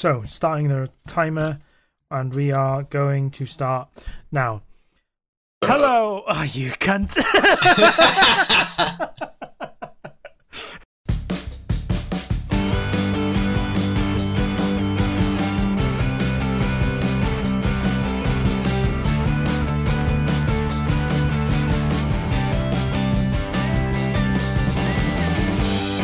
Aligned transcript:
So, 0.00 0.22
starting 0.24 0.68
the 0.68 0.88
timer, 1.06 1.58
and 2.10 2.34
we 2.34 2.52
are 2.52 2.84
going 2.84 3.30
to 3.32 3.44
start 3.44 3.90
now. 4.32 4.62
Hello, 5.62 6.24
oh, 6.26 6.42
you 6.42 6.70
cunt. 6.70 7.18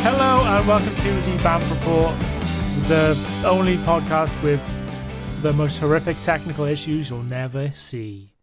Hello, 0.03 0.45
and 0.45 0.67
welcome 0.67 0.95
to 0.95 1.13
the 1.21 1.37
BAMF 1.39 1.71
Report, 1.71 2.36
the 2.87 3.17
only 3.45 3.77
podcast 3.77 4.41
with 4.41 4.61
the 5.41 5.51
most 5.53 5.79
horrific 5.79 6.19
technical 6.21 6.65
issues 6.65 7.09
you'll 7.09 7.23
never 7.23 7.71
see. 7.71 8.33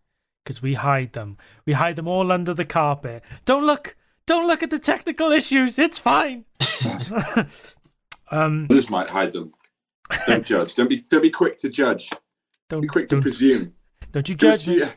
Because 0.42 0.60
we 0.60 0.74
hide 0.74 1.14
them. 1.14 1.38
We 1.64 1.72
hide 1.72 1.96
them 1.96 2.06
all 2.08 2.30
under 2.30 2.52
the 2.52 2.64
carpet. 2.66 3.22
Don't 3.46 3.64
look! 3.66 3.96
Don't 4.26 4.46
look 4.46 4.62
at 4.62 4.70
the 4.70 4.78
technical 4.78 5.32
issues. 5.32 5.78
It's 5.78 5.98
fine. 5.98 6.44
um, 8.30 8.66
This 8.68 8.88
might 8.90 9.08
hide 9.08 9.32
them. 9.32 9.52
Don't 10.26 10.44
judge. 10.52 10.74
Don't 10.74 10.88
be 10.88 11.00
don't 11.08 11.22
be 11.22 11.30
quick 11.30 11.58
to 11.58 11.68
judge. 11.68 12.10
don't 12.68 12.80
Be 12.82 12.86
quick 12.88 13.08
to 13.08 13.16
don't, 13.16 13.22
presume. 13.22 13.74
don't 14.12 14.28
you 14.28 14.34
judge 14.34 14.68
me. 14.68 14.80
Assu- 14.80 14.94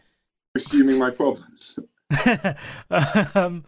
Assuming 0.55 0.97
my 0.97 1.09
problems. 1.11 1.77
um, 3.35 3.63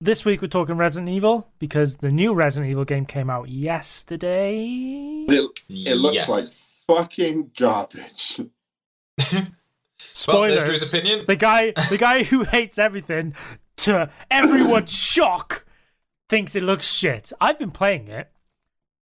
this 0.00 0.24
week 0.24 0.40
we're 0.42 0.48
talking 0.48 0.76
Resident 0.76 1.08
Evil 1.10 1.50
because 1.58 1.96
the 1.98 2.10
new 2.10 2.34
Resident 2.34 2.70
Evil 2.70 2.84
game 2.84 3.04
came 3.06 3.28
out 3.30 3.48
yesterday. 3.48 4.58
It, 5.28 5.50
it 5.68 5.94
looks 5.96 6.14
Yes. 6.14 6.28
like 6.28 6.44
fucking 6.86 7.50
garbage. 7.58 8.40
Well, 10.28 10.36
Spoilers. 10.36 10.54
there's 10.54 10.68
Drew's 10.68 10.94
opinion. 10.94 11.24
the 11.26 11.34
guy, 11.34 11.72
the 11.90 11.98
guy 11.98 12.22
who 12.22 12.44
hates 12.44 12.78
everything, 12.78 13.34
to 13.78 14.08
everyone's 14.30 14.92
shock, 14.92 15.64
thinks 16.28 16.54
it 16.54 16.62
looks 16.62 16.86
shit. 16.88 17.32
I've 17.40 17.58
been 17.58 17.72
playing 17.72 18.06
it. 18.06 18.30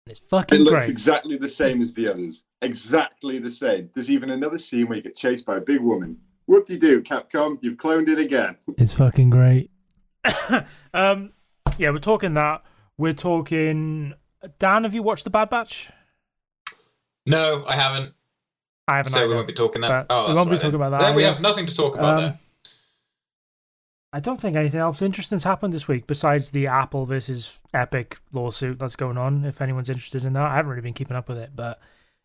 and 0.06 0.10
It's 0.10 0.20
fucking 0.20 0.60
It 0.60 0.62
looks 0.64 0.84
great. 0.84 0.90
exactly 0.90 1.36
the 1.36 1.48
same 1.48 1.80
as 1.80 1.94
the 1.94 2.08
others. 2.08 2.44
Exactly 2.60 3.38
the 3.38 3.48
same. 3.50 3.88
There's 3.94 4.10
even 4.10 4.28
another 4.30 4.58
scene 4.58 4.86
where 4.86 4.96
you 4.96 5.02
get 5.02 5.16
chased 5.16 5.46
by 5.46 5.56
a 5.56 5.60
big 5.62 5.80
woman. 5.80 6.18
Whoop 6.46 6.66
de 6.66 6.76
doo, 6.76 7.00
Capcom, 7.00 7.56
you've 7.62 7.78
cloned 7.78 8.08
it 8.08 8.18
again. 8.18 8.56
It's 8.76 8.92
fucking 8.92 9.30
great. 9.30 9.70
um, 10.94 11.32
yeah, 11.78 11.90
we're 11.90 11.98
talking 11.98 12.34
that. 12.34 12.62
We're 12.98 13.12
talking. 13.12 14.14
Dan, 14.58 14.84
have 14.84 14.94
you 14.94 15.02
watched 15.02 15.24
the 15.24 15.30
Bad 15.30 15.50
Batch? 15.50 15.90
No, 17.26 17.64
I 17.66 17.76
haven't. 17.76 18.14
I 18.88 18.96
haven't. 18.98 19.12
So 19.12 19.20
we 19.20 19.24
either. 19.26 19.34
won't 19.36 19.46
be 19.46 19.54
talking 19.54 19.82
that. 19.82 20.06
oh, 20.10 20.28
we 20.28 20.34
won't 20.34 20.50
be 20.50 20.56
talking 20.56 20.72
then. 20.72 20.80
about 20.80 20.90
that 21.00 21.06
Then 21.06 21.16
we 21.16 21.22
have 21.22 21.40
nothing 21.40 21.66
to 21.66 21.74
talk 21.74 21.94
about 21.94 22.18
Um, 22.18 22.22
there. 22.24 22.38
I 24.14 24.20
don't 24.20 24.38
think 24.38 24.56
anything 24.56 24.80
else 24.80 25.00
interesting's 25.00 25.44
happened 25.44 25.72
this 25.72 25.88
week 25.88 26.06
besides 26.06 26.50
the 26.50 26.66
Apple 26.66 27.06
versus 27.06 27.60
Epic 27.72 28.18
lawsuit 28.32 28.78
that's 28.78 28.96
going 28.96 29.16
on. 29.16 29.44
If 29.46 29.62
anyone's 29.62 29.88
interested 29.88 30.24
in 30.24 30.34
that, 30.34 30.50
I 30.50 30.56
haven't 30.56 30.70
really 30.70 30.82
been 30.82 30.92
keeping 30.92 31.16
up 31.16 31.30
with 31.30 31.38
it, 31.38 31.52
but 31.54 31.80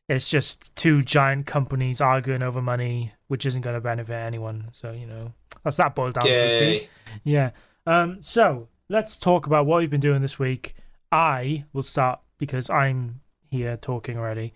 it's 0.10 0.30
just 0.30 0.76
two 0.76 1.02
giant 1.02 1.46
companies 1.46 2.02
arguing 2.02 2.42
over 2.44 2.62
money, 2.62 3.14
which 3.28 3.46
isn't 3.46 3.62
going 3.62 3.76
to 3.76 3.82
benefit 3.82 4.14
anyone. 4.16 4.70
So 4.74 4.92
you 4.92 5.06
know, 5.06 5.32
that's 5.64 5.78
that 5.78 5.96
boiled 5.96 6.16
down 6.16 6.26
to 6.26 6.34
it. 6.34 6.90
Yeah. 7.24 7.52
Um. 7.88 8.22
So 8.22 8.68
let's 8.90 9.18
talk 9.18 9.48
about 9.48 9.66
what 9.66 9.78
we've 9.78 9.90
been 9.90 10.02
doing 10.02 10.22
this 10.22 10.38
week. 10.38 10.76
I 11.12 11.66
will 11.72 11.84
start 11.84 12.20
because 12.38 12.70
I'm 12.70 13.22
here 13.50 13.78
talking 13.78 14.18
already. 14.18 14.54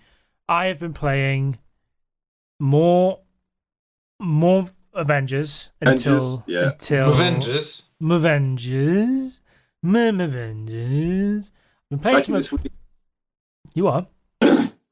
I 0.50 0.66
have 0.66 0.80
been 0.80 0.94
playing 0.94 1.59
more, 2.59 3.20
more 4.20 4.66
Avengers 4.94 5.72
until 5.80 6.16
Avengers, 6.16 6.38
yeah. 6.46 6.72
until 6.72 7.12
Avengers. 7.12 7.84
Avengers, 8.02 9.40
Avengers. 10.19 11.52
I've 11.86 11.90
been 11.90 12.00
playing 12.00 12.24
some. 12.24 12.36
this 12.36 12.52
week. 12.52 12.72
You 13.74 13.88
are? 13.88 14.08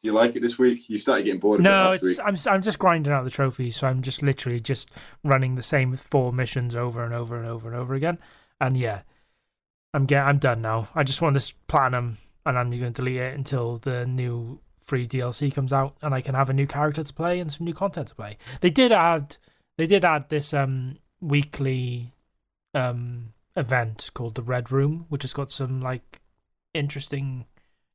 Do 0.01 0.07
you 0.07 0.13
like 0.13 0.35
it 0.35 0.41
this 0.41 0.57
week? 0.57 0.89
You 0.89 0.97
started 0.97 1.23
getting 1.25 1.41
bored 1.41 1.59
of 1.59 1.65
it 1.65 1.69
No, 1.69 1.89
last 1.89 1.95
it's 1.95 2.03
week. 2.03 2.19
I'm 2.23 2.37
I'm 2.53 2.61
just 2.61 2.79
grinding 2.79 3.11
out 3.11 3.25
the 3.25 3.29
trophies, 3.29 3.75
so 3.75 3.87
I'm 3.87 4.01
just 4.01 4.23
literally 4.23 4.61
just 4.61 4.89
running 5.23 5.55
the 5.55 5.61
same 5.61 5.95
four 5.95 6.31
missions 6.31 6.75
over 6.75 7.03
and 7.03 7.13
over 7.13 7.37
and 7.37 7.45
over 7.45 7.67
and 7.67 7.77
over 7.77 7.93
again. 7.95 8.17
And 8.61 8.77
yeah, 8.77 9.01
I'm 9.93 10.05
get 10.05 10.25
I'm 10.25 10.37
done 10.37 10.61
now. 10.61 10.87
I 10.95 11.03
just 11.03 11.21
want 11.21 11.33
this 11.33 11.51
platinum, 11.67 12.17
and 12.45 12.57
I'm 12.57 12.69
going 12.69 12.81
to 12.81 12.89
delete 12.91 13.17
it 13.17 13.35
until 13.35 13.77
the 13.77 14.05
new 14.05 14.61
free 14.79 15.05
DLC 15.05 15.53
comes 15.53 15.73
out, 15.73 15.97
and 16.01 16.13
I 16.13 16.21
can 16.21 16.33
have 16.33 16.49
a 16.49 16.53
new 16.53 16.65
character 16.65 17.03
to 17.03 17.13
play 17.13 17.41
and 17.41 17.51
some 17.51 17.65
new 17.65 17.73
content 17.73 18.07
to 18.07 18.15
play. 18.15 18.37
They 18.61 18.69
did 18.69 18.93
add 18.93 19.35
they 19.77 19.85
did 19.85 20.05
add 20.05 20.29
this 20.29 20.53
um 20.53 20.97
weekly 21.19 22.13
um 22.73 23.33
event 23.57 24.11
called 24.13 24.35
the 24.35 24.43
Red 24.43 24.71
Room, 24.71 25.07
which 25.09 25.23
has 25.23 25.33
got 25.33 25.51
some 25.51 25.81
like 25.81 26.21
interesting 26.73 27.47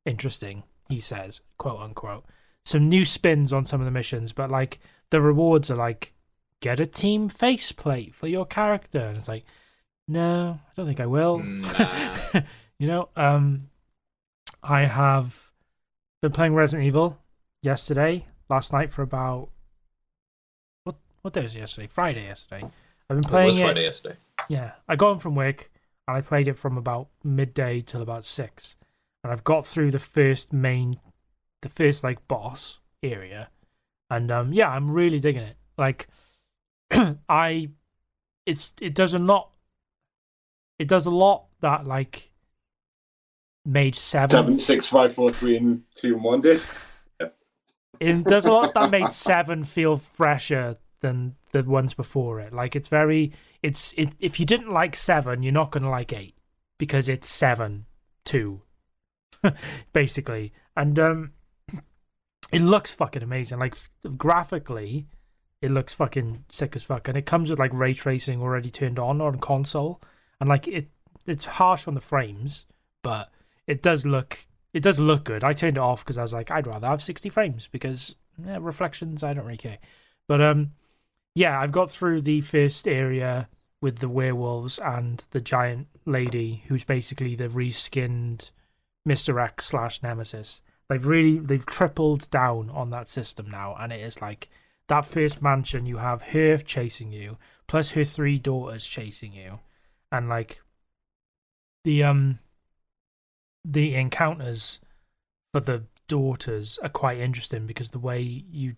interesting 0.05 0.63
he 0.89 0.99
says 0.99 1.41
quote 1.57 1.79
unquote 1.79 2.25
some 2.65 2.89
new 2.89 3.05
spins 3.05 3.53
on 3.53 3.65
some 3.65 3.79
of 3.79 3.85
the 3.85 3.91
missions, 3.91 4.33
but 4.33 4.49
like 4.49 4.79
the 5.11 5.21
rewards 5.21 5.69
are 5.69 5.75
like 5.75 6.13
get 6.61 6.79
a 6.79 6.85
team 6.87 7.29
faceplate 7.29 8.15
for 8.15 8.27
your 8.27 8.45
character, 8.45 8.99
and 8.99 9.17
it's 9.17 9.27
like, 9.27 9.45
no, 10.07 10.59
I 10.65 10.71
don't 10.75 10.87
think 10.87 10.99
I 10.99 11.05
will. 11.05 11.39
Nah. 11.39 12.41
you 12.79 12.87
know, 12.87 13.09
um, 13.15 13.69
I 14.63 14.85
have 14.85 15.51
been 16.21 16.31
playing 16.31 16.55
Resident 16.55 16.87
Evil 16.87 17.19
yesterday, 17.61 18.25
last 18.49 18.73
night 18.73 18.89
for 18.89 19.03
about 19.03 19.49
what 20.83 20.95
what 21.21 21.33
day 21.33 21.43
was 21.43 21.55
it 21.55 21.59
yesterday? 21.59 21.87
Friday 21.87 22.23
yesterday. 22.23 22.67
I've 23.09 23.21
been 23.21 23.23
playing 23.23 23.49
It 23.49 23.51
was 23.51 23.59
it. 23.59 23.63
Friday 23.63 23.83
yesterday. 23.83 24.15
Yeah, 24.49 24.71
I 24.87 24.95
got 24.95 25.09
home 25.09 25.19
from 25.19 25.35
work 25.35 25.69
and 26.07 26.17
I 26.17 26.21
played 26.21 26.47
it 26.47 26.57
from 26.57 26.77
about 26.77 27.09
midday 27.23 27.81
till 27.81 28.01
about 28.01 28.25
six, 28.25 28.75
and 29.25 29.31
I've 29.31 29.43
got 29.43 29.65
through 29.65 29.89
the 29.89 29.97
first 29.97 30.53
main, 30.53 30.99
the 31.63 31.69
first 31.69 32.03
like 32.03 32.27
boss 32.27 32.79
area, 33.01 33.49
and 34.07 34.29
um 34.31 34.53
yeah, 34.53 34.69
I'm 34.69 34.91
really 34.91 35.19
digging 35.19 35.41
it. 35.41 35.57
Like, 35.79 36.07
I, 37.27 37.69
it's 38.45 38.75
it 38.79 38.93
does 38.93 39.15
a 39.15 39.17
lot. 39.17 39.49
It 40.77 40.87
does 40.87 41.07
a 41.07 41.09
lot 41.09 41.45
that 41.61 41.87
like 41.87 42.33
made 43.65 43.95
seven. 43.95 44.29
Seven, 44.29 44.59
six, 44.59 44.87
five, 44.87 45.11
four, 45.11 45.31
three, 45.31 45.57
and 45.57 45.81
two, 45.95 46.13
and 46.13 46.23
one 46.23 46.41
did. 46.41 46.63
it 47.99 48.23
does 48.25 48.45
a 48.45 48.51
lot 48.51 48.75
that 48.75 48.91
made 48.91 49.11
seven 49.11 49.63
feel 49.63 49.97
fresher 49.97 50.77
than 50.99 51.33
the 51.51 51.63
ones 51.63 51.95
before 51.95 52.39
it. 52.41 52.53
Like 52.53 52.75
it's 52.75 52.89
very 52.89 53.31
it's 53.63 53.91
it 53.97 54.13
if 54.19 54.39
you 54.39 54.45
didn't 54.45 54.69
like 54.69 54.95
seven, 54.95 55.41
you're 55.41 55.51
not 55.51 55.71
gonna 55.71 55.89
like 55.89 56.13
eight 56.13 56.35
because 56.77 57.09
it's 57.09 57.27
seven 57.27 57.87
two, 58.23 58.61
basically. 59.93 60.53
And 60.75 60.97
um, 60.99 61.31
it 62.51 62.61
looks 62.61 62.93
fucking 62.93 63.23
amazing. 63.23 63.59
Like 63.59 63.75
graphically, 64.17 65.07
it 65.61 65.71
looks 65.71 65.93
fucking 65.93 66.45
sick 66.49 66.75
as 66.75 66.83
fuck, 66.83 67.07
and 67.07 67.17
it 67.17 67.25
comes 67.25 67.49
with 67.49 67.59
like 67.59 67.73
ray 67.73 67.93
tracing 67.93 68.41
already 68.41 68.69
turned 68.69 68.99
on 68.99 69.21
on 69.21 69.39
console, 69.39 70.01
and 70.39 70.49
like 70.49 70.67
it 70.67 70.89
it's 71.25 71.45
harsh 71.45 71.87
on 71.87 71.95
the 71.95 72.01
frames, 72.01 72.65
but 73.01 73.29
it 73.67 73.81
does 73.81 74.05
look 74.05 74.45
it 74.73 74.83
does 74.83 74.99
look 74.99 75.23
good. 75.23 75.43
I 75.43 75.53
turned 75.53 75.77
it 75.77 75.81
off 75.81 76.03
because 76.03 76.17
I 76.17 76.21
was 76.21 76.33
like, 76.33 76.51
I'd 76.51 76.67
rather 76.67 76.87
have 76.87 77.01
60 77.01 77.29
frames 77.29 77.67
because 77.67 78.15
yeah, 78.45 78.57
reflections, 78.59 79.23
I 79.23 79.33
don't 79.33 79.45
really 79.45 79.57
care. 79.57 79.77
But 80.27 80.41
um, 80.41 80.71
yeah, 81.33 81.59
I've 81.59 81.71
got 81.71 81.89
through 81.89 82.21
the 82.21 82.41
first 82.41 82.87
area 82.87 83.47
with 83.81 83.99
the 83.99 84.09
werewolves 84.09 84.77
and 84.79 85.25
the 85.31 85.39
giant 85.39 85.87
lady, 86.05 86.63
who's 86.67 86.83
basically 86.83 87.35
the 87.35 87.47
reskinned 87.47 88.51
Mister 89.05 89.39
X 89.39 89.65
slash 89.65 90.01
Nemesis. 90.01 90.61
They've 90.89 91.05
really 91.05 91.37
they've 91.39 91.65
tripled 91.65 92.29
down 92.29 92.69
on 92.69 92.89
that 92.89 93.07
system 93.07 93.49
now, 93.49 93.75
and 93.79 93.93
it 93.93 94.01
is 94.01 94.21
like 94.21 94.49
that 94.87 95.05
first 95.05 95.41
mansion. 95.41 95.85
You 95.85 95.97
have 95.97 96.21
her 96.21 96.57
chasing 96.57 97.11
you, 97.11 97.37
plus 97.67 97.91
her 97.91 98.03
three 98.03 98.39
daughters 98.39 98.85
chasing 98.85 99.33
you, 99.33 99.59
and 100.11 100.29
like 100.29 100.61
the 101.83 102.03
um 102.03 102.39
the 103.63 103.95
encounters 103.95 104.79
for 105.51 105.59
the 105.59 105.83
daughters 106.07 106.77
are 106.83 106.89
quite 106.89 107.17
interesting 107.17 107.65
because 107.65 107.89
the 107.89 107.99
way 107.99 108.21
you 108.21 108.75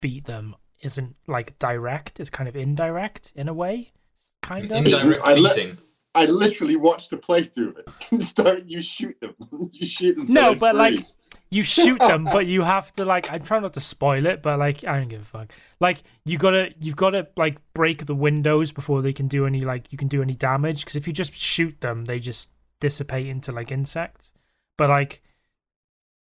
beat 0.00 0.24
them 0.24 0.54
isn't 0.80 1.16
like 1.26 1.58
direct; 1.58 2.20
it's 2.20 2.30
kind 2.30 2.48
of 2.48 2.56
indirect 2.56 3.32
in 3.34 3.48
a 3.48 3.54
way, 3.54 3.92
kind 4.40 4.64
of. 4.66 4.70
Indirect. 4.70 5.04
Indirect 5.04 5.26
I 5.26 5.34
let- 5.34 5.56
beating. 5.56 5.78
I 6.14 6.26
literally 6.26 6.76
watched 6.76 7.10
the 7.10 7.16
playthrough 7.16 7.68
of 7.68 7.78
it. 7.78 8.22
Start, 8.22 8.64
you 8.66 8.80
shoot 8.80 9.18
them. 9.20 9.34
You 9.72 9.86
shoot 9.86 10.16
them. 10.16 10.26
No, 10.28 10.54
but, 10.54 10.74
like, 10.74 11.00
you 11.50 11.62
shoot 11.62 11.98
them, 11.98 12.24
but 12.24 12.46
you 12.46 12.62
have 12.62 12.92
to 12.94 13.04
like. 13.04 13.30
I'm 13.30 13.42
trying 13.42 13.62
not 13.62 13.74
to 13.74 13.80
spoil 13.80 14.26
it, 14.26 14.42
but 14.42 14.58
like, 14.58 14.84
I 14.84 14.98
don't 14.98 15.08
give 15.08 15.22
a 15.22 15.24
fuck. 15.24 15.52
Like, 15.80 16.02
you 16.24 16.38
gotta, 16.38 16.72
you've 16.80 16.96
gotta 16.96 17.28
like 17.36 17.58
break 17.74 18.06
the 18.06 18.14
windows 18.14 18.72
before 18.72 19.02
they 19.02 19.12
can 19.12 19.28
do 19.28 19.46
any 19.46 19.60
like 19.62 19.92
you 19.92 19.98
can 19.98 20.08
do 20.08 20.22
any 20.22 20.34
damage. 20.34 20.84
Because 20.84 20.96
if 20.96 21.06
you 21.06 21.12
just 21.12 21.34
shoot 21.34 21.80
them, 21.80 22.06
they 22.06 22.18
just 22.18 22.48
dissipate 22.80 23.26
into 23.26 23.52
like 23.52 23.70
insects. 23.70 24.32
But 24.78 24.88
like, 24.90 25.22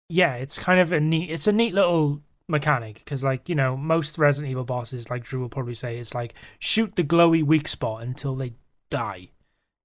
yeah, 0.09 0.35
it's 0.35 0.59
kind 0.59 0.81
of 0.81 0.93
a 0.93 1.01
neat. 1.01 1.31
It's 1.31 1.47
a 1.47 1.53
neat 1.53 1.75
little 1.75 2.21
mechanic 2.49 2.97
because, 2.97 3.25
like, 3.25 3.49
you 3.49 3.55
know, 3.55 3.77
most 3.77 4.19
Resident 4.19 4.51
Evil 4.51 4.65
bosses, 4.65 5.11
like 5.11 5.25
Drew 5.25 5.41
will 5.41 5.49
probably 5.49 5.75
say, 5.75 5.99
it's 5.99 6.15
like 6.15 6.35
shoot 6.59 6.97
the 6.97 7.05
glowy 7.05 7.43
weak 7.45 7.69
spot 7.69 8.03
until 8.03 8.37
they 8.37 8.55
die. 8.91 9.31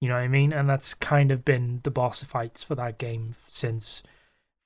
You 0.00 0.08
know 0.08 0.14
what 0.14 0.22
I 0.22 0.28
mean? 0.28 0.52
And 0.52 0.68
that's 0.68 0.94
kind 0.94 1.30
of 1.30 1.44
been 1.44 1.80
the 1.82 1.90
boss 1.90 2.22
fights 2.22 2.62
for 2.62 2.74
that 2.76 2.98
game 2.98 3.34
since 3.48 4.02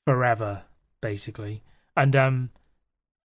forever, 0.07 0.65
basically. 1.01 1.63
And 1.97 2.15
um, 2.15 2.51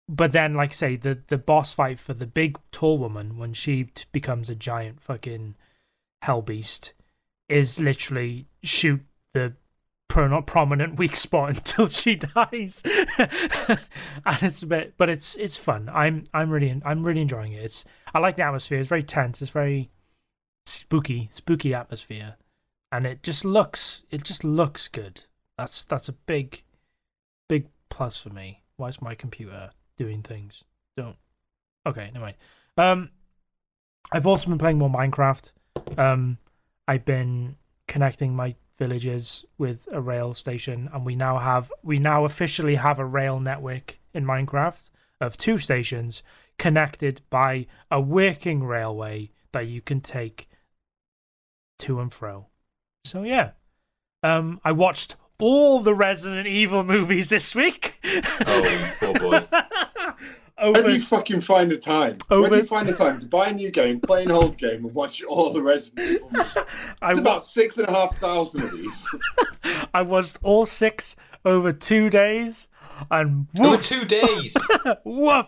but 0.09 0.31
then, 0.31 0.53
like 0.53 0.71
I 0.71 0.73
say, 0.73 0.95
the 0.95 1.19
the 1.27 1.37
boss 1.37 1.73
fight 1.73 1.99
for 1.99 2.13
the 2.13 2.27
big 2.27 2.57
tall 2.71 2.97
woman 2.97 3.37
when 3.37 3.53
she 3.53 3.85
t- 3.85 4.03
becomes 4.11 4.49
a 4.49 4.55
giant 4.55 5.01
fucking 5.01 5.55
hell 6.23 6.41
beast 6.41 6.93
is 7.49 7.79
literally 7.79 8.47
shoot 8.63 9.01
the 9.33 9.53
pro- 10.09 10.41
prominent 10.41 10.95
weak 10.99 11.15
spot 11.15 11.49
until 11.49 11.87
she 11.87 12.15
dies, 12.35 12.81
and 13.17 13.79
it's 14.41 14.61
a 14.61 14.67
bit, 14.67 14.93
but 14.97 15.09
it's 15.09 15.35
it's 15.35 15.57
fun. 15.57 15.89
I'm 15.93 16.25
I'm 16.33 16.49
really 16.49 16.81
I'm 16.85 17.03
really 17.03 17.21
enjoying 17.21 17.53
it. 17.53 17.63
It's 17.63 17.85
I 18.13 18.19
like 18.19 18.35
the 18.35 18.43
atmosphere. 18.43 18.79
It's 18.79 18.89
very 18.89 19.03
tense. 19.03 19.41
It's 19.41 19.51
very 19.51 19.89
spooky 20.65 21.29
spooky 21.31 21.73
atmosphere, 21.73 22.35
and 22.91 23.05
it 23.05 23.23
just 23.23 23.45
looks 23.45 24.03
it 24.11 24.23
just 24.23 24.43
looks 24.43 24.87
good. 24.87 25.23
That's 25.57 25.85
that's 25.85 26.09
a 26.09 26.13
big 26.13 26.63
big 27.47 27.67
plus 27.89 28.17
for 28.17 28.29
me. 28.29 28.63
Why 28.77 28.89
is 28.89 29.01
my 29.01 29.15
computer 29.15 29.71
doing 29.97 30.21
things? 30.21 30.63
Don't. 30.97 31.17
Okay, 31.85 32.09
never 32.13 32.25
mind. 32.25 32.37
Um, 32.77 33.09
I've 34.11 34.27
also 34.27 34.49
been 34.49 34.57
playing 34.57 34.77
more 34.77 34.89
Minecraft. 34.89 35.51
Um, 35.97 36.37
I've 36.87 37.05
been 37.05 37.57
connecting 37.87 38.35
my 38.35 38.55
villages 38.77 39.45
with 39.57 39.87
a 39.91 40.01
rail 40.01 40.33
station, 40.33 40.89
and 40.93 41.05
we 41.05 41.15
now 41.15 41.39
have 41.39 41.71
we 41.83 41.99
now 41.99 42.25
officially 42.25 42.75
have 42.75 42.99
a 42.99 43.05
rail 43.05 43.39
network 43.39 43.99
in 44.13 44.25
Minecraft 44.25 44.89
of 45.19 45.37
two 45.37 45.57
stations 45.57 46.23
connected 46.57 47.21
by 47.29 47.65
a 47.89 47.99
working 47.99 48.63
railway 48.63 49.29
that 49.51 49.67
you 49.67 49.81
can 49.81 50.01
take 50.01 50.49
to 51.79 51.99
and 51.99 52.11
fro. 52.11 52.47
So 53.05 53.23
yeah, 53.23 53.51
um, 54.21 54.59
I 54.63 54.71
watched 54.71 55.15
all 55.39 55.79
the 55.79 55.93
Resident 55.95 56.47
Evil 56.47 56.83
movies 56.83 57.29
this 57.29 57.53
week. 57.55 57.99
Oh, 58.45 58.93
poor 58.99 59.13
boy. 59.13 59.47
How 60.55 60.71
do 60.71 60.93
you 60.93 60.99
fucking 60.99 61.41
find 61.41 61.69
the 61.69 61.77
time? 61.77 62.17
Over- 62.29 62.41
When 62.43 62.51
do 62.51 62.57
you 62.57 62.63
find 62.63 62.87
the 62.87 62.93
time 62.93 63.19
to 63.19 63.25
buy 63.25 63.47
a 63.47 63.53
new 63.53 63.69
game, 63.71 63.99
play 63.99 64.23
an 64.23 64.31
old 64.31 64.57
game, 64.57 64.85
and 64.85 64.93
watch 64.95 65.21
all 65.23 65.51
the 65.51 65.61
Resident 65.61 66.07
Evil 66.11 66.29
movies? 66.31 66.57
I, 67.01 67.11
It's 67.11 67.19
wa- 67.19 67.21
about 67.21 67.43
six 67.43 67.77
and 67.79 67.87
a 67.87 67.91
half 67.91 68.15
thousand 68.19 68.63
of 68.63 68.71
these. 68.71 69.09
I 69.93 70.03
watched 70.03 70.39
all 70.43 70.65
six 70.65 71.15
over 71.43 71.73
two 71.73 72.09
days, 72.09 72.69
and 73.11 73.47
Over 73.59 73.77
two 73.83 74.05
days. 74.05 74.53
woof. 75.03 75.47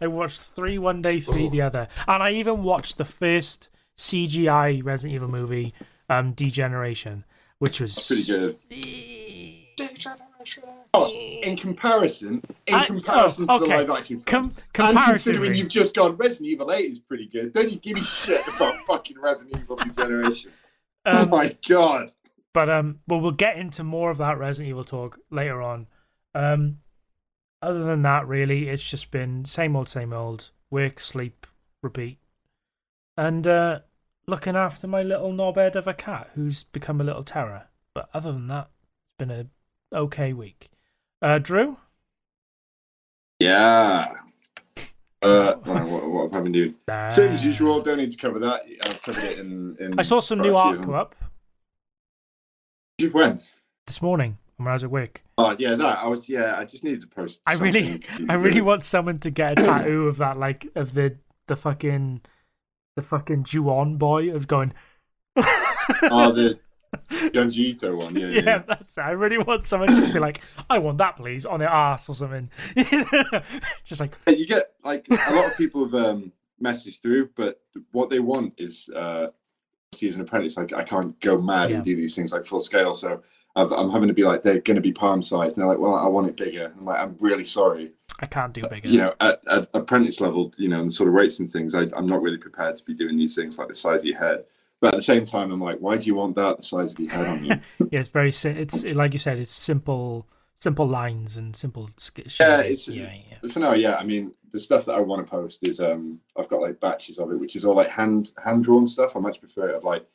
I 0.00 0.06
watched 0.06 0.40
three 0.40 0.78
one 0.78 1.02
day, 1.02 1.20
three 1.20 1.46
Ooh. 1.46 1.50
the 1.50 1.60
other, 1.60 1.86
and 2.08 2.22
I 2.22 2.30
even 2.32 2.62
watched 2.64 2.96
the 2.96 3.04
first 3.04 3.68
CGI 3.96 4.84
Resident 4.84 5.14
Evil 5.14 5.28
movie, 5.28 5.74
um, 6.08 6.32
Degeneration, 6.32 7.24
which 7.58 7.80
was 7.80 8.06
Pretty 8.06 8.24
good. 8.24 8.56
good. 8.68 9.66
Oh, 10.94 11.10
in 11.10 11.56
comparison, 11.56 12.42
in 12.66 12.74
I- 12.74 12.86
comparison 12.86 13.46
oh, 13.48 13.58
to 13.58 13.66
the 13.66 13.72
okay. 13.72 13.86
live 13.86 13.98
action 13.98 14.20
film, 14.20 14.54
Com- 14.72 14.88
and 14.88 14.98
considering 15.04 15.54
you've 15.54 15.68
just 15.68 15.94
gone 15.94 16.16
Resident 16.16 16.48
Evil 16.48 16.72
8 16.72 16.80
is 16.80 16.98
pretty 17.00 17.26
good, 17.26 17.52
don't 17.52 17.70
you 17.70 17.78
give 17.78 17.96
me 17.96 18.02
shit 18.02 18.46
about 18.48 18.76
fucking 18.86 19.20
Resident 19.20 19.60
Evil 19.62 19.76
Degeneration. 19.76 20.52
oh 21.04 21.22
um, 21.22 21.30
my 21.30 21.54
god. 21.68 22.10
But 22.54 22.70
um, 22.70 23.00
well, 23.06 23.20
we'll 23.20 23.32
get 23.32 23.58
into 23.58 23.84
more 23.84 24.10
of 24.10 24.18
that 24.18 24.38
Resident 24.38 24.70
Evil 24.70 24.84
talk 24.84 25.18
later 25.30 25.60
on. 25.60 25.88
Um, 26.34 26.78
other 27.60 27.82
than 27.82 28.02
that, 28.02 28.26
really, 28.26 28.68
it's 28.68 28.88
just 28.88 29.10
been 29.10 29.44
same 29.44 29.76
old, 29.76 29.88
same 29.88 30.12
old. 30.12 30.50
Work, 30.70 30.98
sleep, 30.98 31.46
repeat, 31.82 32.18
and 33.16 33.46
uh, 33.46 33.80
looking 34.26 34.56
after 34.56 34.86
my 34.86 35.02
little 35.02 35.32
knobhead 35.32 35.74
of 35.74 35.86
a 35.86 35.94
cat 35.94 36.30
who's 36.34 36.64
become 36.64 37.00
a 37.00 37.04
little 37.04 37.24
terror. 37.24 37.68
But 37.94 38.08
other 38.12 38.32
than 38.32 38.48
that, 38.48 38.70
it's 39.02 39.18
been 39.18 39.30
a 39.30 39.46
okay 39.96 40.32
week. 40.32 40.70
Uh, 41.22 41.38
Drew, 41.38 41.78
Yeah. 43.38 44.10
Uh, 45.22 45.54
what, 45.64 45.84
what, 45.86 46.10
what 46.10 46.34
have 46.34 46.40
I 46.40 46.44
been 46.44 46.52
doing? 46.52 46.74
Same 47.08 47.32
as 47.32 47.44
usual, 47.44 47.80
don't 47.80 47.98
need 47.98 48.12
to 48.12 48.18
cover 48.18 48.38
that. 48.40 48.62
I've 48.84 49.02
covered 49.02 49.24
it 49.24 49.38
in. 49.38 49.76
in 49.80 49.98
I 49.98 50.02
saw 50.02 50.20
some 50.20 50.40
new 50.40 50.54
art 50.54 50.78
come 50.78 50.94
up. 50.94 51.14
When? 53.12 53.40
this 53.86 54.00
morning 54.02 54.38
when 54.56 54.68
I 54.68 54.72
was 54.72 54.86
work. 54.86 55.22
Oh 55.38 55.54
yeah, 55.58 55.74
that 55.74 55.98
I 55.98 56.08
was. 56.08 56.28
Yeah, 56.28 56.56
I 56.58 56.64
just 56.64 56.82
needed 56.82 57.02
to 57.02 57.06
post. 57.06 57.40
I 57.46 57.54
really, 57.54 58.02
I 58.28 58.34
really 58.34 58.60
want 58.62 58.84
someone 58.84 59.18
to 59.18 59.30
get 59.30 59.52
a 59.52 59.64
tattoo 59.64 60.08
of 60.08 60.18
that, 60.18 60.38
like 60.38 60.68
of 60.74 60.94
the 60.94 61.16
the 61.46 61.56
fucking 61.56 62.22
the 62.96 63.02
fucking 63.02 63.44
Ju-on 63.44 63.96
boy 63.98 64.34
of 64.34 64.48
going. 64.48 64.72
Oh, 65.36 66.32
the 66.32 66.58
Junji 67.10 67.58
Ito 67.58 67.94
one. 67.94 68.16
Yeah, 68.16 68.26
yeah, 68.28 68.40
yeah. 68.44 68.58
that's 68.66 68.96
it. 68.96 69.00
I 69.02 69.10
really 69.10 69.38
want 69.38 69.66
someone 69.66 69.88
to 69.90 69.96
just 69.96 70.14
be 70.14 70.18
like, 70.18 70.40
I 70.68 70.78
want 70.78 70.98
that, 70.98 71.16
please, 71.16 71.44
on 71.44 71.60
their 71.60 71.68
ass 71.68 72.08
or 72.08 72.14
something. 72.14 72.50
just 73.84 74.00
like, 74.00 74.16
You 74.26 74.46
get 74.46 74.72
like 74.82 75.06
a 75.10 75.34
lot 75.34 75.46
of 75.46 75.56
people 75.56 75.84
have 75.84 75.94
um, 75.94 76.32
messaged 76.62 77.02
through, 77.02 77.30
but 77.36 77.60
what 77.92 78.08
they 78.08 78.18
want 78.20 78.54
is 78.58 78.88
uh, 78.96 79.28
obviously 79.92 80.08
as 80.08 80.16
an 80.16 80.22
apprentice, 80.22 80.56
like 80.56 80.72
I 80.72 80.82
can't 80.82 81.18
go 81.20 81.40
mad 81.40 81.68
Yeah. 81.70 81.76
and 81.76 81.84
do 81.84 81.94
these 81.94 82.16
things 82.16 82.32
like 82.32 82.46
full 82.46 82.60
scale. 82.60 82.94
So 82.94 83.22
I've, 83.54 83.72
I'm 83.72 83.90
having 83.90 84.08
to 84.08 84.14
be 84.14 84.24
like, 84.24 84.42
they're 84.42 84.60
going 84.60 84.76
to 84.76 84.80
be 84.80 84.92
palm 84.92 85.22
size, 85.22 85.52
and 85.54 85.60
they're 85.60 85.68
like, 85.68 85.78
well, 85.78 85.94
I 85.94 86.06
want 86.06 86.28
it 86.28 86.36
bigger. 86.36 86.72
I'm 86.78 86.84
like, 86.86 86.98
I'm 86.98 87.16
really 87.20 87.44
sorry. 87.44 87.92
I 88.20 88.26
can't 88.26 88.52
do 88.54 88.62
bigger. 88.68 88.88
You 88.88 88.98
know, 88.98 89.14
at, 89.20 89.40
at 89.50 89.68
apprentice 89.74 90.20
level, 90.20 90.52
you 90.56 90.68
know, 90.68 90.78
and 90.80 90.92
sort 90.92 91.08
of 91.08 91.14
rates 91.14 91.38
and 91.40 91.50
things, 91.50 91.74
I, 91.74 91.86
I'm 91.96 92.06
not 92.06 92.22
really 92.22 92.38
prepared 92.38 92.76
to 92.78 92.84
be 92.84 92.94
doing 92.94 93.16
these 93.16 93.34
things 93.34 93.58
like 93.58 93.68
the 93.68 93.74
size 93.74 94.00
of 94.02 94.06
your 94.06 94.18
head. 94.18 94.44
But 94.80 94.94
at 94.94 94.96
the 94.96 95.02
same 95.02 95.24
time, 95.24 95.52
I'm 95.52 95.60
like, 95.60 95.78
why 95.78 95.96
do 95.96 96.04
you 96.04 96.14
want 96.14 96.34
that 96.36 96.58
the 96.58 96.62
size 96.62 96.92
of 96.92 97.00
your 97.00 97.10
head 97.10 97.26
on 97.26 97.44
you? 97.44 97.50
yeah, 97.90 98.00
it's 98.00 98.08
very. 98.08 98.28
It's 98.30 98.84
like 98.94 99.12
you 99.12 99.18
said, 99.18 99.38
it's 99.38 99.50
simple, 99.50 100.26
simple 100.54 100.86
lines 100.86 101.36
and 101.36 101.54
simple. 101.56 101.90
sk- 101.96 102.38
Yeah, 102.40 102.60
it's- 102.60 102.88
yeah, 102.88 103.12
yeah. 103.42 103.48
For 103.50 103.58
now, 103.60 103.72
yeah. 103.72 103.96
I 103.96 104.04
mean, 104.04 104.34
the 104.52 104.60
stuff 104.60 104.84
that 104.86 104.94
I 104.94 105.00
want 105.00 105.26
to 105.26 105.30
post 105.30 105.66
is 105.66 105.80
um, 105.80 106.20
I've 106.38 106.48
got 106.48 106.60
like 106.60 106.78
batches 106.80 107.18
of 107.18 107.30
it, 107.32 107.36
which 107.40 107.56
is 107.56 107.64
all 107.64 107.74
like 107.76 107.88
hand 107.88 108.32
hand 108.42 108.64
drawn 108.64 108.86
stuff. 108.86 109.14
I 109.16 109.18
much 109.20 109.40
prefer 109.40 109.70
it 109.70 109.74
of 109.76 109.84
like 109.84 110.06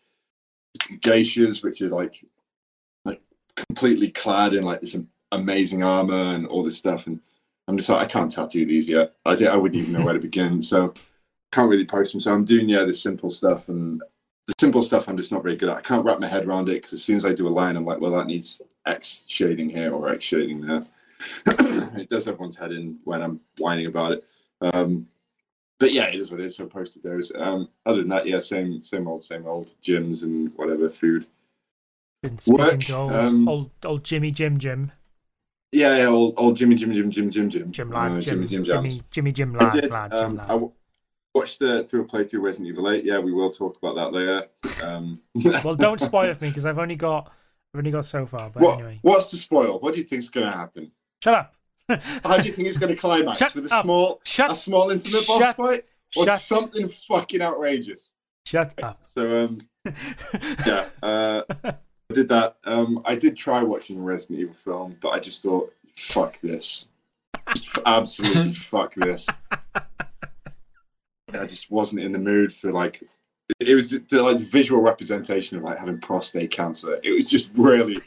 geishas, 0.99 1.63
which 1.63 1.81
are 1.81 1.89
like 1.89 2.23
like 3.05 3.21
completely 3.67 4.09
clad 4.09 4.53
in 4.53 4.63
like 4.63 4.81
this 4.81 4.97
amazing 5.31 5.83
armor 5.83 6.13
and 6.35 6.45
all 6.47 6.63
this 6.63 6.77
stuff. 6.77 7.07
And 7.07 7.19
I'm 7.71 7.77
just 7.77 7.89
like, 7.89 8.05
I 8.05 8.05
can't 8.05 8.29
tattoo 8.29 8.65
these 8.65 8.89
yet. 8.89 9.15
I 9.25 9.33
did, 9.33 9.47
I 9.47 9.55
wouldn't 9.55 9.81
even 9.81 9.93
know 9.93 10.03
where 10.03 10.13
to 10.13 10.19
begin. 10.19 10.61
So 10.61 10.93
can't 11.53 11.69
really 11.69 11.85
post 11.85 12.11
them. 12.11 12.19
So 12.19 12.33
I'm 12.33 12.43
doing 12.43 12.67
yeah 12.67 12.83
this 12.83 13.01
simple 13.01 13.29
stuff 13.29 13.69
and 13.69 14.01
the 14.47 14.53
simple 14.59 14.81
stuff 14.81 15.07
I'm 15.07 15.15
just 15.15 15.31
not 15.31 15.41
very 15.41 15.55
good 15.55 15.69
at. 15.69 15.77
I 15.77 15.81
can't 15.81 16.03
wrap 16.03 16.19
my 16.19 16.27
head 16.27 16.45
around 16.45 16.67
it 16.67 16.73
because 16.73 16.91
as 16.91 17.03
soon 17.03 17.15
as 17.15 17.25
I 17.25 17.33
do 17.33 17.47
a 17.47 17.49
line, 17.49 17.77
I'm 17.77 17.85
like, 17.85 18.01
well, 18.01 18.11
that 18.11 18.27
needs 18.27 18.61
X 18.85 19.23
shading 19.27 19.69
here 19.69 19.93
or 19.93 20.09
X 20.09 20.25
shading 20.25 20.59
there. 20.59 20.81
it 21.97 22.09
does 22.09 22.27
everyone's 22.27 22.57
head 22.57 22.73
in 22.73 22.99
when 23.05 23.21
I'm 23.21 23.39
whining 23.57 23.85
about 23.85 24.11
it. 24.11 24.25
Um, 24.59 25.07
but 25.79 25.93
yeah, 25.93 26.07
it 26.07 26.19
is 26.19 26.29
what 26.29 26.41
it 26.41 26.47
is. 26.47 26.57
So 26.57 26.65
I 26.65 26.67
posted 26.67 27.03
those. 27.03 27.31
Um, 27.33 27.69
other 27.85 27.99
than 27.99 28.09
that, 28.09 28.27
yeah, 28.27 28.39
same 28.39 28.83
same 28.83 29.07
old, 29.07 29.23
same 29.23 29.47
old 29.47 29.71
gyms 29.81 30.23
and 30.23 30.51
whatever 30.57 30.89
food. 30.89 31.25
Been 32.21 32.37
Work, 32.47 32.89
old, 32.91 33.11
um, 33.13 33.47
old, 33.47 33.71
old 33.83 34.03
Jimmy 34.03 34.29
Jim 34.29 34.59
Jim 34.59 34.91
Yeah, 35.71 35.97
yeah, 35.97 36.05
old, 36.07 36.33
old 36.37 36.57
Jimmy, 36.57 36.75
Jimmy, 36.75 36.95
Jim, 36.95 37.09
Jim, 37.11 37.29
Jim, 37.29 37.49
Jim, 37.49 37.71
Jim 37.71 37.91
uh, 37.95 38.09
lad 38.09 38.21
Jimmy, 38.21 38.45
Jim 38.47 38.63
Jim, 38.63 38.63
Jimmy 38.65 38.89
Jams. 38.89 39.03
Jimmy 39.09 39.31
Jim 39.31 39.55
I 39.59 39.63
lad 39.63 39.73
did. 39.73 39.91
lad 39.91 40.11
Jim 40.11 40.19
Um, 40.23 40.35
lad. 40.37 40.43
I 40.45 40.47
w- 40.53 40.71
watched 41.33 41.59
the 41.59 41.83
through 41.85 42.01
a 42.01 42.05
playthrough 42.05 42.41
Resident 42.41 42.69
Evil 42.69 42.89
8. 42.89 43.05
Yeah, 43.05 43.19
we 43.19 43.31
will 43.31 43.49
talk 43.51 43.77
about 43.81 43.95
that 43.95 44.11
later. 44.11 44.47
Um, 44.83 45.21
well, 45.63 45.75
don't 45.75 46.01
spoil 46.01 46.29
it 46.29 46.37
for 46.37 46.43
me 46.43 46.49
because 46.49 46.65
I've 46.65 46.77
only 46.79 46.95
got 46.97 47.31
I've 47.73 47.77
only 47.79 47.91
got 47.91 48.05
so 48.05 48.25
far. 48.25 48.49
But 48.49 48.61
what, 48.61 48.73
anyway, 48.79 48.99
what's 49.01 49.31
the 49.31 49.37
spoil? 49.37 49.79
What 49.79 49.93
do 49.93 50.01
you 50.01 50.05
think's 50.05 50.29
going 50.29 50.45
to 50.45 50.51
happen? 50.57 50.91
shut 51.23 51.35
up. 51.35 51.55
How 52.23 52.37
do 52.37 52.43
you 52.43 52.51
think 52.51 52.67
it's 52.67 52.77
going 52.77 52.93
to 52.93 52.99
climax 52.99 53.39
Shut 53.39 53.55
with 53.55 53.71
a 53.71 53.75
up. 53.75 53.83
small, 53.83 54.21
Shut 54.25 54.51
a 54.51 54.55
small 54.55 54.91
intimate 54.91 55.25
boss 55.27 55.39
shut- 55.41 55.55
fight, 55.57 55.85
or 56.17 56.25
shut- 56.25 56.39
something 56.41 56.87
fucking 56.89 57.41
outrageous? 57.41 58.11
shut 58.45 58.73
up. 58.83 59.01
So 59.05 59.45
um, 59.45 59.57
yeah, 60.65 60.87
uh, 61.03 61.41
did 62.11 62.29
that. 62.29 62.57
Um, 62.63 63.01
I 63.05 63.15
did 63.15 63.35
try 63.35 63.63
watching 63.63 63.97
a 63.97 64.01
Resident 64.01 64.39
Evil 64.39 64.53
film, 64.53 64.97
but 65.01 65.09
I 65.09 65.19
just 65.19 65.41
thought, 65.41 65.73
fuck 65.95 66.39
this, 66.41 66.89
just 67.55 67.79
absolutely 67.85 68.53
fuck 68.71 68.93
this. 68.93 69.27
I 71.33 71.45
just 71.45 71.71
wasn't 71.71 72.03
in 72.03 72.11
the 72.11 72.19
mood 72.19 72.53
for 72.53 72.71
like. 72.71 73.03
It 73.59 73.75
was 73.75 73.91
the 73.91 74.23
like 74.23 74.37
the 74.37 74.45
visual 74.45 74.81
representation 74.81 75.57
of 75.57 75.63
like 75.63 75.77
having 75.77 75.99
prostate 75.99 76.51
cancer. 76.51 76.99
It 77.03 77.11
was 77.11 77.29
just 77.29 77.51
really 77.55 77.97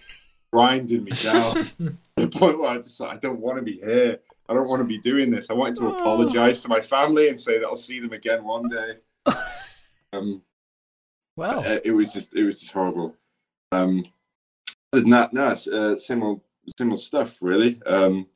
grinding 0.53 1.05
me 1.05 1.13
down 1.13 1.55
to 1.79 1.97
the 2.17 2.29
point 2.29 2.59
where 2.59 2.71
I 2.71 2.77
just 2.79 2.99
like, 3.01 3.17
I 3.17 3.19
don't 3.19 3.41
want 3.41 3.59
to 3.59 3.63
be 3.63 3.79
here. 3.79 4.21
I 4.49 4.55
don't 4.55 4.69
want 4.69 4.81
to 4.81 4.87
be 4.89 4.99
doing 4.99 5.31
this. 5.31 5.51
I 5.51 5.55
wanted 5.55 5.77
to 5.77 5.87
Oh. 5.89 5.95
apologize 5.97 6.63
to 6.63 6.69
my 6.69 6.81
family 6.81 7.29
and 7.29 7.41
say 7.41 7.59
that 7.59 7.67
I'll 7.67 7.77
see 7.77 7.99
them 8.01 8.13
again 8.13 8.45
one 8.45 8.69
day. 8.69 8.97
Um, 10.13 10.43
Well, 11.37 11.59
uh, 11.61 11.81
it 11.85 11.91
was 11.91 12.13
just 12.13 12.33
it 12.35 12.45
was 12.45 12.61
just 12.61 12.73
horrible. 12.73 13.17
Um, 13.75 14.04
other 14.93 15.02
than 15.02 15.11
that, 15.11 15.33
no, 15.33 15.50
it's, 15.50 15.66
uh, 15.66 15.97
same 15.97 16.23
old 16.23 16.40
similar 16.78 16.97
stuff 16.97 17.38
really. 17.43 17.83
Um, 17.85 18.28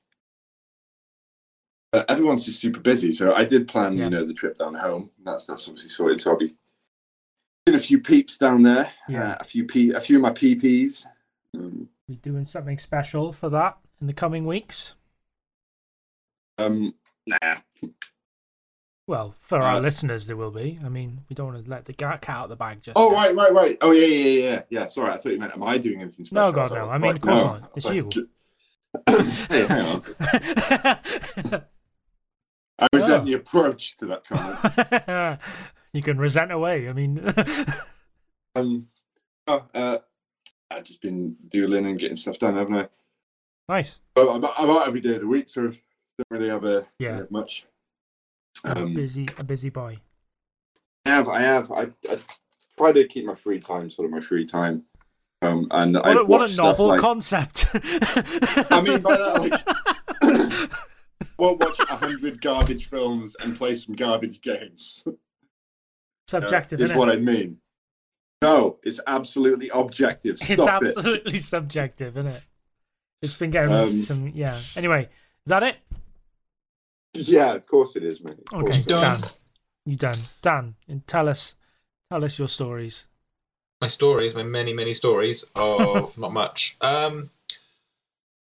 but 1.92 2.10
everyone's 2.10 2.44
just 2.44 2.60
super 2.60 2.80
busy, 2.80 3.12
so 3.12 3.32
I 3.32 3.44
did 3.44 3.66
plan, 3.68 3.96
Yeah. 3.96 4.04
you 4.04 4.10
know, 4.10 4.24
the 4.24 4.34
trip 4.34 4.58
down 4.58 4.74
home. 4.74 5.10
That's 5.24 5.46
that's 5.46 5.66
obviously 5.68 5.90
sorted. 5.90 6.20
So 6.20 6.32
I'll 6.32 6.36
be 6.38 6.54
in 7.66 7.74
a 7.74 7.80
few 7.80 7.98
peeps 8.00 8.36
down 8.36 8.62
there. 8.62 8.92
Yeah. 9.08 9.32
uh, 9.32 9.36
a 9.40 9.44
few 9.44 9.64
pe- 9.64 9.90
a 9.90 10.00
few 10.00 10.16
of 10.16 10.22
my 10.22 10.32
PPs. 10.32 11.06
Um, 11.54 11.88
We 12.08 12.16
doing 12.16 12.44
something 12.44 12.78
special 12.78 13.32
for 13.32 13.48
that 13.50 13.78
in 14.00 14.06
the 14.06 14.12
coming 14.12 14.46
weeks. 14.46 14.94
um, 16.58 16.92
nah, 17.26 17.60
Well, 19.08 19.34
for 19.40 19.58
our 19.58 19.76
Uh, 19.78 19.80
listeners, 19.80 20.26
there 20.26 20.36
will 20.36 20.50
be. 20.50 20.78
I 20.84 20.90
mean, 20.90 21.22
we 21.30 21.34
don't 21.34 21.52
want 21.54 21.64
to 21.64 21.70
let 21.70 21.86
the 21.86 21.94
cat 21.94 22.28
out 22.28 22.44
of 22.44 22.50
the 22.50 22.56
bag 22.56 22.82
just. 22.82 22.96
Oh 22.96 23.10
yet. 23.10 23.16
right, 23.16 23.34
right, 23.34 23.52
right. 23.54 23.78
Oh 23.80 23.90
yeah, 23.90 24.04
yeah, 24.06 24.16
yeah, 24.16 24.50
yeah. 24.50 24.62
Yeah. 24.68 24.86
Sorry, 24.88 25.10
I 25.10 25.16
thought 25.16 25.32
you 25.32 25.38
meant 25.38 25.52
am 25.54 25.62
I 25.62 25.78
doing 25.78 26.02
anything 26.02 26.26
special? 26.26 26.44
No, 26.44 26.52
God, 26.52 26.70
no. 26.72 26.86
was 26.86 26.94
I 26.94 26.98
mean, 26.98 27.12
like, 27.12 27.16
of 27.16 27.22
course 27.22 27.42
no. 27.42 27.52
not. 27.54 27.72
It's 27.74 27.88
you. 27.88 28.10
hey, 29.48 29.66
hang 29.66 29.86
on. 29.86 30.02
I 32.80 32.86
resent 32.92 33.22
Oh. 33.22 33.24
the 33.24 33.32
approach 33.32 33.96
to 33.96 34.06
that 34.06 34.24
comment. 34.24 35.40
you 35.94 36.02
can 36.02 36.18
resent 36.18 36.52
away. 36.52 36.88
I 36.88 36.92
mean, 36.92 37.18
Um, 38.54 38.88
oh, 39.46 39.64
uh, 39.74 39.98
I've 40.70 40.84
just 40.84 41.00
been 41.00 41.34
doodling 41.48 41.86
and 41.86 41.98
getting 41.98 42.16
stuff 42.16 42.38
done, 42.38 42.56
haven't 42.56 42.74
I? 42.76 42.88
nice. 43.70 44.00
Well, 44.16 44.30
I'm, 44.30 44.44
I'm 44.44 44.70
out 44.70 44.86
every 44.86 45.00
day 45.00 45.14
of 45.14 45.22
the 45.22 45.26
week, 45.26 45.48
so 45.48 45.62
don't 45.62 45.78
really 46.30 46.48
have 46.50 46.64
a 46.64 46.86
Yeah. 46.98 47.16
have 47.16 47.30
much. 47.30 47.66
A 48.64 48.78
Um, 48.78 48.94
busy, 48.94 49.26
a 49.38 49.44
busy 49.44 49.70
boy. 49.70 49.98
I 51.06 51.10
have, 51.10 51.28
I 51.28 51.40
have. 51.40 51.70
I, 51.72 51.82
I 52.10 52.18
try 52.76 52.92
to 52.92 53.06
keep 53.06 53.24
my 53.24 53.34
free 53.34 53.58
time, 53.60 53.90
sort 53.90 54.06
of 54.06 54.12
my 54.12 54.20
free 54.20 54.44
time. 54.44 54.84
Um, 55.40 55.68
and 55.70 55.96
I 55.96 56.14
What 56.14 56.16
a, 56.16 56.24
what 56.24 56.50
a 56.50 56.56
novel 56.56 56.88
like, 56.88 57.00
concept. 57.00 57.66
I 57.74 58.80
mean 58.82 59.00
by 59.00 59.16
that, 59.16 59.68
like, 60.20 60.70
won't 61.38 61.60
watch 61.60 61.78
a 61.80 61.96
hundred 61.96 62.40
garbage 62.42 62.86
films 62.88 63.36
and 63.40 63.56
play 63.56 63.74
some 63.76 63.94
garbage 63.94 64.40
games. 64.40 65.04
uh, 65.06 65.12
subjective, 66.26 66.80
is 66.80 66.86
isn't 66.86 66.98
what 66.98 67.08
it? 67.08 67.18
I 67.18 67.20
mean. 67.20 67.58
No, 68.42 68.78
it's 68.82 69.00
absolutely 69.06 69.68
objective. 69.72 70.32
It's 70.40 70.52
Stop 70.62 70.82
it. 70.84 70.96
absolutely 70.96 71.38
subjective, 71.38 72.16
isn't 72.16 72.30
it? 72.32 72.44
It's 73.22 73.34
been 73.34 73.50
getting 73.50 73.72
Um, 73.72 74.02
some, 74.02 74.28
yeah. 74.28 74.56
Anyway, 74.76 75.02
is 75.04 75.08
that 75.46 75.62
it? 75.64 75.76
Yeah, 77.14 77.54
of 77.54 77.66
course 77.66 77.96
it 77.96 78.04
is, 78.04 78.22
mate. 78.22 78.38
Of 78.52 78.60
Okay, 78.60 78.76
it 78.76 78.78
is. 78.80 78.84
Done. 78.86 79.20
Dan. 79.20 79.30
You 79.86 79.96
done? 79.96 80.18
Dan, 80.42 80.74
and 80.86 81.06
tell 81.06 81.28
us, 81.28 81.54
tell 82.10 82.24
us 82.24 82.38
your 82.38 82.48
stories. 82.48 83.06
my 83.80 83.88
stories, 83.88 84.34
my 84.34 84.42
many, 84.42 84.72
many 84.72 84.94
stories. 84.94 85.44
Oh, 85.54 86.12
not 86.16 86.32
much. 86.32 86.76
Um, 86.80 87.30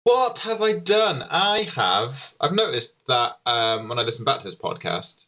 what 0.04 0.40
have 0.40 0.62
I 0.62 0.74
done? 0.80 1.22
I 1.22 1.64
have. 1.64 2.16
I've 2.40 2.54
noticed 2.54 2.96
that 3.08 3.40
um, 3.46 3.90
when 3.90 4.00
I 4.00 4.04
listen 4.04 4.26
back 4.26 4.40
to 4.40 4.46
this 4.46 4.56
podcast, 4.56 5.26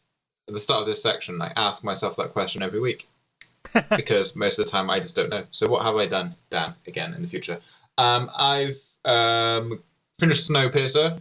at 0.48 0.54
the 0.54 0.60
start 0.60 0.80
of 0.80 0.86
this 0.86 1.02
section, 1.02 1.40
I 1.40 1.52
ask 1.56 1.84
myself 1.84 2.16
that 2.16 2.32
question 2.32 2.62
every 2.62 2.80
week 2.80 3.08
because 3.90 4.34
most 4.34 4.58
of 4.58 4.64
the 4.64 4.70
time 4.70 4.90
I 4.90 4.98
just 4.98 5.14
don't 5.14 5.30
know. 5.30 5.44
So, 5.52 5.68
what 5.68 5.84
have 5.84 5.96
I 5.96 6.06
done, 6.06 6.34
Dan? 6.50 6.74
Again 6.86 7.14
in 7.14 7.22
the 7.22 7.28
future, 7.28 7.60
um, 7.98 8.30
I've 8.36 8.80
um, 9.04 9.82
finished 10.18 10.48
Snowpiercer 10.50 11.20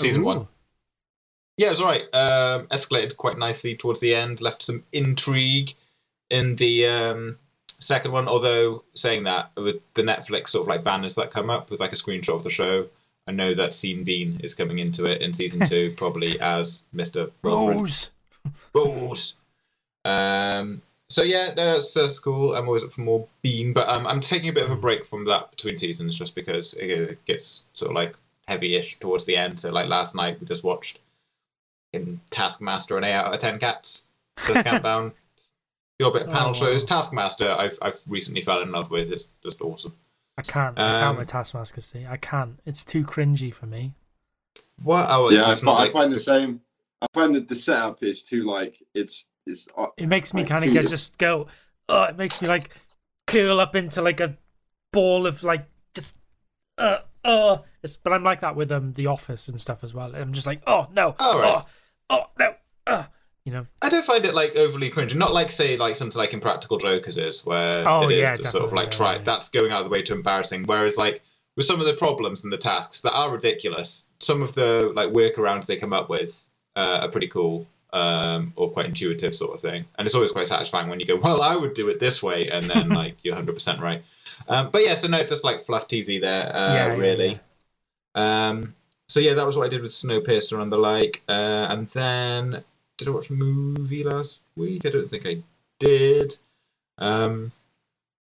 season 0.00 0.22
one. 0.22 0.46
Yeah, 1.56 1.68
it 1.68 1.70
was 1.70 1.80
alright. 1.80 2.14
Um, 2.14 2.66
escalated 2.66 3.16
quite 3.16 3.38
nicely 3.38 3.74
towards 3.74 4.00
the 4.00 4.14
end, 4.14 4.40
left 4.40 4.62
some 4.62 4.84
intrigue 4.92 5.74
in 6.30 6.56
the 6.56 6.86
um, 6.86 7.38
second 7.80 8.12
one. 8.12 8.28
Although 8.28 8.84
saying 8.94 9.24
that, 9.24 9.50
with 9.56 9.76
the 9.94 10.02
Netflix 10.02 10.50
sort 10.50 10.62
of 10.62 10.68
like 10.68 10.84
banners 10.84 11.14
that 11.14 11.30
come 11.30 11.48
up 11.48 11.70
with 11.70 11.80
like 11.80 11.92
a 11.92 11.96
screenshot 11.96 12.36
of 12.36 12.44
the 12.44 12.50
show, 12.50 12.86
I 13.26 13.32
know 13.32 13.54
that 13.54 13.74
Sean 13.74 14.04
Bean 14.04 14.40
is 14.44 14.54
coming 14.54 14.78
into 14.78 15.04
it 15.04 15.22
in 15.22 15.32
season 15.32 15.66
two, 15.66 15.94
probably 15.96 16.38
as 16.40 16.80
Mister 16.92 17.30
Rose. 17.42 18.10
Rose. 18.74 19.34
Um, 20.04 20.82
so 21.08 21.22
yeah, 21.22 21.54
that's, 21.54 21.94
that's 21.94 22.18
cool. 22.18 22.54
I'm 22.54 22.66
always 22.66 22.82
up 22.82 22.92
for 22.92 23.00
more 23.00 23.26
Bean, 23.42 23.72
but 23.72 23.88
um, 23.88 24.06
I'm 24.06 24.20
taking 24.20 24.50
a 24.50 24.52
bit 24.52 24.64
of 24.64 24.70
a 24.70 24.76
break 24.76 25.06
from 25.06 25.24
that 25.24 25.50
between 25.50 25.78
seasons 25.78 26.18
just 26.18 26.34
because 26.34 26.74
it 26.74 27.24
gets 27.24 27.62
sort 27.72 27.90
of 27.90 27.94
like 27.94 28.14
heavy-ish 28.46 28.98
towards 28.98 29.24
the 29.24 29.36
end. 29.36 29.58
So 29.58 29.70
like 29.70 29.88
last 29.88 30.14
night 30.14 30.38
we 30.40 30.46
just 30.46 30.62
watched 30.62 30.98
in 31.96 32.20
Taskmaster 32.30 32.96
an 32.98 33.04
eight 33.04 33.12
out 33.14 33.32
of 33.34 33.40
ten 33.40 33.58
cats. 33.58 34.02
Just 34.46 34.64
countdown. 34.64 35.12
Your 35.98 36.12
bit 36.12 36.22
of 36.22 36.28
panel 36.32 36.50
Oh, 36.50 36.52
shows. 36.52 36.84
Taskmaster, 36.84 37.50
I've 37.50 37.78
I've 37.80 37.98
recently 38.06 38.42
fell 38.42 38.60
in 38.62 38.70
love 38.70 38.90
with. 38.90 39.10
It's 39.12 39.24
just 39.42 39.60
awesome. 39.62 39.94
I 40.38 40.42
can't. 40.42 40.78
I 40.78 40.82
Um, 40.96 41.00
can't 41.00 41.18
with 41.18 41.28
Taskmaster. 41.28 41.80
See, 41.80 42.04
I 42.06 42.18
can't. 42.18 42.60
It's 42.66 42.84
too 42.84 43.02
cringy 43.04 43.52
for 43.52 43.64
me. 43.66 43.92
What? 44.82 45.06
Oh, 45.08 45.30
Yeah, 45.30 45.44
I, 45.44 45.46
just 45.46 45.64
fi- 45.64 45.70
not 45.72 45.80
I 45.80 45.88
find 45.90 46.12
the 46.12 46.20
same. 46.20 46.60
I 47.00 47.06
find 47.14 47.34
that 47.34 47.48
the 47.48 47.54
setup 47.54 48.02
is 48.02 48.22
too 48.22 48.44
like 48.44 48.74
it's 48.94 49.26
it's. 49.46 49.68
uh, 49.76 49.86
It 49.96 50.08
makes 50.08 50.34
me 50.34 50.42
Like, 50.42 50.50
kind 50.50 50.64
of 50.64 50.72
get 50.72 50.88
just 50.88 51.16
go. 51.18 51.46
Oh, 51.88 52.02
it 52.04 52.16
makes 52.18 52.42
me 52.42 52.48
like 52.48 52.70
curl 53.26 53.58
up 53.60 53.74
into 53.74 54.02
like 54.02 54.20
a 54.20 54.36
ball 54.92 55.26
of 55.26 55.42
like 55.42 55.66
just 55.94 56.16
uh 56.76 56.98
uh. 57.24 57.58
It's, 57.82 57.96
but 57.96 58.12
I'm 58.12 58.24
like 58.24 58.40
that 58.40 58.54
with 58.56 58.70
um 58.70 58.92
The 58.92 59.06
Office 59.06 59.48
and 59.48 59.58
stuff 59.58 59.82
as 59.82 59.94
well. 59.94 60.14
I'm 60.14 60.34
just 60.34 60.46
like 60.46 60.60
oh 60.66 60.88
no, 60.92 61.14
Oh, 61.18 61.38
right. 61.38 61.52
oh, 61.64 61.66
oh 62.10 62.26
no, 62.38 62.54
uh, 62.86 63.04
you 63.44 63.52
know. 63.52 63.66
I 63.82 63.88
don't 63.88 64.04
find 64.04 64.24
it 64.24 64.34
like 64.34 64.56
overly 64.56 64.90
cringy. 64.90 65.14
Not 65.14 65.32
like 65.32 65.50
say 65.50 65.76
like 65.76 65.94
something 65.96 66.18
like 66.18 66.32
Impractical 66.32 66.78
Jokers 66.78 67.16
is, 67.18 67.44
where 67.44 67.88
Oh, 67.88 68.08
it 68.08 68.12
is 68.12 68.40
yeah, 68.40 68.50
sort 68.50 68.64
of 68.64 68.72
like 68.72 68.90
try 68.90 69.14
yeah. 69.16 69.22
that's 69.22 69.48
going 69.48 69.72
out 69.72 69.82
of 69.84 69.90
the 69.90 69.94
way 69.94 70.02
to 70.02 70.12
embarrassing. 70.14 70.64
Whereas 70.64 70.96
like 70.96 71.22
with 71.56 71.66
some 71.66 71.80
of 71.80 71.86
the 71.86 71.94
problems 71.94 72.42
and 72.44 72.52
the 72.52 72.58
tasks 72.58 73.00
that 73.00 73.12
are 73.12 73.30
ridiculous, 73.30 74.04
some 74.20 74.42
of 74.42 74.54
the 74.54 74.92
like 74.94 75.10
workarounds 75.10 75.66
they 75.66 75.76
come 75.76 75.92
up 75.92 76.08
with 76.08 76.34
uh, 76.76 77.00
are 77.02 77.08
pretty 77.08 77.28
cool. 77.28 77.66
Um, 77.92 78.52
or 78.56 78.70
quite 78.70 78.86
intuitive 78.86 79.34
sort 79.34 79.54
of 79.54 79.60
thing, 79.60 79.86
and 79.96 80.04
it's 80.04 80.14
always 80.14 80.32
quite 80.32 80.48
satisfying 80.48 80.88
when 80.90 81.00
you 81.00 81.06
go, 81.06 81.16
"Well, 81.16 81.40
I 81.40 81.56
would 81.56 81.72
do 81.72 81.88
it 81.88 81.98
this 81.98 82.22
way," 82.22 82.48
and 82.50 82.64
then 82.64 82.88
like 83.00 83.16
you're 83.22 83.34
hundred 83.34 83.54
percent 83.54 83.80
right. 83.80 84.02
Um, 84.48 84.70
but 84.70 84.82
yeah, 84.84 84.94
so 84.96 85.06
no, 85.06 85.22
just 85.22 85.44
like 85.44 85.64
fluff 85.64 85.88
TV 85.88 86.20
there, 86.20 86.54
uh, 86.54 86.74
Yeah, 86.74 86.86
yeah, 86.88 86.94
really. 86.94 87.40
Um, 88.14 88.74
so 89.08 89.20
yeah, 89.20 89.34
that 89.34 89.46
was 89.46 89.56
what 89.56 89.66
I 89.66 89.68
did 89.68 89.82
with 89.82 89.92
Snowpiercer 89.92 90.60
and 90.60 90.70
the 90.70 90.76
like. 90.78 91.22
Uh, 91.28 91.66
and 91.70 91.88
then 91.90 92.62
did 92.98 93.08
I 93.08 93.10
watch 93.10 93.30
a 93.30 93.34
movie 93.34 94.04
last 94.04 94.38
week? 94.56 94.84
I 94.86 94.90
don't 94.90 95.08
think 95.08 95.26
I 95.26 95.42
did. 95.78 96.36
Um, 96.98 97.52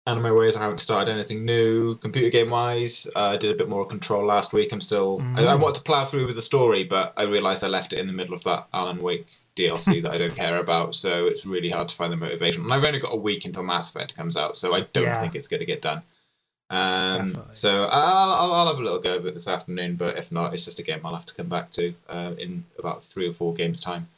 Anime 0.06 0.36
Ways, 0.36 0.54
I 0.54 0.60
haven't 0.60 0.80
started 0.80 1.10
anything 1.10 1.46
new. 1.46 1.94
Computer 1.96 2.28
game 2.28 2.50
wise, 2.50 3.06
uh, 3.16 3.20
I 3.28 3.36
did 3.38 3.52
a 3.54 3.56
bit 3.56 3.70
more 3.70 3.86
control 3.86 4.26
last 4.26 4.52
week. 4.52 4.70
I'm 4.72 4.82
still. 4.82 5.22
I, 5.34 5.44
I 5.44 5.54
Mm. 5.54 5.60
want 5.60 5.74
to 5.76 5.82
plow 5.82 6.04
through 6.04 6.26
with 6.26 6.36
the 6.36 6.42
story, 6.42 6.84
but 6.84 7.14
I 7.16 7.22
realised 7.22 7.64
I 7.64 7.68
left 7.68 7.94
it 7.94 7.98
in 8.00 8.06
the 8.06 8.12
middle 8.12 8.34
of 8.34 8.44
that 8.44 8.68
Alan 8.74 9.00
Wake 9.00 9.26
DLC 9.56 10.02
that 10.02 10.12
I 10.12 10.18
don't 10.18 10.36
care 10.36 10.58
about, 10.58 10.94
so 10.94 11.26
it's 11.26 11.46
really 11.46 11.70
hard 11.70 11.88
to 11.88 11.96
find 11.96 12.12
the 12.12 12.16
motivation. 12.18 12.62
And 12.64 12.72
I've 12.74 12.84
only 12.84 12.98
got 13.00 13.14
a 13.14 13.16
week 13.16 13.46
until 13.46 13.62
Mass 13.62 13.88
Effect 13.88 14.14
comes 14.14 14.36
out, 14.36 14.58
so 14.58 14.74
I 14.74 14.80
don't 14.92 15.04
Yeah. 15.04 15.20
think 15.20 15.34
it's 15.34 15.48
going 15.48 15.60
to 15.60 15.66
get 15.66 15.80
done. 15.80 16.02
Um, 16.70 17.42
so 17.52 17.84
I'll, 17.84 18.32
I'll, 18.32 18.52
I'll 18.52 18.66
have 18.68 18.78
a 18.78 18.82
little 18.82 18.98
go 18.98 19.16
of 19.16 19.26
it 19.26 19.34
this 19.34 19.48
afternoon, 19.48 19.96
but 19.96 20.16
if 20.16 20.32
not, 20.32 20.54
it's 20.54 20.64
just 20.64 20.78
a 20.78 20.82
game 20.82 21.00
I'll 21.04 21.14
have 21.14 21.26
to 21.26 21.34
come 21.34 21.48
back 21.48 21.70
to 21.72 21.94
uh, 22.08 22.34
in 22.38 22.64
about 22.78 23.04
three 23.04 23.28
or 23.28 23.34
four 23.34 23.54
games' 23.54 23.80
time. 23.80 24.08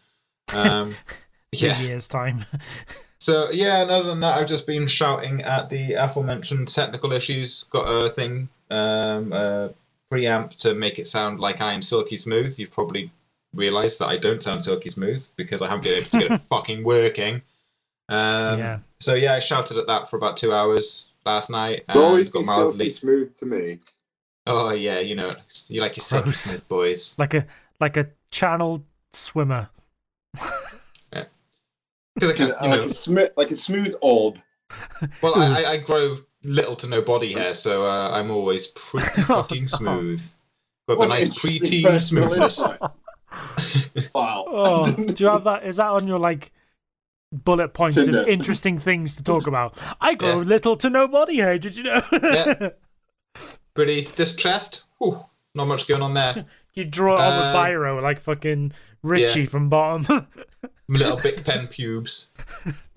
Um, 0.52 0.94
yeah. 1.52 1.80
years 1.80 2.06
time. 2.06 2.44
So 3.26 3.50
yeah, 3.50 3.82
and 3.82 3.90
other 3.90 4.06
than 4.06 4.20
that, 4.20 4.38
I've 4.38 4.46
just 4.46 4.68
been 4.68 4.86
shouting 4.86 5.42
at 5.42 5.68
the 5.68 5.94
aforementioned 5.94 6.68
technical 6.68 7.12
issues. 7.12 7.64
Got 7.70 7.88
a 7.88 8.10
thing, 8.10 8.48
um, 8.70 9.32
a 9.32 9.70
preamp 10.12 10.54
to 10.58 10.74
make 10.74 11.00
it 11.00 11.08
sound 11.08 11.40
like 11.40 11.60
I 11.60 11.72
am 11.72 11.82
silky 11.82 12.16
smooth. 12.18 12.56
You've 12.56 12.70
probably 12.70 13.10
realised 13.52 13.98
that 13.98 14.06
I 14.06 14.16
don't 14.16 14.40
sound 14.40 14.62
silky 14.62 14.90
smooth 14.90 15.26
because 15.34 15.60
I 15.60 15.66
haven't 15.66 15.82
been 15.82 15.94
able 15.94 16.10
to 16.10 16.18
get 16.20 16.30
it 16.30 16.40
fucking 16.48 16.84
working. 16.84 17.42
Um, 18.08 18.60
yeah. 18.60 18.78
So 19.00 19.14
yeah, 19.14 19.34
I 19.34 19.40
shouted 19.40 19.76
at 19.76 19.88
that 19.88 20.08
for 20.08 20.16
about 20.16 20.36
two 20.36 20.52
hours 20.52 21.06
last 21.26 21.50
night. 21.50 21.84
It'll 21.88 22.04
always 22.04 22.26
And 22.26 22.32
got 22.32 22.40
be 22.40 22.46
mildly. 22.46 22.76
silky 22.78 22.90
smooth 22.90 23.36
to 23.38 23.46
me. 23.46 23.78
Oh 24.46 24.70
yeah, 24.70 25.00
you 25.00 25.14
know, 25.16 25.34
you 25.68 25.80
like 25.80 25.96
your 25.96 26.04
silky 26.06 26.24
Gross. 26.24 26.40
smooth 26.40 26.68
boys. 26.68 27.14
Like 27.18 27.34
a 27.34 27.46
like 27.80 27.96
a 27.96 28.06
channel 28.30 28.84
swimmer. 29.12 29.68
'Cause 32.18 32.30
I 32.30 32.32
can, 32.32 32.48
Like 32.48 32.62
you 32.62 32.68
know, 32.68 32.78
a 32.80 32.84
smi- 32.86 33.30
like 33.36 33.50
a 33.50 33.54
smooth 33.56 33.94
orb. 34.00 34.38
well, 35.20 35.34
I, 35.34 35.62
I- 35.64 35.70
I 35.72 35.76
grow 35.78 36.18
little 36.44 36.74
to 36.76 36.86
no 36.86 37.02
body 37.02 37.34
hair, 37.34 37.52
so 37.52 37.84
uh, 37.84 38.08
I'm 38.10 38.30
always 38.30 38.68
pretty 38.68 39.06
Oh, 39.22 39.42
fucking 39.42 39.68
smooth. 39.68 40.22
Got 40.88 40.96
What 40.98 41.08
the 41.08 41.14
an 41.14 41.20
nice 41.20 41.26
interesting 41.44 41.82
preteen 41.82 41.84
personal 41.84 42.28
smoothness. 42.30 42.58
insight. 42.60 42.80
Wow. 44.14 44.44
Oh, 44.48 44.92
do 44.94 45.24
you 45.24 45.30
have 45.30 45.44
that? 45.44 45.66
Is 45.66 45.76
that 45.76 45.88
on 45.88 46.06
your 46.06 46.18
like 46.18 46.52
bullet 47.32 47.74
points 47.74 47.96
Tinder. 47.96 48.20
of 48.22 48.28
interesting 48.28 48.78
things 48.78 49.16
to 49.16 49.22
talk 49.22 49.46
about? 49.46 49.76
I 50.00 50.14
grow 50.14 50.40
Yeah. 50.40 50.46
little 50.46 50.76
to 50.78 50.90
no 50.90 51.08
body 51.08 51.36
hair. 51.36 51.58
Did 51.58 51.76
you 51.76 51.84
know? 51.84 52.00
Yeah. 52.12 52.68
Pretty. 53.74 54.02
distressed. 54.02 54.38
chest, 54.38 54.82
whew, 54.98 55.20
not 55.54 55.66
much 55.66 55.86
going 55.86 56.02
on 56.02 56.14
there. 56.14 56.46
you 56.74 56.84
draw 56.84 57.16
it 57.16 57.20
on 57.20 57.32
Uh, 57.32 57.52
with 57.52 57.56
biro 57.56 58.02
like 58.02 58.20
fucking 58.20 58.72
Richie 59.02 59.40
yeah. 59.40 59.46
from 59.46 59.68
bottom. 59.68 60.26
Little 60.88 61.16
Bic 61.16 61.44
pen 61.44 61.66
pubes. 61.66 62.28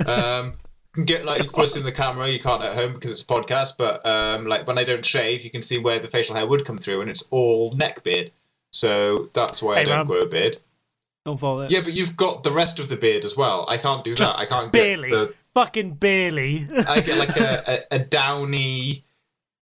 Um, 0.05 0.53
can 0.93 1.05
get 1.05 1.25
like 1.25 1.39
you 1.39 1.49
can 1.49 1.53
put 1.53 1.75
in 1.75 1.83
the 1.83 1.91
camera. 1.91 2.29
You 2.29 2.39
can't 2.39 2.63
at 2.63 2.75
home 2.75 2.93
because 2.93 3.11
it's 3.11 3.21
a 3.21 3.25
podcast. 3.25 3.73
But 3.77 4.05
um, 4.05 4.45
like 4.45 4.67
when 4.67 4.77
I 4.77 4.83
don't 4.83 5.05
shave, 5.05 5.43
you 5.43 5.49
can 5.51 5.61
see 5.61 5.79
where 5.79 5.99
the 5.99 6.07
facial 6.07 6.35
hair 6.35 6.45
would 6.47 6.65
come 6.65 6.77
through, 6.77 7.01
and 7.01 7.09
it's 7.09 7.23
all 7.31 7.71
neck 7.73 8.03
beard. 8.03 8.31
So 8.71 9.29
that's 9.33 9.61
why 9.61 9.77
I 9.77 9.83
don't 9.83 9.97
man. 9.97 10.05
grow 10.05 10.19
a 10.19 10.27
beard. 10.27 10.59
Don't 11.29 11.37
fall 11.37 11.61
it. 11.61 11.69
Yeah, 11.71 11.81
but 11.81 11.93
you've 11.93 12.17
got 12.17 12.41
the 12.43 12.51
rest 12.51 12.79
of 12.79 12.89
the 12.89 12.95
beard 12.95 13.23
as 13.23 13.37
well. 13.37 13.65
I 13.69 13.77
can't 13.77 14.03
do 14.03 14.15
Just 14.15 14.33
that. 14.33 14.39
I 14.39 14.45
can't 14.47 14.71
barely. 14.71 15.09
get 15.09 15.15
the. 15.15 15.33
Fucking 15.53 15.93
barely. 15.93 16.67
I 16.87 17.01
get 17.01 17.17
like 17.17 17.37
a, 17.37 17.83
a, 17.91 17.95
a 17.95 17.99
downy 17.99 19.03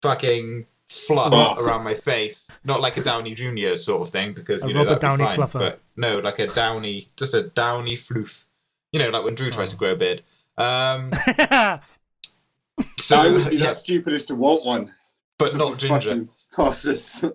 fucking 0.02 0.66
fluff 0.88 1.32
Oh. 1.32 1.62
around 1.62 1.84
my 1.84 1.94
face, 1.94 2.44
not 2.64 2.80
like 2.80 2.96
a 2.98 3.02
Downey 3.02 3.34
Junior 3.34 3.76
sort 3.76 4.02
of 4.06 4.12
thing 4.12 4.32
because 4.34 4.62
A 4.62 4.68
you 4.68 4.74
know 4.74 4.80
Robert 4.84 5.00
that'd 5.00 5.18
be 5.18 5.24
Downey 5.24 5.36
fine, 5.36 5.48
fluffer. 5.48 5.58
But 5.58 5.80
no, 5.96 6.18
like 6.18 6.38
a 6.38 6.46
downy, 6.48 7.08
just 7.16 7.34
a 7.34 7.44
downy 7.44 7.96
floof. 7.96 8.44
You 8.92 9.00
know, 9.00 9.08
like 9.10 9.24
when 9.24 9.34
Drew 9.34 9.50
tries 9.50 9.70
to 9.70 9.76
grow 9.76 9.92
a 9.92 9.96
beard. 9.96 10.22
Um, 10.58 11.12
so 12.98 13.16
I 13.18 13.28
would 13.28 13.50
be 13.50 13.56
yeah, 13.56 13.66
that 13.66 13.76
stupid 13.76 14.12
as 14.14 14.24
to 14.26 14.34
want 14.34 14.64
one. 14.64 14.92
but 15.38 15.54
not 15.56 15.78
ginger. 15.78 16.10
Fucking 16.10 16.28
Toss 16.54 16.82
this. 16.82 17.20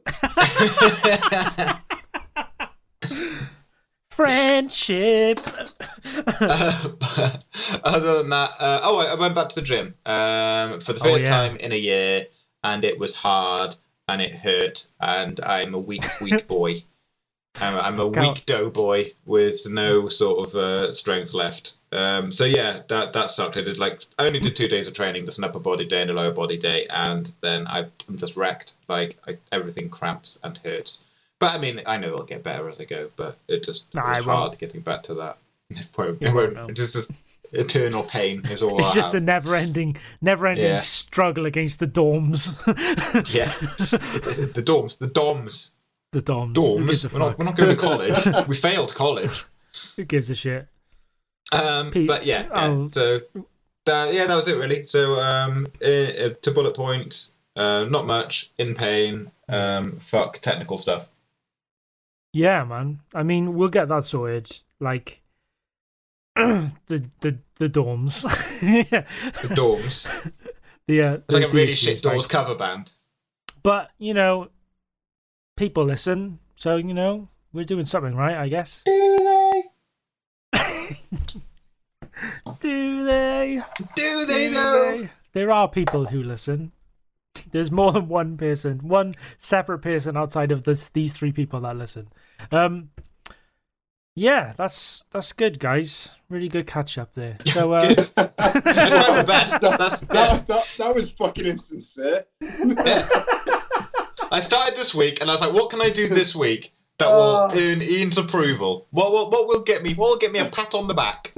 Friendship. 4.20 5.40
Uh, 6.42 7.38
other 7.84 8.18
than 8.18 8.30
that, 8.30 8.52
uh, 8.60 8.80
oh, 8.84 8.98
I, 8.98 9.06
I 9.12 9.14
went 9.16 9.36
back 9.36 9.50
to 9.50 9.56
the 9.56 9.62
gym 9.62 9.94
um, 10.06 10.80
for 10.82 10.94
the 10.94 11.00
Oh, 11.02 11.04
first 11.04 11.24
yeah. 11.24 11.30
time 11.30 11.56
in 11.58 11.72
a 11.72 11.76
year, 11.76 12.26
and 12.64 12.84
it 12.84 12.98
was 13.00 13.14
hard 13.14 13.76
and 14.08 14.22
it 14.22 14.34
hurt, 14.34 14.88
and 15.00 15.40
I'm 15.42 15.74
a 15.74 15.80
weak, 15.80 16.04
weak 16.20 16.48
boy. 16.50 16.84
I'm, 17.62 17.76
I'm 17.78 18.00
a 18.00 18.10
Count- 18.12 18.28
weak 18.40 18.46
dough 18.46 18.70
boy 18.70 19.14
with 19.26 19.66
no 19.68 20.08
sort 20.10 20.48
of 20.48 20.56
uh, 20.56 20.94
strength 20.94 21.34
left. 21.34 21.74
Um, 21.92 22.32
so 22.32 22.46
yeah, 22.46 22.82
that 22.90 23.14
that 23.14 23.30
sucked. 23.30 23.58
I 23.58 23.62
did 23.62 23.78
like 23.78 24.02
I 24.18 24.26
only 24.28 24.40
did 24.40 24.56
two 24.56 24.68
days 24.68 24.88
of 24.88 24.94
training, 24.94 25.26
just 25.26 25.38
an 25.38 25.44
upper 25.46 25.60
body 25.60 25.86
day 25.86 26.02
and 26.02 26.12
a 26.12 26.14
lower 26.14 26.32
body 26.34 26.58
day, 26.58 26.86
and 26.90 27.32
then 27.42 27.68
I, 27.68 27.86
I'm 28.08 28.18
just 28.18 28.36
wrecked. 28.36 28.74
Like 28.88 29.18
I, 29.28 29.38
everything 29.52 29.90
cramps 29.90 30.40
and 30.44 30.58
hurts. 30.64 31.00
But 31.40 31.54
I 31.54 31.58
mean, 31.58 31.82
I 31.86 31.98
know 31.98 32.08
it'll 32.14 32.24
get 32.26 32.44
better 32.44 32.68
as 32.70 32.80
I 32.80 32.86
go. 32.86 33.10
But 33.16 33.38
it 33.48 33.64
just 33.64 33.86
it 33.92 33.96
Nah, 33.96 34.10
was 34.10 34.26
won't. 34.26 34.40
hard 34.40 34.58
getting 34.60 34.82
back 34.82 35.04
to 35.04 35.14
that. 35.16 35.38
It 35.70 35.88
won't. 35.98 36.22
It 36.22 36.28
It 36.30 36.34
won't, 36.34 36.54
no. 36.56 36.68
It's 36.68 36.94
just 36.94 37.12
eternal 37.52 38.04
pain 38.04 38.42
is 38.46 38.62
all. 38.62 38.80
It's 38.80 38.92
just 38.92 39.14
a 39.14 39.20
never-ending, 39.20 39.98
never-ending 40.22 40.64
Yeah. 40.66 40.78
struggle 40.78 41.46
against 41.46 41.80
the 41.80 41.88
dorms. 41.88 42.56
yeah. 43.34 43.52
The 44.54 44.64
dorms, 44.64 44.98
the 44.98 45.08
doms, 45.08 45.72
the 46.12 46.22
dorms. 46.22 46.54
Dorms. 46.54 47.12
We're 47.14 47.20
not, 47.20 47.38
we're 47.40 47.46
not 47.46 47.56
going 47.58 47.70
to 47.70 47.82
college. 47.82 48.48
we 48.48 48.56
failed 48.56 48.94
college. 48.96 49.46
Who 49.96 50.04
gives 50.06 50.30
a 50.30 50.36
shit? 50.36 50.68
Um, 51.52 51.90
Pete, 51.92 52.08
but 52.08 52.26
yeah, 52.26 52.48
yeah. 52.54 52.88
So 52.90 53.22
that, 53.86 54.14
yeah, 54.14 54.26
that 54.28 54.36
was 54.36 54.48
it 54.48 54.56
really. 54.58 54.84
So 54.86 55.16
um, 55.20 55.68
uh, 55.82 55.86
uh, 55.86 56.30
to 56.42 56.52
bullet 56.52 56.76
point, 56.76 57.28
uh, 57.56 57.86
not 57.86 58.06
much 58.06 58.52
in 58.58 58.76
pain. 58.76 59.32
Um, 59.48 59.98
fuck 60.00 60.40
technical 60.42 60.78
stuff. 60.78 61.08
Yeah, 62.34 62.64
man. 62.64 63.02
I 63.14 63.24
mean, 63.24 63.56
we'll 63.56 63.70
get 63.70 63.88
that 63.90 64.06
sorted. 64.06 64.58
Like 64.80 65.22
the 66.36 66.72
the 67.22 67.38
the 67.56 67.68
dorms. 67.70 68.24
yeah. 68.62 69.06
The 69.42 69.56
dorms. 69.56 70.32
The, 70.88 71.02
uh, 71.02 71.14
It's 71.16 71.26
the- 71.28 71.40
like 71.40 71.46
a 71.50 71.52
really 71.52 71.76
shit 71.76 72.02
doors 72.02 72.24
like- 72.24 72.30
cover 72.30 72.56
band. 72.56 72.92
But 73.64 73.92
you 73.98 74.14
know, 74.14 74.50
people 75.58 75.84
listen, 75.86 76.40
so 76.56 76.78
you 76.78 76.94
know 76.94 77.28
we're 77.52 77.66
doing 77.66 77.86
something 77.86 78.16
right, 78.16 78.38
I 78.38 78.48
guess. 78.48 78.84
Do 78.86 79.18
they? 79.20 79.64
Do 82.60 83.06
they 83.06 83.62
Do 83.96 84.26
they 84.26 84.50
know? 84.50 85.08
There 85.34 85.52
are 85.52 85.68
people 85.70 86.06
who 86.06 86.24
listen. 86.24 86.72
There's 87.52 87.72
more 87.72 87.92
than 87.92 88.08
one 88.08 88.38
person, 88.38 88.80
one 88.80 89.14
separate 89.38 89.80
person 89.80 90.18
outside 90.18 90.52
of 90.52 90.64
this, 90.64 90.90
these 90.90 91.14
three 91.14 91.32
people 91.32 91.62
that 91.62 91.76
listen. 91.78 92.08
Um, 92.52 92.90
yeah, 94.16 94.54
that's 94.58 95.06
that's 95.12 95.32
good, 95.32 95.60
guys. 95.60 96.12
Really 96.30 96.50
good 96.50 96.68
catch 96.68 96.98
up 96.98 97.14
there. 97.14 97.38
So, 97.54 97.72
uh, 97.74 97.88
Good. 97.88 98.10
That's 98.16 99.08
my 99.10 99.24
best. 99.24 99.62
That's, 99.62 100.02
that, 100.02 100.46
that, 100.46 100.76
that 100.78 100.96
was 100.96 101.12
fucking 101.14 101.46
insincere. 101.46 102.26
I 104.32 104.42
started 104.42 104.78
this 104.78 104.94
week, 104.94 105.22
and 105.22 105.30
I 105.30 105.34
was 105.34 105.42
like, 105.42 105.54
"What 105.54 105.70
can 105.72 105.82
I 105.82 105.90
do 105.90 106.08
this 106.10 106.36
week 106.36 106.74
that 106.98 107.08
will 107.08 107.48
Oh. 107.50 107.50
earn 107.54 107.82
Ian's 107.82 108.18
approval? 108.18 108.88
What, 108.92 109.12
what 109.14 109.32
what 109.32 109.48
will 109.48 109.64
get 109.64 109.82
me? 109.84 109.94
What 109.96 110.10
will 110.10 110.18
get 110.18 110.32
me 110.34 110.40
a 110.40 110.46
pat 110.46 110.76
on 110.76 110.88
the 110.88 110.94
back 110.94 111.34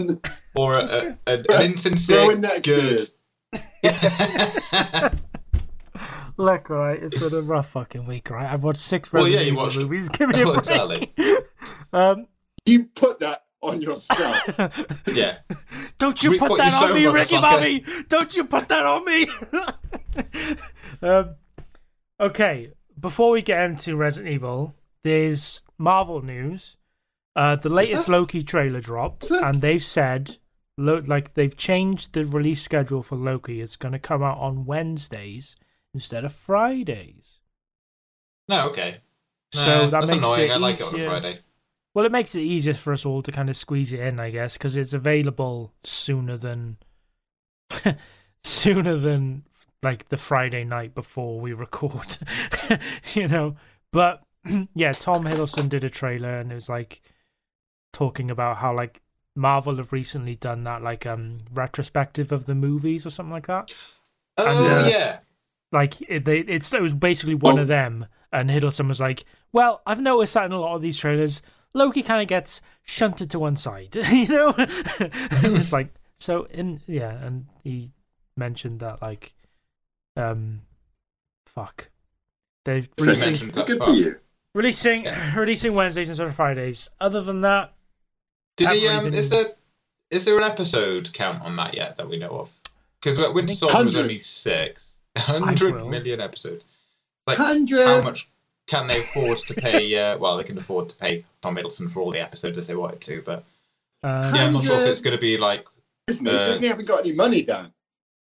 or 0.55 0.73
a, 0.75 0.83
a, 0.83 1.17
a, 1.27 1.37
an 1.51 1.71
insincere 1.73 2.17
Growing 2.25 2.41
neck 2.41 2.63
good?" 2.63 3.09
Look, 6.37 6.69
right, 6.69 7.01
it's 7.01 7.17
been 7.17 7.33
a 7.33 7.41
rough 7.41 7.71
fucking 7.71 8.05
week, 8.05 8.29
right? 8.29 8.51
I've 8.51 8.63
watched 8.63 8.79
six 8.79 9.11
Well, 9.11 9.23
Resident 9.23 9.41
yeah, 9.41 9.47
you 9.47 9.53
Evil 9.53 9.63
watched- 9.65 9.79
movies. 9.79 10.09
Give 10.17 10.29
me 10.29 10.41
a 10.41 10.45
Well, 10.45 10.61
break. 10.61 11.13
exactly. 11.17 11.37
um, 11.93 12.27
You 12.65 12.85
put 12.85 13.19
that 13.19 13.43
on 13.61 13.81
yourself. 13.81 14.59
yeah, 15.07 15.37
Don't 15.99 16.21
you 16.23 16.31
We 16.31 16.39
put 16.39 16.49
put 16.49 16.57
that 16.57 16.73
on 16.73 16.89
so, 16.89 16.93
me, 16.95 17.05
Ricky. 17.05 17.35
Bobby! 17.37 17.85
Don't 18.09 18.35
you 18.35 18.43
put 18.45 18.67
that 18.69 18.85
on 18.85 19.05
me! 19.05 19.27
um, 21.01 21.35
okay, 22.19 22.71
before 22.99 23.31
we 23.31 23.41
get 23.41 23.63
into 23.69 23.95
Resident 23.95 24.31
Evil, 24.33 24.75
there's 25.03 25.61
Marvel 25.77 26.21
news. 26.21 26.77
Uh, 27.35 27.55
the 27.55 27.69
latest? 27.69 28.09
Loki 28.09 28.43
trailer 28.43 28.81
dropped, 28.81 29.31
and 29.31 29.61
they've 29.61 29.83
said, 29.83 30.37
lo- 30.77 31.01
like 31.05 31.33
they've 31.35 31.55
changed 31.55 32.13
the 32.13 32.25
release 32.25 32.61
schedule 32.61 33.01
for 33.03 33.15
Loki. 33.15 33.61
It's 33.61 33.77
going 33.77 33.93
to 33.93 33.99
come 33.99 34.21
out 34.21 34.37
on 34.39 34.65
Wednesdays 34.65 35.55
instead 35.93 36.25
of 36.25 36.33
Fridays. 36.33 37.39
no, 38.47 38.69
okay. 38.69 39.01
So 39.53 39.63
Nah, 39.65 39.89
that 39.89 39.91
that's 39.99 40.07
makes 40.07 40.17
annoying. 40.19 40.49
it 40.49 40.51
I 40.51 40.57
like 40.57 40.79
it 40.79 40.83
on 40.83 40.95
a 40.95 40.97
easier. 40.97 41.05
Friday. 41.05 41.39
Well, 41.93 42.05
it 42.05 42.11
makes 42.11 42.35
it 42.35 42.41
easier 42.41 42.73
for 42.73 42.93
us 42.93 43.05
all 43.05 43.21
to 43.23 43.31
kind 43.31 43.49
of 43.49 43.57
squeeze 43.57 43.91
it 43.93 43.99
in, 43.99 44.19
I 44.19 44.29
guess, 44.31 44.53
because 44.53 44.77
it's 44.77 44.93
available 44.93 45.73
sooner 45.83 46.37
than 46.37 46.77
sooner 48.43 48.97
than 48.97 49.43
like 49.83 50.09
the 50.09 50.17
Friday 50.17 50.63
night 50.63 50.93
before 50.93 51.39
we 51.39 51.53
record, 51.53 52.17
you 53.13 53.27
know. 53.27 53.55
But 53.91 54.23
yeah, 54.75 54.91
Tom 54.93 55.25
Hiddleston 55.25 55.69
did 55.69 55.83
a 55.83 55.89
trailer 55.89 56.37
and 56.39 56.51
it 56.51 56.55
was 56.55 56.69
like 56.69 57.01
talking 57.93 58.31
about 58.31 58.57
how 58.57 58.73
like 58.75 59.01
Marvel 59.35 59.77
have 59.77 59.91
recently 59.93 60.35
done 60.35 60.63
that 60.65 60.81
like 60.81 61.05
um 61.05 61.39
retrospective 61.53 62.31
of 62.31 62.45
the 62.45 62.55
movies 62.55 63.05
or 63.05 63.09
something 63.09 63.33
like 63.33 63.47
that. 63.47 63.71
Oh 64.37 64.45
And, 64.47 64.59
uh, 64.59 64.89
yeah, 64.89 65.19
Like 65.71 66.01
it, 66.09 66.25
they, 66.25 66.39
it's 66.39 66.73
it 66.73 66.81
was 66.81 66.93
basically 66.93 67.35
one 67.35 67.57
Oh. 67.57 67.61
of 67.61 67.67
them, 67.67 68.07
and 68.31 68.49
Hiddleston 68.49 68.87
was 68.87 68.99
like, 68.99 69.23
"Well, 69.53 69.81
I've 69.85 70.01
noticed 70.01 70.33
that 70.33 70.45
in 70.45 70.51
a 70.51 70.59
lot 70.59 70.75
of 70.75 70.81
these 70.81 70.97
trailers, 70.97 71.41
Loki 71.73 72.03
kind 72.03 72.21
of 72.21 72.27
gets 72.27 72.61
shunted 72.83 73.31
to 73.31 73.39
one 73.39 73.55
side, 73.55 73.95
you 74.11 74.27
know." 74.27 74.53
and 74.57 75.57
it's 75.57 75.71
like 75.71 75.93
so 76.17 76.43
in 76.51 76.81
yeah, 76.87 77.11
and 77.11 77.45
he 77.63 77.91
mentioned 78.35 78.81
that 78.81 79.01
like, 79.01 79.33
um, 80.17 80.61
fuck, 81.45 81.89
they've 82.65 82.89
You 82.97 83.05
releasing 83.05 83.25
mentioned 83.29 83.53
that 83.53 83.67
Good 83.67 83.79
for 83.79 83.91
you. 83.91 84.19
releasing 84.53 85.07
releasing 85.35 85.73
Wednesdays 85.73 86.09
instead 86.09 86.27
of 86.27 86.35
Fridays. 86.35 86.89
Other 86.99 87.21
than 87.21 87.41
that, 87.41 87.73
Did 88.57 88.67
haven't 88.67 88.79
he? 88.81 88.87
really 88.87 88.97
Um, 88.97 89.03
been- 89.05 89.13
is 89.13 89.29
there 89.29 89.53
is 90.09 90.25
there 90.25 90.35
an 90.37 90.43
episode 90.43 91.13
count 91.13 91.41
on 91.43 91.55
that 91.55 91.75
yet 91.75 91.95
that 91.95 92.09
we 92.09 92.17
know 92.17 92.31
of? 92.41 92.49
Because 93.01 93.17
Winter 93.17 93.47
think- 93.47 93.57
Soldier 93.59 93.85
was 93.85 93.95
only 93.95 94.19
six. 94.19 94.90
Hundred 95.17 95.75
will. 95.75 96.21
episodes. 96.21 96.63
Like 97.27 97.37
Hundred. 97.37 97.85
how 97.85 98.01
much 98.01 98.29
can 98.67 98.87
they 98.87 98.99
afford 98.99 99.37
to 99.39 99.53
pay? 99.53 99.97
Uh, 99.97 100.17
well, 100.17 100.37
they 100.37 100.43
can 100.43 100.57
afford 100.57 100.89
to 100.89 100.95
pay 100.95 101.23
Tom 101.41 101.55
Hiddleston 101.55 101.91
for 101.91 101.99
all 102.01 102.11
the 102.11 102.19
episodes 102.19 102.57
if 102.57 102.67
they 102.67 102.75
wanted 102.75 103.01
to, 103.01 103.21
but 103.25 103.43
uh, 104.03 104.31
yeah, 104.33 104.45
I'm 104.45 104.53
not 104.53 104.63
sure 104.63 104.75
if 104.81 104.87
it's 104.87 105.01
going 105.01 105.15
to 105.15 105.21
be 105.21 105.37
like. 105.37 105.65
Disney, 106.07 106.31
Uh, 106.31 106.43
Disney 106.43 106.67
haven't 106.67 106.87
got 106.87 107.01
any 107.01 107.13
money, 107.13 107.43
Dan. 107.43 107.71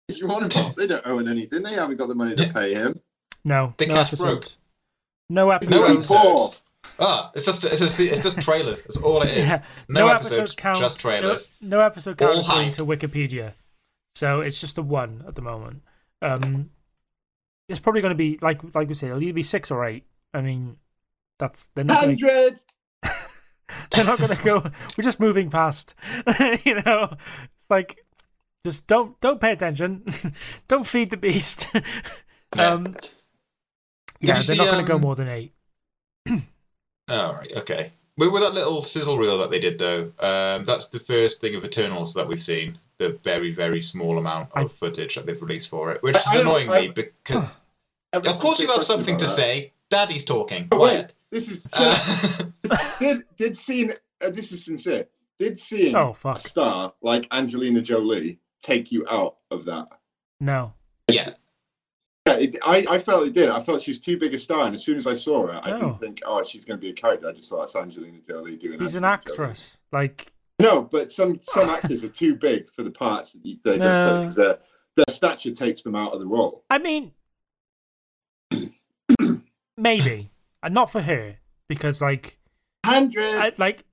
What 0.07 0.17
you 0.17 0.27
want 0.27 0.51
about? 0.51 0.75
They 0.75 0.87
don't 0.87 1.05
own 1.05 1.27
anything. 1.27 1.61
They 1.63 1.73
haven't 1.73 1.97
got 1.97 2.07
the 2.07 2.15
money 2.15 2.35
to 2.35 2.43
Yeah. 2.45 2.51
pay 2.51 2.73
him. 2.73 2.99
no, 3.45 3.73
They 3.77 3.85
no 3.85 3.95
cash 3.95 4.07
episodes. 4.07 4.29
broke. 4.29 4.45
No 5.29 5.45
No 5.45 5.51
episodes. 5.51 5.77
episodes. 5.81 6.07
Poor. 6.07 6.49
Ah, 6.99 7.31
it's 7.35 7.45
just 7.45 7.63
it's 7.65 7.81
just 7.81 7.99
it's 7.99 8.23
just 8.23 8.39
trailers. 8.41 8.83
That's 8.83 8.97
all 8.97 9.21
it 9.21 9.37
is. 9.37 9.45
Yeah, 9.45 9.61
No, 9.89 10.07
episode 10.07 10.33
episodes, 10.35 10.55
counts. 10.55 10.79
just 10.79 10.99
trailers. 10.99 11.57
No, 11.61 11.77
no 11.77 11.83
episode 11.83 12.21
All 12.21 12.29
counts 12.29 12.47
according 12.47 12.71
to 12.73 12.85
Wikipedia, 12.85 13.53
so 14.15 14.41
it's 14.41 14.59
just 14.59 14.77
a 14.77 14.81
one 14.81 15.23
at 15.27 15.35
the 15.35 15.41
moment. 15.41 15.83
Um, 16.21 16.71
it's 17.69 17.79
probably 17.79 18.01
going 18.01 18.11
to 18.11 18.15
be 18.15 18.37
like 18.41 18.61
like 18.73 18.87
we 18.87 18.95
said, 18.95 19.09
it'll 19.09 19.21
either 19.21 19.33
be 19.33 19.43
six 19.43 19.71
or 19.71 19.85
eight. 19.85 20.05
I 20.33 20.41
mean, 20.41 20.77
that's 21.39 21.69
they're 21.75 21.83
not 21.83 22.01
going 22.01 22.17
to 22.17 22.27
Hundred. 22.27 22.59
they're 23.91 24.05
not 24.05 24.19
going 24.19 24.35
to 24.35 24.43
go. 24.43 24.71
We're 24.97 25.03
just 25.03 25.19
moving 25.19 25.49
past. 25.49 25.95
you 26.63 26.81
know, 26.81 27.15
it's 27.55 27.69
like 27.69 28.05
just 28.65 28.87
don't 28.87 29.19
don't 29.21 29.41
pay 29.41 29.51
attention. 29.51 30.05
don't 30.67 30.85
feed 30.85 31.09
the 31.09 31.17
beast. 31.17 31.69
Yeah. 32.55 32.63
um, 32.63 32.95
yeah, 34.19 34.33
they're 34.33 34.41
see, 34.41 34.55
not 34.55 34.65
going 34.65 34.85
to 34.85 34.89
go 34.89 34.95
um, 34.95 35.01
more 35.01 35.15
than 35.15 35.27
eight. 35.27 35.53
All 37.09 37.33
right, 37.33 37.51
okay. 37.57 37.91
With, 38.17 38.31
with 38.31 38.41
that 38.41 38.53
little 38.53 38.83
sizzle 38.83 39.17
reel 39.17 39.37
that 39.39 39.51
they 39.51 39.59
did, 39.59 39.77
though, 39.77 40.11
um, 40.19 40.65
that's 40.65 40.87
the 40.87 40.99
first 40.99 41.39
thing 41.39 41.55
of 41.55 41.63
Eternals 41.63 42.13
that 42.15 42.27
we've 42.27 42.41
seen. 42.41 42.79
The 42.99 43.19
very 43.23 43.51
very 43.51 43.81
small 43.81 44.17
amount 44.17 44.49
of 44.53 44.65
I- 44.65 44.67
footage 44.67 45.15
that 45.15 45.25
they've 45.25 45.41
released 45.41 45.69
for 45.69 45.91
it, 45.91 46.01
which 46.03 46.15
I- 46.15 46.19
is 46.19 46.27
I 46.27 46.37
annoying 46.41 46.69
I- 46.69 46.81
me 46.81 46.87
because 46.89 47.49
Ever 48.13 48.29
of 48.29 48.39
course 48.39 48.59
you 48.59 48.67
have 48.67 48.83
something 48.83 49.17
to 49.17 49.25
that- 49.25 49.35
say. 49.35 49.73
Daddy's 49.89 50.25
talking. 50.25 50.67
Oh, 50.73 50.79
wait, 50.79 50.89
Quiet. 50.89 51.13
this 51.31 51.49
is 51.49 51.65
Uh, 51.71 52.43
did 52.99 53.23
did 53.37 53.57
seeing 53.57 53.91
uh, 53.91 54.29
this 54.31 54.51
is 54.51 54.65
sincere. 54.65 55.07
Did 55.39 55.57
seeing 55.57 55.95
Oh 55.95 56.13
a 56.25 56.39
star 56.41 56.93
like 57.01 57.25
Angelina 57.31 57.79
Jolie 57.81 58.37
take 58.61 58.91
you 58.91 59.05
out 59.09 59.37
of 59.49 59.63
that? 59.65 59.87
No. 60.41 60.73
yeah, 61.09 61.29
Yeah, 62.27 62.33
it, 62.37 62.57
I, 62.65 62.85
I 62.89 62.99
felt 62.99 63.27
it 63.27 63.33
did. 63.33 63.47
I 63.49 63.61
felt 63.61 63.81
she's 63.81 63.99
too 64.01 64.17
big 64.17 64.33
a 64.33 64.39
star, 64.39 64.65
and 64.65 64.75
as 64.75 64.83
soon 64.83 64.97
as 64.97 65.07
I 65.07 65.13
saw 65.13 65.47
her, 65.47 65.61
I 65.63 65.69
No. 65.71 65.77
didn't 65.79 65.99
think, 65.99 66.19
oh, 66.25 66.43
she's 66.43 66.65
going 66.65 66.77
to 66.77 66.81
be 66.81 66.89
a 66.89 66.93
character. 66.93 67.29
I 67.29 67.31
just 67.31 67.49
thought 67.49 67.59
that's 67.59 67.75
Angelina 67.77 68.17
Jolie 68.27 68.57
doing. 68.57 68.79
She's 68.79 68.95
an 68.95 69.05
Angelina 69.05 69.21
Jolie. 69.25 69.31
actress. 69.47 69.77
Like 69.93 70.33
No, 70.59 70.81
but 70.81 71.11
some 71.11 71.39
some 71.41 71.69
actors 71.69 72.03
are 72.03 72.09
too 72.09 72.35
big 72.35 72.69
for 72.69 72.83
the 72.83 72.91
parts 72.91 73.33
that 73.33 73.45
you, 73.45 73.57
they 73.63 73.77
No. 73.77 73.85
don't 73.85 74.03
play 74.11 74.19
because 74.21 74.35
their 74.35 74.59
their 74.95 75.05
stature 75.09 75.51
takes 75.51 75.83
them 75.83 75.95
out 75.95 76.13
of 76.13 76.19
the 76.19 76.25
role. 76.25 76.63
I 76.69 76.79
mean 76.79 77.11
maybe. 79.77 80.31
And 80.63 80.73
not 80.73 80.91
for 80.91 81.01
her. 81.01 81.35
Because 81.69 82.01
like 82.01 82.37
Hundred. 82.85 83.59
Like 83.59 83.85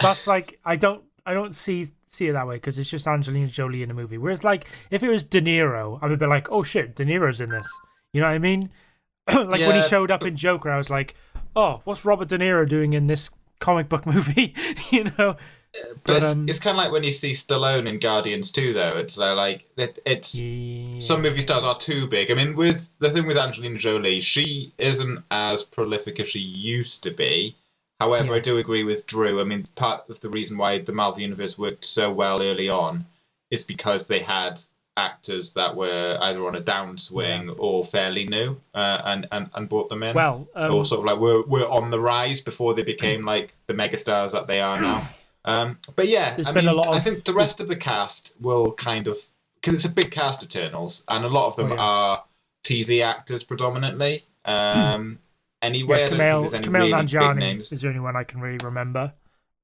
that's 0.00 0.26
like 0.26 0.58
I 0.64 0.76
don't 0.76 1.04
I 1.24 1.32
don't 1.34 1.54
see 1.54 1.92
see 2.08 2.28
it 2.28 2.32
that 2.32 2.46
way 2.46 2.56
because 2.56 2.78
it's 2.78 2.90
just 2.90 3.06
Angelina 3.06 3.48
Jolie 3.48 3.82
in 3.82 3.90
a 3.90 3.94
movie. 3.94 4.18
Whereas 4.18 4.44
like 4.44 4.66
if 4.90 5.02
it 5.02 5.08
was 5.08 5.24
De 5.24 5.40
Niro, 5.40 5.98
I 6.02 6.08
would 6.08 6.18
be 6.18 6.26
like, 6.26 6.50
oh 6.50 6.62
shit, 6.62 6.94
De 6.96 7.04
Niro's 7.04 7.40
in 7.40 7.50
this. 7.50 7.68
You 8.12 8.20
know 8.20 8.26
what 8.26 8.34
I 8.34 8.38
mean? 8.38 8.70
like 9.32 9.60
when 9.60 9.76
he 9.76 9.82
showed 9.88 10.10
up 10.10 10.24
in 10.24 10.36
Joker, 10.36 10.70
I 10.70 10.76
was 10.76 10.90
like, 10.90 11.14
oh, 11.54 11.80
what's 11.84 12.04
Robert 12.04 12.28
De 12.28 12.36
Niro 12.38 12.68
doing 12.68 12.92
in 12.92 13.06
this 13.06 13.30
comic 13.62 13.88
book 13.88 14.04
movie? 14.14 14.54
you 14.90 15.04
know? 15.04 15.36
but, 15.72 16.04
But, 16.04 16.16
it's, 16.16 16.26
um, 16.26 16.48
it's 16.48 16.58
kind 16.58 16.76
of 16.76 16.82
like 16.84 16.92
when 16.92 17.02
you 17.04 17.12
see 17.12 17.32
Stallone 17.32 17.88
in 17.88 17.98
Guardians 17.98 18.50
2, 18.50 18.74
though. 18.74 18.88
It's 18.96 19.16
uh, 19.18 19.34
like 19.34 19.64
it, 19.78 19.98
it's 20.04 20.34
Yeah. 20.34 20.98
some 20.98 21.22
movie 21.22 21.40
stars 21.40 21.64
are 21.64 21.78
too 21.78 22.06
big. 22.06 22.30
I 22.30 22.34
mean, 22.34 22.54
with 22.56 22.86
the 22.98 23.10
thing 23.10 23.26
with 23.26 23.38
Angelina 23.38 23.78
Jolie, 23.78 24.20
she 24.20 24.74
isn't 24.76 25.24
as 25.30 25.62
prolific 25.64 26.20
as 26.20 26.28
she 26.28 26.40
used 26.40 27.02
to 27.04 27.10
be. 27.10 27.56
However, 28.00 28.32
Yeah. 28.32 28.34
I 28.34 28.40
do 28.40 28.58
agree 28.58 28.84
with 28.84 29.06
Drew. 29.06 29.40
I 29.40 29.44
mean, 29.44 29.66
part 29.76 30.10
of 30.10 30.20
the 30.20 30.28
reason 30.28 30.58
why 30.58 30.78
the 30.80 30.92
Marvel 30.92 31.20
Universe 31.22 31.56
worked 31.56 31.84
so 31.84 32.12
well 32.12 32.42
early 32.42 32.68
on 32.68 33.06
is 33.50 33.62
because 33.64 34.06
they 34.06 34.18
had 34.18 34.60
actors 34.96 35.50
that 35.50 35.74
were 35.74 36.18
either 36.20 36.46
on 36.46 36.54
a 36.56 36.60
downswing 36.60 37.54
or 37.58 37.84
fairly 37.84 38.24
new, 38.26 38.60
uh, 38.74 39.00
and, 39.04 39.26
and 39.32 39.48
and 39.54 39.68
brought 39.68 39.88
them 39.88 40.02
in. 40.02 40.14
Well, 40.14 40.46
um, 40.54 40.74
or 40.74 40.84
sort 40.84 41.00
of 41.00 41.04
like 41.06 41.18
were 41.18 41.42
were 41.42 41.68
on 41.68 41.90
the 41.90 42.00
rise 42.00 42.40
before 42.40 42.74
they 42.74 42.82
became 42.82 43.24
like 43.24 43.54
the 43.66 43.74
megastars 43.74 44.32
that 44.32 44.46
they 44.46 44.60
are 44.60 44.80
now. 44.80 45.08
Um, 45.44 45.78
but 45.96 46.06
yeah, 46.06 46.36
There's 46.36 46.46
I 46.46 46.52
been 46.52 46.68
a 46.68 46.70
mean, 46.70 46.76
lot 46.76 46.94
I 46.94 47.00
think 47.00 47.24
the 47.24 47.34
rest 47.34 47.58
of 47.60 47.66
the 47.66 47.74
cast 47.74 48.32
will 48.40 48.70
kind 48.70 49.08
of 49.08 49.18
because 49.56 49.74
it's 49.74 49.84
a 49.84 49.88
big 49.88 50.12
cast, 50.12 50.40
of 50.40 50.48
Eternals, 50.48 51.02
and 51.08 51.24
a 51.24 51.28
lot 51.28 51.48
of 51.48 51.56
them 51.56 51.72
Oh, 51.72 51.74
yeah. 51.74 51.80
are 51.80 52.24
TV 52.64 53.02
actors 53.02 53.42
predominantly. 53.42 54.24
Um, 54.44 55.18
anyway, 55.62 55.98
yeah, 55.98 56.04
I 56.04 56.08
think 56.08 56.18
there's 56.18 56.54
any 56.54 56.66
Kumail 56.66 56.78
really 56.78 56.92
Nanjiani 56.92 57.72
is 57.72 57.80
the 57.80 57.88
only 57.88 58.00
one 58.00 58.14
I 58.16 58.24
can 58.24 58.40
really 58.40 58.64
remember. 58.64 59.12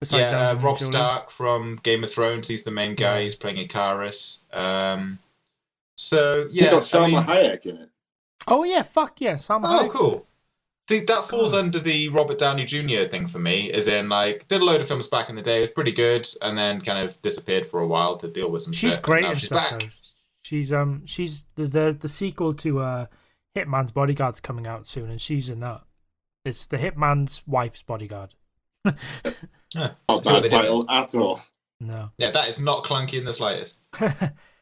Besides 0.01 0.33
Yeah, 0.33 0.51
uh, 0.51 0.55
Rob 0.61 0.79
Jolie. 0.79 0.93
Stark 0.93 1.31
from 1.31 1.81
Game 1.83 2.05
of 2.05 2.13
Thrones. 2.13 2.47
He's 2.49 2.63
the 2.63 2.71
main 2.71 2.95
guy. 2.95 3.19
Yeah. 3.19 3.25
He's 3.25 3.35
playing 3.35 3.67
Ikaris. 3.69 4.39
Um, 4.53 5.19
so 5.97 6.43
you 6.53 6.63
yeah, 6.65 6.71
got 6.71 6.95
I 6.95 7.07
mean- 7.07 7.17
Hayek 7.23 7.67
in 7.67 7.77
it. 7.79 7.89
Oh 8.47 8.63
yeah, 8.65 8.83
fuck 8.83 9.21
yeah, 9.21 9.35
Sam 9.37 9.65
Oh, 9.65 9.69
Hayek's- 9.69 9.95
cool. 9.97 10.27
See, 10.89 11.01
that 11.01 11.29
falls 11.29 11.53
God. 11.53 11.59
under 11.65 11.81
the 11.81 12.09
Robert 12.09 12.39
Downey 12.39 12.65
Jr. 12.65 13.11
thing 13.11 13.29
for 13.29 13.39
me, 13.39 13.71
as 13.73 13.89
in, 13.89 14.09
like, 14.09 14.49
did 14.49 14.63
a 14.63 14.65
load 14.65 14.81
of 14.81 14.89
films 14.89 15.07
back 15.07 15.29
in 15.29 15.37
the 15.37 15.43
day, 15.43 15.59
it 15.59 15.61
was 15.61 15.71
pretty 15.73 15.93
good, 15.93 16.27
and 16.41 16.57
then 16.57 16.81
kind 16.81 17.07
of 17.07 17.21
disappeared 17.21 17.67
for 17.71 17.81
a 17.81 17.87
while 17.87 18.17
to 18.17 18.27
deal 18.29 18.51
with 18.51 18.63
some 18.63 18.73
She's 18.73 18.95
shit. 18.95 19.03
great 19.03 19.25
and 19.27 19.39
she's 19.39 19.51
stuff. 19.51 19.71
back. 19.73 19.81
Though. 19.81 19.87
She's 20.43 20.73
um 20.73 21.05
she's 21.05 21.45
the, 21.57 21.67
the 21.67 21.97
the 22.01 22.09
sequel 22.09 22.55
to 22.55 22.79
uh 22.81 23.07
Hitman's 23.55 23.93
Bodyguard's 23.93 24.41
coming 24.41 24.67
out 24.67 24.89
soon, 24.89 25.11
and 25.11 25.21
she's 25.21 25.51
in 25.51 25.61
that. 25.61 25.83
It's 26.45 26.65
the 26.65 26.79
Hitman's 26.79 27.43
wife's 27.47 27.83
bodyguard. 27.83 28.35
Yeah. 29.75 29.91
Not 30.09 30.25
So 30.25 30.41
they 30.41 30.49
title 30.49 30.91
at 30.91 31.15
all. 31.15 31.41
No. 31.81 32.11
Yeah, 32.19 32.31
that 32.33 32.49
is 32.49 32.59
not 32.59 32.85
clunky 32.85 33.15
in 33.15 33.25
the 33.25 33.35
slightest. 33.35 33.77
well, 34.01 34.13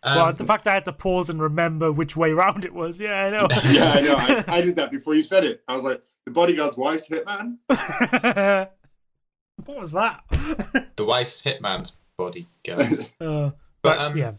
Um, 0.03 0.37
the 0.37 0.45
fact 0.45 0.67
I 0.67 0.75
had 0.75 0.85
to 0.85 0.93
pause 0.93 1.31
and 1.31 1.41
remember 1.41 1.91
which 1.91 2.17
way 2.17 2.33
round 2.33 2.65
it 2.65 2.75
was, 2.75 3.01
yeah, 3.01 3.15
I 3.15 3.31
know. 3.31 3.49
yeah, 3.71 3.93
I 3.93 4.01
know. 4.01 4.17
I, 4.19 4.45
I 4.59 4.61
did 4.61 4.77
that 4.77 4.91
before 4.91 5.15
you 5.15 5.23
said 5.23 5.45
it. 5.45 5.63
I 5.67 5.75
was 5.75 5.85
like, 5.85 6.03
the 6.27 6.31
bodyguard's 6.31 6.77
wife's 6.77 7.09
hitman. 7.09 7.57
what 9.65 9.79
was 9.81 9.93
that? 9.93 10.21
the 10.97 11.05
wife's 11.05 11.43
hitman's 11.43 11.93
body. 12.19 12.47
Girl. 12.65 12.81
uh, 12.81 12.85
But, 13.21 13.55
but 13.83 13.99
um, 13.99 14.17
yeah, 14.17 14.33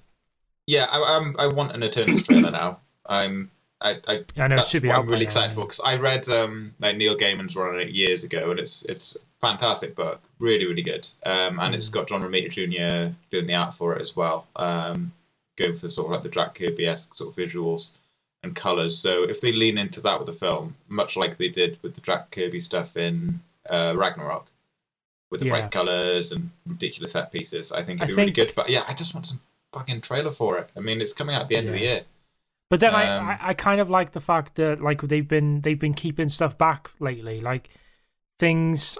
yeah, 0.67 0.85
I, 0.85 1.17
I'm, 1.17 1.35
I 1.39 1.47
want 1.47 1.71
an 1.73 1.83
Eternals 1.83 2.23
trailer 2.23 2.51
now. 2.51 2.81
I'm. 3.05 3.51
I, 3.79 3.99
I, 4.07 4.25
I 4.37 4.47
know 4.47 4.55
it 4.55 4.67
should 4.67 4.81
be 4.81 4.89
out. 4.89 4.99
I'm 4.99 5.05
by 5.05 5.11
really 5.11 5.25
now, 5.25 5.27
excited 5.29 5.55
for 5.55 5.61
because 5.61 5.79
I 5.81 5.95
read 5.95 6.27
um, 6.29 6.73
like 6.79 6.97
Neil 6.97 7.15
Gaiman's 7.15 7.55
run 7.55 7.75
on 7.75 7.79
it 7.79 7.89
years 7.89 8.23
ago, 8.23 8.49
and 8.51 8.59
it's 8.59 8.83
it's 8.89 9.15
a 9.15 9.19
fantastic 9.41 9.95
book, 9.95 10.21
really 10.39 10.65
really 10.65 10.81
good. 10.81 11.07
Um, 11.25 11.59
and 11.59 11.75
it's 11.75 11.89
got 11.89 12.07
John 12.07 12.21
Romita 12.21 12.49
Jr. 12.49 13.13
doing 13.31 13.47
the 13.47 13.55
art 13.55 13.75
for 13.75 13.95
it 13.95 14.01
as 14.01 14.15
well. 14.15 14.47
Um, 14.55 15.11
going 15.57 15.77
for 15.77 15.89
sort 15.89 16.07
of 16.07 16.11
like 16.11 16.23
the 16.23 16.29
Jack 16.29 16.55
Kirby 16.55 16.87
esque 16.87 17.15
sort 17.15 17.29
of 17.29 17.35
visuals 17.35 17.89
and 18.43 18.55
colors. 18.55 18.97
So 18.97 19.23
if 19.23 19.41
they 19.41 19.51
lean 19.51 19.77
into 19.77 20.01
that 20.01 20.19
with 20.19 20.27
the 20.27 20.33
film, 20.33 20.75
much 20.87 21.17
like 21.17 21.37
they 21.37 21.49
did 21.49 21.79
with 21.81 21.95
the 21.95 22.01
Jack 22.01 22.29
Kirby 22.31 22.61
stuff 22.61 22.95
in 22.95 23.39
uh, 23.69 23.93
Ragnarok, 23.97 24.47
with 25.31 25.39
the 25.41 25.47
Yeah. 25.47 25.53
bright 25.53 25.71
colors 25.71 26.31
and 26.31 26.49
ridiculous 26.67 27.13
set 27.13 27.31
pieces, 27.31 27.71
I 27.71 27.83
think 27.83 28.01
it'd 28.01 28.15
be 28.15 28.21
really 28.21 28.31
good. 28.31 28.53
But 28.55 28.69
yeah, 28.69 28.85
I 28.87 28.93
just 28.93 29.13
want 29.13 29.25
some 29.25 29.39
fucking 29.73 30.01
trailer 30.01 30.31
for 30.31 30.57
it. 30.59 30.69
I 30.77 30.79
mean, 30.79 31.01
it's 31.01 31.13
coming 31.13 31.35
out 31.35 31.41
at 31.41 31.47
the 31.47 31.57
end 31.57 31.67
of 31.67 31.73
the 31.73 31.81
year. 31.81 32.03
But 32.69 32.79
then 32.79 32.93
Um, 32.93 32.99
I, 33.01 33.33
I, 33.33 33.39
I 33.49 33.53
kind 33.53 33.81
of 33.81 33.89
like 33.89 34.11
the 34.11 34.19
fact 34.21 34.55
that 34.55 34.81
like 34.81 35.01
they've 35.01 35.27
been 35.27 35.61
they've 35.61 35.79
been 35.79 35.93
keeping 35.93 36.29
stuff 36.29 36.57
back 36.57 36.91
lately. 36.99 37.41
Like 37.41 37.69
things 38.39 38.97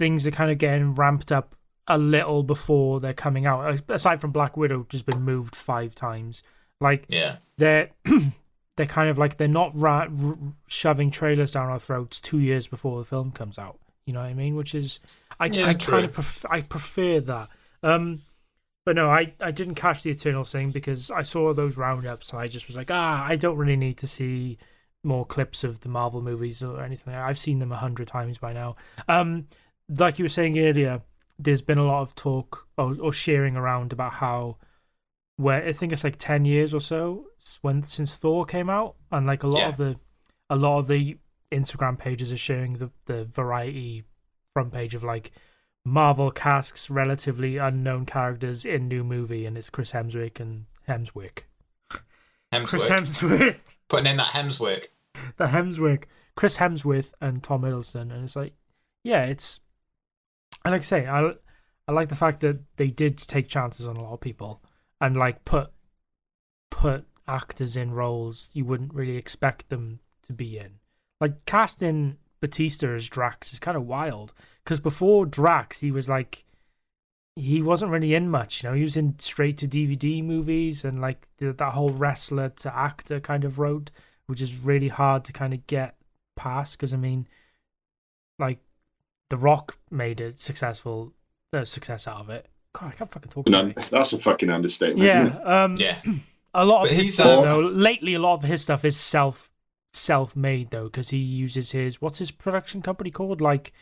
things 0.00 0.26
are 0.26 0.30
kind 0.30 0.50
of 0.50 0.56
getting 0.58 0.94
ramped 0.94 1.30
up 1.30 1.54
a 1.86 1.98
little 1.98 2.42
before 2.42 2.98
they're 3.00 3.12
coming 3.12 3.44
out. 3.46 3.82
Aside 3.88 4.20
from 4.20 4.32
Black 4.32 4.56
Widow, 4.56 4.78
which 4.80 4.92
has 4.92 5.02
been 5.02 5.20
moved 5.22 5.54
five 5.54 5.94
times. 5.94 6.42
Like 6.80 7.04
Yeah. 7.08 7.36
they're 7.58 7.90
they're 8.76 8.86
kind 8.86 9.10
of 9.10 9.18
like 9.18 9.36
they're 9.36 9.46
not 9.48 9.72
ra- 9.74 10.08
r- 10.22 10.38
shoving 10.66 11.10
trailers 11.10 11.52
down 11.52 11.68
our 11.68 11.78
throats 11.78 12.18
two 12.20 12.38
years 12.38 12.66
before 12.66 12.98
the 12.98 13.04
film 13.04 13.30
comes 13.30 13.58
out. 13.58 13.78
You 14.06 14.14
know 14.14 14.20
what 14.20 14.30
I 14.30 14.34
mean? 14.34 14.56
Which 14.56 14.74
is 14.74 15.00
I, 15.38 15.46
Yeah, 15.46 15.68
I 15.68 15.74
true. 15.74 15.92
kind 15.92 16.04
of 16.06 16.14
pref- 16.14 16.46
I 16.50 16.62
prefer 16.62 17.20
that. 17.20 17.48
Um, 17.82 18.20
but 18.86 18.96
no, 18.96 19.10
I, 19.10 19.34
I 19.40 19.50
didn't 19.50 19.74
catch 19.74 20.02
the 20.02 20.10
Eternal 20.10 20.44
thing 20.44 20.70
because 20.70 21.10
I 21.10 21.20
saw 21.22 21.52
those 21.52 21.76
roundups 21.76 22.30
and 22.30 22.40
I 22.40 22.48
just 22.48 22.66
was 22.68 22.76
like, 22.76 22.90
ah, 22.90 23.24
I 23.26 23.36
don't 23.36 23.56
really 23.58 23.76
need 23.76 23.98
to 23.98 24.06
see 24.06 24.56
more 25.04 25.26
clips 25.26 25.64
of 25.64 25.80
the 25.80 25.88
Marvel 25.90 26.22
movies 26.22 26.62
or 26.62 26.82
anything. 26.82 27.14
I've 27.14 27.38
seen 27.38 27.58
them 27.58 27.72
a 27.72 27.76
hundred 27.76 28.08
times 28.08 28.38
by 28.38 28.52
now. 28.54 28.76
Um, 29.08 29.48
like 29.98 30.18
you 30.18 30.24
were 30.24 30.28
saying 30.30 30.58
earlier, 30.58 31.02
there's 31.38 31.62
been 31.62 31.78
a 31.78 31.84
lot 31.84 32.02
of 32.02 32.14
talk 32.14 32.66
or, 32.78 32.96
or 33.00 33.12
sharing 33.12 33.56
around 33.56 33.92
about 33.92 34.14
how 34.14 34.56
where 35.36 35.66
I 35.66 35.72
think 35.72 35.92
it's 35.92 36.04
like 36.04 36.16
ten 36.18 36.44
years 36.44 36.74
or 36.74 36.80
so 36.80 37.26
when 37.62 37.82
since 37.82 38.14
Thor 38.16 38.44
came 38.44 38.68
out, 38.70 38.96
and 39.10 39.26
like 39.26 39.42
a 39.42 39.46
lot 39.48 39.60
Yeah. 39.60 39.68
of 39.68 39.76
the 39.78 39.96
a 40.48 40.56
lot 40.56 40.78
of 40.80 40.86
the 40.86 41.16
Instagram 41.52 41.98
pages 41.98 42.32
are 42.32 42.36
sharing 42.36 42.74
the 42.74 42.90
the 43.06 43.24
variety 43.24 44.04
front 44.52 44.72
page 44.72 44.94
of 44.94 45.02
like 45.02 45.30
Marvel 45.84 46.30
casts 46.30 46.90
relatively 46.90 47.56
unknown 47.56 48.04
characters 48.04 48.64
in 48.66 48.86
new 48.88 49.02
movie, 49.02 49.46
and 49.46 49.56
it's 49.56 49.70
Chris 49.70 49.92
Hemsworth 49.92 50.38
and 50.38 50.66
Hemsworth. 50.88 51.38
Chris 52.52 52.88
Hemsworth. 52.88 52.88
Hemsworth, 52.88 53.56
Putting 53.88 54.06
in 54.06 54.16
that 54.18 54.28
Hemsworth. 54.28 54.86
the 55.36 55.46
Hemsworth, 55.46 56.04
Chris 56.36 56.58
Hemsworth 56.58 57.12
and 57.20 57.42
Tom 57.42 57.62
Hiddleston, 57.62 58.12
and 58.12 58.24
it's 58.24 58.36
like, 58.36 58.52
yeah, 59.02 59.24
it's. 59.24 59.60
And 60.64 60.72
like 60.72 60.82
I 60.82 60.84
say, 60.84 61.06
I 61.06 61.32
I 61.88 61.92
like 61.92 62.08
the 62.08 62.16
fact 62.16 62.40
that 62.40 62.60
they 62.76 62.88
did 62.88 63.18
take 63.18 63.48
chances 63.48 63.86
on 63.86 63.96
a 63.96 64.02
lot 64.02 64.12
of 64.12 64.20
people 64.20 64.62
and 65.00 65.16
like 65.16 65.44
put 65.44 65.72
put 66.70 67.04
actors 67.26 67.76
in 67.76 67.92
roles 67.92 68.50
you 68.52 68.64
wouldn't 68.64 68.94
really 68.94 69.16
expect 69.16 69.68
them 69.68 70.00
to 70.22 70.32
be 70.32 70.58
in. 70.58 70.74
Like 71.20 71.44
casting 71.46 72.16
Batista 72.40 72.94
as 72.94 73.08
Drax 73.08 73.52
is 73.52 73.58
kind 73.58 73.76
of 73.76 73.86
wild 73.86 74.32
because 74.64 74.80
before 74.80 75.26
Drax 75.26 75.80
he 75.80 75.90
was 75.90 76.08
like 76.08 76.44
he 77.36 77.62
wasn't 77.62 77.90
really 77.90 78.14
in 78.14 78.28
much, 78.28 78.62
you 78.62 78.68
know. 78.68 78.74
He 78.74 78.82
was 78.82 78.96
in 78.96 79.18
straight 79.18 79.56
to 79.58 79.68
DVD 79.68 80.22
movies 80.22 80.84
and 80.84 81.00
like 81.00 81.26
the, 81.38 81.52
that 81.52 81.72
whole 81.72 81.90
wrestler 81.90 82.50
to 82.50 82.76
actor 82.76 83.20
kind 83.20 83.44
of 83.44 83.58
road, 83.58 83.90
which 84.26 84.42
is 84.42 84.58
really 84.58 84.88
hard 84.88 85.24
to 85.24 85.32
kind 85.32 85.54
of 85.54 85.66
get 85.66 85.96
past. 86.36 86.76
Because 86.76 86.92
I 86.92 86.96
mean, 86.96 87.26
like, 88.38 88.58
The 89.30 89.36
Rock 89.36 89.78
made 89.90 90.20
a 90.20 90.36
successful 90.36 91.12
uh, 91.52 91.64
success 91.64 92.06
out 92.06 92.20
of 92.20 92.30
it. 92.30 92.46
God, 92.72 92.88
I 92.88 92.90
can't 92.92 93.10
fucking 93.10 93.30
talk 93.30 93.46
And 93.46 93.54
about 93.56 93.70
it. 93.70 93.90
that's 93.90 94.12
a 94.12 94.18
fucking 94.18 94.50
understatement. 94.50 95.04
Yeah, 95.06 95.38
um, 95.44 95.76
Yeah. 95.78 96.00
a 96.54 96.64
lot 96.64 96.82
of 96.84 96.88
But 96.90 96.96
his 96.96 97.14
stuff 97.14 97.26
uh, 97.26 97.42
though. 97.48 97.60
Lately, 97.60 98.14
a 98.14 98.18
lot 98.18 98.34
of 98.34 98.42
his 98.42 98.62
stuff 98.62 98.84
is 98.84 98.96
self 98.96 99.50
self 99.92 100.36
made 100.36 100.70
though, 100.70 100.84
because 100.84 101.10
he 101.10 101.18
uses 101.18 101.72
his 101.72 102.00
what's 102.00 102.18
his 102.18 102.30
production 102.30 102.82
company 102.82 103.10
called? 103.10 103.40
Like 103.40 103.72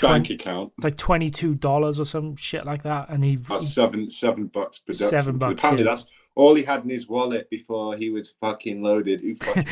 bank 0.00 0.30
account. 0.30 0.72
It's 0.78 0.84
like 0.84 0.96
twenty 0.96 1.30
two 1.30 1.54
dollars 1.54 1.98
or 2.00 2.04
some 2.04 2.34
shit 2.36 2.64
like 2.64 2.82
that, 2.84 3.08
and 3.08 3.24
he, 3.24 3.36
That's 3.36 3.72
seven 3.72 4.08
seven 4.10 4.46
bucks 4.46 4.78
production. 4.78 5.08
Seven 5.10 5.38
bucks, 5.38 5.52
Apparently, 5.54 5.84
yeah. 5.84 5.90
that's 5.90 6.06
all 6.34 6.54
he 6.54 6.62
had 6.62 6.82
in 6.84 6.90
his 6.90 7.08
wallet 7.08 7.50
before 7.50 7.96
he 7.96 8.08
was 8.10 8.30
fucking 8.40 8.82
loaded. 8.82 9.20
Who 9.20 9.34
fucking 9.36 9.66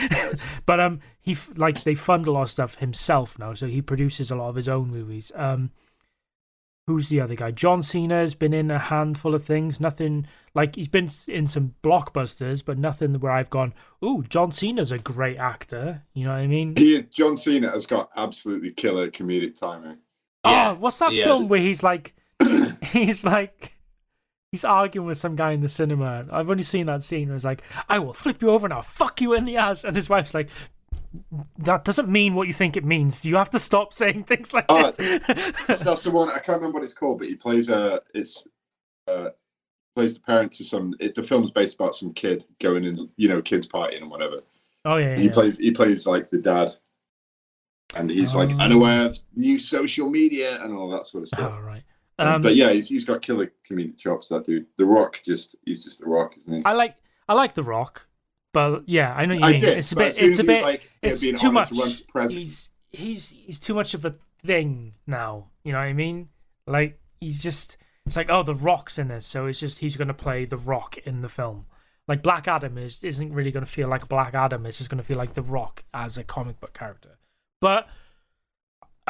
but 0.67 0.81
um 0.81 1.01
he 1.21 1.33
f- 1.33 1.51
like 1.57 1.83
they 1.83 1.95
fund 1.95 2.27
a 2.27 2.33
lot 2.33 2.43
of 2.43 2.51
stuff 2.51 2.77
himself 2.77 3.39
now, 3.39 3.55
so 3.55 3.67
he 3.67 3.81
produces 3.83 4.31
a 4.31 4.37
lot 4.37 4.49
of 4.51 4.57
his 4.57 4.69
own 4.69 4.89
movies. 4.91 5.33
Um, 5.35 5.71
who's 6.87 7.09
the 7.09 7.21
other 7.21 7.35
guy? 7.37 7.51
John 7.53 7.83
Cena's 7.83 8.35
been 8.35 8.53
in 8.53 8.71
a 8.71 8.79
handful 8.79 9.35
of 9.35 9.45
things. 9.45 9.81
Nothing 9.81 10.27
like 10.55 10.75
he's 10.77 10.89
been 10.89 11.09
in 11.29 11.47
some 11.47 11.75
blockbusters, 11.83 12.65
but 12.65 12.79
nothing 12.79 13.21
where 13.21 13.33
I've 13.33 13.51
gone, 13.51 13.73
"Ooh, 14.05 14.25
John 14.29 14.51
Cena's 14.53 14.91
a 14.93 14.99
great 14.99 15.37
actor." 15.39 16.03
You 16.15 16.25
know 16.25 16.33
what 16.33 16.39
I 16.41 16.47
mean? 16.47 16.75
he, 16.77 17.03
John 17.03 17.37
Cena 17.37 17.71
has 17.71 17.87
got 17.87 18.11
absolutely 18.17 18.71
killer 18.71 19.09
comedic 19.11 19.59
timing. 19.59 19.99
Yeah, 20.45 20.71
Oh, 20.71 20.75
what's 20.75 20.99
that 20.99 21.13
yes. 21.13 21.27
film 21.27 21.49
where 21.49 21.61
he's 21.61 21.83
like, 21.83 22.15
he's 22.83 23.25
like, 23.25 23.75
he's 24.53 24.65
arguing 24.65 25.07
with 25.07 25.19
some 25.19 25.37
guy 25.37 25.53
in 25.53 25.61
the 25.61 25.69
cinema. 25.69 26.27
I've 26.31 26.51
only 26.51 26.63
seen 26.63 26.87
that 26.87 27.03
scene 27.03 27.29
where 27.29 27.37
it's 27.37 27.45
like, 27.45 27.63
I 27.89 27.99
will 27.99 28.13
flip 28.13 28.43
you 28.43 28.51
over 28.51 28.67
and 28.67 28.73
I'll 28.75 28.83
fuck 28.83 29.21
you 29.21 29.35
in 29.35 29.45
the 29.45 29.57
ass. 29.57 29.85
And 29.85 29.95
his 29.95 30.09
wife's 30.09 30.35
like, 30.35 30.49
that 31.59 31.85
doesn't 31.85 32.09
mean 32.09 32.35
what 32.35 32.47
you 32.49 32.53
think 32.53 32.77
it 32.77 32.85
means. 32.85 33.25
You 33.25 33.37
have 33.37 33.51
to 33.51 33.59
stop 33.59 33.93
saying 33.95 34.25
things 34.25 34.53
like 34.53 34.67
Oh, 34.69 34.91
this. 34.91 35.81
That's 35.81 36.03
the 36.05 36.11
one. 36.11 36.29
I 36.31 36.35
can't 36.39 36.59
remember 36.59 36.79
what 36.79 36.85
it's 36.85 36.95
called, 36.95 37.19
but 37.19 37.29
he 37.29 37.35
plays 37.35 37.69
a. 37.69 38.01
It's 38.15 38.47
uh, 39.09 39.31
plays 39.97 40.15
the 40.15 40.21
parent 40.21 40.53
to 40.53 40.65
some. 40.65 40.95
It, 41.01 41.15
the 41.17 41.23
film's 41.23 41.51
based 41.51 41.75
about 41.75 41.97
some 41.97 42.13
kid 42.13 42.45
going 42.61 42.85
in, 42.85 43.11
you 43.17 43.29
know, 43.29 43.43
kids 43.43 43.67
partying 43.67 44.03
and 44.03 44.11
whatever. 44.11 44.41
oh 44.85 44.97
yeah, 44.97 45.17
He 45.17 45.25
yeah. 45.27 45.33
plays. 45.33 45.59
He 45.59 45.73
plays 45.73 46.07
like 46.07 46.29
the 46.29 46.39
dad, 46.41 46.71
and 47.97 48.09
he's 48.09 48.37
like 48.37 48.51
Oh. 48.51 48.59
unaware 48.59 49.07
of 49.07 49.19
new 49.35 49.59
social 49.59 50.09
media 50.09 50.63
and 50.63 50.73
all 50.73 50.89
that 50.91 51.09
sort 51.09 51.23
of 51.25 51.29
stuff. 51.29 51.53
Oh 51.57 51.61
right. 51.61 51.83
Um, 52.21 52.43
but 52.43 52.55
yeah, 52.55 52.71
he's, 52.71 52.89
he's 52.89 53.05
got 53.05 53.23
killer 53.23 53.53
comedic 53.69 53.97
chops. 53.97 54.29
That 54.29 54.45
dude, 54.45 54.67
The 54.77 54.85
Rock, 54.85 55.21
just 55.25 55.57
he's 55.65 55.85
just 55.85 56.01
The 56.01 56.07
Rock, 56.07 56.37
isn't 56.37 56.53
he? 56.53 56.63
I 56.65 56.73
like 56.73 56.97
I 57.29 57.35
like 57.35 57.55
The 57.55 57.63
Rock, 57.63 58.07
but 58.53 58.83
yeah, 58.87 59.15
I 59.15 59.27
know 59.27 59.35
you 59.35 59.45
I 59.45 59.53
mean. 59.53 59.61
did. 59.61 59.79
It's 59.79 59.93
a 59.93 59.97
bit. 59.97 60.21
It's 60.23 60.39
a 60.39 60.45
bit. 60.45 60.63
Like, 60.63 60.91
it's 61.03 61.23
be 61.23 61.33
too 61.33 61.53
much. 61.53 61.71
To. 61.71 62.29
He's 62.29 62.71
he's 62.91 63.31
he's 63.31 63.61
too 63.61 63.75
much 63.75 63.95
of 63.95 64.05
a 64.05 64.15
thing 64.45 64.95
now. 65.07 65.49
You 65.65 65.73
know 65.73 65.79
what 65.79 65.85
I 65.85 65.93
mean? 65.93 66.29
Like 66.67 67.01
he's 67.21 67.43
just 67.43 67.77
it's 68.07 68.17
like 68.17 68.31
oh 68.31 68.43
the 68.43 68.55
Rock's 68.55 68.99
in 68.99 69.09
this, 69.09 69.27
so 69.27 69.47
it's 69.47 69.61
just 69.61 69.79
he's 69.79 69.97
gonna 69.97 70.15
play 70.15 70.45
the 70.45 70.57
Rock 70.57 70.99
in 70.99 71.21
the 71.21 71.29
film. 71.29 71.67
Like 72.09 72.23
Black 72.23 72.49
Adam 72.49 72.77
is 72.77 73.03
isn't 73.03 73.33
really 73.33 73.53
gonna 73.53 73.67
feel 73.67 73.89
like 73.89 74.09
Black 74.09 74.35
Adam. 74.35 74.67
It's 74.67 74.79
just 74.79 74.91
gonna 74.91 75.03
feel 75.03 75.19
like 75.19 75.35
the 75.35 75.43
Rock 75.43 75.85
as 75.95 76.19
a 76.19 76.25
comic 76.25 76.61
book 76.61 76.75
character. 76.75 77.19
But 77.61 77.89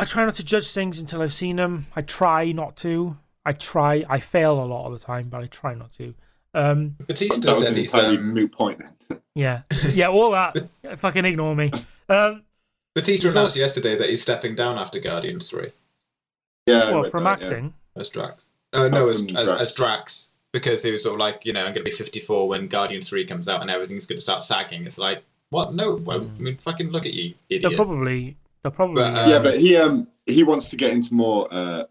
I 0.00 0.04
try 0.04 0.24
not 0.24 0.34
to 0.34 0.44
judge 0.44 0.72
things 0.72 0.98
until 0.98 1.22
I've 1.22 1.32
seen 1.32 1.56
them. 1.56 1.86
I 1.94 2.02
try 2.02 2.52
not 2.52 2.76
to. 2.78 3.16
I 3.44 3.52
try. 3.52 4.04
I 4.08 4.20
fail 4.20 4.62
a 4.62 4.64
lot 4.64 4.86
of 4.86 4.98
the 4.98 5.04
time, 5.04 5.28
but 5.28 5.42
I 5.42 5.46
try 5.46 5.74
not 5.74 5.92
to. 5.94 6.14
Um, 6.52 6.96
Batista 7.06 7.40
that 7.40 7.58
was 7.58 7.68
an 7.68 7.78
entirely 7.78 8.16
um, 8.16 8.34
moot 8.34 8.52
point. 8.52 8.82
Yeah, 9.34 9.62
yeah, 9.92 10.08
all 10.08 10.32
that. 10.32 10.68
Fucking 10.98 11.24
ignore 11.24 11.54
me. 11.54 11.70
Um, 12.08 12.42
Batista 12.94 13.28
announced 13.30 13.56
also- 13.56 13.60
yesterday 13.60 13.96
that 13.96 14.08
he's 14.08 14.20
stepping 14.20 14.56
down 14.56 14.76
after 14.76 14.98
Guardians 14.98 15.48
Three 15.48 15.72
yeah, 16.66 16.82
I 16.82 16.92
what 16.92 17.02
read 17.04 17.10
from 17.10 17.24
that, 17.24 17.40
yeah. 17.40 17.46
acting? 17.46 17.74
as 17.96 18.08
Drax. 18.08 18.44
Oh 18.72 18.88
no, 18.88 19.08
as, 19.08 19.20
as, 19.20 19.26
Drax. 19.26 19.60
as 19.60 19.74
Drax 19.74 20.28
because 20.52 20.82
he 20.82 20.90
was 20.90 21.02
sort 21.02 21.14
of 21.14 21.20
like 21.20 21.44
you 21.44 21.52
know 21.52 21.60
I'm 21.60 21.72
going 21.72 21.84
to 21.84 21.90
be 21.90 21.96
54 21.96 22.48
when 22.48 22.68
Guardians 22.68 23.08
Three 23.08 23.26
comes 23.26 23.48
out 23.48 23.60
and 23.62 23.70
everything's 23.70 24.06
going 24.06 24.18
to 24.18 24.22
start 24.22 24.44
sagging. 24.44 24.86
It's 24.86 24.98
like 24.98 25.22
what? 25.50 25.74
No, 25.74 25.96
well, 25.96 26.20
I 26.20 26.40
mean 26.40 26.56
fucking 26.58 26.90
look 26.90 27.06
at 27.06 27.14
you, 27.14 27.34
They'll 27.48 27.74
probably 27.74 28.36
they'll 28.62 28.72
probably 28.72 29.02
But, 29.02 29.14
uh, 29.14 29.22
um, 29.24 29.30
Yeah, 29.30 29.38
but 29.40 29.58
he 29.58 29.76
um 29.76 30.08
he 30.26 30.42
wants 30.42 30.68
to 30.70 30.76
get 30.76 30.92
into 30.92 31.14
more 31.14 31.48
uh 31.50 31.84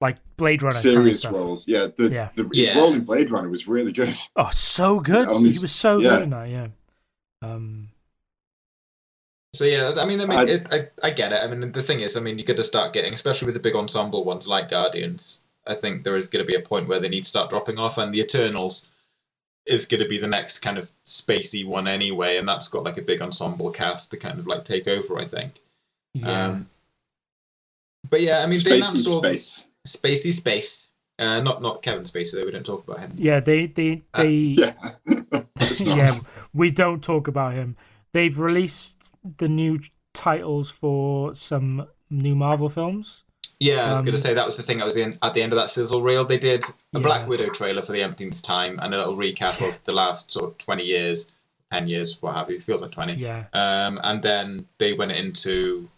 like 0.00 0.16
Blade 0.36 0.62
Runner 0.62 0.72
kind 0.74 0.76
of 0.86 0.92
serious 0.92 1.24
roles. 1.24 1.68
Yeah, 1.68 1.86
the, 1.96 2.08
Yeah. 2.10 2.28
the 2.34 2.42
his 2.52 2.68
Yeah. 2.68 2.78
role 2.78 2.92
in 2.92 3.04
Blade 3.04 3.30
Runner 3.30 3.48
was 3.48 3.68
really 3.68 3.92
good. 3.92 4.14
Oh, 4.36 4.50
so 4.52 4.98
good. 5.00 5.28
Yeah, 5.30 5.38
he 5.38 5.44
was 5.44 5.70
so 5.72 5.98
yeah. 5.98 6.08
good 6.10 6.22
in 6.24 6.30
that. 6.30 6.48
Yeah. 6.48 6.66
Um. 7.42 7.88
So 9.54 9.64
yeah, 9.66 9.92
I 9.98 10.06
mean, 10.06 10.20
I 10.20 10.26
mean, 10.26 10.38
I- 10.38 10.44
it, 10.44 10.66
I, 10.70 10.88
I 11.02 11.10
get 11.10 11.32
it. 11.32 11.38
I 11.38 11.46
mean, 11.46 11.72
the 11.72 11.82
thing 11.82 12.00
is, 12.00 12.16
I 12.16 12.20
mean, 12.20 12.38
you 12.38 12.44
got 12.44 12.56
to 12.56 12.64
start 12.64 12.94
getting, 12.94 13.12
especially 13.12 13.46
with 13.46 13.54
the 13.54 13.60
big 13.60 13.76
ensemble 13.76 14.24
ones 14.24 14.46
like 14.48 14.70
Guardians. 14.70 15.40
I 15.66 15.74
think 15.74 16.02
there 16.04 16.16
is 16.16 16.26
going 16.28 16.44
to 16.44 16.50
be 16.50 16.56
a 16.56 16.66
point 16.66 16.88
where 16.88 16.98
they 17.00 17.08
need 17.10 17.24
to 17.24 17.28
start 17.28 17.50
dropping 17.50 17.78
off, 17.78 17.98
and 17.98 18.12
the 18.14 18.20
Eternals 18.20 18.86
is 19.66 19.84
going 19.86 20.02
to 20.02 20.08
be 20.08 20.18
the 20.18 20.26
next 20.26 20.58
kind 20.60 20.78
of 20.78 20.90
spacey 21.06 21.64
one 21.66 21.86
anyway, 21.86 22.38
and 22.38 22.48
that's 22.48 22.66
got 22.68 22.82
like 22.82 22.96
a 22.98 23.02
big 23.02 23.20
ensemble 23.22 23.70
cast 23.70 24.10
to 24.10 24.16
kind 24.16 24.38
of 24.40 24.46
like 24.46 24.64
take 24.64 24.88
over. 24.88 25.18
I 25.18 25.26
think. 25.26 25.60
Yeah. 26.14 26.46
Um, 26.46 26.68
but 28.08 28.20
yeah, 28.20 28.38
I 28.40 28.46
mean, 28.46 28.54
they 28.64 28.70
Spacey 28.70 28.76
announced 28.78 29.08
all 29.08 29.18
space. 29.22 29.70
spacey 29.86 30.34
space. 30.36 30.78
Uh, 31.18 31.40
not 31.40 31.62
not 31.62 31.82
Kevin 31.82 32.04
Spacey 32.04 32.32
though. 32.32 32.44
We 32.44 32.50
don't 32.50 32.66
talk 32.66 32.84
about 32.86 33.00
him. 33.00 33.12
yeah. 33.16 33.40
They 33.40 33.66
they 33.66 34.02
uh, 34.14 34.22
they. 34.22 34.34
Yeah. 34.56 34.72
Yeah. 35.96 36.20
We 36.52 36.70
don't 36.70 37.02
talk 37.02 37.28
about 37.28 37.54
him. 37.54 37.76
They've 38.12 38.38
released 38.38 39.14
the 39.38 39.48
new 39.48 39.80
titles 40.12 40.70
for 40.70 41.34
some 41.34 41.86
new 42.10 42.34
Marvel 42.34 42.68
films. 42.68 43.24
Yeah, 43.58 43.86
I 43.86 43.90
was 43.92 43.98
going 44.00 44.08
Um, 44.08 44.16
to 44.16 44.20
say 44.22 44.34
that 44.34 44.44
was 44.44 44.56
the 44.56 44.62
thing. 44.64 44.78
That 44.78 44.84
was 44.84 44.94
the 44.96 45.04
end, 45.04 45.18
at 45.22 45.34
the 45.34 45.42
end 45.42 45.52
of 45.52 45.56
that 45.58 45.70
sizzle 45.70 46.02
reel. 46.02 46.24
They 46.24 46.36
did 46.36 46.64
a 46.64 46.68
Yeah. 46.94 47.00
Black 47.00 47.28
Widow 47.28 47.48
trailer 47.50 47.80
for 47.80 47.92
the 47.92 48.02
umpteenth 48.02 48.42
time 48.42 48.78
and 48.82 48.92
a 48.92 48.98
little 48.98 49.16
recap 49.16 49.66
of 49.66 49.78
the 49.84 49.92
last 49.92 50.30
sort 50.32 50.50
of 50.50 50.58
twenty 50.58 50.82
years, 50.84 51.26
ten 51.70 51.86
years, 51.88 52.20
what 52.20 52.34
have 52.34 52.50
you. 52.50 52.60
Feels 52.60 52.82
like 52.82 52.90
twenty. 52.90 53.14
Yeah. 53.14 53.44
Um, 53.54 54.00
and 54.02 54.20
then 54.22 54.66
they 54.78 54.92
went 54.94 55.12
into 55.12 55.88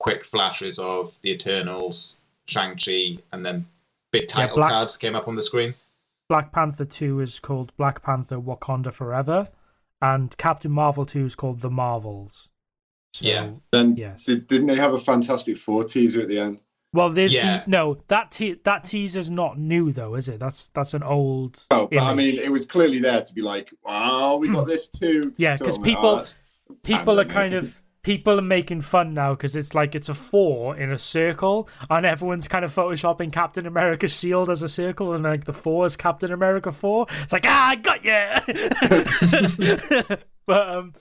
quick 0.00 0.24
flashes 0.24 0.78
of 0.80 1.12
the 1.22 1.30
Eternals, 1.30 2.16
Shang 2.48 2.76
Chi, 2.76 3.18
and 3.32 3.46
then 3.46 3.66
big 4.10 4.26
title 4.26 4.56
Black- 4.56 4.70
cards 4.70 4.96
came 4.96 5.14
up 5.14 5.28
on 5.28 5.36
the 5.36 5.42
screen. 5.42 5.74
Black 6.28 6.52
Panther 6.52 6.84
2 6.84 7.20
is 7.20 7.38
called 7.38 7.72
Black 7.76 8.02
Panther 8.02 8.40
Wakanda 8.40 8.92
Forever, 8.92 9.48
and 10.02 10.36
Captain 10.38 10.70
Marvel 10.72 11.04
2 11.06 11.24
is 11.26 11.34
called 11.36 11.60
The 11.60 11.70
Marvels. 11.70 12.48
So, 13.12 13.26
Yeah. 13.26 13.50
Then 13.72 13.96
Yes. 13.96 14.24
did, 14.24 14.46
didn't 14.46 14.68
they 14.68 14.76
have 14.76 14.94
a 14.94 14.98
Fantastic 14.98 15.58
Four 15.58 15.84
teaser 15.84 16.20
at 16.22 16.28
the 16.28 16.38
end? 16.38 16.60
Well, 16.92 17.10
there's 17.10 17.34
Yeah. 17.34 17.62
the 17.64 17.70
no 17.70 17.98
that 18.08 18.30
te- 18.32 18.60
that 18.64 18.82
teaser's 18.84 19.30
not 19.30 19.58
new 19.58 19.92
though, 19.92 20.14
is 20.16 20.28
it? 20.28 20.40
That's 20.40 20.68
that's 20.70 20.92
an 20.94 21.02
old. 21.04 21.64
Oh, 21.70 21.86
but 21.86 21.98
I 22.02 22.14
mean, 22.14 22.36
it 22.38 22.50
was 22.50 22.66
clearly 22.66 22.98
there 22.98 23.22
to 23.22 23.32
be 23.34 23.42
like, 23.42 23.70
"Wow, 23.84 24.36
we 24.36 24.48
got 24.48 24.62
hmm. 24.64 24.68
this 24.70 24.88
too." 24.88 25.32
Yeah, 25.36 25.54
So 25.56 25.64
'cause 25.66 25.78
people- 25.78 26.22
"Oh, 26.24 26.74
people 26.82 27.20
are 27.20 27.24
kind 27.24 27.54
of 27.54 27.79
people 28.02 28.38
are 28.38 28.42
making 28.42 28.82
fun 28.82 29.14
now 29.14 29.34
because 29.34 29.54
it's 29.56 29.74
like 29.74 29.94
it's 29.94 30.08
a 30.08 30.14
four 30.14 30.76
in 30.76 30.90
a 30.90 30.98
circle, 30.98 31.68
and 31.88 32.04
everyone's 32.06 32.48
kind 32.48 32.64
of 32.64 32.74
photoshopping 32.74 33.32
Captain 33.32 33.66
America's 33.66 34.18
shield 34.18 34.50
as 34.50 34.62
a 34.62 34.68
circle, 34.68 35.12
and 35.12 35.22
like 35.24 35.44
the 35.44 35.52
four 35.52 35.86
is 35.86 35.96
Captain 35.96 36.32
America 36.32 36.72
four. 36.72 37.06
It's 37.22 37.32
like 37.32 37.44
ah, 37.46 37.70
I 37.70 37.76
got 37.76 38.04
you. 38.04 40.16
but 40.46 40.68
um, 40.68 40.94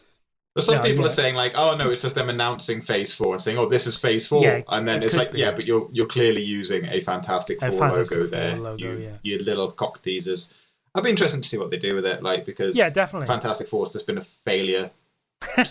But 0.56 0.64
some 0.64 0.76
No, 0.76 0.82
people 0.82 1.04
yeah. 1.04 1.06
are 1.06 1.14
saying 1.14 1.36
like, 1.36 1.54
oh 1.56 1.76
no, 1.76 1.92
it's 1.92 2.02
just 2.02 2.16
them 2.16 2.30
announcing 2.30 2.82
Phase 2.82 3.14
Four 3.14 3.34
and 3.34 3.42
saying, 3.42 3.58
oh, 3.58 3.68
this 3.70 3.88
is 3.88 3.98
Phase 3.98 4.28
Four, 4.28 4.44
Yeah, 4.44 4.62
and 4.68 4.88
then 4.88 5.04
it 5.04 5.04
it's 5.04 5.16
like, 5.16 5.32
be. 5.32 5.40
yeah, 5.40 5.52
but 5.52 5.66
you're 5.66 5.90
you're 5.92 6.08
clearly 6.08 6.44
using 6.44 6.86
a 6.86 7.02
Fantastic 7.02 7.62
A 7.62 7.70
Four 7.72 7.80
Fantastic 7.80 8.18
logo 8.18 8.30
there, 8.30 8.56
logo, 8.58 8.78
you 8.78 8.98
yeah. 8.98 9.18
you 9.24 9.40
little 9.44 9.72
cock 9.72 10.02
teasers. 10.02 10.50
I'd 10.96 11.04
be 11.04 11.12
interested 11.12 11.44
to 11.44 11.48
see 11.48 11.58
what 11.58 11.70
they 11.70 11.78
do 11.78 11.96
with 11.96 12.06
it, 12.06 12.24
like 12.24 12.46
because 12.46 12.76
yeah, 12.76 12.90
definitely. 12.90 13.28
Fantastic 13.28 13.70
Four's 13.70 13.94
just 13.94 14.08
been 14.08 14.18
a 14.18 14.26
failure 14.46 14.90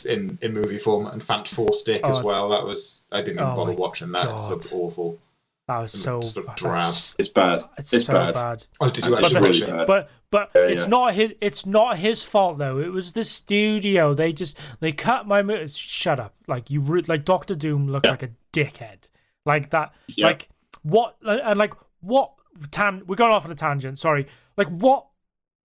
in 0.06 0.38
in 0.42 0.52
movie 0.54 0.78
form, 0.78 1.06
and 1.06 1.22
Fant 1.22 1.48
Four 1.48 1.72
Stick 1.72 2.02
as 2.04 2.20
Oh. 2.20 2.22
well. 2.24 2.48
That 2.50 2.64
was 2.64 2.98
I 3.12 3.18
didn't 3.18 3.34
even 3.40 3.44
Oh 3.44 3.54
bother 3.56 3.72
watching 3.72 4.12
that. 4.12 4.24
God. 4.24 4.46
It 4.46 4.54
looked 4.54 4.72
awful. 4.72 5.18
That 5.66 5.78
was 5.82 5.92
so. 5.92 6.20
Sort 6.22 6.46
of 6.48 6.54
drab. 6.54 6.94
It's 7.18 7.28
bad. 7.28 7.62
It's, 7.76 7.92
It's 7.92 8.06
so 8.06 8.14
bad. 8.14 8.34
bad. 8.34 8.64
Oh, 8.80 8.88
did 8.88 9.04
you 9.04 9.16
actually 9.16 9.34
really 9.42 9.60
watch 9.60 9.68
it? 9.82 9.86
But 9.86 10.10
but 10.30 10.50
Yeah, 10.54 10.62
it's 10.62 10.80
yeah. 10.82 10.86
not 10.86 11.14
his. 11.14 11.32
It's 11.42 11.66
not 11.66 11.98
his 11.98 12.24
fault 12.24 12.56
though. 12.58 12.78
It 12.78 12.90
was 12.92 13.12
the 13.12 13.24
studio. 13.24 14.14
They 14.14 14.32
just 14.32 14.56
they 14.80 14.92
cut 14.92 15.26
my. 15.26 15.42
mo- 15.42 15.66
Shut 15.66 16.18
up! 16.18 16.34
Like 16.46 16.70
you, 16.70 16.80
re- 16.80 17.04
like 17.06 17.24
Doctor 17.26 17.54
Doom 17.54 17.88
looked 17.88 18.06
Yeah. 18.06 18.12
like 18.12 18.22
a 18.22 18.30
dickhead. 18.54 19.08
Like 19.44 19.68
that. 19.70 19.92
Yeah. 20.16 20.26
Like 20.28 20.48
what? 20.82 21.16
And 21.22 21.58
like 21.58 21.74
what? 22.00 22.32
Tan. 22.70 23.02
We're 23.06 23.16
going 23.16 23.32
off 23.32 23.44
on 23.44 23.50
a 23.52 23.54
tangent. 23.54 23.98
Sorry. 23.98 24.26
Like 24.56 24.68
what? 24.68 25.04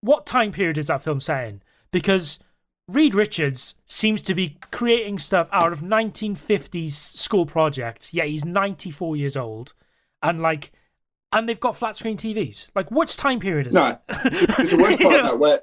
What 0.02 0.26
time 0.26 0.52
period 0.52 0.78
is 0.78 0.88
that 0.88 1.02
film 1.02 1.22
set 1.22 1.48
in? 1.48 1.62
Because 1.92 2.40
Reed 2.94 3.16
Richards 3.16 3.76
seems 3.86 4.22
to 4.24 4.36
be 4.36 4.58
creating 4.72 5.20
stuff 5.20 5.50
out 5.52 5.74
of 5.74 5.80
1950s 5.82 6.92
school 6.92 7.46
projects. 7.46 8.14
Yeah, 8.14 8.26
he's 8.26 8.46
94 8.46 9.16
years 9.16 9.36
old, 9.36 9.74
and 10.22 10.42
like, 10.42 10.72
and 11.32 11.50
they've 11.50 11.60
got 11.60 11.76
flat 11.76 11.96
screen 11.96 12.18
TVs. 12.18 12.68
Like, 12.76 12.92
which 12.92 13.18
time 13.18 13.40
period 13.40 13.68
is 13.68 13.74
No, 13.74 13.88
it? 13.88 14.00
it's 14.60 14.72
the 14.72 14.78
worst 14.78 15.00
part 15.02 15.16
of 15.16 15.24
that 15.24 15.40
where 15.40 15.62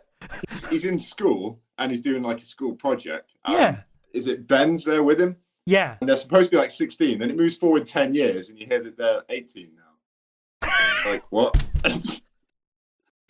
he's, 0.48 0.66
he's 0.66 0.84
in 0.84 0.98
school 0.98 1.60
and 1.78 1.90
he's 1.90 2.00
doing 2.00 2.22
like 2.22 2.38
a 2.38 2.44
school 2.44 2.74
project. 2.74 3.36
Um, 3.44 3.54
yeah, 3.54 3.76
Is 4.12 4.26
it 4.26 4.46
Ben's 4.48 4.84
there 4.84 5.02
with 5.04 5.20
him? 5.20 5.36
yeah. 5.66 5.96
And 6.00 6.08
they're 6.08 6.16
supposed 6.16 6.50
to 6.50 6.56
be 6.56 6.60
like 6.60 6.70
16. 6.72 7.18
Then 7.20 7.30
it 7.30 7.36
moves 7.36 7.54
forward 7.56 7.86
10 7.86 8.12
years 8.14 8.50
and 8.50 8.58
you 8.58 8.66
hear 8.66 8.82
that 8.82 8.96
they're 8.98 9.22
18 9.28 9.70
now. 9.76 10.70
like, 11.06 11.22
what? 11.30 11.62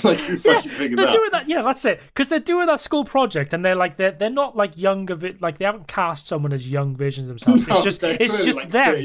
like 0.05 0.29
you 0.29 0.39
Yeah, 0.45 0.61
figured 0.61 0.99
they're 0.99 1.07
that. 1.07 1.13
doing 1.15 1.29
that. 1.33 1.49
Yeah, 1.49 1.63
that's 1.63 1.85
it. 1.85 2.01
Because 2.09 2.29
they're 2.29 2.41
doing 2.41 2.67
that 2.67 2.81
school 2.81 3.05
project, 3.05 3.53
and 3.53 3.65
they're 3.65 3.75
like 3.75 3.97
they're 3.97 4.13
they're 4.13 4.31
not 4.31 4.57
like 4.57 4.77
younger. 4.77 5.15
Vi- 5.15 5.37
like 5.41 5.59
they 5.59 5.65
haven't 5.65 5.89
cast 5.89 6.27
someone 6.27 6.53
as 6.53 6.69
young 6.69 6.97
versions 6.97 7.29
themselves. 7.29 7.67
No, 7.69 7.77
it's 7.77 7.85
just 7.85 8.03
it's 8.03 8.37
just 8.45 8.57
like 8.59 8.69
them, 8.71 9.05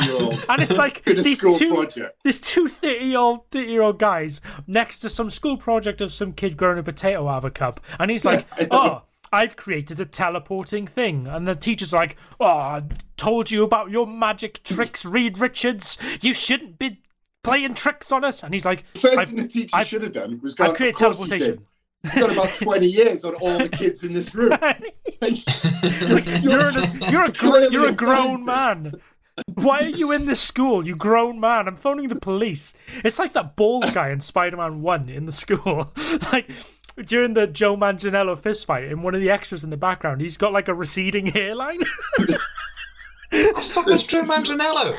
and 0.50 0.62
it's 0.62 0.78
like 0.78 1.04
these 1.06 1.40
two 1.40 1.74
project. 1.74 2.18
these 2.24 2.42
two 2.42 2.68
30 2.68 3.06
year 3.06 3.18
old 3.18 3.50
30 3.52 3.68
year 3.72 3.82
old 3.82 4.00
guys 4.00 4.42
next 4.68 5.00
to 5.00 5.10
some 5.10 5.30
school 5.30 5.58
project 5.58 6.02
of 6.02 6.12
some 6.14 6.34
kid 6.34 6.58
growing 6.58 6.78
a 6.80 6.84
potato 6.84 7.28
out 7.28 7.38
of 7.40 7.46
a 7.46 7.52
cup, 7.52 7.80
and 8.00 8.12
he's 8.12 8.26
like, 8.26 8.46
know. 8.60 8.68
oh. 8.72 9.02
I've 9.34 9.58
created 9.58 10.00
a 10.00 10.06
teleporting 10.06 10.88
thing. 10.88 11.28
And 11.28 11.46
the 11.46 11.56
teacher's 11.56 11.92
like, 11.92 12.16
Oh, 12.40 12.46
I 12.46 12.84
told 13.18 13.52
you 13.52 13.64
about 13.64 13.90
your 13.90 14.08
magic 14.08 14.64
tricks, 14.64 15.04
Reed 15.04 15.40
Richards. 15.40 15.98
You 16.22 16.34
shouldn't 16.34 16.80
be 16.80 17.02
playing 17.46 17.74
tricks 17.76 18.12
on 18.12 18.24
us. 18.24 18.44
And 18.44 18.54
he's 18.54 18.66
like, 18.66 18.84
The 18.94 19.00
first 19.00 19.18
I've- 19.20 19.32
thing 19.32 19.42
the 19.44 19.48
teacher 19.48 19.76
I've- 19.76 19.88
should 19.90 20.02
have 20.04 20.12
done 20.14 20.40
was 20.42 20.54
go, 20.56 20.66
I've 20.66 20.72
of 20.72 20.78
created 20.78 20.98
course 20.98 21.20
you 21.20 21.28
teleportation. 21.28 21.58
did. 21.58 21.68
You've 22.16 22.28
got 22.28 22.32
about 22.34 22.54
20 22.62 22.86
years 22.86 23.24
on 23.24 23.34
all 23.36 23.58
the 23.58 23.70
kids 23.70 24.04
in 24.04 24.14
this 24.14 24.36
room. 24.36 24.52
you're, 26.42 26.72
you're 27.12 27.24
a 27.26 27.32
gr- 27.32 27.32
clearly 27.34 27.74
you're 27.74 27.88
a 27.90 27.94
a 27.94 27.96
grown 27.96 28.46
man. 28.46 28.94
Why 29.56 29.80
are 29.80 29.90
you 29.90 30.12
in 30.12 30.28
this 30.28 30.40
school, 30.40 30.86
you 30.86 30.96
grown 30.96 31.40
man? 31.40 31.68
I'm 31.68 31.76
phoning 31.76 32.08
the 32.08 32.16
police. 32.16 32.74
It's 33.04 33.20
like 33.20 33.34
that 33.34 33.56
bald 33.56 33.92
guy 33.94 34.10
in 34.10 34.22
Spider-Man 34.22 34.82
One 34.82 35.10
in 35.10 35.24
the 35.24 35.32
school. 35.32 35.94
like 36.32 36.50
during 37.06 37.34
the 37.34 37.46
Joe 37.48 37.76
Manganiello 37.76 38.38
fist 38.40 38.66
fight, 38.66 38.86
in 38.86 39.02
one 39.02 39.14
of 39.16 39.20
the 39.22 39.30
extras 39.30 39.64
in 39.66 39.72
the 39.72 39.78
background, 39.78 40.22
he's 40.22 40.38
got 40.38 40.54
like 40.54 40.68
a 40.70 40.74
receding 40.74 41.26
hairline. 41.28 41.82
oh, 43.34 43.62
Fuck, 43.62 43.86
that's 43.88 44.08
Joe 44.08 44.24
Manganiello. 44.24 44.98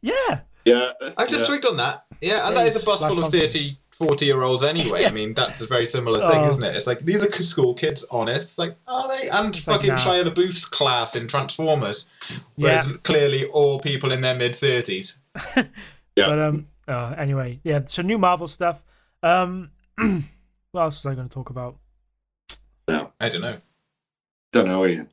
yeah, 0.00 0.40
Yeah. 0.64 0.92
I 1.16 1.26
just 1.26 1.40
yeah. 1.42 1.46
twigged 1.46 1.66
on 1.66 1.76
that. 1.78 2.04
Yeah, 2.20 2.48
and 2.48 2.56
that 2.56 2.66
is 2.66 2.76
a 2.76 2.84
bus 2.84 3.00
full 3.00 3.12
of 3.12 3.18
something. 3.24 3.40
30, 3.40 3.76
40 3.92 4.26
year 4.26 4.42
olds 4.42 4.64
anyway. 4.64 5.00
Yeah. 5.02 5.08
I 5.08 5.12
mean, 5.12 5.34
that's 5.34 5.60
a 5.60 5.66
very 5.66 5.86
similar 5.86 6.20
thing, 6.30 6.42
Oh. 6.42 6.48
isn't 6.48 6.62
it? 6.62 6.74
It's 6.74 6.86
like, 6.86 7.00
these 7.00 7.22
are 7.22 7.30
school 7.42 7.74
kids, 7.74 8.04
honest. 8.10 8.48
It's 8.50 8.58
like, 8.58 8.76
are 8.86 9.08
they? 9.08 9.28
And 9.28 9.54
It's 9.54 9.66
like, 9.66 9.80
fucking 9.80 9.94
nah. 9.94 10.00
Shia 10.00 10.32
LaBeouf's 10.32 10.64
class 10.64 11.16
in 11.16 11.28
Transformers. 11.28 12.06
yeah. 12.30 12.36
Whereas 12.56 12.88
clearly 13.02 13.46
all 13.46 13.78
people 13.80 14.12
in 14.12 14.20
their 14.20 14.34
mid 14.34 14.52
30s. 14.52 15.16
Yeah. 16.16 16.28
But 16.28 16.38
um, 16.38 16.68
uh, 16.86 17.14
anyway, 17.18 17.58
yeah. 17.64 17.80
So 17.86 18.02
new 18.02 18.18
Marvel 18.18 18.46
stuff. 18.46 18.84
Um, 19.24 19.70
what 19.96 20.80
else 20.80 21.02
was 21.02 21.10
I 21.10 21.16
going 21.16 21.28
to 21.28 21.34
talk 21.34 21.50
about? 21.50 21.76
No. 22.86 23.10
I 23.18 23.28
don't 23.28 23.40
know. 23.40 23.56
Don't 24.52 24.66
know, 24.68 24.86
Ian. 24.86 25.08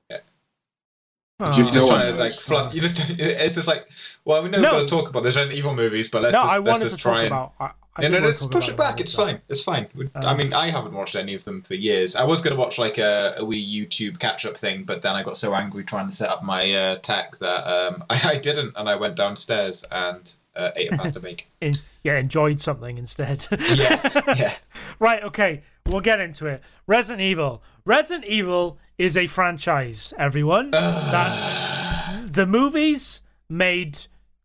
Oh. 1.42 1.46
Just 1.48 1.58
Just 1.58 1.74
No 1.74 1.88
trying 1.88 2.00
one 2.00 2.06
to 2.08 2.12
like 2.14 2.18
knows. 2.32 2.42
fluff. 2.44 2.74
You 2.74 2.82
just 2.82 3.00
it's 3.20 3.56
just 3.56 3.68
like 3.68 3.88
well 4.26 4.44
we 4.44 4.50
know 4.50 4.60
No. 4.60 4.70
we're 4.70 4.76
going 4.76 4.88
to 4.88 4.92
talk 4.96 5.10
about 5.10 5.24
the 5.24 5.28
Resident 5.30 5.54
Evil 5.54 5.74
movies, 5.76 6.08
but 6.08 6.22
let's 6.22 6.34
no, 6.34 6.42
just 6.42 6.52
I 6.54 6.58
let's 6.58 6.68
wanted 6.68 6.84
just 6.84 6.96
to 6.98 7.02
try 7.02 7.12
talk 7.14 7.20
and 7.22 7.28
about. 7.28 7.54
I, 7.60 7.72
I 7.98 8.02
no, 8.04 8.08
did 8.08 8.12
no, 8.12 8.18
wanna 8.20 8.28
let's 8.28 8.46
push 8.46 8.68
it 8.70 8.78
back. 8.78 8.78
Marvel 8.78 9.02
It's 9.02 9.14
fine. 9.14 9.42
It's 9.50 9.62
fine. 9.64 9.88
We- 9.96 10.10
I 10.16 10.20
Um, 10.32 10.38
mean, 10.38 10.54
I 10.54 10.70
haven't 10.70 10.94
watched 10.94 11.16
any 11.18 11.34
of 11.34 11.44
them 11.44 11.62
for 11.64 11.74
years. 11.74 12.16
I 12.16 12.24
was 12.24 12.40
going 12.40 12.56
to 12.56 12.60
watch 12.60 12.78
like 12.78 12.98
a, 13.00 13.36
a 13.38 13.44
wee 13.44 13.62
YouTube 13.62 14.18
catch 14.20 14.46
up 14.46 14.56
thing, 14.56 14.84
but 14.86 15.02
then 15.02 15.14
I 15.14 15.24
got 15.24 15.36
so 15.38 15.54
angry 15.54 15.84
trying 15.84 16.10
to 16.10 16.16
set 16.16 16.30
up 16.30 16.42
my 16.44 16.72
uh, 16.74 16.96
tech 17.00 17.38
that 17.40 17.68
um, 17.68 18.04
I, 18.10 18.22
I 18.32 18.38
didn't, 18.38 18.74
and 18.78 18.88
I 18.88 18.96
went 18.96 19.16
downstairs 19.16 19.84
and 19.92 20.32
uh, 20.56 20.70
ate 20.78 20.94
a 20.94 20.98
pasta 20.98 21.20
bake. 21.20 21.48
In, 21.62 21.80
yeah, 22.04 22.18
enjoyed 22.18 22.62
something 22.62 22.98
instead. 22.98 23.46
Yeah, 23.60 24.36
yeah. 24.38 24.54
Right, 25.00 25.22
okay, 25.24 25.64
we'll 25.86 26.00
get 26.02 26.20
into 26.22 26.46
it. 26.46 26.62
Resident 26.88 27.22
Evil. 27.22 27.62
Resident 27.84 28.26
Evil 28.26 28.78
is 29.02 29.18
a 29.18 29.26
franchise, 29.28 30.14
everyone. 30.18 30.72
that 30.72 32.30
the 32.34 32.46
movies 32.46 33.22
made 33.50 33.98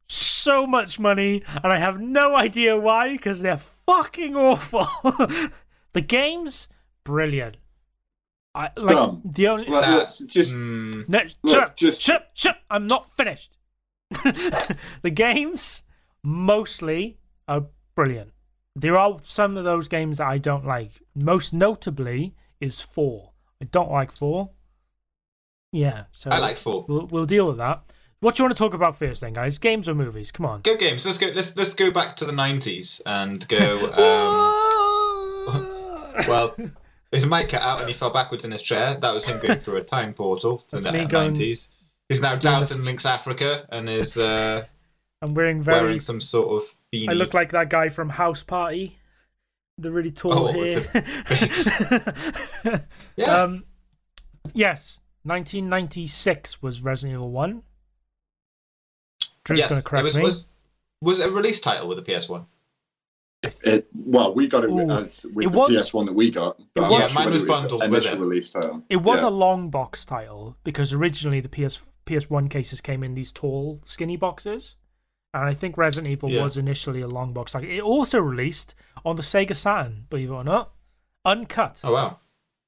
so 0.09 0.67
much 0.67 0.99
money, 0.99 1.43
and 1.63 1.73
I 1.73 1.79
have 1.79 2.01
no 2.01 2.35
idea 2.37 2.79
why, 2.79 3.13
because 3.13 3.43
they're 3.43 3.59
fucking 3.87 4.35
awful. 4.37 4.87
the 5.93 6.01
games, 6.01 6.69
brilliant. 7.05 7.57
I 8.55 8.71
like 8.77 8.97
Dumb. 8.97 9.21
the 9.25 9.49
only 9.49 9.67
Let, 9.67 9.81
That- 9.83 9.99
let's 9.99 10.19
just 10.21 10.55
Mm, 10.57 11.07
no, 11.09 11.19
Look, 11.43 11.55
shut 11.55 11.63
up, 11.71 11.77
just- 11.77 12.03
shut 12.03 12.17
up, 12.17 12.27
shut 12.35 12.55
up, 12.57 12.63
I'm 12.71 12.87
not 12.87 13.15
finished. 13.17 13.59
the 15.03 15.11
games 15.13 15.83
mostly 16.23 17.19
are 17.47 17.67
brilliant. 17.95 18.33
There 18.75 18.99
are 18.99 19.19
some 19.23 19.57
of 19.59 19.65
those 19.65 19.89
games 19.89 20.19
that 20.19 20.29
I 20.29 20.39
don't 20.39 20.65
like. 20.67 20.93
Most 21.15 21.53
notably 21.53 22.35
is 22.61 22.81
four. 22.81 23.33
I 23.61 23.65
don't 23.67 23.91
like 23.91 24.13
four. 24.13 24.51
Yeah, 25.73 26.05
so 26.13 26.31
I 26.31 26.39
like 26.39 26.57
four. 26.59 26.85
We'll, 26.89 27.07
we'll 27.07 27.27
deal 27.27 27.47
with 27.47 27.59
that. 27.59 27.83
What 28.21 28.35
do 28.35 28.43
you 28.43 28.45
want 28.47 28.57
to 28.57 28.63
talk 28.63 28.73
about 28.73 28.97
first, 28.99 29.21
then, 29.21 29.35
guys? 29.35 29.59
Games 29.59 29.89
or 29.89 29.95
movies? 29.95 30.33
Come 30.33 30.47
on. 30.47 30.63
Go 30.63 30.77
games. 30.77 31.05
Let's 31.05 31.19
go. 31.19 31.29
Let's 31.35 31.55
let's 31.55 31.75
go 31.75 31.91
back 31.91 32.17
to 32.17 32.25
the 32.25 32.33
nineties 32.33 33.01
and 33.07 33.47
go. 33.49 34.53
Um, 35.49 35.65
well, 36.27 36.57
his 37.13 37.25
mic 37.25 37.51
cut 37.51 37.63
out 37.63 37.79
and 37.79 37.89
he 37.89 37.95
fell 37.95 38.11
backwards 38.11 38.45
in 38.45 38.51
his 38.51 38.63
chair. 38.63 38.97
That 39.01 39.15
was 39.15 39.25
him 39.25 39.39
going 39.41 39.61
through 39.61 39.77
a 39.77 39.85
time 39.85 40.13
portal 40.13 40.59
to 40.71 40.81
the 40.81 40.91
nineties. 40.91 41.69
He's 42.09 42.21
now 42.21 42.35
doused 42.35 42.73
in 42.73 42.85
Lynx 42.85 43.07
Africa 43.07 43.67
and 43.71 43.89
is 43.89 44.17
uh, 44.17 44.65
I'm 45.23 45.35
wearing 45.35 45.63
very. 45.63 45.81
wearing 45.81 46.01
some 46.01 46.21
sort 46.21 46.63
of 46.63 46.69
beanie. 46.93 47.11
I 47.11 47.13
look 47.13 47.35
like 47.35 47.53
that 47.53 47.71
guy 47.71 47.89
from 47.89 48.09
House 48.09 48.43
Party. 48.43 48.99
The 49.79 49.91
really 49.91 50.11
tall 50.11 50.49
Oh, 50.49 50.53
hair. 50.53 50.87
with 50.95 52.83
yeah. 53.17 53.25
Um, 53.43 53.65
yes, 54.55 55.01
1996 55.25 56.63
was 56.63 56.81
Resident 56.83 57.15
Evil 57.19 57.31
1. 57.31 57.63
Drew's 59.45 59.59
yes, 59.61 59.69
going 59.69 59.83
to 59.83 59.87
correct 59.87 60.01
it 60.03 60.05
was, 60.05 60.17
me. 60.17 60.23
was 60.23 60.47
was 61.03 61.19
it 61.21 61.29
a 61.29 61.31
release 61.31 61.61
title 61.61 61.89
with 61.89 62.03
the 62.05 62.15
PS 62.19 62.29
One. 62.29 62.47
it, 63.43 63.87
well, 63.95 64.35
we 64.35 64.49
got 64.49 64.65
it 64.65 64.73
with, 64.73 64.89
Ooh. 64.89 64.93
as 64.93 65.27
with 65.35 65.47
It 65.47 65.53
the 65.53 65.59
was- 65.59 65.91
PS1 65.91 66.07
that 66.07 66.15
we 66.15 66.31
got. 66.31 66.59
but 66.75 66.85
I'm 66.85 66.91
was- 66.91 67.01
not 67.01 67.09
Yeah, 67.11 67.15
mine 67.15 67.25
whether 67.27 67.33
was 67.35 67.43
it 67.43 67.49
bundled 67.49 67.83
with 67.83 67.91
initial 67.93 68.17
it. 68.17 68.21
release 68.27 68.51
title. 68.51 68.83
It 68.89 68.97
was 68.97 69.21
yeah. 69.21 69.29
a 69.29 69.31
long 69.31 69.69
box 69.69 70.07
title 70.07 70.57
because 70.65 70.95
originally 70.95 71.41
the 71.41 71.51
PS 71.51 71.83
PS1 72.07 72.49
cases 72.49 72.81
came 72.81 73.05
in 73.05 73.13
these 73.15 73.31
tall, 73.31 73.83
skinny 73.85 74.17
boxes. 74.17 74.77
And 75.41 75.49
I 75.49 75.55
think 75.55 75.77
Resident 75.77 76.11
Evil 76.13 76.31
Yeah. 76.31 76.43
was 76.43 76.57
initially 76.57 77.01
a 77.01 77.07
long 77.09 77.33
box. 77.33 77.55
Like 77.55 77.65
it 77.65 77.83
also 77.83 78.19
released 78.21 78.75
on 79.05 79.17
the 79.17 79.23
Sega 79.23 79.55
Saturn, 79.57 80.07
believe 80.11 80.31
it 80.31 80.35
or 80.35 80.45
not, 80.45 80.73
uncut. 81.25 81.81
Oh 81.85 81.93
wow. 81.93 82.19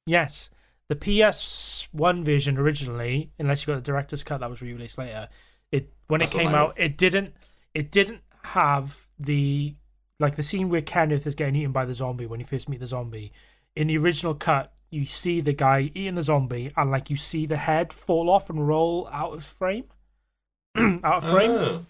Yes, 0.07 0.51
the 0.89 0.97
PS1 0.97 2.25
version 2.25 2.57
originally, 2.59 3.31
unless 3.39 3.63
you 3.67 3.73
got 3.75 3.77
the 3.85 3.93
director's 3.93 4.25
cut 4.25 4.41
that 4.41 4.51
was 4.51 4.63
re-released 4.63 4.99
later, 4.99 5.29
it 5.71 5.93
when 6.07 6.21
That's 6.21 6.33
it 6.35 6.39
came 6.39 6.55
out, 6.55 6.75
it 6.79 6.97
didn't 6.97 7.35
it 7.75 7.91
didn't 7.91 8.21
have 8.45 9.07
the 9.19 9.75
like 10.21 10.37
the 10.37 10.43
scene 10.43 10.69
where 10.69 10.83
Kenneth 10.83 11.27
is 11.27 11.35
getting 11.35 11.57
eaten 11.57 11.73
by 11.73 11.85
the 11.85 11.95
zombie 11.95 12.27
when 12.27 12.41
you 12.41 12.47
first 12.47 12.69
meet 12.69 12.81
the 12.81 12.87
zombie. 12.87 13.33
In 13.77 13.87
the 13.89 13.99
original 13.99 14.35
cut, 14.35 14.73
you 14.91 15.05
see 15.05 15.41
the 15.41 15.53
guy 15.53 15.91
eating 15.95 16.15
the 16.17 16.23
zombie, 16.23 16.73
and 16.77 16.91
like 16.91 17.11
you 17.11 17.17
see 17.17 17.47
the 17.47 17.59
head 17.59 17.93
fall 17.93 18.29
off 18.31 18.51
and 18.51 18.67
roll 18.67 19.09
out 19.13 19.35
of 19.35 19.45
frame, 19.45 19.85
out 20.77 21.23
of 21.23 21.25
frame, 21.25 21.51
Oh. 21.51 21.87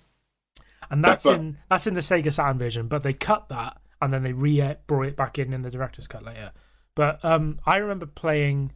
And 0.90 1.04
that's 1.04 1.22
That's 1.22 1.36
in 1.36 1.58
that's 1.68 1.86
in 1.86 1.94
the 1.94 2.00
Sega 2.00 2.32
Saturn 2.32 2.58
version. 2.58 2.88
But 2.88 3.02
they 3.02 3.12
cut 3.12 3.48
that 3.48 3.78
and 4.00 4.12
then 4.12 4.22
they 4.22 4.32
re 4.32 4.74
brought 4.86 5.06
it 5.06 5.16
back 5.16 5.38
in 5.38 5.52
in 5.52 5.62
the 5.62 5.70
director's 5.70 6.06
cut 6.06 6.24
later. 6.24 6.52
But 6.94 7.24
um, 7.24 7.60
I 7.66 7.76
remember 7.76 8.06
playing 8.06 8.72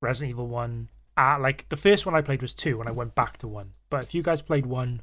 Resident 0.00 0.30
Evil 0.30 0.46
One. 0.48 0.88
Uh, 1.16 1.38
like 1.38 1.68
the 1.68 1.76
first 1.76 2.06
one 2.06 2.14
I 2.14 2.22
played 2.22 2.40
was 2.40 2.54
two, 2.54 2.80
and 2.80 2.88
I 2.88 2.92
went 2.92 3.14
back 3.14 3.36
to 3.38 3.48
one. 3.48 3.72
But 3.90 4.04
if 4.04 4.14
you 4.14 4.22
guys 4.22 4.40
played 4.40 4.64
one 4.66 5.02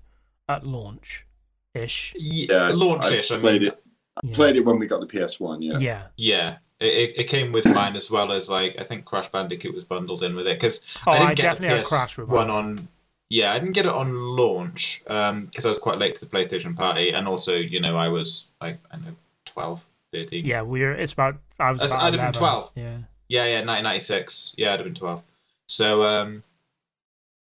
at 0.49 0.65
launch, 0.65 1.27
ish, 1.75 2.13
Yeah, 2.17 2.69
Yeah, 2.69 2.73
launch-ish. 2.73 3.31
I 3.31 3.35
I 3.35 3.39
played 3.39 3.61
mean, 3.61 3.71
it. 3.71 3.83
yeah. 4.23 4.33
Played 4.33 4.55
it 4.55 4.65
when 4.65 4.79
we 4.79 4.87
got 4.87 5.01
the 5.01 5.05
PS1. 5.07 5.59
Yeah. 5.61 5.77
yeah, 5.79 6.03
Yeah, 6.15 6.57
it, 6.79 6.85
it, 6.93 7.19
it 7.19 7.23
came 7.25 7.51
with 7.51 7.65
mine 7.75 7.95
as 7.95 8.09
well 8.09 8.31
as 8.31 8.49
like 8.49 8.75
I 8.79 8.83
think 8.83 9.05
Crash 9.05 9.27
Bandicoot 9.29 9.75
was 9.75 9.83
bundled 9.83 10.23
in 10.23 10.35
with 10.35 10.47
it 10.47 10.59
because 10.59 10.81
Oh, 11.05 11.11
I 11.11 11.17
didn't 11.17 11.29
I 11.29 11.33
get 11.35 11.43
definitely 11.43 11.67
the 11.69 11.75
had 11.75 11.83
PS 11.83 11.89
Crash 11.89 12.17
one 12.17 12.49
on. 12.49 12.87
Yeah, 13.29 13.51
I 13.51 13.59
didn't 13.59 13.73
get 13.73 13.85
it 13.85 13.91
on 13.91 14.13
launch 14.13 15.01
because 15.03 15.65
I 15.65 15.69
was 15.69 15.79
quite 15.79 15.97
late 15.97 16.15
to 16.15 16.21
the 16.21 16.27
PlayStation 16.27 16.75
party, 16.75 17.11
and 17.11 17.27
also 17.27 17.55
you 17.55 17.81
know 17.81 17.97
I 17.97 18.07
was 18.07 18.45
like 18.61 18.79
I 18.91 18.97
know 18.97 19.15
12, 19.45 19.81
13. 20.13 20.45
yeah. 20.45 20.61
We're 20.61 20.93
it's 20.93 21.13
about 21.13 21.37
I 21.59 21.71
was 21.71 21.81
about 21.81 22.03
I'd 22.03 22.13
have 22.13 22.33
been 22.33 22.39
12. 22.39 22.71
Yeah, 22.75 22.83
yeah, 23.27 23.45
yeah, 23.45 23.65
1996. 23.65 24.53
Yeah, 24.57 24.73
I'd 24.73 24.79
have 24.79 24.85
been 24.85 24.95
12. 24.95 25.21
So 25.67 26.03
um, 26.03 26.43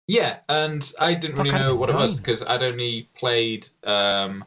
yeah, 0.06 0.38
and 0.48 0.92
I 0.98 1.14
didn't 1.14 1.36
really 1.38 1.50
know 1.50 1.74
what 1.74 1.90
it 1.90 1.96
was 1.96 2.20
because 2.20 2.42
I'd 2.42 2.62
only 2.62 3.08
played 3.16 3.68
um, 3.82 4.44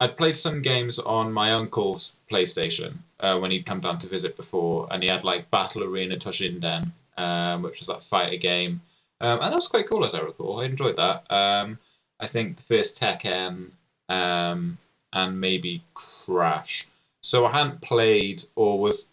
I'd 0.00 0.16
played 0.16 0.36
some 0.36 0.62
games 0.62 0.98
on 0.98 1.32
my 1.32 1.52
uncle's 1.52 2.12
PlayStation 2.28 2.94
uh, 3.20 3.38
when 3.38 3.52
he'd 3.52 3.66
come 3.66 3.80
down 3.80 4.00
to 4.00 4.08
visit 4.08 4.36
before, 4.36 4.88
and 4.90 5.00
he 5.00 5.08
had 5.08 5.22
like 5.22 5.48
Battle 5.52 5.84
Arena 5.84 6.16
Toshinden, 6.16 6.90
um, 7.16 7.62
which 7.62 7.78
was 7.78 7.86
that 7.86 8.02
fighter 8.02 8.36
game, 8.36 8.80
um, 9.22 9.40
and 9.40 9.52
that 9.52 9.56
was 9.56 9.68
quite 9.68 9.88
cool 9.88 10.04
as 10.04 10.14
I 10.14 10.20
recall. 10.20 10.60
I 10.60 10.64
enjoyed 10.66 10.96
that. 10.96 11.30
Um, 11.32 11.78
I 12.20 12.26
think 12.26 12.56
the 12.56 12.62
first 12.62 13.00
Tekken 13.00 13.70
um, 14.08 14.78
and 15.12 15.40
maybe 15.40 15.82
Crash. 15.94 16.86
So 17.22 17.44
I 17.46 17.52
hadn't 17.52 17.80
played 17.80 18.44
or 18.56 18.78
was 18.80 19.06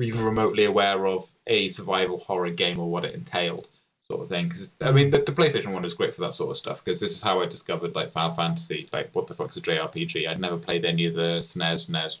even 0.00 0.24
remotely 0.24 0.64
aware 0.64 1.06
of 1.06 1.26
a 1.46 1.68
survival 1.70 2.18
horror 2.18 2.50
game 2.50 2.78
or 2.78 2.90
what 2.90 3.04
it 3.04 3.14
entailed, 3.14 3.68
sort 4.06 4.20
of 4.22 4.28
thing. 4.28 4.48
Because 4.48 4.68
I 4.80 4.92
mean, 4.92 5.10
the, 5.10 5.20
the 5.20 5.32
PlayStation 5.32 5.72
One 5.72 5.82
was 5.82 5.94
great 5.94 6.14
for 6.14 6.20
that 6.22 6.34
sort 6.34 6.50
of 6.50 6.56
stuff 6.56 6.84
because 6.84 7.00
this 7.00 7.12
is 7.12 7.22
how 7.22 7.40
I 7.40 7.46
discovered 7.46 7.94
like 7.94 8.12
Final 8.12 8.34
Fantasy. 8.34 8.88
Like, 8.92 9.10
what 9.14 9.26
the 9.26 9.34
fuck's 9.34 9.56
a 9.56 9.60
JRPG? 9.62 10.28
I'd 10.28 10.40
never 10.40 10.58
played 10.58 10.84
any 10.84 11.06
of 11.06 11.14
the 11.14 11.40
SNES, 11.42 11.88
NES 11.88 12.20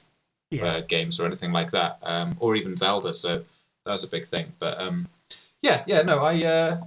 Yeah. 0.50 0.64
uh, 0.64 0.80
games 0.80 1.20
or 1.20 1.26
anything 1.26 1.52
like 1.52 1.70
that, 1.72 1.98
um, 2.02 2.36
or 2.40 2.56
even 2.56 2.76
Zelda. 2.76 3.12
So 3.12 3.42
that 3.84 3.92
was 3.92 4.04
a 4.04 4.08
big 4.08 4.28
thing. 4.28 4.52
But 4.58 4.80
um, 4.80 5.08
yeah, 5.62 5.84
yeah, 5.86 6.02
no, 6.02 6.18
I 6.20 6.40
uh, 6.42 6.84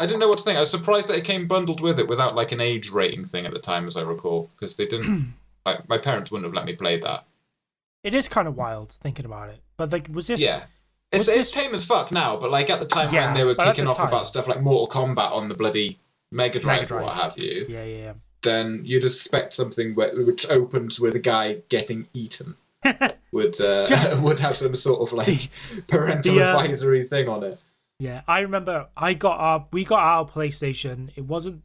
I 0.00 0.06
didn't 0.06 0.20
know 0.20 0.28
what 0.28 0.38
to 0.38 0.44
think. 0.44 0.56
I 0.56 0.60
was 0.60 0.70
surprised 0.70 1.08
that 1.08 1.16
it 1.18 1.24
came 1.24 1.46
bundled 1.46 1.80
with 1.80 1.98
it 1.98 2.08
without 2.08 2.34
like 2.34 2.52
an 2.52 2.60
age 2.60 2.90
rating 2.90 3.24
thing 3.24 3.46
at 3.46 3.52
the 3.52 3.58
time, 3.58 3.86
as 3.86 3.96
I 3.96 4.02
recall, 4.02 4.50
because 4.56 4.74
they 4.74 4.86
didn't. 4.86 5.34
like, 5.66 5.88
my 5.88 5.98
parents 5.98 6.30
wouldn't 6.30 6.46
have 6.46 6.54
let 6.54 6.66
me 6.66 6.74
play 6.74 6.98
that. 7.00 7.24
It 8.02 8.14
is 8.14 8.28
kind 8.28 8.46
of 8.48 8.56
wild 8.56 8.92
thinking 8.92 9.24
about 9.24 9.48
it. 9.48 9.60
But 9.76 9.92
like, 9.92 10.08
was 10.12 10.26
this? 10.26 10.40
Yeah. 10.40 10.64
It's, 11.12 11.28
it's 11.28 11.50
tame 11.52 11.74
as 11.74 11.84
fuck 11.84 12.10
now, 12.10 12.36
but 12.36 12.50
like 12.50 12.70
at 12.70 12.80
the 12.80 12.86
time 12.86 13.12
Yeah, 13.14 13.26
when 13.26 13.34
they 13.34 13.44
were 13.44 13.54
kicking 13.54 13.84
the 13.84 13.90
off 13.90 13.98
time- 13.98 14.08
about 14.08 14.26
stuff 14.26 14.48
like 14.48 14.60
Mortal 14.60 14.88
Kombat 14.88 15.30
on 15.30 15.48
the 15.48 15.54
bloody 15.54 15.98
Mega 16.32 16.58
Drive, 16.58 16.82
Mega 16.82 16.94
or 16.96 17.02
what 17.04 17.14
have 17.14 17.38
you, 17.38 17.66
Yeah, 17.68 17.84
yeah, 17.84 17.96
yeah. 17.98 18.12
then 18.42 18.80
you'd 18.84 19.04
expect 19.04 19.52
something 19.52 19.94
where, 19.94 20.12
which 20.24 20.44
opens 20.50 20.98
with 20.98 21.14
a 21.14 21.20
guy 21.20 21.58
getting 21.68 22.08
eaten. 22.14 22.56
Would 23.32 23.60
uh, 23.60 24.18
would 24.22 24.38
have 24.40 24.56
some 24.56 24.74
sort 24.76 25.00
of 25.00 25.12
like 25.16 25.48
parental 25.88 26.34
The, 26.34 26.42
uh, 26.42 26.58
advisory 26.60 27.06
thing 27.06 27.28
on 27.28 27.42
it. 27.42 27.58
Yeah. 27.98 28.22
I 28.26 28.40
remember 28.40 28.88
I 28.96 29.14
got 29.14 29.38
our 29.38 29.66
we 29.72 29.84
got 29.84 30.00
our 30.00 30.26
PlayStation. 30.26 31.10
It 31.16 31.24
wasn't. 31.26 31.62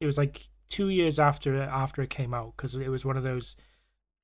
It 0.00 0.06
was 0.06 0.16
like 0.18 0.48
two 0.68 0.88
years 0.90 1.18
after 1.18 1.60
after 1.60 2.02
it 2.02 2.10
came 2.10 2.34
out 2.34 2.54
because 2.56 2.74
it 2.74 2.88
was 2.88 3.04
one 3.04 3.16
of 3.16 3.22
those 3.24 3.56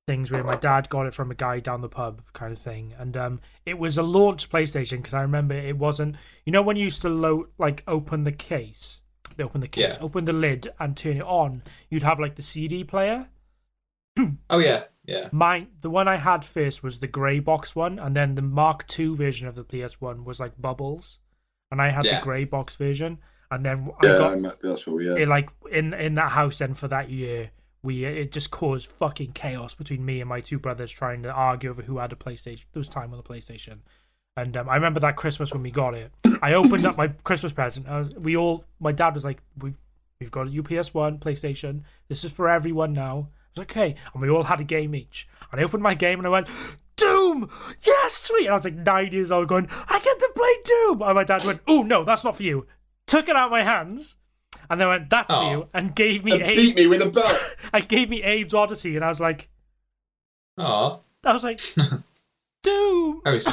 things 0.07 0.31
where 0.31 0.43
my 0.43 0.55
dad 0.55 0.87
got 0.89 1.07
it 1.07 1.13
from 1.15 1.31
a 1.31 1.35
guy 1.35 1.59
down 1.59 1.81
the 1.81 1.89
pub 1.89 2.21
kind 2.33 2.53
of 2.53 2.59
thing 2.59 2.93
and 2.99 3.17
um 3.17 3.41
it 3.65 3.79
was 3.79 3.97
a 3.97 4.03
launch 4.03 4.51
playstation 4.51 4.97
because 4.97 5.15
i 5.15 5.21
remember 5.21 5.55
it 5.55 5.75
wasn't 5.79 6.15
you 6.45 6.51
know 6.51 6.61
when 6.61 6.77
you 6.77 6.83
used 6.83 7.01
to 7.01 7.09
load 7.09 7.47
like 7.57 7.81
open 7.87 8.23
the 8.23 8.31
case 8.31 9.01
they 9.35 9.43
open 9.43 9.61
the 9.61 9.67
case 9.67 9.95
Yeah. 9.97 9.97
open 10.01 10.25
the 10.25 10.31
lid 10.33 10.71
and 10.79 10.95
turn 10.95 11.17
it 11.17 11.23
on 11.23 11.63
you'd 11.89 12.03
have 12.03 12.19
like 12.19 12.35
the 12.35 12.43
cd 12.43 12.83
player 12.83 13.29
Oh 14.51 14.59
yeah, 14.59 14.83
yeah. 15.05 15.29
mine 15.31 15.69
the 15.81 15.89
one 15.89 16.07
i 16.07 16.17
had 16.17 16.45
first 16.45 16.83
was 16.83 16.99
the 16.99 17.07
grey 17.07 17.39
box 17.39 17.75
one 17.75 17.97
and 17.97 18.15
then 18.15 18.35
the 18.35 18.43
mark 18.43 18.85
ii 18.99 19.07
version 19.15 19.47
of 19.47 19.55
the 19.55 19.63
ps1 19.65 20.23
was 20.23 20.39
like 20.39 20.53
bubbles 20.61 21.17
and 21.71 21.81
i 21.81 21.89
had 21.89 22.05
Yeah. 22.05 22.19
the 22.19 22.23
grey 22.23 22.43
box 22.45 22.75
version 22.75 23.17
and 23.51 23.65
then 23.65 23.91
i 24.01 24.07
Yeah, 24.07 24.17
got 24.17 24.31
I 24.33 24.35
might- 24.35 24.61
that's 24.61 24.85
what 24.87 24.95
we 24.97 25.07
had. 25.07 25.17
it 25.19 25.27
like 25.27 25.49
in 25.71 25.93
in 25.93 26.15
that 26.15 26.31
house 26.31 26.59
then 26.59 26.73
for 26.73 26.87
that 26.87 27.09
year 27.09 27.51
we 27.83 28.05
it 28.05 28.31
just 28.31 28.51
caused 28.51 28.87
fucking 28.87 29.33
chaos 29.33 29.75
between 29.75 30.03
me 30.05 30.19
and 30.21 30.29
my 30.29 30.41
two 30.41 30.59
brothers 30.59 30.91
trying 30.91 31.23
to 31.23 31.31
argue 31.31 31.69
over 31.69 31.83
who 31.83 31.97
had 31.99 32.11
a 32.11 32.15
playstation 32.15 32.63
there 32.73 32.79
was 32.79 32.89
time 32.89 33.11
on 33.11 33.17
the 33.17 33.23
playstation 33.23 33.79
and 34.37 34.57
um, 34.57 34.67
i 34.69 34.75
remember 34.75 34.99
that 34.99 35.15
christmas 35.15 35.53
when 35.53 35.61
we 35.63 35.71
got 35.71 35.93
it 35.93 36.11
i 36.41 36.53
opened 36.53 36.85
up 36.85 36.97
my 36.97 37.07
christmas 37.23 37.51
present 37.51 37.87
I 37.87 37.99
was, 37.99 38.13
we 38.15 38.35
all 38.35 38.65
my 38.79 38.91
dad 38.91 39.13
was 39.13 39.23
like 39.23 39.39
we've 39.57 39.77
we've 40.19 40.31
got 40.31 40.47
a 40.47 40.59
ups 40.79 40.93
one 40.93 41.19
playstation 41.19 41.81
this 42.07 42.23
is 42.23 42.31
for 42.31 42.49
everyone 42.49 42.93
now 42.93 43.15
i 43.17 43.49
was 43.51 43.57
like 43.57 43.71
okay 43.77 43.95
and 44.13 44.21
we 44.21 44.29
all 44.29 44.43
had 44.43 44.59
a 44.59 44.63
game 44.63 44.95
each 44.95 45.27
and 45.51 45.61
i 45.61 45.63
opened 45.63 45.83
my 45.83 45.93
game 45.93 46.19
and 46.19 46.25
i 46.27 46.29
went 46.29 46.47
Doom! 47.39 47.49
Yes, 47.85 48.13
sweet! 48.13 48.45
And 48.45 48.51
I 48.51 48.55
was 48.55 48.65
like 48.65 48.75
nine 48.75 49.11
years 49.11 49.31
old 49.31 49.47
going, 49.47 49.67
I 49.87 49.99
get 49.99 50.19
to 50.19 50.29
play 50.35 50.55
Doom! 50.63 51.01
And 51.01 51.15
my 51.15 51.23
dad 51.23 51.43
went, 51.45 51.61
Oh, 51.67 51.83
no, 51.83 52.03
that's 52.03 52.23
not 52.23 52.37
for 52.37 52.43
you. 52.43 52.65
Took 53.07 53.29
it 53.29 53.35
out 53.35 53.45
of 53.47 53.51
my 53.51 53.63
hands 53.63 54.15
and 54.69 54.81
then 54.81 54.87
went, 54.87 55.09
"That's 55.11 55.31
for 55.31 55.51
you," 55.51 55.67
and 55.75 55.93
gave 55.95 56.25
me 56.25 56.31
And 56.31 56.41
Abe, 56.41 56.55
beat 56.55 56.75
me 56.75 56.87
with 56.87 57.01
a 57.03 57.09
belt. 57.09 57.37
and 57.73 57.87
gave 57.87 58.09
me 58.09 58.23
Abe's 58.23 58.51
Odyssey, 58.53 58.95
and 58.95 59.05
I 59.05 59.09
was 59.09 59.19
like, 59.19 59.47
Aw, 60.57 60.97
I 61.23 61.33
was 61.33 61.43
like, 61.43 61.59
Doom. 62.63 63.21
that 63.23 63.33
was 63.33 63.47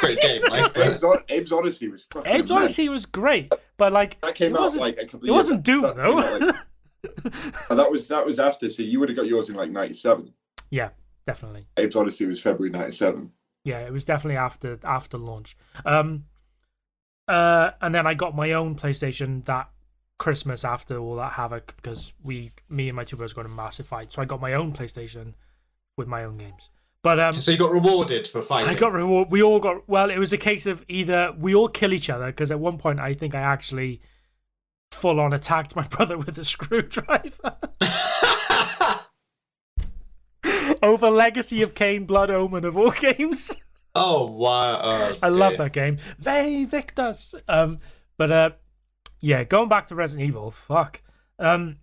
great 0.00 0.18
game. 0.20 0.40
Like, 0.50 0.74
Abe's, 0.78 1.04
Od- 1.04 1.24
Abe's 1.30 1.52
Odyssey 1.52 1.88
was 1.88 2.06
fucking 2.10 2.30
Abe's 2.32 2.50
immense. 2.50 2.64
Odyssey 2.64 2.88
was 2.88 3.04
great, 3.04 3.52
but 3.76 3.92
like 3.92 4.18
That 4.22 4.34
came 4.34 4.54
out 4.54 4.60
wasn't- 4.62 4.80
like 4.80 4.96
a 4.96 5.04
couple 5.04 5.24
of 5.24 5.28
it 5.28 5.32
wasn't 5.32 5.62
Doom 5.62 5.82
that 5.82 5.96
though. 5.96 6.18
out, 6.20 6.40
like- 6.40 6.54
and 7.70 7.78
that 7.78 7.90
was 7.90 8.08
that 8.08 8.24
was 8.24 8.38
after. 8.40 8.70
So 8.70 8.82
you 8.82 8.98
would 9.00 9.10
have 9.10 9.16
got 9.16 9.26
yours 9.26 9.48
in 9.50 9.56
like 9.56 9.70
'97. 9.70 10.32
yeah, 10.70 10.88
definitely. 11.26 11.66
Abe's 11.76 11.96
Odyssey 11.96 12.26
was 12.26 12.40
February 12.40 12.70
'97. 12.70 13.30
Yeah, 13.64 13.80
it 13.80 13.92
was 13.92 14.04
definitely 14.04 14.36
after 14.36 14.78
after 14.84 15.18
launch. 15.18 15.56
Um, 15.84 16.24
uh, 17.28 17.72
and 17.80 17.94
then 17.94 18.06
I 18.06 18.14
got 18.14 18.36
my 18.36 18.52
own 18.52 18.76
PlayStation 18.76 19.44
that 19.46 19.68
Christmas 20.18 20.64
after 20.64 20.98
all 20.98 21.16
that 21.16 21.32
havoc 21.32 21.74
because 21.76 22.12
we, 22.22 22.52
me 22.68 22.88
and 22.88 22.96
my 22.96 23.04
two 23.04 23.16
brothers 23.16 23.32
got 23.32 23.46
a 23.46 23.50
massive 23.50 23.86
fight. 23.86 24.12
So 24.12 24.22
I 24.22 24.24
got 24.24 24.40
my 24.40 24.54
own 24.54 24.72
PlayStation 24.72 25.34
with 25.96 26.08
my 26.08 26.24
own 26.24 26.38
games. 26.38 26.70
But 27.02 27.20
um, 27.20 27.40
so 27.40 27.52
you 27.52 27.58
got 27.58 27.72
rewarded 27.72 28.26
for 28.26 28.42
fighting. 28.42 28.68
I 28.68 28.74
got 28.74 28.92
reward. 28.92 29.30
We 29.30 29.42
all 29.42 29.60
got. 29.60 29.88
Well, 29.88 30.10
it 30.10 30.18
was 30.18 30.32
a 30.32 30.38
case 30.38 30.66
of 30.66 30.84
either 30.88 31.34
we 31.38 31.54
all 31.54 31.68
kill 31.68 31.92
each 31.92 32.10
other 32.10 32.26
because 32.26 32.50
at 32.50 32.58
one 32.58 32.78
point 32.78 32.98
I 32.98 33.14
think 33.14 33.34
I 33.34 33.40
actually 33.40 34.00
full 34.90 35.20
on 35.20 35.32
attacked 35.32 35.76
my 35.76 35.86
brother 35.90 36.16
with 36.18 36.38
a 36.38 36.44
screwdriver 36.44 37.52
over 40.82 41.10
Legacy 41.10 41.62
of 41.62 41.74
Kain, 41.74 42.04
Blood 42.04 42.30
Omen 42.30 42.64
of 42.64 42.76
all 42.76 42.90
games. 43.16 43.54
oh 43.94 44.26
wow! 44.26 44.80
Oh, 44.82 45.16
I 45.22 45.28
love 45.28 45.56
that 45.58 45.72
game. 45.72 45.98
They 46.18 46.64
Victus. 46.64 47.34
Um, 47.48 47.80
but 48.16 48.30
uh, 48.30 48.50
yeah, 49.20 49.44
going 49.44 49.68
back 49.68 49.88
to 49.88 49.94
Resident 49.94 50.28
Evil. 50.28 50.50
Fuck. 50.50 51.02
Um, 51.38 51.76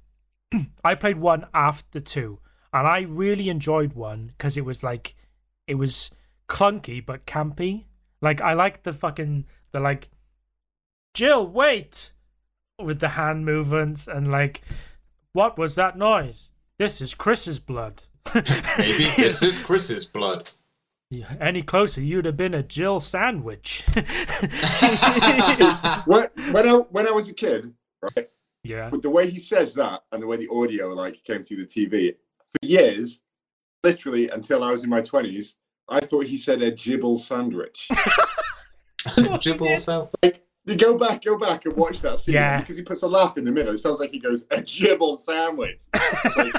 I 0.84 0.96
played 0.96 1.18
one 1.18 1.46
after 1.54 2.00
two, 2.00 2.39
and 2.72 2.88
I 2.88 3.02
really 3.02 3.50
enjoyed 3.50 3.94
one 3.94 4.34
because 4.38 4.58
it 4.58 4.66
was 4.66 4.84
like, 4.84 5.16
it 5.68 5.76
was 5.76 6.12
clunky 6.48 7.06
but 7.06 7.26
campy. 7.26 7.86
Like 8.22 8.41
I 8.41 8.54
like 8.54 8.84
the 8.84 8.94
fucking 8.94 9.46
the 9.72 9.80
like, 9.80 10.10
Jill, 11.14 11.46
wait, 11.46 12.14
with 12.82 13.00
the 13.00 13.10
hand 13.10 13.46
movements 13.46 14.08
and 14.08 14.32
like, 14.32 14.62
what 15.34 15.58
was 15.58 15.76
that 15.76 15.98
noise? 15.98 16.52
This 16.78 17.02
is 17.02 17.14
Chris's 17.14 17.60
blood. 17.60 18.04
Maybe 18.78 19.05
this 19.17 19.41
is 19.43 19.59
Chris's 19.59 20.05
blood. 20.05 20.49
Any 21.39 21.61
closer, 21.61 22.01
you'd 22.01 22.26
have 22.26 22.38
been 22.38 22.55
a 22.55 22.63
Jill 22.63 22.99
sandwich. 22.99 23.84
When 26.05 26.28
when 26.51 26.67
I 26.69 26.74
when 26.89 27.07
I 27.07 27.11
was 27.11 27.30
a 27.30 27.34
kid, 27.34 27.74
right? 28.01 28.30
yeah. 28.63 28.89
With 28.89 29.01
the 29.03 29.09
way 29.09 29.30
he 29.30 29.39
says 29.39 29.74
that 29.76 30.03
and 30.11 30.21
the 30.21 30.28
way 30.28 30.38
the 30.38 30.49
audio 30.49 30.88
like 30.93 31.24
came 31.24 31.43
through 31.43 31.57
the 31.57 31.65
TV 31.65 32.15
for 32.47 32.65
years, 32.67 33.21
literally 33.84 34.30
until 34.30 34.63
I 34.63 34.71
was 34.71 34.84
in 34.84 34.89
my 34.89 35.01
twenties, 35.01 35.57
I 35.88 35.99
thought 36.01 36.26
he 36.26 36.38
said 36.38 36.61
a 36.61 36.71
jibble 36.71 37.19
sandwich. 37.19 37.89
Gibble 39.41 39.80
cell. 39.80 40.09
like 40.24 40.43
you 40.65 40.76
go 40.78 40.97
back, 40.97 41.24
go 41.24 41.38
back 41.38 41.65
and 41.65 41.76
watch 41.76 42.01
that 42.01 42.19
scene 42.21 42.36
Yeah. 42.36 42.59
because 42.59 42.78
he 42.78 42.84
puts 42.84 43.03
a 43.03 43.07
laugh 43.07 43.38
in 43.38 43.43
the 43.43 43.51
middle. 43.51 43.74
It 43.74 43.80
sounds 43.80 43.99
like 43.99 44.11
he 44.11 44.19
goes 44.19 44.43
a 44.51 44.61
jibble 44.61 45.17
sandwich. 45.17 45.78
It's 45.93 46.38
like, 46.38 46.53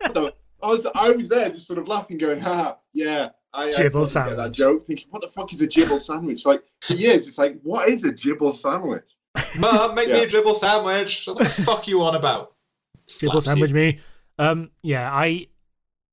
what 0.00 0.14
the- 0.14 0.34
I 0.62 0.66
was 0.68 0.86
I 0.94 1.10
was 1.10 1.28
there 1.28 1.50
just 1.50 1.66
sort 1.66 1.78
of 1.78 1.88
laughing, 1.88 2.18
going, 2.18 2.40
"Ha, 2.40 2.76
yeah." 2.92 3.30
I, 3.52 3.68
I 3.68 3.70
Gibble 3.70 4.06
totally 4.06 4.30
get 4.30 4.36
that 4.36 4.52
joke, 4.52 4.84
thinking, 4.84 5.06
"What 5.10 5.22
the 5.22 5.28
fuck 5.28 5.52
is 5.52 5.62
a 5.62 5.66
jibble 5.66 5.98
sandwich?" 5.98 6.44
Like 6.44 6.62
for 6.82 6.92
years, 6.94 7.26
it's 7.26 7.38
like, 7.38 7.58
"What 7.62 7.88
is 7.88 8.04
a 8.04 8.12
jibble 8.12 8.52
sandwich?" 8.52 9.16
Mum, 9.58 9.94
make 9.94 10.08
me 10.08 10.22
a 10.22 10.26
jibble 10.26 10.54
sandwich. 10.54 11.26
What 11.26 11.38
the 11.38 11.44
fuck 11.46 11.88
you 11.88 12.02
on 12.02 12.14
about? 12.14 12.54
Triple 13.08 13.40
Slaps 13.40 13.46
you. 13.46 13.50
sandwich 13.50 13.72
me. 13.72 14.00
Um, 14.38 14.70
yeah, 14.82 15.10
I, 15.10 15.48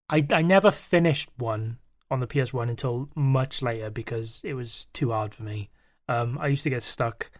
I, 0.10 0.26
I 0.32 0.41
never 0.41 0.72
finished 0.72 1.30
one 1.38 1.78
on 2.10 2.20
the 2.20 2.28
PS 2.28 2.54
One 2.54 2.70
until 2.70 3.10
much 3.16 3.62
later 3.62 3.89
because 3.89 4.41
it 4.44 4.54
was 4.54 4.88
too 4.94 5.12
hard 5.12 5.34
for 5.34 5.44
me. 5.44 5.70
Um, 6.08 6.38
I 6.39 6.48
used 6.48 6.64
to 6.64 6.70
get 6.70 6.84
stuck 6.84 7.32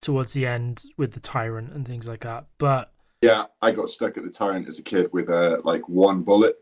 towards 0.00 0.32
the 0.32 0.46
end 0.46 0.84
with 0.96 1.12
the 1.12 1.20
tyrant 1.20 1.72
and 1.72 1.86
things 1.86 2.06
like 2.06 2.20
that. 2.20 2.46
But 2.58 2.92
Yeah, 3.22 3.44
I 3.62 3.70
got 3.70 3.88
stuck 3.88 4.16
at 4.18 4.24
the 4.24 4.30
tyrant 4.30 4.68
as 4.68 4.78
a 4.78 4.82
kid 4.82 5.10
with 5.12 5.28
uh, 5.30 5.58
like 5.64 5.88
one 5.88 6.22
bullet. 6.22 6.56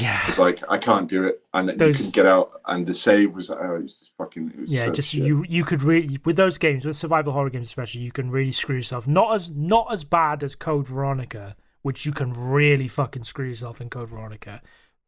yeah, 0.00 0.18
It's 0.26 0.38
like 0.38 0.62
I 0.70 0.78
can't 0.78 1.06
do 1.08 1.24
it, 1.24 1.42
and 1.52 1.68
you 1.68 1.76
Those- 1.76 1.96
couldn't 1.98 2.14
get 2.14 2.24
out. 2.26 2.52
And 2.66 2.86
the 2.86 2.94
save 2.94 3.34
was, 3.34 3.50
oh, 3.50 3.74
it 3.76 3.82
was 3.82 3.98
just 3.98 4.16
fucking. 4.16 4.50
It 4.56 4.60
was 4.62 4.72
yeah, 4.72 4.88
just 4.88 5.10
shit. 5.10 5.22
you 5.24 5.44
you 5.48 5.64
could 5.64 5.82
really 5.82 6.18
with 6.24 6.36
those 6.36 6.56
games 6.56 6.84
with 6.86 6.96
survival 6.96 7.32
horror 7.34 7.50
games 7.50 7.66
especially 7.66 8.00
you 8.00 8.10
can 8.12 8.30
really 8.30 8.52
screw 8.52 8.76
yourself. 8.76 9.06
Not 9.06 9.34
as 9.34 9.50
not 9.50 9.92
as 9.92 10.02
bad 10.04 10.42
as 10.42 10.54
Code 10.56 10.86
Veronica, 10.88 11.54
which 11.82 12.06
you 12.06 12.12
can 12.12 12.32
really 12.32 12.88
fucking 12.88 13.24
screw 13.24 13.46
yourself 13.48 13.80
in 13.82 13.90
Code 13.90 14.08
Veronica, 14.08 14.62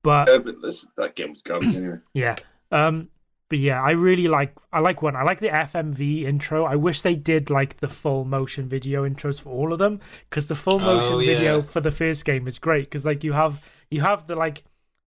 but 0.05 0.29
Yeah, 0.29 0.39
but 0.39 0.59
listen, 0.59 0.91
that 0.99 1.17
game 1.17 1.31
was 1.31 1.41
garbage 1.43 1.75
anyway. 1.75 1.99
Yeah. 2.13 2.37
Um 2.71 3.09
but 3.49 3.59
yeah, 3.59 3.83
I 3.83 3.93
really 3.93 4.29
like 4.29 4.55
I 4.73 4.81
like 4.81 5.01
one. 5.01 5.17
I 5.17 5.23
like 5.23 5.41
the 5.41 5.49
FMV 5.49 6.25
intro. 6.25 6.65
I 6.65 6.77
wish 6.77 7.03
they 7.03 7.15
did 7.15 7.49
like 7.49 7.79
the 7.79 7.89
full 7.89 8.25
motion 8.25 8.69
video 8.69 9.09
intros 9.09 9.41
for 9.41 9.51
all 9.51 9.73
of 9.73 9.79
them 9.79 10.01
cuz 10.31 10.47
the 10.47 10.55
full 10.55 10.77
oh, 10.77 10.79
motion 10.79 11.15
Oh, 11.15 11.19
video 11.19 11.63
for 11.63 11.81
the 11.81 11.91
first 11.91 12.25
game 12.25 12.47
is 12.47 12.59
great 12.59 12.91
cuz 12.91 13.07
like 13.07 13.25
you 13.25 13.33
have 13.33 13.65
you 13.91 14.03
have 14.03 14.27
the 14.27 14.37
like 14.37 14.65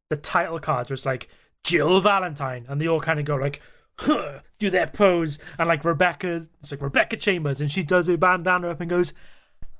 the 0.10 0.18
title 0.18 0.60
cards 0.60 0.90
where 0.90 0.96
it's 0.96 1.06
like 1.06 1.30
Jill 1.64 2.02
Valentine 2.02 2.66
and 2.68 2.82
they 2.82 2.88
all 2.88 3.00
kind 3.00 3.20
of 3.20 3.26
go 3.26 3.36
like 3.36 3.62
huh, 4.00 4.40
do 4.58 4.70
their 4.72 4.88
pose 4.88 5.38
and 5.60 5.68
like 5.68 5.86
Rebecca 5.86 6.48
it's 6.60 6.72
like 6.72 6.82
Rebecca 6.82 7.18
Chambers 7.18 7.62
and 7.62 7.72
she 7.72 7.84
does 7.84 8.08
her 8.08 8.18
bandana 8.18 8.70
up 8.70 8.82
and 8.82 8.90
goes 8.90 9.14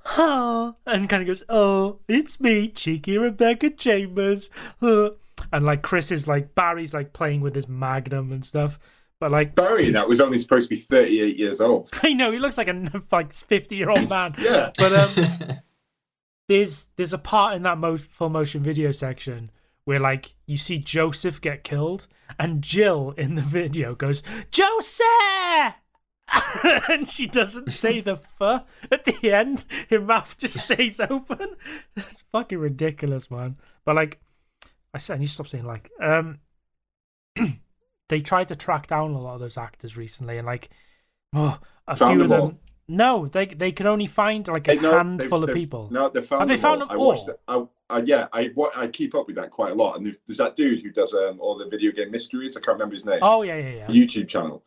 huh 0.04 0.74
and 0.86 1.10
kind 1.10 1.24
of 1.24 1.28
goes 1.28 1.44
oh 1.50 2.00
it's 2.08 2.40
me 2.40 2.68
cheeky 2.68 3.18
Rebecca 3.18 3.72
Chambers 3.72 4.52
huh. 4.80 5.12
And 5.52 5.66
like 5.66 5.82
Chris 5.82 6.12
is 6.12 6.28
like 6.28 6.56
Barry's 6.56 6.94
like 6.94 7.14
playing 7.14 7.42
with 7.42 7.56
his 7.56 7.68
magnum 7.68 8.32
and 8.32 8.46
stuff 8.46 8.80
but 9.20 9.30
like 9.30 9.54
Barry, 9.54 9.92
that 9.92 10.08
was 10.10 10.20
only 10.20 10.40
supposed 10.40 10.68
to 10.68 10.76
be 10.76 10.82
38 10.82 11.38
years 11.38 11.62
old. 11.62 11.92
I 12.04 12.14
know 12.14 12.32
he 12.32 12.40
looks 12.40 12.58
like 12.58 12.68
a 12.68 13.04
like 13.12 13.32
50 13.32 13.76
year 13.76 13.92
old 13.92 14.10
man 14.10 14.34
Yeah, 14.40 14.72
but 14.78 14.94
um 14.94 15.58
there's 16.48 16.88
there's 16.96 17.14
a 17.14 17.20
part 17.20 17.56
in 17.56 17.62
that 17.62 17.78
mo- 17.78 17.98
full 17.98 18.30
motion 18.30 18.64
video 18.64 18.92
section 18.92 19.52
where 19.86 20.00
like 20.00 20.34
you 20.48 20.58
see 20.58 20.80
Joseph 20.80 21.40
get 21.40 21.64
killed, 21.64 22.08
and 22.40 22.62
Jill 22.62 23.14
in 23.18 23.36
the 23.36 23.42
video 23.42 23.94
goes 23.96 24.24
Joseph. 24.50 25.76
and 26.90 27.10
she 27.12 27.28
doesn't 27.28 27.72
say 27.74 28.00
the 28.00 28.20
"f" 28.40 28.64
at 28.92 29.06
the 29.06 29.32
end. 29.32 29.66
Her 29.90 30.00
mouth 30.00 30.36
just 30.38 30.58
stays 30.58 31.00
open. 31.00 31.56
That's 31.96 32.24
fucking 32.32 32.58
ridiculous, 32.58 33.30
man. 33.30 33.58
But 33.86 33.96
like, 33.96 34.20
I 34.94 34.98
said, 34.98 35.16
I 35.16 35.20
need 35.20 35.28
to 35.28 35.32
stop 35.32 35.48
saying 35.48 35.66
like. 35.66 35.90
Um, 36.02 36.40
they 38.10 38.22
tried 38.22 38.48
to 38.50 38.56
track 38.56 38.88
down 38.88 39.12
a 39.12 39.22
lot 39.22 39.36
of 39.36 39.40
those 39.40 39.58
actors 39.58 39.98
recently, 39.98 40.38
and 40.38 40.46
like, 40.46 40.70
oh, 41.34 41.60
a 41.88 41.96
Found 41.96 42.14
few 42.16 42.24
of 42.24 42.30
them 42.30 42.42
all? 42.42 42.54
No, 42.88 43.26
they 43.28 43.46
they 43.46 43.72
can 43.72 43.88
only 43.88 44.06
find 44.08 44.48
like 44.48 44.68
a 44.68 44.76
handful 44.78 45.40
they've- 45.40 45.44
of 45.44 45.48
they've- 45.48 45.56
people. 45.56 45.88
No, 45.92 46.10
they 46.10 46.22
found 46.22 46.42
Have 46.42 46.50
they 46.50 46.56
them 46.56 46.62
found 46.62 46.82
all. 46.84 46.88
them 46.88 46.98
I 46.98 47.02
all? 47.02 47.30
it. 47.30 47.40
I, 47.90 47.98
I, 47.98 48.02
yeah, 48.04 48.28
I, 48.34 48.52
wa- 48.56 48.70
I 48.76 48.88
keep 48.88 49.16
up 49.16 49.28
with 49.28 49.36
that 49.38 49.50
quite 49.50 49.72
a 49.72 49.76
lot. 49.76 49.96
And 49.98 50.06
there's, 50.06 50.18
there's 50.28 50.38
that 50.40 50.56
dude 50.56 50.82
who 50.82 50.92
does 50.92 51.14
um, 51.14 51.40
all 51.40 51.56
the 51.58 51.68
video 51.68 51.92
game 51.92 52.10
mysteries. 52.12 52.56
I 52.58 52.60
can't 52.62 52.76
remember 52.76 52.96
his 52.96 53.06
name. 53.06 53.20
Oh 53.22 53.44
yeah, 53.44 53.58
yeah, 53.58 53.70
yeah, 53.70 53.88
YouTube 53.88 54.28
channel. 54.28 54.64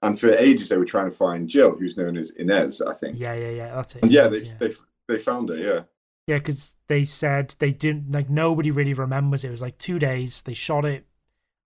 And 0.00 0.18
for 0.18 0.30
ages, 0.32 0.68
they 0.68 0.76
were 0.78 0.84
trying 0.84 1.10
to 1.10 1.16
find 1.16 1.48
Jill, 1.48 1.76
who's 1.76 1.96
known 1.96 2.16
as 2.16 2.30
Inez, 2.30 2.80
I 2.80 2.92
think. 2.94 3.18
yeah, 3.20 3.34
yeah, 3.34 3.50
yeah. 3.50 3.74
That's 3.74 3.96
it. 3.96 4.02
And 4.02 4.12
yeah, 4.12 4.28
they, 4.28 4.38
yeah. 4.40 4.52
they 4.60 4.72
they 5.08 5.18
found 5.18 5.48
her. 5.50 5.56
Yeah. 5.56 5.80
Yeah, 6.28 6.36
because 6.38 6.76
they 6.86 7.04
said 7.04 7.56
they 7.58 7.72
didn't 7.72 8.12
like 8.12 8.28
nobody 8.30 8.70
really 8.70 8.94
remembers 8.94 9.42
it. 9.42 9.48
It 9.48 9.50
was 9.50 9.62
like 9.62 9.78
two 9.78 9.98
days. 9.98 10.42
They 10.42 10.54
shot 10.54 10.84
it 10.84 11.06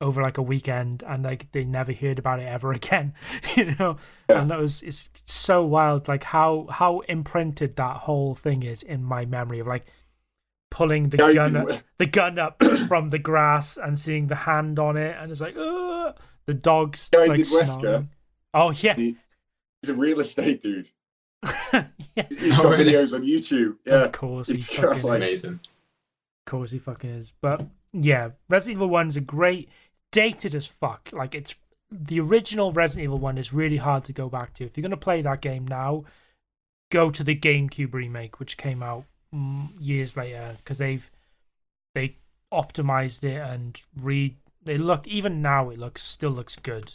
over 0.01 0.23
like 0.23 0.39
a 0.39 0.43
weekend, 0.43 1.03
and 1.07 1.23
like 1.25 1.51
they 1.53 1.65
never 1.65 1.93
heard 1.93 2.19
about 2.19 2.41
it 2.41 2.45
ever 2.47 2.73
again. 2.81 3.13
you 3.57 3.75
know, 3.79 3.97
Yeah. 4.31 4.41
and 4.41 4.51
that 4.51 4.59
was 4.59 4.83
it's 4.83 5.11
so 5.27 5.65
wild. 5.67 6.09
Like 6.09 6.25
how 6.25 6.69
how 6.71 7.01
imprinted 7.01 7.77
that 7.77 7.99
whole 7.99 8.35
thing 8.35 8.63
is 8.63 8.83
in 8.83 9.03
my 9.05 9.25
memory 9.27 9.59
of 9.59 9.67
like 9.67 9.87
pulling 10.71 11.11
the 11.11 11.19
Yeah, 11.19 11.33
gun 11.35 11.57
up, 11.57 11.69
the 11.99 12.07
gun 12.07 12.39
up 12.39 12.63
from 12.89 13.09
the 13.11 13.19
grass 13.19 13.77
and 13.77 13.99
seeing 13.99 14.29
the 14.29 14.37
hand 14.37 14.79
on 14.79 14.97
it, 14.97 15.17
and 15.19 15.31
it's 15.33 15.41
like 15.41 15.57
Ugh! 15.59 16.17
the 16.47 16.55
dogs 16.55 17.11
Yeah, 17.13 17.19
like 17.21 17.41
Wesker. 17.41 18.07
Oh 18.55 18.71
yeah, 18.71 18.95
He- 18.95 19.17
He's 19.83 19.91
a 19.91 19.95
real 19.95 20.21
estate 20.21 20.63
dude. 20.63 20.91
yeah. 21.73 21.85
He's 22.29 22.59
Oh, 22.59 22.65
got 22.65 22.71
really? 22.79 22.93
videos 22.93 23.15
on 23.15 23.23
YouTube. 23.23 23.77
Yeah. 23.85 24.05
Of 24.05 24.13
course, 24.13 24.49
he 24.49 24.55
It's 24.55 24.69
just 24.69 24.81
fucking 24.81 25.03
like- 25.03 25.17
Amazing. 25.19 25.61
Of 26.47 26.51
course 26.51 26.71
he 26.73 26.79
fucking 26.79 27.11
is. 27.11 27.33
But 27.41 27.67
yeah, 27.93 28.31
Resident 28.49 28.79
Evil 28.79 28.89
1's 28.91 29.17
a 29.17 29.21
great 29.21 29.69
dated 30.11 30.55
as 30.55 30.67
fuck. 30.67 31.09
Like 31.13 31.35
it's 31.35 31.57
the 31.91 32.21
original 32.21 32.73
Resident 32.73 33.05
Evil 33.05 33.19
1 33.19 33.39
is 33.39 33.53
really 33.53 33.77
hard 33.77 34.05
to 34.05 34.13
go 34.13 34.29
back 34.29 34.55
to. 34.55 34.65
If 34.65 34.77
you're 34.77 34.83
going 34.83 34.91
to 34.91 34.97
play 34.97 35.23
that 35.23 35.41
game 35.41 35.67
now, 35.67 36.05
go 36.91 37.11
to 37.11 37.23
the 37.25 37.37
GameCube 37.37 37.95
remake 37.95 38.39
which 38.41 38.57
came 38.57 38.83
out 38.83 39.05
mm, 39.35 39.69
years 39.81 40.17
later 40.17 40.57
because 40.59 40.79
they've 40.79 41.11
they 41.95 42.17
optimized 42.53 43.25
it 43.25 43.37
and 43.41 43.81
re 43.97 44.37
they 44.65 44.77
look 44.77 45.07
even 45.07 45.41
now 45.43 45.71
it 45.71 45.79
looks 45.79 46.03
still 46.03 46.31
looks 46.31 46.57
good 46.57 46.95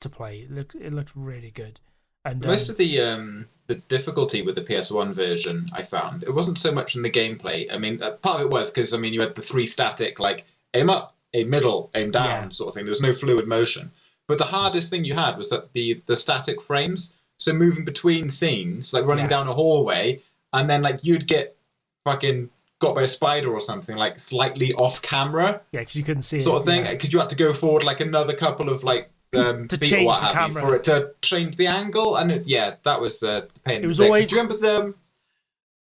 to 0.00 0.08
play. 0.08 0.40
It 0.40 0.50
looks 0.50 0.74
it 0.74 0.92
looks 0.92 1.12
really 1.16 1.50
good. 1.50 1.80
And 2.24 2.40
Most 2.44 2.68
um, 2.68 2.72
of 2.72 2.78
the 2.78 3.00
um, 3.00 3.46
the 3.68 3.76
difficulty 3.76 4.42
with 4.42 4.54
the 4.54 4.62
PS1 4.62 5.14
version, 5.14 5.68
I 5.72 5.82
found 5.82 6.22
it 6.24 6.34
wasn't 6.34 6.58
so 6.58 6.72
much 6.72 6.96
in 6.96 7.02
the 7.02 7.10
gameplay. 7.10 7.72
I 7.72 7.78
mean, 7.78 8.02
uh, 8.02 8.12
part 8.12 8.40
of 8.40 8.46
it 8.46 8.50
was 8.52 8.70
because 8.70 8.92
I 8.92 8.98
mean 8.98 9.12
you 9.14 9.20
had 9.20 9.34
the 9.34 9.42
three 9.42 9.66
static 9.66 10.18
like 10.18 10.44
aim 10.74 10.90
up, 10.90 11.14
aim 11.34 11.48
middle, 11.50 11.90
aim 11.94 12.10
down 12.10 12.44
Yeah. 12.44 12.48
sort 12.50 12.68
of 12.68 12.74
thing. 12.74 12.84
There 12.84 12.90
was 12.90 13.00
no 13.00 13.12
fluid 13.12 13.46
motion. 13.46 13.90
But 14.26 14.38
the 14.38 14.44
hardest 14.44 14.90
thing 14.90 15.04
you 15.04 15.14
had 15.14 15.36
was 15.38 15.50
that 15.50 15.72
the 15.72 16.02
the 16.06 16.16
static 16.16 16.60
frames. 16.60 17.10
So 17.38 17.52
moving 17.52 17.84
between 17.84 18.30
scenes, 18.30 18.92
like 18.92 19.04
running 19.06 19.26
Yeah. 19.26 19.30
down 19.30 19.48
a 19.48 19.54
hallway, 19.54 20.20
and 20.52 20.68
then 20.68 20.82
like 20.82 21.00
you'd 21.04 21.28
get 21.28 21.56
fucking 22.04 22.50
got 22.80 22.94
by 22.94 23.02
a 23.02 23.06
spider 23.06 23.52
or 23.52 23.60
something 23.60 23.96
like 23.96 24.18
slightly 24.18 24.72
off 24.74 25.02
camera 25.02 25.60
yeah, 25.72 25.80
because 25.80 25.96
you 25.96 26.04
couldn't 26.04 26.22
see 26.22 26.38
sort 26.40 26.56
it. 26.56 26.60
of 26.60 26.66
thing 26.66 26.84
yeah. 26.84 26.92
because 26.92 27.12
you 27.12 27.18
had 27.18 27.28
to 27.28 27.34
go 27.36 27.52
forward 27.52 27.82
like 27.82 28.00
another 28.00 28.34
couple 28.34 28.68
of 28.68 28.84
like 28.84 29.10
um, 29.36 29.68
To 29.68 29.76
change 29.78 30.06
what 30.06 30.20
the 30.20 30.26
have 30.26 30.32
camera. 30.34 30.62
you 30.62 30.68
for 30.68 30.76
it 30.76 30.84
to 30.84 31.10
change 31.22 31.56
the 31.56 31.66
angle 31.66 32.16
and 32.16 32.30
it, 32.32 32.46
yeah 32.46 32.76
that 32.84 33.00
was 33.00 33.22
uh, 33.22 33.42
the 33.52 33.60
pain 33.60 33.78
It 33.78 33.82
the 33.82 33.88
was 33.88 33.98
dick. 33.98 34.04
always- 34.06 34.28
do 34.30 34.36
you 34.36 34.42
remember 34.42 34.60
the 34.62 34.94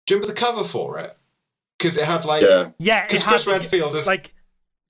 do 0.06 0.14
you 0.14 0.16
remember 0.20 0.26
the 0.34 0.40
cover 0.40 0.64
for 0.64 0.98
it 0.98 1.16
because 1.78 1.96
it 1.96 2.04
had 2.04 2.24
like 2.24 2.42
Yeah. 2.42 2.70
Yeah, 2.78 3.06
because 3.06 3.22
had 3.22 3.30
Chris 3.30 3.44
the- 3.44 3.50
Redfield 3.52 3.94
is 3.96 4.06
like 4.06 4.34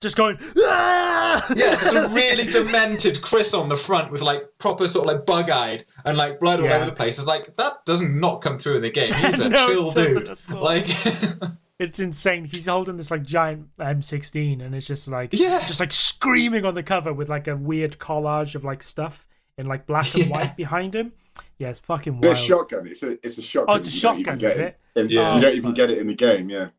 just 0.01 0.15
going. 0.15 0.39
"Ah!" 0.63 1.45
yeah 1.55 1.75
there's 1.75 2.11
a 2.11 2.15
really 2.15 2.45
demented 2.49 3.21
Chris 3.21 3.53
on 3.53 3.67
the 3.69 3.75
front 3.75 4.09
with 4.11 4.21
like 4.21 4.45
proper 4.57 4.87
sort 4.87 5.05
of 5.07 5.13
like 5.13 5.25
bug-eyed 5.25 5.83
and 6.05 6.17
like 6.17 6.39
blood 6.39 6.59
all 6.61 6.65
Yeah. 6.67 6.77
over 6.77 6.85
the 6.85 6.91
place 6.95 7.17
it's 7.17 7.27
like 7.27 7.55
that 7.57 7.73
doesn't 7.85 8.17
not 8.19 8.41
come 8.41 8.57
through 8.57 8.77
in 8.77 8.81
the 8.81 8.89
game 8.89 9.11
he's 9.13 9.39
a 9.41 9.49
No, 9.49 9.67
chill 9.67 9.91
dude 9.91 10.37
like 10.51 10.87
It's 11.79 11.97
insane. 11.99 12.43
He's 12.43 12.65
holding 12.65 12.97
this 12.97 13.09
like 13.09 13.23
giant 13.23 13.69
M16, 13.77 14.61
and 14.61 14.75
it's 14.75 14.85
just 14.87 15.07
like 15.07 15.33
yeah 15.33 15.65
just 15.65 15.79
like 15.79 15.93
screaming 15.93 16.65
on 16.65 16.75
the 16.75 16.83
cover 16.83 17.13
with 17.13 17.29
like 17.29 17.47
a 17.47 17.55
weird 17.55 17.97
collage 17.99 18.53
of 18.55 18.63
like 18.65 18.83
stuff 18.83 19.25
in 19.57 19.65
like 19.65 19.85
black 19.85 20.13
and 20.13 20.25
Yeah. 20.25 20.29
white 20.29 20.57
behind 20.57 20.93
him. 20.95 21.13
Yeah, 21.57 21.69
it's 21.69 21.79
fucking 21.79 22.17
It's 22.21 22.27
a 22.27 22.35
shotgun. 22.35 22.87
It's 22.87 23.01
a 23.03 23.13
it's 23.25 23.37
a 23.37 23.41
shotgun. 23.41 23.75
Oh, 23.75 23.77
it's 23.79 23.87
a 23.87 23.91
You 23.91 24.01
don't 24.01 24.19
even 24.19 24.25
shotgun, 24.25 24.37
get 24.39 24.51
is 24.51 24.57
it? 24.57 24.79
In, 24.95 25.09
Yeah. 25.09 25.35
You 25.35 25.41
don't 25.41 25.55
even 25.55 25.73
get 25.73 25.89
it 25.89 25.97
in 25.99 26.07
the 26.07 26.15
game. 26.15 26.49
Yeah. 26.49 26.69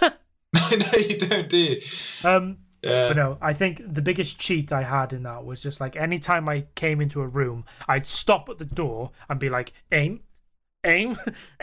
no 0.02 0.98
you 0.98 1.18
don't 1.18 1.48
do 1.50 1.56
you? 1.58 1.80
Um, 2.24 2.58
yeah 2.82 3.08
but 3.08 3.16
no, 3.16 3.36
I 3.42 3.52
think 3.52 3.82
the 3.86 4.00
biggest 4.00 4.38
cheat 4.38 4.72
I 4.72 4.84
had 4.84 5.12
in 5.12 5.22
that 5.24 5.44
was 5.44 5.62
just 5.62 5.80
like 5.82 5.96
anytime 5.96 6.48
I 6.48 6.64
came 6.74 7.00
into 7.02 7.20
a 7.20 7.26
room, 7.26 7.66
I'd 7.88 8.06
stop 8.06 8.48
at 8.48 8.56
the 8.58 8.64
door 8.64 9.10
and 9.28 9.38
be 9.38 9.50
like, 9.50 9.72
aim, 9.92 10.20
aim, 10.86 11.18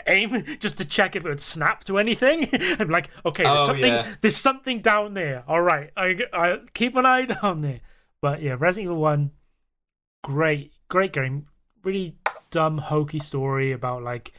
aim, 0.06 0.44
just 0.60 0.78
to 0.78 0.84
check 0.84 1.16
if 1.16 1.24
it 1.24 1.28
would 1.28 1.40
snap 1.40 1.84
to 1.84 1.98
anything. 1.98 2.48
I'm 2.78 2.88
like, 2.90 3.10
okay, 3.24 3.42
there's 3.44 3.62
Oh, 3.62 3.66
something, 3.66 3.92
yeah. 3.92 4.14
there's 4.20 4.36
something 4.36 4.80
down 4.80 5.14
there. 5.14 5.44
All 5.48 5.62
right, 5.62 5.90
I, 5.96 6.18
I 6.32 6.58
keep 6.74 6.94
an 6.96 7.06
eye 7.06 7.24
down 7.42 7.62
there. 7.62 7.80
But 8.22 8.42
yeah, 8.42 8.56
Resident 8.58 8.84
Evil 8.84 8.96
One, 9.02 9.32
great, 10.22 10.72
great 10.88 11.12
game. 11.12 11.46
Really 11.82 12.16
dumb, 12.50 12.78
hokey 12.78 13.18
story 13.18 13.72
about 13.72 14.02
like. 14.02 14.32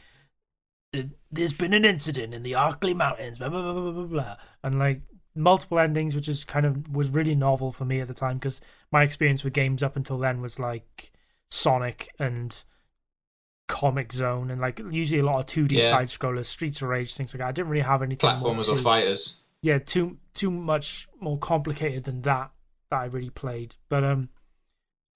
There's 1.30 1.52
been 1.52 1.74
an 1.74 1.84
incident 1.84 2.32
in 2.32 2.42
the 2.42 2.52
Arklay 2.52 2.94
Mountains, 2.96 3.38
blah 3.38 3.48
blah 3.50 3.60
blah 3.60 3.72
blah 3.74 3.90
blah 3.92 4.04
blah, 4.04 4.36
and 4.62 4.78
like 4.78 5.02
multiple 5.34 5.78
endings, 5.78 6.14
which 6.14 6.28
is 6.28 6.44
kind 6.44 6.64
of 6.64 6.88
was 6.96 7.10
really 7.10 7.34
novel 7.34 7.70
for 7.72 7.84
me 7.84 8.00
at 8.00 8.08
the 8.08 8.14
time 8.14 8.38
because 8.38 8.60
my 8.90 9.02
experience 9.02 9.44
with 9.44 9.52
games 9.52 9.82
up 9.82 9.96
until 9.96 10.16
then 10.18 10.40
was 10.40 10.58
like 10.58 11.12
Sonic 11.50 12.08
and 12.18 12.64
Comix 13.68 14.12
Zone 14.12 14.50
and 14.50 14.60
like 14.60 14.80
usually 14.90 15.20
a 15.20 15.24
lot 15.24 15.40
of 15.40 15.46
two 15.46 15.66
D 15.66 15.78
Yeah. 15.78 15.90
side 15.90 16.08
scrollers, 16.08 16.46
Streets 16.46 16.82
of 16.82 16.88
Rage, 16.88 17.14
things 17.14 17.34
like 17.34 17.40
that. 17.40 17.48
I 17.48 17.52
didn't 17.52 17.70
really 17.70 17.82
have 17.82 18.02
anything 18.02 18.28
more 18.38 18.54
platformers 18.54 18.68
or 18.68 18.76
fighters 18.76 19.36
yeah, 19.62 19.78
too 19.78 20.18
too 20.34 20.50
much 20.50 21.08
more 21.18 21.38
complicated 21.38 22.04
than 22.04 22.22
that 22.22 22.52
that 22.90 23.00
I 23.00 23.04
really 23.06 23.30
played. 23.30 23.74
But 23.88 24.04
um, 24.04 24.28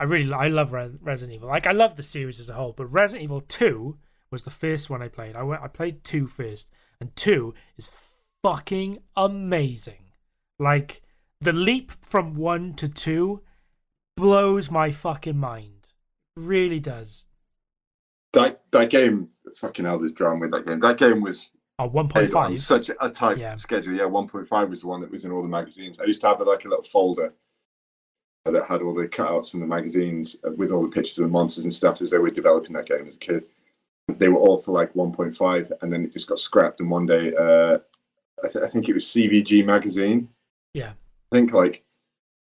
I 0.01 0.05
really 0.05 0.33
I 0.33 0.49
love 0.49 0.73
Re- 0.73 0.91
Resident 1.01 1.37
Evil. 1.37 1.49
Like 1.49 1.67
I 1.69 1.73
love 1.73 1.97
the 1.97 2.03
series 2.03 2.41
as 2.41 2.49
a 2.49 2.55
whole, 2.55 2.73
but 2.73 2.87
Resident 2.87 3.23
Evil 3.25 3.43
Two 3.43 3.99
was 4.31 4.43
the 4.43 4.51
first 4.51 4.91
one 4.91 5.03
I 5.03 5.09
played. 5.09 5.37
I 5.37 5.43
went 5.45 5.63
I 5.63 5.69
played 5.69 6.03
two 6.03 6.27
first, 6.27 6.69
and 7.01 7.15
two 7.15 7.55
is 7.77 7.91
fucking 8.43 8.99
amazing. 9.17 10.13
Like 10.59 11.03
the 11.41 11.53
leap 11.53 11.93
from 12.05 12.35
one 12.35 12.75
to 12.75 12.89
two 12.89 13.43
blows 14.17 14.71
my 14.71 14.91
fucking 14.91 15.39
mind. 15.39 15.89
Really 16.37 16.81
does. 16.81 17.25
That 18.33 18.63
that 18.71 18.91
game, 18.91 19.29
fucking 19.57 19.85
hell, 19.85 19.99
there's 19.99 20.13
drama 20.13 20.41
with 20.41 20.51
that 20.53 20.67
game. 20.67 20.81
That 20.81 20.99
game 20.99 21.21
was 21.21 21.53
Oh, 21.79 21.89
1.5. 21.89 22.11
played 22.11 22.35
on 22.35 22.57
such 22.59 22.91
a 23.01 23.09
tight 23.09 23.39
Yeah. 23.39 23.55
schedule. 23.55 23.95
Yeah, 23.95 24.05
1.5 24.05 24.69
was 24.69 24.83
the 24.83 24.87
one 24.87 25.01
that 25.01 25.11
was 25.11 25.25
in 25.25 25.33
all 25.33 25.43
the 25.43 25.49
magazines. 25.49 25.99
I 25.99 26.05
used 26.05 26.21
to 26.21 26.29
have 26.29 26.41
like 26.41 26.65
a 26.65 26.69
little 26.69 26.85
folder 26.85 27.33
that 28.45 28.67
had 28.69 28.83
all 28.83 28.95
the 28.95 29.09
cutouts 29.09 29.51
from 29.51 29.61
the 29.61 29.67
magazines 29.67 30.37
uh, 30.47 30.51
with 30.51 30.71
all 30.73 30.83
the 30.83 30.89
pictures 30.89 31.19
of 31.19 31.23
the 31.25 31.31
monsters 31.31 31.65
and 31.65 31.73
stuff 31.75 32.01
as 32.03 32.11
they 32.11 32.19
were 32.19 32.31
developing 32.31 32.73
that 32.75 32.87
game 32.87 33.07
as 33.09 33.17
a 33.17 33.19
kid. 33.19 33.45
They 34.09 34.29
were 34.29 34.39
all 34.39 34.59
for 34.59 34.73
like 34.73 34.93
1.5, 34.95 35.73
and 35.83 35.93
then 35.93 36.05
it 36.05 36.13
just 36.13 36.29
got 36.29 36.39
scrapped. 36.39 36.81
And 36.81 36.91
one 36.91 37.07
day, 37.07 37.33
uh, 37.35 37.79
I, 38.45 38.49
th- 38.49 38.65
I 38.65 38.67
think 38.67 38.89
it 38.89 38.95
was 38.95 39.05
CVG 39.07 39.65
magazine. 39.65 40.29
Yeah. 40.75 40.93
I 41.33 41.37
think 41.37 41.53
like 41.53 41.85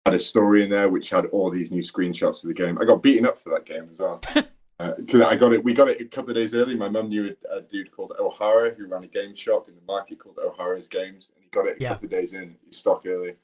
had 0.05 0.15
a 0.15 0.19
story 0.19 0.63
in 0.63 0.69
there 0.71 0.89
which 0.91 1.11
had 1.11 1.27
all 1.27 1.51
these 1.51 1.73
new 1.73 1.83
screenshots 1.83 2.43
of 2.45 2.49
the 2.49 2.55
game. 2.55 2.79
I 2.81 2.85
got 2.85 3.03
beaten 3.03 3.25
up 3.27 3.39
for 3.39 3.51
that 3.51 3.65
game 3.65 3.89
as 3.91 3.99
well. 3.99 4.21
Because 4.79 5.21
I 5.21 5.37
got 5.37 5.53
it, 5.53 5.63
we 5.63 5.73
got 5.73 5.89
it 5.89 6.01
a 6.01 6.05
couple 6.05 6.31
of 6.31 6.37
days 6.37 6.55
early. 6.55 6.75
My 6.75 6.89
mum 6.89 7.09
knew 7.09 7.35
a, 7.53 7.59
a 7.59 7.63
dude 7.63 7.93
called 7.93 8.13
O'Hara 8.19 8.75
who 8.75 8.87
ran 8.87 9.05
a 9.05 9.07
game 9.07 9.35
shop 9.35 9.69
in 9.69 9.75
the 9.75 9.81
market 9.87 10.19
called 10.19 10.39
O'Hara's 10.39 10.89
Games, 10.89 11.31
and 11.35 11.45
he 11.45 11.49
got 11.51 11.67
it 11.67 11.77
a 11.79 11.83
Yeah. 11.83 11.89
couple 11.91 12.07
of 12.07 12.11
days 12.11 12.33
in. 12.33 12.57
His 12.67 12.79
stock 12.79 13.05
early, 13.07 13.35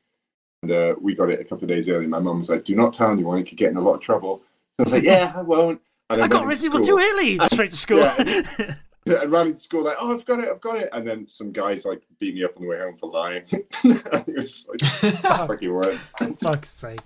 and 0.63 0.73
uh, 0.73 0.95
we 1.01 1.15
got 1.15 1.31
it 1.31 1.41
a 1.41 1.45
couple 1.45 1.65
of 1.65 1.69
days 1.69 1.89
early. 1.89 2.07
My 2.09 2.19
mum 2.19 2.41
was 2.41 2.51
like, 2.51 2.65
"Do 2.65 2.75
not 2.75 2.93
tell 2.95 3.11
anyone; 3.13 3.39
you 3.39 3.45
could 3.45 3.59
get 3.59 3.71
in 3.71 3.77
a 3.77 3.81
lot 3.81 3.95
of 3.95 4.01
trouble." 4.01 4.43
So 4.77 4.81
I 4.81 4.83
was 4.85 4.93
like, 4.93 5.03
"Yeah, 5.05 5.33
I 5.37 5.43
won't." 5.43 5.81
And 6.11 6.21
I 6.23 6.27
got 6.27 6.51
into 6.51 6.65
Evil 6.65 6.79
2 6.81 6.85
school. 6.85 6.99
early! 6.99 7.39
Straight 7.53 7.71
to 7.71 7.77
school. 7.77 7.99
Yeah. 7.99 8.75
I 9.21 9.25
ran 9.25 9.47
into 9.47 9.59
school 9.61 9.85
like, 9.85 9.97
"Oh, 10.01 10.13
I've 10.13 10.25
got 10.27 10.41
it, 10.41 10.49
I've 10.51 10.61
got 10.61 10.77
it," 10.79 10.89
and 10.93 11.07
then 11.07 11.27
some 11.29 11.53
guys 11.53 11.85
like 11.85 12.03
beat 12.19 12.35
me 12.35 12.43
up 12.43 12.57
on 12.57 12.63
the 12.65 12.69
way 12.69 12.79
home 12.79 12.97
for 12.97 13.09
lying. 13.09 13.45
it 13.85 14.35
was 14.37 14.69
like, 14.69 14.81
fucking 15.21 15.73
what? 15.73 15.97
Fuck's 16.43 16.69
sake. 16.71 17.01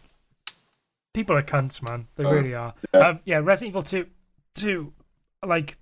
People 1.14 1.36
are 1.36 1.42
cunts, 1.42 1.80
man. 1.80 2.08
They 2.16 2.24
Uh, 2.24 2.30
really 2.32 2.54
are. 2.54 2.74
yeah. 2.92 3.00
Um, 3.00 3.20
yeah, 3.24 3.38
Resident 3.38 3.70
Evil 3.70 3.82
2, 3.82 4.06
2, 4.56 4.92
like, 5.46 5.78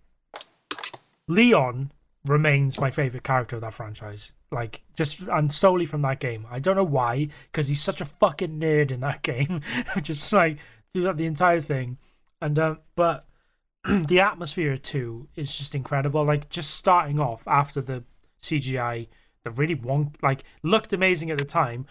Leon 1.28 1.91
remains 2.24 2.78
my 2.80 2.91
favorite 2.91 3.24
character 3.24 3.57
of 3.57 3.62
that 3.62 3.74
franchise. 3.74 4.35
Like 4.51 4.83
just 4.95 5.20
and 5.22 5.51
solely 5.53 5.87
from 5.87 6.03
that 6.03 6.20
game. 6.20 6.47
I 6.51 6.59
don't 6.59 6.76
know 6.76 6.85
why, 6.85 7.28
because 7.51 7.68
he's 7.68 7.80
such 7.83 8.01
a 8.01 8.05
fucking 8.05 8.61
nerd 8.61 8.91
in 8.91 9.01
that 9.01 9.22
game. 9.33 9.61
just 10.03 10.33
like 10.33 10.59
throughout 10.93 11.16
the 11.16 11.24
entire 11.26 11.61
thing, 11.62 11.97
and 12.41 12.59
um, 12.59 12.78
but 12.95 13.24
the 13.89 14.20
atmosphere 14.20 14.76
too 14.76 15.28
is 15.37 15.57
just 15.57 15.74
incredible. 15.74 16.22
Like 16.24 16.51
just 16.51 16.72
starting 16.72 17.18
off 17.18 17.43
after 17.47 17.80
the 17.80 18.05
CGI, 18.43 19.09
the 19.45 19.51
really 19.51 19.74
wonk 19.76 20.16
like 20.22 20.45
looked 20.62 20.93
amazing 20.93 21.30
at 21.30 21.39
the 21.39 21.47
time, 21.47 21.87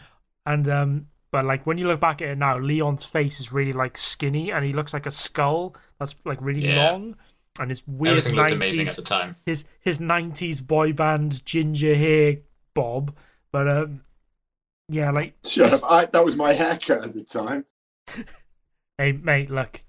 and 0.45 0.69
um, 0.69 1.07
but 1.31 1.45
like 1.45 1.65
when 1.65 1.77
you 1.77 1.87
look 1.87 1.99
back 1.99 2.21
at 2.21 2.29
it 2.29 2.37
now, 2.37 2.57
Leon's 2.57 3.05
face 3.05 3.39
is 3.39 3.51
really 3.51 3.73
like 3.73 3.97
skinny, 3.97 4.51
and 4.51 4.65
he 4.65 4.73
looks 4.73 4.93
like 4.93 5.05
a 5.05 5.11
skull 5.11 5.75
that's 5.99 6.15
like 6.25 6.41
really 6.41 6.67
Yeah. 6.67 6.91
long, 6.91 7.15
and 7.59 7.71
it's 7.71 7.83
weird. 7.87 8.17
Everything 8.17 8.35
looked 8.37 8.51
90s, 8.51 8.55
amazing 8.55 8.87
at 8.87 8.95
the 8.95 9.01
time. 9.01 9.35
his 9.45 9.65
his 9.79 9.99
nineties 9.99 10.61
boy 10.61 10.93
band 10.93 11.45
ginger 11.45 11.95
hair 11.95 12.37
bob, 12.73 13.15
but 13.51 13.67
um, 13.67 14.01
yeah, 14.89 15.11
like 15.11 15.35
Shut 15.45 15.73
up. 15.73 15.81
I, 15.89 16.05
that 16.05 16.23
was 16.25 16.35
my 16.35 16.53
haircut 16.53 17.03
at 17.05 17.13
the 17.13 17.23
time. 17.23 17.65
hey 18.97 19.11
mate, 19.13 19.49
look, 19.49 19.83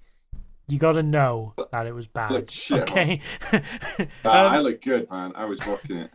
you 0.67 0.79
got 0.79 0.93
to 0.93 1.03
know 1.03 1.53
that 1.71 1.85
it 1.87 1.93
was 1.93 2.07
bad. 2.07 2.31
Look, 2.31 2.49
shit, 2.49 2.83
okay. 2.83 3.21
Uh, 3.51 3.59
I 4.25 4.57
Um, 4.57 4.63
look 4.63 4.81
good, 4.81 5.09
man. 5.09 5.33
I 5.35 5.45
was 5.45 5.65
rocking 5.67 5.97
it. 5.97 6.11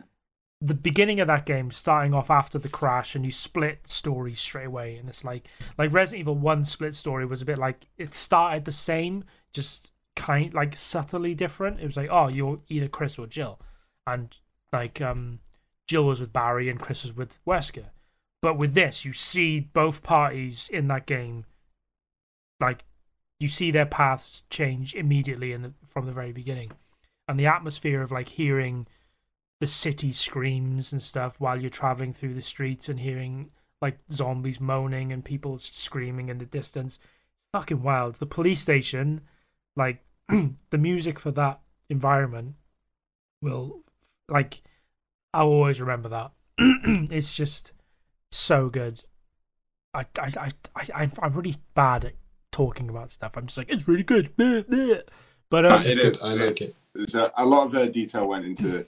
The 0.61 0.73
beginning 0.73 1.19
of 1.19 1.27
that 1.27 1.45
game, 1.45 1.71
starting 1.71 2.13
off 2.13 2.29
after 2.29 2.59
the 2.59 2.69
crash, 2.69 3.15
and 3.15 3.25
you 3.25 3.31
split 3.31 3.87
stories 3.87 4.41
straight 4.41 4.67
away, 4.67 4.97
and 4.97 5.07
it's 5.07 5.23
like 5.23 5.47
like 5.77 5.93
Resident 5.93 6.21
Evil 6.21 6.35
One 6.35 6.65
split 6.65 6.95
story 6.95 7.25
was 7.25 7.41
a 7.41 7.45
bit 7.45 7.57
like 7.57 7.87
it 7.97 8.13
started 8.13 8.65
the 8.65 8.71
same, 8.71 9.23
just 9.53 9.91
kind 10.15 10.53
like 10.53 10.75
subtly 10.75 11.33
different. 11.33 11.79
It 11.79 11.85
was 11.85 11.95
like, 11.95 12.09
oh, 12.11 12.27
you're 12.27 12.59
either 12.67 12.89
Chris 12.89 13.17
or 13.17 13.25
Jill, 13.25 13.59
and 14.05 14.35
like 14.73 14.99
um, 15.01 15.39
Jill 15.87 16.05
was 16.05 16.19
with 16.19 16.33
Barry 16.33 16.69
and 16.69 16.79
Chris 16.79 17.03
was 17.03 17.15
with 17.15 17.39
Wesker. 17.45 17.85
But 18.41 18.57
with 18.57 18.73
this, 18.73 19.05
you 19.05 19.13
see 19.13 19.59
both 19.59 20.03
parties 20.03 20.69
in 20.71 20.87
that 20.89 21.05
game, 21.05 21.45
like 22.59 22.83
you 23.39 23.47
see 23.47 23.71
their 23.71 23.85
paths 23.85 24.43
change 24.49 24.93
immediately 24.93 25.53
in 25.53 25.61
the, 25.61 25.73
from 25.87 26.05
the 26.05 26.11
very 26.11 26.33
beginning, 26.33 26.71
and 27.29 27.39
the 27.39 27.47
atmosphere 27.47 28.01
of 28.01 28.11
like 28.11 28.29
hearing 28.29 28.87
the 29.59 29.67
city 29.67 30.11
screams 30.11 30.93
and 30.93 31.03
stuff 31.03 31.35
while 31.39 31.59
you're 31.59 31.69
traveling 31.69 32.13
through 32.13 32.33
the 32.33 32.41
streets 32.41 32.87
and 32.87 32.99
hearing 32.99 33.49
like 33.81 33.97
zombies 34.11 34.59
moaning 34.59 35.11
and 35.11 35.23
people 35.23 35.59
screaming 35.59 36.29
in 36.29 36.37
the 36.37 36.45
distance. 36.45 36.99
Fucking 37.53 37.81
wild. 37.81 38.15
The 38.15 38.25
police 38.25 38.61
station, 38.61 39.21
like 39.75 40.03
the 40.27 40.77
music 40.77 41.19
for 41.19 41.31
that 41.31 41.59
environment 41.89 42.55
will 43.41 43.83
like 44.29 44.61
I'll 45.33 45.47
always 45.47 45.81
remember 45.81 46.09
that. 46.09 46.31
it's 46.57 47.35
just 47.35 47.71
so 48.31 48.69
good. 48.69 49.03
I 49.93 50.05
I 50.19 50.31
I 50.37 50.51
I 50.93 51.11
I'm 51.21 51.33
really 51.33 51.57
bad 51.73 52.05
at 52.05 52.13
talking 52.51 52.89
about 52.89 53.11
stuff. 53.11 53.35
I'm 53.35 53.47
just 53.47 53.57
like 53.57 53.69
it's 53.69 53.87
really 53.87 54.03
good. 54.03 54.35
Bleh, 54.37 54.63
bleh. 54.63 55.01
But 55.49 55.71
um, 55.71 55.83
It's 55.83 55.95
good. 55.95 56.27
I 56.27 56.33
like 56.33 56.61
it. 56.61 56.75
There's 56.93 57.15
a, 57.15 57.31
a 57.37 57.45
lot 57.45 57.67
of 57.67 57.75
uh, 57.75 57.87
detail 57.87 58.27
went 58.27 58.45
into 58.45 58.85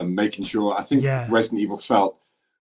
um, 0.00 0.14
making 0.14 0.44
sure. 0.44 0.74
I 0.74 0.82
think 0.82 1.02
Yeah. 1.02 1.26
Resident 1.30 1.60
Evil 1.60 1.76
felt 1.76 2.18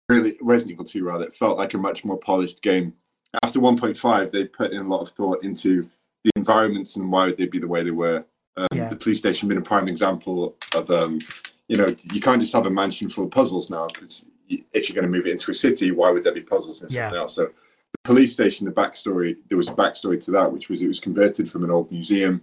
really 0.09 0.37
Resident 0.41 0.73
Evil 0.73 0.85
Two 0.85 1.05
rather 1.05 1.25
it 1.25 1.35
felt 1.35 1.59
like 1.59 1.75
a 1.75 1.79
much 1.79 2.05
more 2.05 2.19
polished 2.19 2.63
game. 2.63 2.95
After 3.43 3.61
1.5, 3.61 4.31
they 4.31 4.45
put 4.45 4.73
in 4.73 4.83
a 4.83 4.89
lot 4.89 5.01
of 5.01 5.09
thought 5.09 5.43
into 5.43 5.89
the 6.25 6.31
environments 6.37 6.97
and 6.97 7.11
why 7.11 7.27
would 7.27 7.37
they 7.39 7.47
be 7.47 7.59
the 7.59 7.67
way 7.69 7.83
they 7.83 7.91
were. 7.91 8.25
Um, 8.57 8.67
Yeah. 8.75 8.89
The 8.89 8.97
police 8.97 9.19
station 9.19 9.49
being 9.49 9.61
a 9.61 9.65
prime 9.65 9.89
example 9.89 10.57
of, 10.75 10.91
um, 10.91 11.19
you 11.69 11.77
know, 11.79 11.87
you 12.13 12.21
can't 12.21 12.41
just 12.41 12.53
have 12.53 12.67
a 12.67 12.71
mansion 12.71 13.09
full 13.09 13.25
of 13.25 13.31
puzzles 13.31 13.71
now 13.71 13.87
because 13.87 14.27
if 14.49 14.89
you're 14.89 14.95
going 14.95 15.11
to 15.11 15.17
move 15.17 15.27
it 15.27 15.31
into 15.33 15.51
a 15.51 15.55
city, 15.55 15.91
why 15.93 16.11
would 16.11 16.25
there 16.25 16.35
be 16.35 16.43
puzzles 16.43 16.83
and 16.83 16.91
Yeah. 16.91 17.07
something 17.07 17.21
else? 17.21 17.35
So 17.35 17.45
the 17.47 17.99
police 18.05 18.33
station, 18.35 18.67
the 18.67 18.73
backstory, 18.73 19.37
there 19.49 19.57
was 19.57 19.69
a 19.69 19.73
backstory 19.73 20.23
to 20.27 20.31
that, 20.33 20.53
which 20.53 20.69
was 20.69 20.83
it 20.83 20.89
was 20.89 21.01
converted 21.01 21.51
from 21.51 21.65
an 21.65 21.71
old 21.71 21.91
museum 21.91 22.43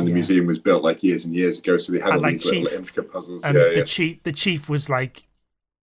and 0.00 0.06
the 0.08 0.10
Yeah. 0.10 0.14
museum 0.14 0.46
was 0.46 0.58
built 0.58 0.82
like 0.82 1.02
years 1.02 1.24
and 1.24 1.34
years 1.34 1.60
ago. 1.60 1.76
So 1.76 1.92
they 1.92 1.98
had 2.00 2.08
And, 2.08 2.16
all 2.16 2.22
like, 2.22 2.32
these 2.32 2.44
little 2.46 2.62
Chief- 2.64 2.72
intricate 2.72 3.12
puzzles. 3.12 3.44
and 3.44 3.56
yeah, 3.56 3.64
the 3.68 3.76
yeah. 3.78 3.84
chief 3.84 4.22
the 4.22 4.32
chief 4.32 4.68
was 4.68 4.88
like 4.88 5.28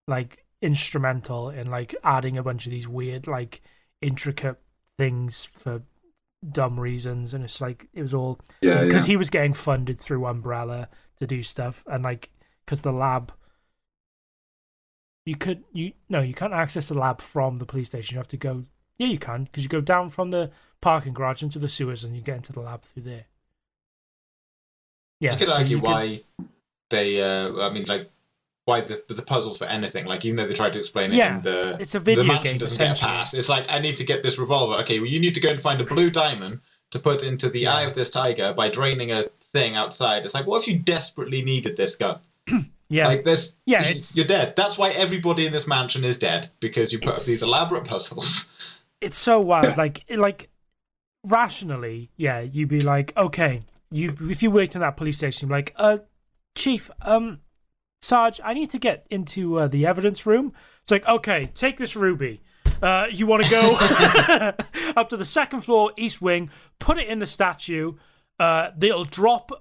like 0.07 0.45
instrumental 0.61 1.49
in 1.49 1.69
like 1.69 1.93
adding 2.03 2.37
a 2.37 2.43
bunch 2.43 2.65
of 2.65 2.71
these 2.71 2.87
weird 2.87 3.27
like 3.27 3.61
intricate 4.01 4.57
things 4.97 5.45
for 5.45 5.81
dumb 6.51 6.79
reasons 6.79 7.33
and 7.33 7.43
it's 7.43 7.59
like 7.61 7.87
it 7.93 8.01
was 8.01 8.13
all 8.13 8.39
yeah, 8.61 8.83
because 8.83 9.05
he 9.05 9.15
was 9.17 9.29
getting 9.29 9.53
funded 9.53 9.99
through 9.99 10.25
umbrella 10.25 10.89
to 11.17 11.25
do 11.27 11.41
stuff 11.43 11.83
and 11.87 12.03
like 12.03 12.31
because 12.65 12.81
the 12.81 12.91
lab 12.91 13.31
you 15.25 15.35
could 15.35 15.63
you 15.71 15.93
no 16.09 16.21
you 16.21 16.33
can't 16.33 16.53
access 16.53 16.87
the 16.87 16.93
lab 16.93 17.21
from 17.21 17.59
the 17.59 17.65
police 17.65 17.87
station 17.89 18.15
you 18.15 18.19
have 18.19 18.27
to 18.27 18.37
go 18.37 18.65
yeah 18.97 19.07
you 19.07 19.17
can 19.17 19.45
because 19.45 19.63
you 19.63 19.69
go 19.69 19.81
down 19.81 20.09
from 20.09 20.31
the 20.31 20.51
parking 20.81 21.13
garage 21.13 21.41
into 21.41 21.59
the 21.59 21.67
sewers 21.67 22.03
and 22.03 22.15
you 22.15 22.21
get 22.21 22.35
into 22.37 22.51
the 22.51 22.59
lab 22.59 22.83
through 22.83 23.03
there 23.03 23.25
yeah 25.23 25.31
you 25.33 25.37
could 25.39 25.47
so 25.47 25.53
argue 25.53 25.79
could- 25.79 25.89
why 25.89 26.21
they. 26.89 27.07
Uh, 27.21 27.67
I 27.67 27.69
mean, 27.73 27.85
like 27.85 28.09
why 28.65 28.81
the 28.81 29.03
the 29.09 29.21
puzzles 29.21 29.57
for 29.57 29.65
anything. 29.65 30.05
Like 30.05 30.23
even 30.25 30.35
though 30.37 30.47
they 30.47 30.53
tried 30.53 30.73
to 30.73 30.79
explain 30.79 31.11
it 31.11 31.15
Yeah, 31.15 31.37
in 31.37 31.41
the 31.41 31.77
it's 31.79 31.95
a 31.95 31.99
video 31.99 32.23
the 32.23 32.27
mansion 32.33 32.51
game, 32.53 32.59
doesn't 32.59 32.77
get 32.77 33.01
a 33.01 33.05
pass. 33.05 33.33
It's 33.33 33.49
like 33.49 33.65
I 33.69 33.79
need 33.79 33.97
to 33.97 34.03
get 34.11 34.23
this 34.23 34.37
revolver. 34.37 34.75
Okay, 34.83 34.99
well 34.99 35.09
you 35.09 35.19
need 35.19 35.33
to 35.33 35.41
go 35.41 35.49
and 35.49 35.61
find 35.61 35.81
a 35.81 35.83
blue 35.83 36.09
diamond 36.09 36.59
to 36.91 36.99
put 36.99 37.23
into 37.23 37.49
the 37.49 37.61
Yeah. 37.61 37.73
eye 37.75 37.81
of 37.89 37.95
this 37.95 38.09
tiger 38.09 38.53
by 38.53 38.69
draining 38.69 39.11
a 39.11 39.25
thing 39.51 39.75
outside. 39.75 40.23
It's 40.25 40.33
like 40.33 40.47
what 40.47 40.61
if 40.61 40.67
you 40.67 40.77
desperately 40.79 41.41
needed 41.41 41.75
this 41.75 41.95
gun? 41.95 42.19
yeah 42.89 43.07
Like 43.07 43.25
this, 43.25 43.53
Yeah, 43.65 43.81
it's- 43.83 44.15
you're 44.15 44.25
dead. 44.37 44.55
That's 44.55 44.77
why 44.77 44.89
everybody 44.91 45.45
in 45.45 45.51
this 45.51 45.67
mansion 45.67 46.03
is 46.05 46.17
dead 46.17 46.49
because 46.59 46.93
you 46.93 46.99
put 46.99 47.15
up 47.15 47.23
these 47.23 47.41
elaborate 47.43 47.85
puzzles. 47.85 48.45
it's 49.01 49.17
so 49.17 49.39
wild. 49.41 49.75
Like, 49.77 50.03
like 50.09 50.49
rationally, 51.25 52.09
yeah, 52.17 52.41
you'd 52.41 52.69
be 52.69 52.79
like, 52.79 53.13
okay, 53.17 53.61
you 53.93 54.15
if 54.29 54.43
you 54.43 54.51
worked 54.51 54.75
in 54.75 54.81
that 54.81 54.97
police 54.97 55.17
station, 55.17 55.49
like, 55.49 55.73
uh, 55.75 55.99
chief, 56.55 56.89
um, 57.01 57.39
Sarge, 58.01 58.41
I 58.43 58.53
need 58.53 58.69
to 58.71 58.79
get 58.79 59.07
into 59.09 59.59
uh, 59.59 59.67
the 59.67 59.85
evidence 59.85 60.25
room. 60.25 60.53
It's 60.81 60.91
like, 60.91 61.07
okay, 61.07 61.51
take 61.53 61.77
this 61.77 61.95
ruby. 61.95 62.41
Uh, 62.81 63.07
you 63.09 63.25
want 63.25 63.43
to 63.43 63.49
go 63.49 63.77
up 64.97 65.09
to 65.09 65.15
the 65.15 65.23
second 65.23 65.61
floor, 65.61 65.93
east 65.95 66.21
wing, 66.21 66.49
put 66.79 66.97
it 66.97 67.07
in 67.07 67.19
the 67.19 67.25
statue. 67.25 67.93
Uh, 68.39 68.71
it'll 68.81 69.05
drop. 69.05 69.51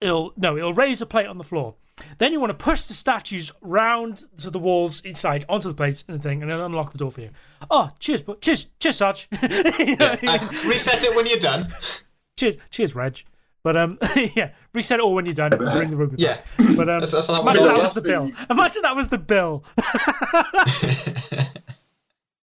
It'll 0.00 0.32
no, 0.36 0.56
it'll 0.56 0.74
raise 0.74 1.02
a 1.02 1.06
plate 1.06 1.26
on 1.26 1.38
the 1.38 1.44
floor. 1.44 1.74
Then 2.18 2.32
you 2.32 2.40
want 2.40 2.50
to 2.50 2.64
push 2.64 2.82
the 2.84 2.94
statues 2.94 3.50
round 3.60 4.22
to 4.38 4.50
the 4.50 4.58
walls 4.58 5.04
each 5.04 5.16
side 5.16 5.46
onto 5.48 5.68
the 5.68 5.74
plates 5.74 6.04
and 6.06 6.18
the 6.18 6.22
thing, 6.22 6.42
and 6.42 6.50
then 6.50 6.60
unlock 6.60 6.92
the 6.92 6.98
door 6.98 7.10
for 7.10 7.22
you. 7.22 7.30
Oh, 7.70 7.90
cheers, 7.98 8.22
but 8.22 8.42
cheers, 8.42 8.66
cheers, 8.78 8.96
Sarge. 8.96 9.28
Yeah. 9.32 10.16
Uh, 10.22 10.48
reset 10.66 11.02
it 11.02 11.16
when 11.16 11.26
you're 11.26 11.38
done. 11.38 11.72
Cheers, 12.36 12.56
cheers, 12.70 12.94
Reg. 12.94 13.22
But 13.62 13.76
um, 13.76 13.98
yeah, 14.36 14.50
reset 14.74 15.00
it 15.00 15.02
all 15.02 15.14
when 15.14 15.26
you're 15.26 15.34
done. 15.34 15.50
Bring 15.50 15.90
the 15.90 15.96
ruby. 15.96 16.16
Yeah. 16.18 16.36
back. 16.58 16.76
But 16.76 16.88
um, 16.88 17.00
That's- 17.00 17.10
that's 17.10 17.26
how 17.26 17.34
that 17.34 17.42
imagine 17.42 17.64
that 17.64 17.78
was 17.78 17.94
the 17.94 18.02
bill. 18.02 18.30
Imagine 18.50 18.82
that 18.82 18.96
was 18.96 19.08
the 19.08 19.18
bill. 19.18 19.64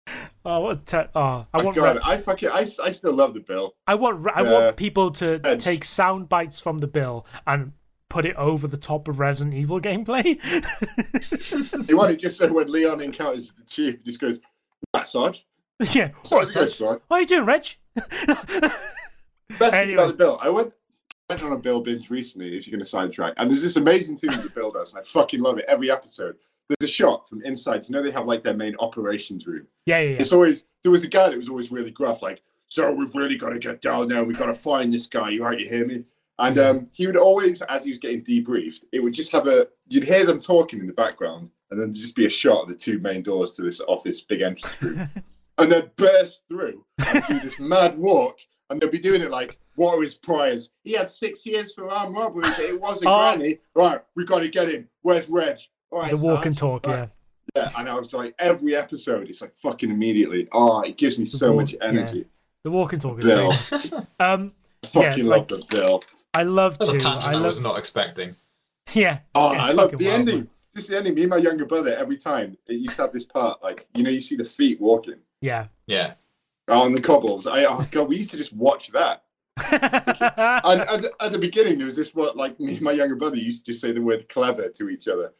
oh, 0.44 0.60
what? 0.60 0.76
a 0.78 0.80
Te- 0.84 1.10
oh, 1.14 1.46
I 1.54 1.62
want. 1.62 1.76
God, 1.76 1.96
Reg- 1.96 2.02
I 2.04 2.16
fucking, 2.18 2.48
I, 2.50 2.58
I 2.84 2.90
still 2.90 3.14
love 3.14 3.32
the 3.34 3.40
bill. 3.40 3.74
I 3.86 3.94
want. 3.94 4.26
I 4.34 4.42
Uh, 4.42 4.52
want 4.52 4.76
people 4.76 5.10
to 5.12 5.40
Reg. 5.42 5.58
take 5.58 5.84
sound 5.84 6.28
bites 6.28 6.60
from 6.60 6.78
the 6.78 6.86
bill 6.86 7.24
and 7.46 7.72
put 8.10 8.26
it 8.26 8.36
over 8.36 8.68
the 8.68 8.76
top 8.76 9.08
of 9.08 9.18
Resident 9.18 9.54
Evil 9.54 9.80
gameplay. 9.80 10.38
You 11.88 11.96
want 11.96 12.10
it 12.12 12.18
just 12.18 12.36
so 12.38 12.52
when 12.52 12.70
Leon 12.70 13.00
encounters 13.00 13.52
the 13.52 13.64
chief, 13.64 13.98
he 13.98 14.02
just 14.04 14.20
goes, 14.20 14.38
"What, 14.90 15.08
Sarge? 15.08 15.46
yeah. 15.80 16.10
Sorry, 16.24 16.44
What, 16.46 16.54
yes, 16.54 16.74
Sarge." 16.74 17.00
what 17.08 17.16
are 17.16 17.20
you 17.22 17.26
doing, 17.26 17.46
Reg? 17.46 17.66
Best 19.58 19.76
thing 19.76 19.94
about 19.94 20.08
the 20.08 20.14
bill, 20.14 20.38
I 20.42 20.48
went, 20.48 20.74
went 21.28 21.42
on 21.42 21.52
a 21.52 21.58
bill 21.58 21.80
binge 21.80 22.10
recently. 22.10 22.56
If 22.56 22.66
you're 22.66 22.72
going 22.72 22.84
to 22.84 22.88
sidetrack, 22.88 23.34
and 23.36 23.50
there's 23.50 23.62
this 23.62 23.76
amazing 23.76 24.18
thing 24.18 24.30
that 24.30 24.42
the 24.42 24.50
bill 24.50 24.70
does, 24.70 24.92
and 24.92 25.00
I 25.00 25.02
fucking 25.02 25.40
love 25.40 25.58
it. 25.58 25.64
Every 25.68 25.90
episode, 25.90 26.36
there's 26.68 26.90
a 26.90 26.92
shot 26.92 27.28
from 27.28 27.42
inside. 27.42 27.88
You 27.88 27.94
know 27.94 28.02
they 28.02 28.10
have 28.10 28.26
like 28.26 28.42
their 28.42 28.54
main 28.54 28.74
operations 28.80 29.46
room. 29.46 29.66
yeah, 29.86 29.98
yeah, 30.00 30.10
yeah. 30.10 30.16
It's 30.18 30.32
always 30.32 30.64
there 30.82 30.92
was 30.92 31.04
a 31.04 31.08
guy 31.08 31.30
that 31.30 31.38
was 31.38 31.48
always 31.48 31.70
really 31.70 31.90
gruff, 31.90 32.22
like, 32.22 32.42
"So 32.66 32.92
we've 32.92 33.14
really 33.14 33.36
got 33.36 33.50
to 33.50 33.58
get 33.58 33.80
down 33.80 34.08
there. 34.08 34.24
We've 34.24 34.38
got 34.38 34.46
to 34.46 34.54
find 34.54 34.92
this 34.92 35.06
guy. 35.06 35.30
You 35.30 35.44
right? 35.44 35.58
You 35.58 35.68
hear 35.68 35.86
me?" 35.86 36.04
And 36.38 36.58
um, 36.58 36.88
he 36.92 37.06
would 37.06 37.16
always, 37.16 37.62
as 37.62 37.84
he 37.84 37.90
was 37.90 37.98
getting 37.98 38.22
debriefed, 38.22 38.84
it 38.92 39.02
would 39.02 39.14
just 39.14 39.32
have 39.32 39.46
a 39.46 39.68
you'd 39.88 40.04
hear 40.04 40.26
them 40.26 40.40
talking 40.40 40.80
in 40.80 40.86
the 40.86 40.92
background, 40.92 41.50
and 41.70 41.80
then 41.80 41.88
there'd 41.88 41.96
just 41.96 42.16
be 42.16 42.26
a 42.26 42.30
shot 42.30 42.62
of 42.62 42.68
the 42.68 42.74
two 42.74 42.98
main 42.98 43.22
doors 43.22 43.52
to 43.52 43.62
this 43.62 43.80
office 43.88 44.20
big 44.20 44.42
entrance 44.42 44.82
room, 44.82 45.08
and 45.58 45.72
they'd 45.72 45.96
burst 45.96 46.44
through 46.48 46.84
and 47.06 47.24
do 47.26 47.40
this 47.40 47.58
mad 47.58 47.96
walk, 47.96 48.38
and 48.70 48.80
they'll 48.80 48.90
be 48.90 48.98
doing 48.98 49.22
it 49.22 49.30
like, 49.30 49.58
"What 49.76 49.98
are 49.98 50.02
his 50.02 50.14
priors? 50.14 50.70
He 50.84 50.92
had 50.92 51.10
six 51.10 51.44
years 51.46 51.72
for 51.74 51.88
armed 51.88 52.16
robbery, 52.16 52.42
but 52.42 52.60
it 52.60 52.80
wasn't 52.80 53.10
Oh. 53.10 53.18
granny. 53.34 53.58
Right, 53.74 54.00
we 54.14 54.24
got 54.24 54.40
to 54.40 54.48
get 54.48 54.68
him. 54.68 54.88
Where's 55.02 55.28
Reg? 55.28 55.58
All 55.90 56.00
right, 56.00 56.10
the 56.10 56.16
walk 56.18 56.46
and 56.46 56.56
talk, 56.56 56.86
Right. 56.86 56.98
yeah. 56.98 57.06
Yeah, 57.54 57.70
and 57.78 57.88
I 57.88 57.94
was 57.94 58.12
like, 58.12 58.34
every 58.38 58.74
episode, 58.76 59.28
it's 59.30 59.40
like 59.40 59.54
fucking 59.54 59.90
immediately. 59.90 60.48
Oh, 60.52 60.80
it 60.82 60.96
gives 60.96 61.18
me 61.18 61.24
so 61.24 61.48
walk- 61.52 61.56
much 61.62 61.74
energy. 61.80 62.26
The 62.64 62.70
walk 62.70 62.92
and 62.92 63.00
talk 63.00 63.18
is 63.18 63.24
Bill. 63.24 63.52
famous. 63.52 63.92
Um, 64.20 64.52
Fucking 64.84 65.24
Yeah, 65.24 65.30
love 65.30 65.50
like- 65.50 65.60
the 65.60 65.66
bill. 65.76 66.02
I 66.34 66.42
love 66.42 66.76
That's 66.78 66.90
to. 66.90 66.96
a 66.96 67.00
tangent 67.00 67.24
I 67.24 67.34
I, 67.38 67.40
was 67.40 67.58
not 67.60 67.78
expecting. 67.78 68.36
Yeah. 68.92 69.20
Oh, 69.34 69.48
I 69.54 69.72
love 69.72 69.92
the 69.96 70.04
wild, 70.04 70.20
ending. 70.20 70.36
man. 70.36 70.48
Just 70.74 70.88
the 70.90 70.96
ending. 70.98 71.14
Me 71.14 71.22
and 71.22 71.30
my 71.30 71.38
younger 71.38 71.64
brother, 71.64 71.94
every 71.96 72.18
time 72.18 72.58
it 72.66 72.74
used 72.74 72.96
to 72.96 73.02
have 73.02 73.12
this 73.12 73.24
part, 73.24 73.62
like 73.62 73.86
you 73.96 74.02
know, 74.04 74.10
you 74.10 74.20
see 74.20 74.36
the 74.36 74.44
feet 74.44 74.80
walking 74.80 75.20
Yeah. 75.40 75.68
Yeah. 75.86 76.14
Oh, 76.68 76.82
on 76.82 76.92
the 76.92 77.00
cobbles. 77.00 77.46
I 77.46 77.64
oh 77.64 77.86
god, 77.90 78.08
we 78.08 78.16
used 78.16 78.30
to 78.32 78.36
just 78.36 78.52
watch 78.52 78.90
that. 78.92 79.22
And 79.72 80.80
at, 80.82 81.02
the- 81.02 81.12
at 81.20 81.32
the 81.32 81.38
beginning, 81.38 81.78
there 81.78 81.86
was 81.86 81.96
this 81.96 82.14
what 82.14 82.36
like 82.36 82.58
me 82.60 82.74
and 82.74 82.82
my 82.82 82.92
younger 82.92 83.16
brother 83.16 83.36
used 83.36 83.64
to 83.66 83.72
just 83.72 83.80
say 83.80 83.92
the 83.92 84.00
word 84.02 84.28
clever 84.28 84.68
to 84.68 84.88
each 84.88 85.08
other. 85.08 85.32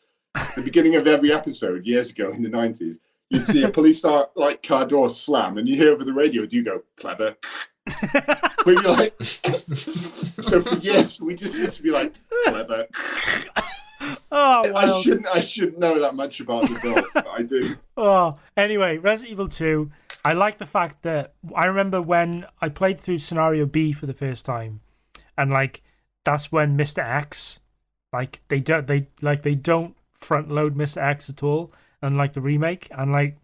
the 0.57 0.63
beginning 0.63 0.95
of 0.97 1.07
every 1.07 1.33
episode 1.33 1.87
years 1.87 2.11
ago 2.11 2.31
in 2.31 2.43
the 2.43 2.49
nineties, 2.49 3.01
you'd 3.31 3.47
see 3.47 3.63
a 3.63 3.69
police 3.69 4.03
car 4.03 4.29
like 4.37 4.63
car 4.63 4.87
door 4.87 5.11
slam, 5.11 5.59
and 5.59 5.69
you 5.69 5.75
hear 5.77 5.93
over 5.93 6.05
the 6.05 6.13
radio, 6.13 6.47
"Do 6.47 6.57
you 6.57 6.63
go 6.65 6.83
clever?" 6.97 7.35
We'd 8.67 8.81
be 8.83 8.89
like, 8.89 9.15
so 9.23 10.61
for 10.61 10.75
years 10.77 11.21
we 11.21 11.35
just 11.35 11.57
used 11.57 11.77
to 11.77 11.83
be 11.83 11.91
like 11.91 12.15
clever. 12.45 12.87
oh, 14.33 14.73
I 14.75 15.01
shouldn't. 15.03 15.27
I 15.29 15.41
shouldn't 15.41 15.79
know 15.79 15.99
that 16.01 16.15
much 16.15 16.41
about 16.41 16.63
the 16.69 16.75
film, 16.77 17.05
but 17.15 17.27
I 17.27 17.43
do. 17.43 17.77
Oh, 17.97 18.39
anyway, 18.57 18.99
Resident 18.99 19.33
Evil 19.33 19.49
2. 19.49 19.91
I 20.27 20.33
like 20.33 20.59
the 20.59 20.67
fact 20.67 21.03
that 21.03 21.35
I 21.55 21.67
remember 21.67 22.03
when 22.03 22.47
I 22.61 22.69
played 22.69 22.99
through 22.99 23.19
scenario 23.19 23.65
B 23.65 23.93
for 23.93 24.07
the 24.07 24.13
first 24.13 24.45
time, 24.45 24.81
and 25.39 25.53
like 25.53 25.85
that's 26.25 26.51
when 26.51 26.77
Mr. 26.77 26.99
X, 26.99 27.61
like 28.13 28.41
they 28.49 28.59
don't 28.59 28.89
they 28.89 29.07
like 29.23 29.45
they 29.45 29.55
don't 29.55 29.97
front 30.15 30.51
load 30.51 30.75
Mr. 30.75 30.97
X 30.97 31.31
at 31.31 31.45
all, 31.45 31.73
unlike 32.03 32.33
the 32.33 32.41
remake. 32.41 32.89
And 32.91 33.13
like 33.13 33.37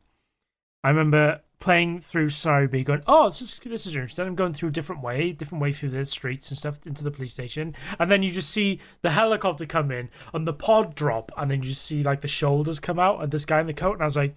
I 0.82 0.88
remember 0.88 1.42
playing 1.60 2.00
through 2.00 2.30
scenario 2.30 2.66
B, 2.66 2.82
going, 2.82 3.04
"Oh, 3.06 3.28
this 3.28 3.40
is 3.40 3.60
this 3.64 3.86
is 3.86 3.94
interesting." 3.94 4.26
I'm 4.26 4.34
going 4.34 4.52
through 4.52 4.70
a 4.70 4.72
different 4.72 5.04
way, 5.04 5.30
different 5.30 5.62
way 5.62 5.72
through 5.72 5.90
the 5.90 6.04
streets 6.04 6.50
and 6.50 6.58
stuff 6.58 6.84
into 6.84 7.04
the 7.04 7.12
police 7.12 7.32
station, 7.32 7.76
and 8.00 8.10
then 8.10 8.24
you 8.24 8.32
just 8.32 8.50
see 8.50 8.80
the 9.02 9.12
helicopter 9.12 9.66
come 9.66 9.92
in 9.92 10.10
and 10.34 10.48
the 10.48 10.52
pod 10.52 10.96
drop, 10.96 11.30
and 11.36 11.48
then 11.48 11.62
you 11.62 11.74
see 11.74 12.02
like 12.02 12.22
the 12.22 12.26
shoulders 12.26 12.80
come 12.80 12.98
out 12.98 13.22
and 13.22 13.30
this 13.30 13.44
guy 13.44 13.60
in 13.60 13.68
the 13.68 13.72
coat, 13.72 13.92
and 13.92 14.02
I 14.02 14.06
was 14.06 14.16
like, 14.16 14.34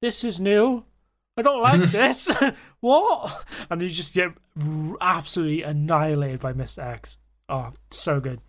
"This 0.00 0.22
is 0.22 0.38
new." 0.38 0.84
I 1.36 1.42
don't 1.42 1.62
like 1.62 1.80
this. 1.90 2.30
what? 2.80 3.44
And 3.70 3.82
you 3.82 3.88
just 3.88 4.14
get 4.14 4.30
absolutely 5.00 5.62
annihilated 5.62 6.40
by 6.40 6.52
Mr. 6.52 6.82
X. 6.82 7.18
Oh, 7.48 7.72
so 7.90 8.20
good. 8.20 8.40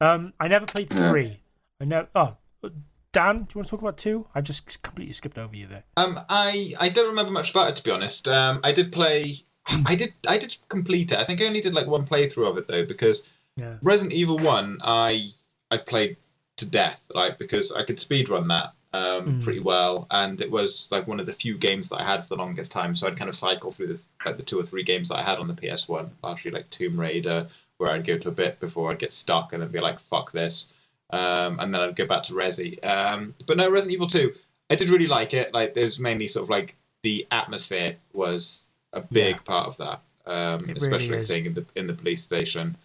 Um, 0.00 0.32
I 0.40 0.48
never 0.48 0.66
played 0.66 0.90
three. 0.90 1.42
I 1.80 1.84
never. 1.84 2.08
Oh, 2.14 2.36
Dan, 3.12 3.38
do 3.42 3.46
you 3.54 3.58
want 3.58 3.66
to 3.66 3.70
talk 3.70 3.80
about 3.80 3.96
two? 3.98 4.26
I've 4.34 4.44
just 4.44 4.82
completely 4.82 5.12
skipped 5.12 5.36
over 5.38 5.54
you 5.54 5.66
there. 5.66 5.84
Um, 5.96 6.18
I 6.28 6.74
I 6.78 6.88
don't 6.88 7.08
remember 7.08 7.32
much 7.32 7.50
about 7.50 7.68
it 7.70 7.76
to 7.76 7.82
be 7.82 7.90
honest. 7.90 8.26
Um, 8.28 8.60
I 8.62 8.72
did 8.72 8.92
play. 8.92 9.44
I 9.66 9.94
did 9.94 10.14
I 10.28 10.38
did 10.38 10.56
complete 10.68 11.12
it. 11.12 11.18
I 11.18 11.24
think 11.24 11.40
I 11.42 11.46
only 11.46 11.60
did 11.60 11.74
like 11.74 11.86
one 11.86 12.06
playthrough 12.06 12.48
of 12.50 12.56
it 12.58 12.68
though 12.68 12.84
because 12.86 13.22
Yeah. 13.56 13.76
Resident 13.82 14.12
Evil 14.12 14.38
One 14.38 14.78
I 14.82 15.30
I 15.70 15.78
played 15.78 16.16
to 16.56 16.66
death 16.66 17.00
like 17.14 17.38
because 17.38 17.72
I 17.72 17.84
could 17.84 17.96
speedrun 17.98 18.48
that 18.48 18.72
um, 18.92 19.26
Mm. 19.38 19.44
pretty 19.44 19.60
well 19.60 20.06
and 20.10 20.40
it 20.40 20.50
was 20.50 20.86
like 20.90 21.06
one 21.06 21.20
of 21.20 21.26
the 21.26 21.32
few 21.32 21.56
games 21.56 21.88
that 21.88 22.00
I 22.00 22.04
had 22.04 22.22
for 22.22 22.30
the 22.30 22.36
longest 22.42 22.72
time. 22.72 22.94
So 22.96 23.06
I'd 23.06 23.16
kind 23.16 23.28
of 23.28 23.36
cycle 23.36 23.70
through 23.70 23.88
the 23.88 24.00
like 24.26 24.36
the 24.36 24.42
two 24.42 24.58
or 24.58 24.64
three 24.64 24.82
games 24.82 25.08
that 25.08 25.16
I 25.18 25.22
had 25.22 25.38
on 25.38 25.46
the 25.46 25.54
PS 25.54 25.88
One, 25.88 26.10
largely 26.22 26.50
like 26.50 26.68
Tomb 26.70 26.98
Raider, 26.98 27.46
where 27.78 27.90
I'd 27.92 28.04
go 28.06 28.18
to 28.18 28.28
a 28.28 28.32
bit 28.32 28.58
before 28.60 28.90
I'd 28.90 28.98
get 28.98 29.12
stuck 29.12 29.52
and 29.52 29.62
then 29.62 29.70
be 29.70 29.80
like 29.80 29.98
fuck 30.00 30.32
this, 30.32 30.66
um, 31.10 31.60
and 31.60 31.72
then 31.72 31.80
I'd 31.80 31.96
go 31.96 32.06
back 32.06 32.22
to 32.24 32.32
Resi. 32.34 32.84
Um, 32.84 33.34
but 33.46 33.56
no, 33.56 33.70
Resident 33.70 33.94
Evil 33.94 34.06
Two. 34.08 34.34
I 34.70 34.74
did 34.76 34.88
really 34.88 35.06
like 35.08 35.34
it. 35.34 35.52
Like, 35.52 35.74
there's 35.74 35.98
mainly 35.98 36.28
sort 36.28 36.44
of 36.44 36.50
like 36.50 36.76
the 37.02 37.26
atmosphere 37.32 37.96
was 38.12 38.62
a 38.92 39.00
big 39.00 39.36
Yeah. 39.36 39.42
part 39.54 39.66
of 39.66 39.76
that, 39.78 40.00
um, 40.30 40.70
especially 40.76 41.10
really 41.10 41.24
staying 41.24 41.46
in 41.46 41.54
the 41.54 41.64
in 41.76 41.86
the 41.86 41.94
police 41.94 42.22
station. 42.22 42.76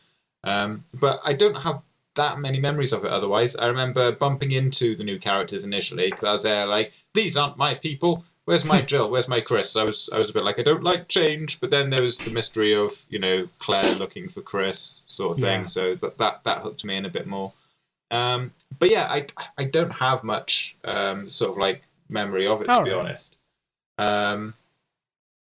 Um, 0.43 0.84
but 0.93 1.20
I 1.24 1.34
don't 1.34 1.56
have 1.56 1.82
that 2.16 2.39
many 2.39 2.59
memories 2.59 2.93
of 2.93 3.05
it. 3.05 3.11
Otherwise, 3.11 3.55
I 3.55 3.68
remember 3.68 4.11
bumping 4.11 4.51
into 4.53 4.95
the 4.95 5.03
new 5.03 5.20
characters 5.20 5.63
initially 5.63 6.09
because 6.09 6.24
I 6.24 6.34
was 6.34 6.43
there 6.43 6.66
like, 6.66 6.91
these 7.13 7.38
aren't 7.38 7.57
my 7.57 7.76
people. 7.76 8.24
Where's 8.45 8.63
my 8.66 8.82
Jill? 8.91 9.09
Where's 9.09 9.28
my 9.28 9.41
Chris? 9.41 9.76
I 9.76 9.84
was 9.84 10.09
I 10.13 10.18
was 10.18 10.30
a 10.30 10.34
bit 10.34 10.43
like 10.43 10.59
I 10.59 10.63
don't 10.63 10.84
like 10.84 11.07
change, 11.07 11.59
but 11.59 11.70
then 11.72 11.89
there 11.89 12.03
was 12.03 12.18
the 12.18 12.32
mystery 12.32 12.76
of 12.76 12.91
you 13.09 13.20
know 13.20 13.47
Claire 13.59 13.84
looking 13.99 14.30
for 14.30 14.41
Chris 14.41 14.99
sort 15.07 15.32
of 15.38 15.43
thing. 15.43 15.61
Yeah. 15.61 15.68
So 15.68 15.95
that 15.95 16.18
that 16.20 16.41
that 16.43 16.59
hooked 16.61 16.84
me 16.86 16.95
in 16.97 17.05
a 17.05 17.09
bit 17.09 17.28
more. 17.28 17.51
Um, 18.11 18.53
but 18.80 18.89
yeah, 18.91 19.07
I 19.09 19.26
I 19.57 19.63
don't 19.63 19.89
have 19.91 20.24
much 20.24 20.76
um, 20.84 21.30
sort 21.30 21.51
of 21.53 21.57
like 21.57 21.82
memory 22.09 22.45
of 22.47 22.61
it 22.61 22.66
to 22.66 22.84
be 22.84 22.91
Alright. 22.91 22.93
honest. 23.07 23.36
Um, 23.97 24.53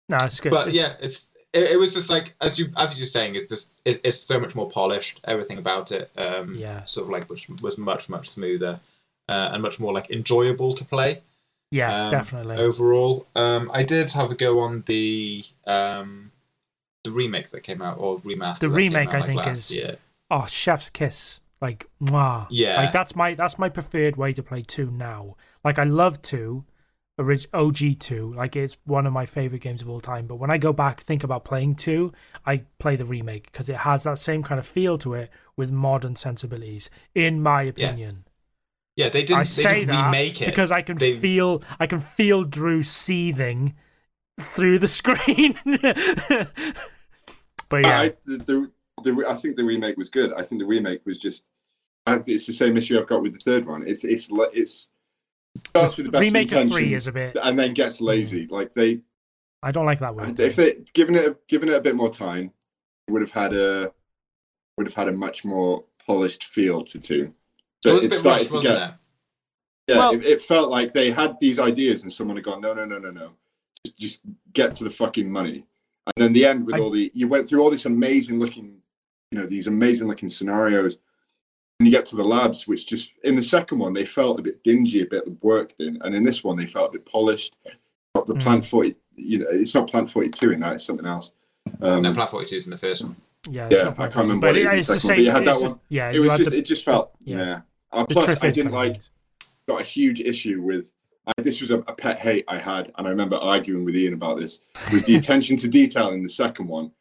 No, 0.09 0.17
it's 0.26 0.39
good. 0.41 0.49
but 0.51 0.67
It's- 0.67 0.76
yeah, 0.76 0.95
it's 1.05 1.26
it, 1.53 1.71
it 1.71 1.79
was 1.79 1.93
just 1.93 2.09
like 2.09 2.35
as 2.41 2.57
you 2.59 2.69
as 2.77 2.97
you're 2.97 3.07
saying, 3.07 3.35
it's 3.35 3.49
just 3.49 3.67
it, 3.85 4.01
it's 4.03 4.17
so 4.19 4.39
much 4.39 4.55
more 4.55 4.69
polished. 4.69 5.19
Everything 5.25 5.57
about 5.57 5.91
it, 5.91 6.11
um, 6.17 6.55
Yeah. 6.55 6.85
sort 6.85 7.05
of 7.05 7.11
like 7.11 7.29
was, 7.29 7.47
was 7.61 7.77
much 7.77 8.09
much 8.09 8.29
smoother 8.29 8.79
uh, 9.27 9.49
and 9.53 9.61
much 9.61 9.79
more 9.79 9.93
like 9.93 10.09
enjoyable 10.11 10.73
to 10.73 10.83
play 10.85 11.21
yeah, 11.71 12.05
um, 12.05 12.11
definitely. 12.11 12.55
overall. 12.57 13.27
Um, 13.35 13.69
I 13.73 13.83
did 13.83 14.09
have 14.11 14.31
a 14.31 14.35
go 14.35 14.59
on 14.59 14.83
the 14.87 15.43
um, 15.67 16.31
the 17.03 17.11
remake 17.11 17.51
that 17.51 17.61
came 17.61 17.81
out 17.81 17.97
or 17.99 18.19
remaster. 18.21 18.59
The 18.59 18.69
remake, 18.69 19.09
out, 19.09 19.15
I 19.15 19.19
like, 19.19 19.27
think, 19.45 19.47
is- 19.47 19.71
year. 19.75 19.97
Oh, 20.31 20.45
Chef's 20.45 20.89
Kiss. 20.89 21.41
Like, 21.61 21.87
mwah. 22.01 22.47
Yeah. 22.49 22.77
Like 22.77 22.93
that's 22.93 23.15
my 23.15 23.33
that's 23.33 23.59
my 23.59 23.67
preferred 23.69 24.15
way 24.15 24.31
to 24.33 24.41
play 24.41 24.61
two 24.61 24.89
now. 24.91 25.35
Like 25.63 25.77
I 25.77 25.83
love 25.83 26.21
two, 26.21 26.63
orig- 27.20 27.47
OG 27.53 27.99
two. 27.99 28.34
Like 28.34 28.55
it's 28.55 28.78
one 28.86 29.05
of 29.05 29.13
my 29.13 29.26
favorite 29.28 29.61
games 29.61 29.82
of 29.84 29.89
all 29.89 29.99
time. 29.99 30.26
But 30.26 30.38
when 30.38 30.49
I 30.49 30.57
go 30.57 30.74
back 30.74 31.01
think 31.01 31.24
about 31.24 31.45
playing 31.45 31.76
two, 31.76 32.11
I 32.45 32.63
play 32.80 32.95
the 32.95 33.05
remake 33.05 33.51
because 33.51 33.70
it 33.70 33.76
has 33.78 34.03
that 34.03 34.17
same 34.17 34.41
kind 34.41 34.57
of 34.57 34.65
feel 34.65 34.97
to 34.99 35.13
it 35.13 35.30
with 35.55 35.72
modern 35.72 36.15
sensibilities. 36.15 36.89
In 37.13 37.43
my 37.43 37.61
opinion, 37.63 38.26
Yeah, 38.95 39.09
they 39.09 39.22
didn't. 39.22 39.39
I 39.39 39.43
they 39.43 39.45
say 39.45 39.74
didn't 39.82 39.88
that 39.89 40.05
remake 40.07 40.41
it 40.41 40.45
because 40.47 40.72
I 40.72 40.82
can 40.82 40.97
They- 40.97 41.20
feel 41.20 41.61
I 41.80 41.86
can 41.86 41.99
feel 41.99 42.43
Drew 42.45 42.82
seething 42.82 43.76
through 44.39 44.80
the 44.80 44.88
screen. 44.99 45.59
but 47.70 47.86
yeah, 47.86 47.99
I, 48.01 48.13
the, 48.26 48.38
the, 48.38 48.72
the, 49.03 49.26
I 49.28 49.34
think 49.36 49.55
the 49.57 49.63
remake 49.63 49.97
was 49.97 50.09
good. 50.09 50.34
I 50.34 50.43
think 50.43 50.61
the 50.61 50.67
remake 50.67 51.05
was 51.05 51.20
just. 51.20 51.45
It's 52.07 52.47
the 52.47 52.53
same 52.53 52.76
issue 52.76 52.97
I've 52.97 53.05
got 53.05 53.22
with 53.22 53.34
the 53.34 53.39
third 53.39 53.67
one. 53.67 53.88
It's 53.88 54.03
it's 54.03 54.32
li- 54.32 54.47
it's 54.53 54.89
starts 55.67 55.97
with 55.97 56.07
the 56.07 56.11
best 56.11 56.21
remake 56.21 56.47
of 56.47 56.53
intentions 56.53 56.73
three 56.75 56.93
is 56.93 57.07
a 57.07 57.11
bit. 57.11 57.37
and 57.41 57.57
then 57.57 57.73
gets 57.73 57.99
hmm. 57.99 58.05
lazy. 58.05 58.47
Like 58.47 58.73
they, 58.73 59.01
I 59.63 59.71
don't 59.71 59.85
like 59.85 59.99
that 59.99 60.15
word. 60.15 60.39
if 60.39 60.55
they 60.55 60.77
given 60.93 61.15
it 61.15 61.47
given 61.47 61.69
it 61.69 61.75
a 61.75 61.81
bit 61.81 61.95
more 61.95 62.09
time, 62.11 62.51
would 63.09 63.21
have 63.21 63.31
had 63.31 63.53
a 63.53 63.91
would 64.77 64.87
have 64.87 64.95
had 64.95 65.07
a 65.09 65.11
much 65.11 65.43
more 65.43 65.83
polished 66.05 66.45
feel 66.45 66.81
to 66.81 66.99
two. 66.99 67.23
it 67.23 67.33
But 67.83 67.93
was 67.93 68.03
a 68.05 68.07
it 68.07 68.13
started 68.15 68.39
rushed, 68.41 68.49
to 68.51 68.55
wasn't 68.57 68.75
get 68.79 68.89
it? 68.89 68.95
yeah. 69.87 69.97
Well- 69.97 70.13
it, 70.13 70.25
it 70.25 70.41
felt 70.41 70.69
like 70.69 70.93
they 70.93 71.11
had 71.11 71.39
these 71.39 71.59
ideas 71.59 72.03
and 72.03 72.13
someone 72.13 72.37
had 72.37 72.45
gone 72.45 72.61
no 72.61 72.73
no 72.73 72.85
no 72.85 72.99
no 72.99 73.11
no, 73.11 73.31
just 73.85 73.97
just 73.97 74.21
get 74.53 74.73
to 74.75 74.83
the 74.83 74.89
fucking 74.89 75.31
money. 75.31 75.65
And 76.15 76.23
then 76.23 76.33
the 76.33 76.45
end 76.45 76.65
with 76.65 76.75
I- 76.75 76.79
all 76.79 76.89
the 76.89 77.11
you 77.13 77.27
went 77.27 77.47
through 77.47 77.61
all 77.61 77.69
this 77.69 77.85
amazing 77.85 78.39
looking, 78.39 78.77
you 79.31 79.39
know, 79.39 79.45
these 79.45 79.67
amazing 79.67 80.07
looking 80.07 80.29
scenarios. 80.29 80.97
And 81.80 81.88
you 81.88 81.93
get 81.93 82.05
to 82.07 82.17
the 82.17 82.23
labs, 82.25 82.67
which 82.67 82.86
just 82.88 83.13
in 83.23 83.36
the 83.36 83.41
second 83.41 83.80
one 83.80 83.93
they 83.93 84.03
felt 84.03 84.38
a 84.39 84.43
bit 84.43 84.61
dingy, 84.65 85.01
a 85.01 85.05
bit 85.05 85.23
worked 85.41 85.75
in, 85.80 85.97
and 86.03 86.13
in 86.13 86.23
this 86.23 86.43
one 86.43 86.57
they 86.57 86.65
felt 86.65 86.89
a 86.89 86.97
bit 86.97 87.05
polished. 87.05 87.55
Got 88.13 88.27
the 88.27 88.34
Mm. 88.34 88.41
Plant 88.41 88.65
Forty, 88.65 88.95
you 89.15 89.39
know, 89.39 89.45
it's 89.49 89.73
not 89.73 89.89
Plant 89.89 90.09
Forty 90.09 90.30
Two 90.30 90.51
in 90.51 90.59
that; 90.59 90.73
it's 90.73 90.84
something 90.84 91.05
else. 91.05 91.32
Um, 91.82 92.01
no, 92.01 92.13
Plant 92.13 92.32
42 92.32 92.55
is 92.55 92.65
in 92.65 92.71
the 92.71 92.77
first 92.77 93.03
one. 93.03 93.15
Yeah, 93.49 93.69
Yeah, 93.71 93.89
I 93.97 94.07
can't 94.07 94.15
remember 94.15 94.47
Fantasy, 94.47 94.65
what 94.65 94.71
but 94.71 94.75
it 94.75 94.77
is 94.80 94.80
it's 94.80 94.88
the 94.88 94.93
the 94.95 94.99
second 94.99 95.07
one, 95.07 95.15
but 95.15 95.15
same. 95.15 95.25
you 95.25 95.32
had 95.32 95.45
that 95.45 95.55
it's 95.55 95.61
one. 95.71 95.80
yeah, 95.89 96.11
it 96.11 96.19
was 96.19 96.38
just, 96.38 96.49
the- 96.51 96.57
it 96.57 96.65
just 96.65 96.86
felt, 96.86 97.11
yeah. 97.23 97.38
yeah. 97.38 97.61
Uh, 97.91 98.05
plus, 98.09 98.38
I 98.43 98.49
didn't 98.49 98.71
like 98.71 98.93
things. 98.93 99.09
got 99.67 99.80
a 99.82 99.84
huge 99.84 100.19
issue 100.19 100.61
with 100.61 100.91
I, 101.27 101.32
this 101.41 101.61
was 101.61 101.69
a, 101.71 101.77
a 101.80 101.93
pet 101.93 102.17
hate 102.19 102.43
I 102.47 102.57
had, 102.57 102.91
and 102.97 103.05
I 103.07 103.09
remember 103.11 103.36
arguing 103.38 103.86
with 103.86 103.95
Ian 103.95 104.13
about 104.15 104.39
this. 104.39 104.61
Was 104.91 105.03
the 105.05 105.15
attention 105.21 105.55
to 105.57 105.67
detail 105.69 106.09
in 106.09 106.23
the 106.23 106.30
second 106.30 106.67
one 106.67 106.91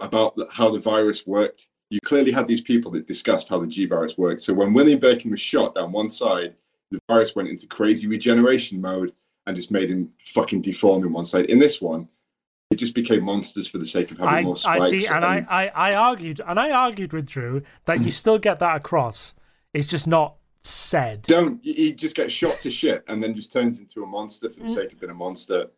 about 0.00 0.36
the- 0.36 0.48
how 0.52 0.70
the 0.70 0.78
virus 0.80 1.26
worked? 1.26 1.66
You 1.94 2.00
clearly 2.04 2.32
had 2.32 2.48
these 2.48 2.60
people 2.60 2.90
that 2.92 3.06
discussed 3.06 3.48
how 3.48 3.60
the 3.60 3.68
G 3.68 3.86
virus 3.86 4.18
worked. 4.18 4.40
So 4.40 4.52
when 4.52 4.72
William 4.74 4.98
Birkin 4.98 5.30
was 5.30 5.40
shot 5.40 5.74
down 5.76 5.92
one 5.92 6.10
side, 6.10 6.56
the 6.90 6.98
virus 7.08 7.36
went 7.36 7.48
into 7.48 7.68
crazy 7.68 8.08
regeneration 8.08 8.80
mode 8.80 9.12
and 9.46 9.54
just 9.54 9.70
made 9.70 9.90
him 9.90 10.10
fucking 10.18 10.62
deform 10.62 11.04
in 11.04 11.12
one 11.12 11.24
side. 11.24 11.44
In 11.44 11.60
this 11.60 11.80
one, 11.80 12.08
it 12.72 12.76
just 12.76 12.96
became 12.96 13.22
monsters 13.22 13.68
for 13.68 13.78
the 13.78 13.86
sake 13.86 14.10
of 14.10 14.18
having 14.18 14.34
I, 14.34 14.42
more 14.42 14.56
I 14.66 14.90
see, 14.90 15.06
and 15.06 15.24
I, 15.24 15.46
I, 15.48 15.68
I 15.68 15.92
argued, 15.92 16.40
and 16.44 16.58
I 16.58 16.70
argued 16.72 17.12
with 17.12 17.26
Drew 17.26 17.62
that 17.84 18.00
you 18.00 18.10
still 18.10 18.38
get 18.38 18.58
that 18.58 18.74
across. 18.76 19.32
It's 19.72 19.86
just 19.86 20.08
not 20.08 20.34
said. 20.62 21.22
don't. 21.22 21.60
He 21.62 21.92
just 21.92 22.16
gets 22.16 22.32
shot 22.32 22.58
to 22.62 22.70
shit 22.72 23.04
and 23.06 23.22
then 23.22 23.34
just 23.34 23.52
turns 23.52 23.78
into 23.78 24.02
a 24.02 24.06
monster 24.06 24.50
for 24.50 24.60
the 24.60 24.66
Mm. 24.66 24.74
sake 24.74 24.92
of 24.94 24.98
being 24.98 25.10
a 25.12 25.14
monster. 25.14 25.70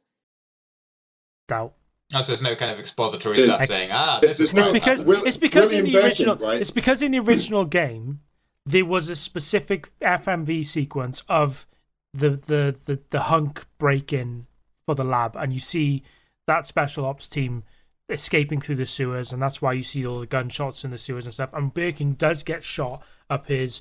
Doubt. 1.48 1.74
Oh, 2.14 2.20
so 2.22 2.28
there's 2.28 2.42
no 2.42 2.54
kind 2.54 2.70
of 2.70 2.78
expository 2.78 3.38
There's- 3.38 3.50
stuff 3.50 3.62
Ex- 3.62 3.76
saying, 3.76 3.90
ah, 3.92 4.18
There's 4.22 4.38
this 4.38 4.52
is 4.52 4.56
It's 4.56 4.68
because 4.68 5.00
happened." 5.00 5.06
Will- 5.08 5.26
it's 5.26 5.36
because 5.36 5.72
in 5.72 5.84
the 5.84 5.92
Birkin, 5.92 6.06
original 6.08 6.36
right? 6.36 6.60
it's 6.60 6.70
because 6.70 7.02
in 7.02 7.10
the 7.12 7.18
original 7.18 7.64
game 7.64 8.20
there 8.64 8.84
was 8.84 9.08
a 9.08 9.16
specific 9.16 9.90
FMV 10.00 10.64
sequence 10.64 11.22
of 11.28 11.66
the 12.14 12.30
the 12.30 12.76
the, 12.84 13.00
the 13.10 13.20
hunk 13.22 13.66
break 13.78 14.12
in 14.12 14.46
for 14.86 14.94
the 14.94 15.04
lab, 15.04 15.34
and 15.36 15.52
you 15.52 15.60
see 15.60 16.02
that 16.46 16.66
special 16.68 17.04
ops 17.04 17.28
team 17.28 17.64
escaping 18.08 18.60
through 18.60 18.76
the 18.76 18.86
sewers, 18.86 19.32
and 19.32 19.42
that's 19.42 19.60
why 19.60 19.72
you 19.72 19.82
see 19.82 20.06
all 20.06 20.20
the 20.20 20.26
gunshots 20.26 20.84
in 20.84 20.92
the 20.92 20.98
sewers 20.98 21.24
and 21.24 21.34
stuff. 21.34 21.52
And 21.52 21.74
Birkin 21.74 22.14
does 22.14 22.44
get 22.44 22.62
shot 22.62 23.02
up 23.28 23.48
his 23.48 23.80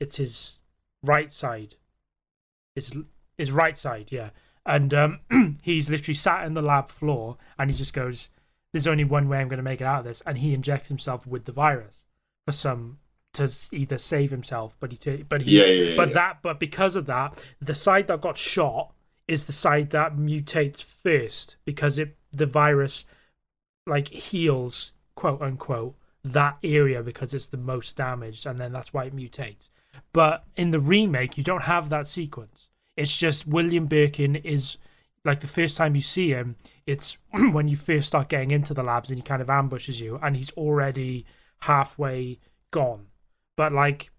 It's 0.00 0.16
his 0.16 0.56
right 1.04 1.30
side. 1.32 1.76
His 2.74 2.96
his 3.38 3.52
right 3.52 3.78
side, 3.78 4.08
yeah. 4.10 4.30
And 4.66 4.94
um, 4.94 5.20
he's 5.62 5.90
literally 5.90 6.14
sat 6.14 6.46
in 6.46 6.54
the 6.54 6.62
lab 6.62 6.90
floor, 6.90 7.36
and 7.58 7.70
he 7.70 7.76
just 7.76 7.92
goes, 7.92 8.30
"There's 8.72 8.86
only 8.86 9.04
one 9.04 9.28
way 9.28 9.38
I'm 9.38 9.48
going 9.48 9.58
to 9.58 9.62
make 9.62 9.80
it 9.80 9.86
out 9.86 10.00
of 10.00 10.04
this," 10.04 10.22
and 10.26 10.38
he 10.38 10.54
injects 10.54 10.88
himself 10.88 11.26
with 11.26 11.44
the 11.44 11.52
virus 11.52 12.02
for 12.46 12.52
some 12.52 12.98
to 13.34 13.50
either 13.72 13.98
save 13.98 14.30
himself, 14.30 14.76
but 14.80 14.90
he 14.92 14.96
t- 14.96 15.24
but 15.28 15.42
he 15.42 15.58
Yeah, 15.58 15.66
yeah, 15.66 15.96
but 15.96 16.08
yeah. 16.08 16.14
that 16.14 16.38
but 16.42 16.58
because 16.58 16.96
of 16.96 17.06
that, 17.06 17.42
the 17.60 17.74
side 17.74 18.06
that 18.06 18.20
got 18.20 18.38
shot 18.38 18.92
is 19.28 19.44
the 19.44 19.52
side 19.52 19.90
that 19.90 20.16
mutates 20.16 20.82
first 20.82 21.56
because 21.64 21.98
it 21.98 22.16
the 22.32 22.46
virus 22.46 23.04
like 23.86 24.08
heals 24.08 24.92
quote 25.14 25.40
unquote 25.42 25.94
that 26.22 26.56
area 26.62 27.02
because 27.02 27.34
it's 27.34 27.46
the 27.46 27.56
most 27.56 27.96
damaged 27.96 28.46
and 28.46 28.58
then 28.58 28.72
that's 28.72 28.92
why 28.94 29.04
it 29.04 29.16
mutates. 29.16 29.68
But 30.12 30.44
in 30.56 30.70
the 30.70 30.80
remake 30.80 31.36
you 31.36 31.44
don't 31.44 31.62
have 31.62 31.88
that 31.90 32.06
sequence. 32.06 32.68
It's 32.96 33.16
just 33.16 33.46
William 33.46 33.86
Birkin 33.86 34.36
is 34.36 34.78
like 35.24 35.40
the 35.40 35.46
first 35.46 35.76
time 35.76 35.94
you 35.94 36.02
see 36.02 36.30
him, 36.30 36.56
it's 36.86 37.16
when 37.52 37.68
you 37.68 37.76
first 37.76 38.08
start 38.08 38.28
getting 38.28 38.50
into 38.50 38.74
the 38.74 38.82
labs 38.82 39.10
and 39.10 39.18
he 39.18 39.22
kind 39.22 39.42
of 39.42 39.50
ambushes 39.50 40.00
you 40.00 40.18
and 40.22 40.36
he's 40.36 40.50
already 40.52 41.24
halfway 41.60 42.38
gone. 42.70 43.06
But 43.56 43.72
like 43.72 44.10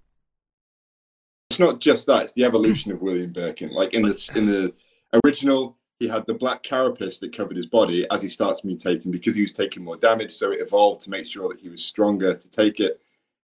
It's 1.49 1.59
not 1.59 1.80
just 1.80 2.07
that; 2.07 2.23
it's 2.23 2.34
the 2.34 2.45
evolution 2.45 2.91
of 2.91 3.01
William 3.01 3.32
Birkin. 3.32 3.69
Like 3.69 3.93
in 3.93 4.01
the 4.01 4.32
in 4.36 4.45
the 4.47 4.73
original, 5.23 5.78
he 5.99 6.07
had 6.07 6.26
the 6.26 6.34
black 6.34 6.63
carapace 6.63 7.19
that 7.19 7.36
covered 7.36 7.57
his 7.57 7.67
body 7.67 8.07
as 8.11 8.21
he 8.21 8.30
starts 8.30 8.61
mutating 8.61 9.11
because 9.11 9.36
he 9.36 9.41
was 9.41 9.53
taking 9.53 9.84
more 9.84 9.97
damage. 9.97 10.32
So 10.32 10.51
it 10.51 10.61
evolved 10.61 11.01
to 11.01 11.09
make 11.09 11.26
sure 11.26 11.49
that 11.49 11.59
he 11.59 11.69
was 11.69 11.84
stronger 11.84 12.34
to 12.34 12.49
take 12.49 12.80
it. 12.80 13.01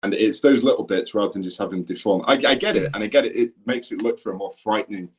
And 0.06 0.14
it's 0.14 0.40
those 0.40 0.62
little 0.62 0.84
bits 0.84 1.14
rather 1.14 1.32
than 1.32 1.42
just 1.42 1.58
having 1.58 1.82
deformed. 1.82 2.24
I, 2.28 2.34
I 2.34 2.54
get 2.54 2.76
it, 2.76 2.90
and 2.94 3.02
I 3.02 3.08
get 3.08 3.26
it. 3.26 3.34
It 3.34 3.52
makes 3.66 3.90
it 3.90 4.00
look 4.00 4.20
for 4.20 4.30
a 4.30 4.36
more 4.36 4.52
frightening, 4.52 5.10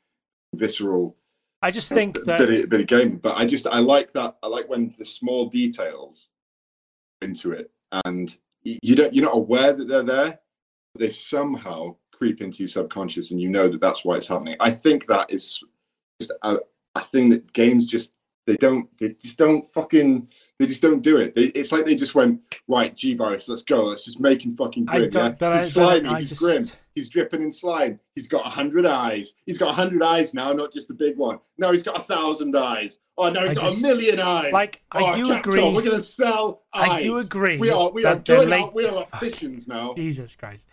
visceral 0.56 1.18
I 1.62 1.72
just 1.72 1.90
think 1.90 2.14
bit, 2.14 2.26
that 2.26 2.42
of, 2.42 2.70
bit 2.70 2.82
of 2.82 2.88
game, 2.88 3.18
But 3.18 3.36
I 3.38 3.46
just 3.46 3.68
I 3.68 3.80
like 3.80 4.12
that. 4.14 4.38
I 4.44 4.48
like 4.48 4.70
when 4.70 4.94
the 4.98 5.06
small 5.06 5.48
details 5.48 6.30
into 7.22 7.52
it, 7.52 7.72
and 8.06 8.36
you 8.64 8.96
don't 8.96 9.14
you're 9.14 9.26
not 9.26 9.36
aware 9.36 9.74
that 9.74 9.88
they're 9.88 10.04
there. 10.04 10.40
But 10.94 11.02
they 11.02 11.10
somehow 11.10 11.96
creep 12.12 12.42
into 12.42 12.60
your 12.60 12.68
subconscious, 12.68 13.32
and 13.32 13.42
you 13.42 13.50
know 13.50 13.68
that 13.68 13.82
that's 13.82 14.06
why 14.06 14.16
it's 14.16 14.28
happening. 14.28 14.56
I 14.60 14.72
think 14.72 15.08
that 15.08 15.32
is 15.32 15.64
just 16.22 16.32
a, 16.44 16.58
a 16.96 17.02
thing 17.02 17.30
that 17.30 17.52
games 17.54 17.88
just 17.88 18.14
they 18.48 18.56
don't 18.56 18.90
they 18.98 19.10
just 19.14 19.38
don't 19.38 19.66
fucking 19.68 20.28
they 20.58 20.66
just 20.66 20.82
don't 20.82 21.02
do 21.04 21.18
it. 21.18 21.36
They, 21.36 21.44
it's 21.48 21.72
like 21.72 21.86
they 21.86 21.96
just 21.96 22.16
went 22.16 22.42
right, 22.68 22.96
G 22.96 23.14
virus, 23.14 23.48
let's 23.48 23.62
go, 23.62 23.84
let's 23.86 24.06
just 24.06 24.20
make 24.20 24.44
him 24.44 24.56
fucking 24.56 24.88
I 24.90 24.98
grim. 25.08 25.12
Yeah? 25.14 25.48
I- 25.50 25.58
he's 25.60 25.74
slimy, 25.74 26.10
I 26.10 26.20
he's 26.22 26.30
just- 26.30 26.42
grim, 26.42 26.66
he's 26.96 27.10
dripping 27.10 27.44
in 27.44 27.52
slime. 27.52 28.00
He's 28.16 28.28
got 28.28 28.46
a 28.46 28.50
hundred 28.50 28.86
eyes. 28.88 29.34
He's 29.46 29.60
got 29.60 29.70
a 29.70 29.74
hundred 29.74 30.02
eyes 30.02 30.34
now, 30.34 30.52
not 30.54 30.74
just 30.74 30.90
a 30.90 30.96
big 30.96 31.16
one. 31.18 31.38
No, 31.60 31.72
he's 31.72 31.84
got 31.84 31.98
a 31.98 32.02
thousand 32.02 32.56
eyes. 32.58 32.98
Oh 33.20 33.30
no, 33.30 33.42
he's 33.42 33.52
I 33.52 33.54
got 33.54 33.64
just- 33.66 33.80
a 33.80 33.82
million 33.84 34.20
eyes. 34.20 34.52
like, 34.52 34.82
I 34.92 35.02
oh, 35.04 35.16
do 35.16 35.26
Capcom, 35.28 35.40
agree- 35.40 35.62
We're 35.74 35.82
gonna 35.84 36.00
sell 36.00 36.64
eyes. 36.74 36.90
I 36.92 37.02
do 37.04 37.18
agree 37.18 37.58
We 37.58 37.70
are 37.70 37.92
we 37.92 38.06
are 38.06 38.16
the 38.16 38.22
good. 38.22 38.50
late- 38.50 38.74
We 38.74 38.88
are 38.88 38.96
opticians 39.04 39.68
now. 39.68 39.94
Jesus 39.94 40.36
Christ. 40.36 40.66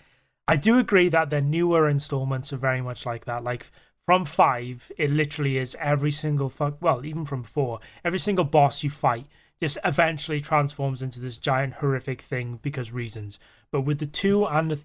I 0.46 0.56
do 0.56 0.78
agree 0.78 1.08
that 1.08 1.30
the 1.30 1.40
newer 1.40 1.88
installments 1.88 2.52
are 2.52 2.58
very 2.58 2.82
much 2.82 3.06
like 3.06 3.24
that. 3.24 3.42
Like 3.44 3.70
from 4.06 4.24
five, 4.24 4.92
it 4.98 5.10
literally 5.10 5.56
is 5.56 5.76
every 5.80 6.10
single 6.10 6.48
fuck. 6.48 6.76
Well, 6.80 7.04
even 7.04 7.24
from 7.24 7.42
four, 7.42 7.80
every 8.04 8.18
single 8.18 8.44
boss 8.44 8.82
you 8.82 8.90
fight 8.90 9.26
just 9.60 9.78
eventually 9.84 10.40
transforms 10.40 11.00
into 11.00 11.20
this 11.20 11.38
giant 11.38 11.74
horrific 11.74 12.20
thing 12.20 12.58
because 12.62 12.92
reasons. 12.92 13.38
But 13.72 13.82
with 13.82 13.98
the 13.98 14.06
two 14.06 14.44
and 14.46 14.70
the 14.70 14.82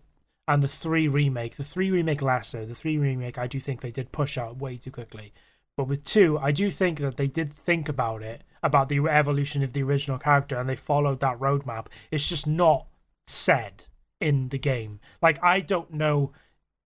and 0.48 0.64
the 0.64 0.68
three 0.68 1.08
remake, 1.08 1.58
the 1.58 1.64
three 1.64 1.92
remake 1.92 2.22
lesser, 2.22 2.66
the 2.66 2.74
three 2.74 2.98
remake, 2.98 3.38
I 3.38 3.46
do 3.46 3.60
think 3.60 3.82
they 3.82 3.92
did 3.92 4.12
push 4.12 4.38
out 4.38 4.58
way 4.58 4.78
too 4.78 4.90
quickly. 4.90 5.32
But 5.78 5.88
with 5.88 6.04
two, 6.04 6.40
I 6.40 6.52
do 6.52 6.72
think 6.72 7.00
that 7.00 7.18
they 7.18 7.28
did 7.28 7.54
think 7.54 7.88
about 7.88 8.24
it, 8.24 8.44
about 8.64 8.90
the 8.90 9.00
evolution 9.08 9.64
of 9.64 9.74
the 9.74 9.84
original 9.84 10.18
character, 10.18 10.58
and 10.58 10.68
they 10.68 10.76
followed 10.76 11.20
that 11.20 11.40
roadmap. 11.40 11.88
It's 12.10 12.28
just 12.28 12.48
not 12.48 12.88
said 13.28 13.84
in 14.20 14.50
the 14.50 14.58
game. 14.58 15.00
Like 15.22 15.40
I 15.44 15.60
don't 15.60 15.94
know 15.94 16.32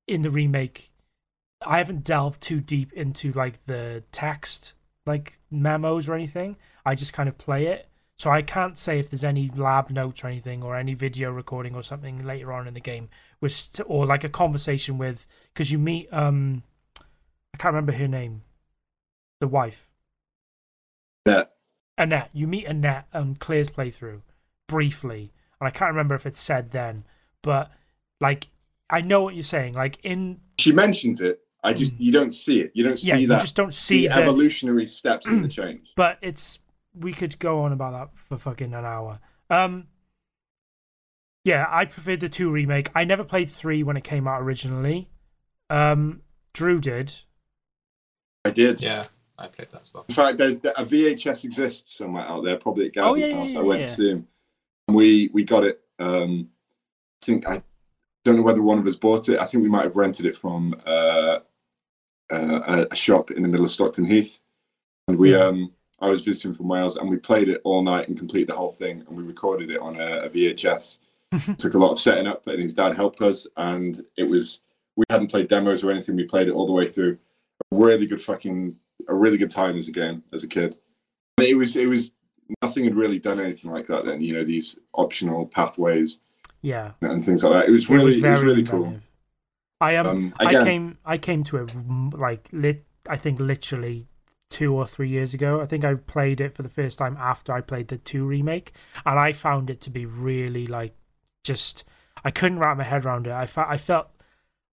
in 0.07 0.23
the 0.23 0.29
remake 0.29 0.91
I 1.65 1.77
haven't 1.77 2.03
delved 2.03 2.41
too 2.41 2.61
deep 2.61 2.93
into 2.93 3.31
like 3.31 3.65
the 3.65 4.03
text 4.11 4.73
like 5.05 5.39
memos 5.51 6.07
or 6.07 6.15
anything. 6.15 6.57
I 6.85 6.95
just 6.95 7.13
kind 7.13 7.29
of 7.29 7.37
play 7.37 7.67
it. 7.67 7.89
So 8.17 8.29
I 8.29 8.41
can't 8.41 8.77
say 8.77 8.99
if 8.99 9.09
there's 9.09 9.23
any 9.23 9.49
lab 9.49 9.89
notes 9.89 10.23
or 10.23 10.27
anything 10.27 10.63
or 10.63 10.75
any 10.75 10.93
video 10.93 11.31
recording 11.31 11.75
or 11.75 11.83
something 11.83 12.23
later 12.23 12.53
on 12.53 12.67
in 12.67 12.73
the 12.73 12.79
game 12.79 13.09
which 13.39 13.69
or 13.85 14.05
like 14.05 14.23
a 14.23 14.29
conversation 14.29 14.97
with 14.97 15.27
because 15.53 15.71
you 15.71 15.77
meet 15.77 16.07
um 16.13 16.63
I 17.53 17.57
can't 17.57 17.73
remember 17.73 17.91
her 17.91 18.07
name. 18.07 18.43
The 19.41 19.47
wife. 19.47 19.89
Yeah. 21.25 21.43
Annette. 21.97 22.29
You 22.33 22.47
meet 22.47 22.65
Annette 22.65 23.07
on 23.13 23.35
Claire's 23.35 23.69
playthrough 23.69 24.21
briefly. 24.67 25.33
And 25.59 25.67
I 25.67 25.71
can't 25.71 25.91
remember 25.91 26.15
if 26.15 26.25
it's 26.25 26.39
said 26.39 26.71
then, 26.71 27.03
but 27.41 27.71
like 28.21 28.47
I 28.89 29.01
know 29.01 29.21
what 29.23 29.35
you're 29.35 29.43
saying. 29.43 29.73
Like 29.73 29.99
in 30.03 30.39
She 30.59 30.71
mentions 30.71 31.19
it. 31.19 31.42
I 31.63 31.73
just 31.73 31.99
you 31.99 32.11
don't 32.11 32.33
see 32.33 32.59
it. 32.61 32.71
You 32.73 32.83
don't 32.83 32.97
see 32.99 33.07
yeah, 33.09 33.15
you 33.15 33.27
that 33.27 33.41
just 33.41 33.55
don't 33.55 33.73
see 33.73 34.07
the 34.07 34.15
the, 34.15 34.21
evolutionary 34.21 34.85
steps 34.85 35.25
in 35.25 35.41
the 35.41 35.47
change. 35.59 35.93
but 35.95 36.17
it's 36.21 36.59
we 36.93 37.13
could 37.13 37.39
go 37.39 37.61
on 37.61 37.71
about 37.71 37.93
that 37.93 38.17
for 38.17 38.37
fucking 38.37 38.73
an 38.73 38.85
hour. 38.85 39.19
Um 39.49 39.87
Yeah, 41.45 41.65
I 41.69 41.85
preferred 41.85 42.19
the 42.19 42.29
two 42.29 42.51
remake. 42.51 42.89
I 42.93 43.03
never 43.05 43.23
played 43.23 43.49
three 43.49 43.81
when 43.83 43.97
it 43.97 44.03
came 44.03 44.27
out 44.27 44.41
originally. 44.41 45.09
Um 45.69 46.21
Drew 46.53 46.79
did. 46.79 47.13
I 48.45 48.49
did. 48.51 48.81
Yeah, 48.81 49.05
I 49.39 49.47
played 49.47 49.69
that 49.71 49.83
as 49.83 49.93
well. 49.93 50.05
In 50.09 50.13
fact, 50.13 50.37
there's 50.37 50.55
a 50.55 50.83
VHS 50.83 51.45
exists 51.45 51.95
somewhere 51.95 52.25
out 52.25 52.43
there, 52.43 52.57
probably 52.57 52.87
at 52.87 52.93
Gaz's 52.93 53.11
Oh, 53.11 53.15
yeah, 53.15 53.27
yeah, 53.27 53.37
house. 53.37 53.53
yeah, 53.53 53.59
I 53.59 53.63
went 53.63 53.79
yeah. 53.79 53.85
to 53.85 53.91
see 53.91 54.09
him. 54.09 54.27
And 54.89 54.97
we 54.97 55.29
we 55.33 55.43
got 55.45 55.63
it. 55.63 55.79
Um, 55.97 56.49
I 57.21 57.25
think 57.25 57.47
I 57.47 57.63
don't 58.25 58.35
know 58.35 58.41
whether 58.41 58.61
one 58.61 58.79
of 58.79 58.85
us 58.85 58.97
bought 58.97 59.29
it. 59.29 59.39
I 59.39 59.45
think 59.45 59.63
we 59.63 59.69
might 59.69 59.85
have 59.85 59.95
rented 59.95 60.25
it 60.25 60.35
from 60.35 60.75
uh, 60.85 61.39
uh, 62.33 62.85
a, 62.91 62.95
shop 62.95 63.31
in 63.31 63.43
the 63.43 63.49
middle 63.49 63.65
of 63.65 63.71
Stockton 63.71 64.05
Heath. 64.05 64.41
And 65.07 65.17
we 65.17 65.35
um, 65.35 65.71
I 65.99 66.09
was 66.09 66.23
visiting 66.23 66.53
from 66.53 66.67
Wales, 66.67 66.95
and 66.97 67.09
we 67.09 67.17
played 67.17 67.49
it 67.49 67.61
all 67.63 67.81
night 67.81 68.07
and 68.07 68.17
completed 68.17 68.49
the 68.49 68.55
whole 68.55 68.69
thing. 68.69 69.03
And 69.07 69.17
we 69.17 69.23
recorded 69.23 69.69
it 69.69 69.79
on 69.79 69.99
a, 69.99 70.23
a 70.25 70.29
VHS. 70.29 70.99
Took 71.57 71.73
a 71.73 71.77
lot 71.77 71.91
of 71.91 71.99
setting 71.99 72.27
up, 72.27 72.45
and 72.47 72.61
his 72.61 72.73
dad 72.73 72.95
helped 72.95 73.21
us. 73.21 73.47
And 73.57 74.01
it 74.17 74.29
was 74.29 74.61
we 74.95 75.03
hadn't 75.09 75.27
played 75.31 75.47
demos 75.47 75.83
or 75.83 75.91
anything. 75.91 76.15
We 76.15 76.25
played 76.25 76.47
it 76.47 76.53
all 76.53 76.67
the 76.67 76.73
way 76.73 76.87
through. 76.87 77.17
A 77.71 77.75
really 77.75 78.05
good 78.05 78.21
fucking 78.21 78.77
a 79.07 79.15
really 79.15 79.37
good 79.37 79.51
time 79.51 79.77
as 79.77 79.87
a 79.87 79.91
game 79.91 80.23
as 80.31 80.43
a 80.43 80.47
kid. 80.47 80.77
It 81.39 81.57
was 81.57 81.75
it 81.75 81.87
was 81.87 82.11
nothing 82.61 82.83
had 82.83 82.95
really 82.95 83.19
done 83.19 83.39
anything 83.39 83.71
like 83.71 83.87
that 83.87 84.05
then. 84.05 84.21
You 84.21 84.33
know 84.33 84.43
these 84.43 84.79
optional 84.93 85.45
pathways 85.47 86.19
Yeah. 86.61 86.91
and 87.01 87.23
things 87.23 87.43
like 87.43 87.53
that. 87.53 87.69
It 87.69 87.71
was 87.71 87.89
It 87.89 87.93
really 87.93 88.11
it 88.11 88.15
was, 88.15 88.21
very 88.21 88.45
really 88.45 88.63
cool. 88.63 88.85
inventive. 88.85 89.09
I 89.81 89.95
um, 89.97 90.07
Um, 90.07 90.33
I 90.39 90.45
again, 90.45 90.65
came 90.65 90.92
I 91.05 91.17
came 91.17 91.43
to 91.45 91.57
it 91.57 91.75
like 92.13 92.49
lit 92.51 92.85
I 93.07 93.17
think 93.17 93.39
literally 93.39 94.07
two 94.49 94.73
or 94.73 94.85
three 94.85 95.09
years 95.09 95.33
ago. 95.33 95.61
I 95.61 95.65
think 95.65 95.83
I 95.83 95.95
played 95.95 96.39
it 96.39 96.53
for 96.53 96.61
the 96.61 96.69
first 96.69 96.97
time 96.99 97.17
after 97.19 97.51
I 97.53 97.61
played 97.61 97.87
the 97.87 97.97
two 97.97 98.25
remake, 98.25 98.71
and 99.05 99.19
I 99.19 99.31
found 99.31 99.69
it 99.69 99.81
to 99.81 99.89
be 99.89 100.05
really 100.05 100.67
like 100.67 100.95
just 101.43 101.83
I 102.23 102.31
couldn't 102.31 102.59
wrap 102.59 102.77
my 102.77 102.83
head 102.83 103.05
around 103.05 103.27
it. 103.27 103.33
I 103.33 103.45
felt 103.45 103.67
I 103.69 103.77
felt 103.77 104.07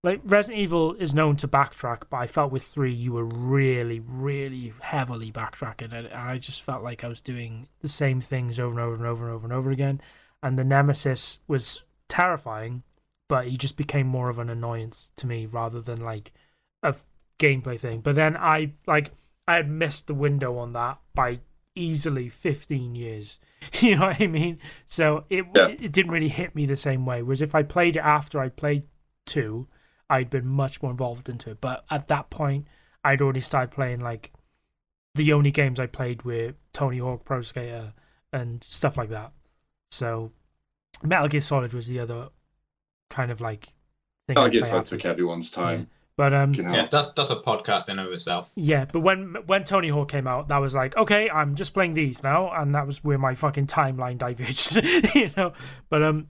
like 0.02 0.20
Resident 0.24 0.60
Evil 0.60 0.94
is 0.94 1.12
known 1.12 1.36
to 1.36 1.48
backtrack, 1.48 2.04
but 2.08 2.18
I 2.18 2.26
felt 2.26 2.52
with 2.52 2.62
three 2.62 2.92
you 2.92 3.12
were 3.12 3.24
really, 3.24 4.00
really 4.00 4.72
heavily 4.80 5.30
backtracking, 5.30 5.92
and 5.92 6.08
I 6.08 6.38
just 6.38 6.62
felt 6.62 6.82
like 6.82 7.04
I 7.04 7.08
was 7.08 7.20
doing 7.20 7.68
the 7.80 7.88
same 7.88 8.20
things 8.20 8.58
over 8.58 8.70
and 8.70 8.80
over 8.80 8.94
and 8.94 9.04
over 9.04 9.24
and 9.26 9.34
over 9.34 9.46
and 9.46 9.52
over 9.52 9.70
again. 9.70 10.00
And 10.42 10.58
the 10.58 10.64
Nemesis 10.64 11.38
was 11.46 11.84
terrifying, 12.08 12.82
but 13.30 13.46
he 13.46 13.56
just 13.56 13.76
became 13.76 14.08
more 14.08 14.28
of 14.28 14.40
an 14.40 14.50
annoyance 14.50 15.12
to 15.14 15.24
me 15.24 15.46
rather 15.46 15.80
than 15.80 16.00
like 16.00 16.32
a 16.82 16.96
gameplay 17.38 17.78
thing. 17.78 18.00
But 18.00 18.16
then 18.16 18.36
I 18.36 18.72
like 18.88 19.12
I 19.46 19.54
had 19.54 19.70
missed 19.70 20.08
the 20.08 20.14
window 20.14 20.58
on 20.58 20.72
that 20.72 20.98
by 21.14 21.38
easily 21.76 22.28
15 22.28 22.94
years. 22.96 23.38
You 23.80 23.94
know 23.96 24.06
what 24.06 24.20
I 24.20 24.26
mean? 24.26 24.58
So 24.86 25.24
it 25.30 25.46
Yeah. 25.54 25.68
it 25.68 25.92
didn't 25.92 26.10
really 26.10 26.28
hit 26.28 26.56
me 26.56 26.66
the 26.66 26.76
same 26.76 27.06
way. 27.06 27.22
Whereas 27.22 27.40
if 27.40 27.54
I 27.54 27.62
played 27.62 27.94
it 27.94 28.00
after 28.02 28.40
I 28.40 28.48
played 28.48 28.82
2, 29.26 29.68
I'd 30.10 30.28
been 30.28 30.48
much 30.48 30.82
more 30.82 30.90
involved 30.90 31.28
into 31.28 31.50
it. 31.50 31.60
But 31.60 31.84
at 31.88 32.08
that 32.08 32.30
point, 32.30 32.66
I'd 33.04 33.22
already 33.22 33.40
started 33.40 33.70
playing 33.70 34.00
like 34.00 34.32
the 35.14 35.32
only 35.32 35.52
games 35.52 35.78
I 35.78 35.86
played 35.86 36.24
were 36.24 36.54
Tony 36.72 36.98
Hawk 36.98 37.24
Pro 37.24 37.42
Skater 37.42 37.92
and 38.32 38.64
stuff 38.64 38.96
like 38.96 39.10
that. 39.10 39.30
So 39.92 40.32
Metal 41.04 41.28
Gear 41.28 41.40
Solid 41.40 41.72
was 41.72 41.86
the 41.86 42.00
other 42.00 42.30
kind 43.10 43.30
of 43.30 43.40
like 43.40 43.68
thing. 44.26 44.38
I 44.38 44.48
guess 44.48 44.70
play 44.70 44.78
I 44.78 44.82
took 44.82 45.04
everyone's 45.04 45.50
time. 45.50 45.88
But 46.16 46.34
um, 46.34 46.52
Fucking 46.52 46.66
hell. 46.66 46.74
Yeah, 46.74 46.88
that's 46.90 47.12
that's 47.16 47.30
a 47.30 47.36
podcast 47.36 47.88
in 47.88 47.98
and 47.98 48.06
of 48.06 48.12
itself. 48.12 48.50
yeah, 48.54 48.84
but 48.84 49.00
when 49.00 49.36
when 49.46 49.64
Tony 49.64 49.88
Hawk 49.88 50.10
came 50.10 50.26
out, 50.26 50.48
that 50.48 50.58
was 50.58 50.74
like, 50.74 50.94
okay, 50.96 51.30
I'm 51.30 51.54
just 51.54 51.72
playing 51.72 51.94
these 51.94 52.22
now, 52.22 52.50
and 52.50 52.74
that 52.74 52.86
was 52.86 53.02
where 53.02 53.16
my 53.16 53.34
fucking 53.34 53.68
timeline 53.68 54.18
diverged, 54.18 54.76
you 55.14 55.30
know. 55.36 55.54
But 55.88 56.02
um, 56.02 56.28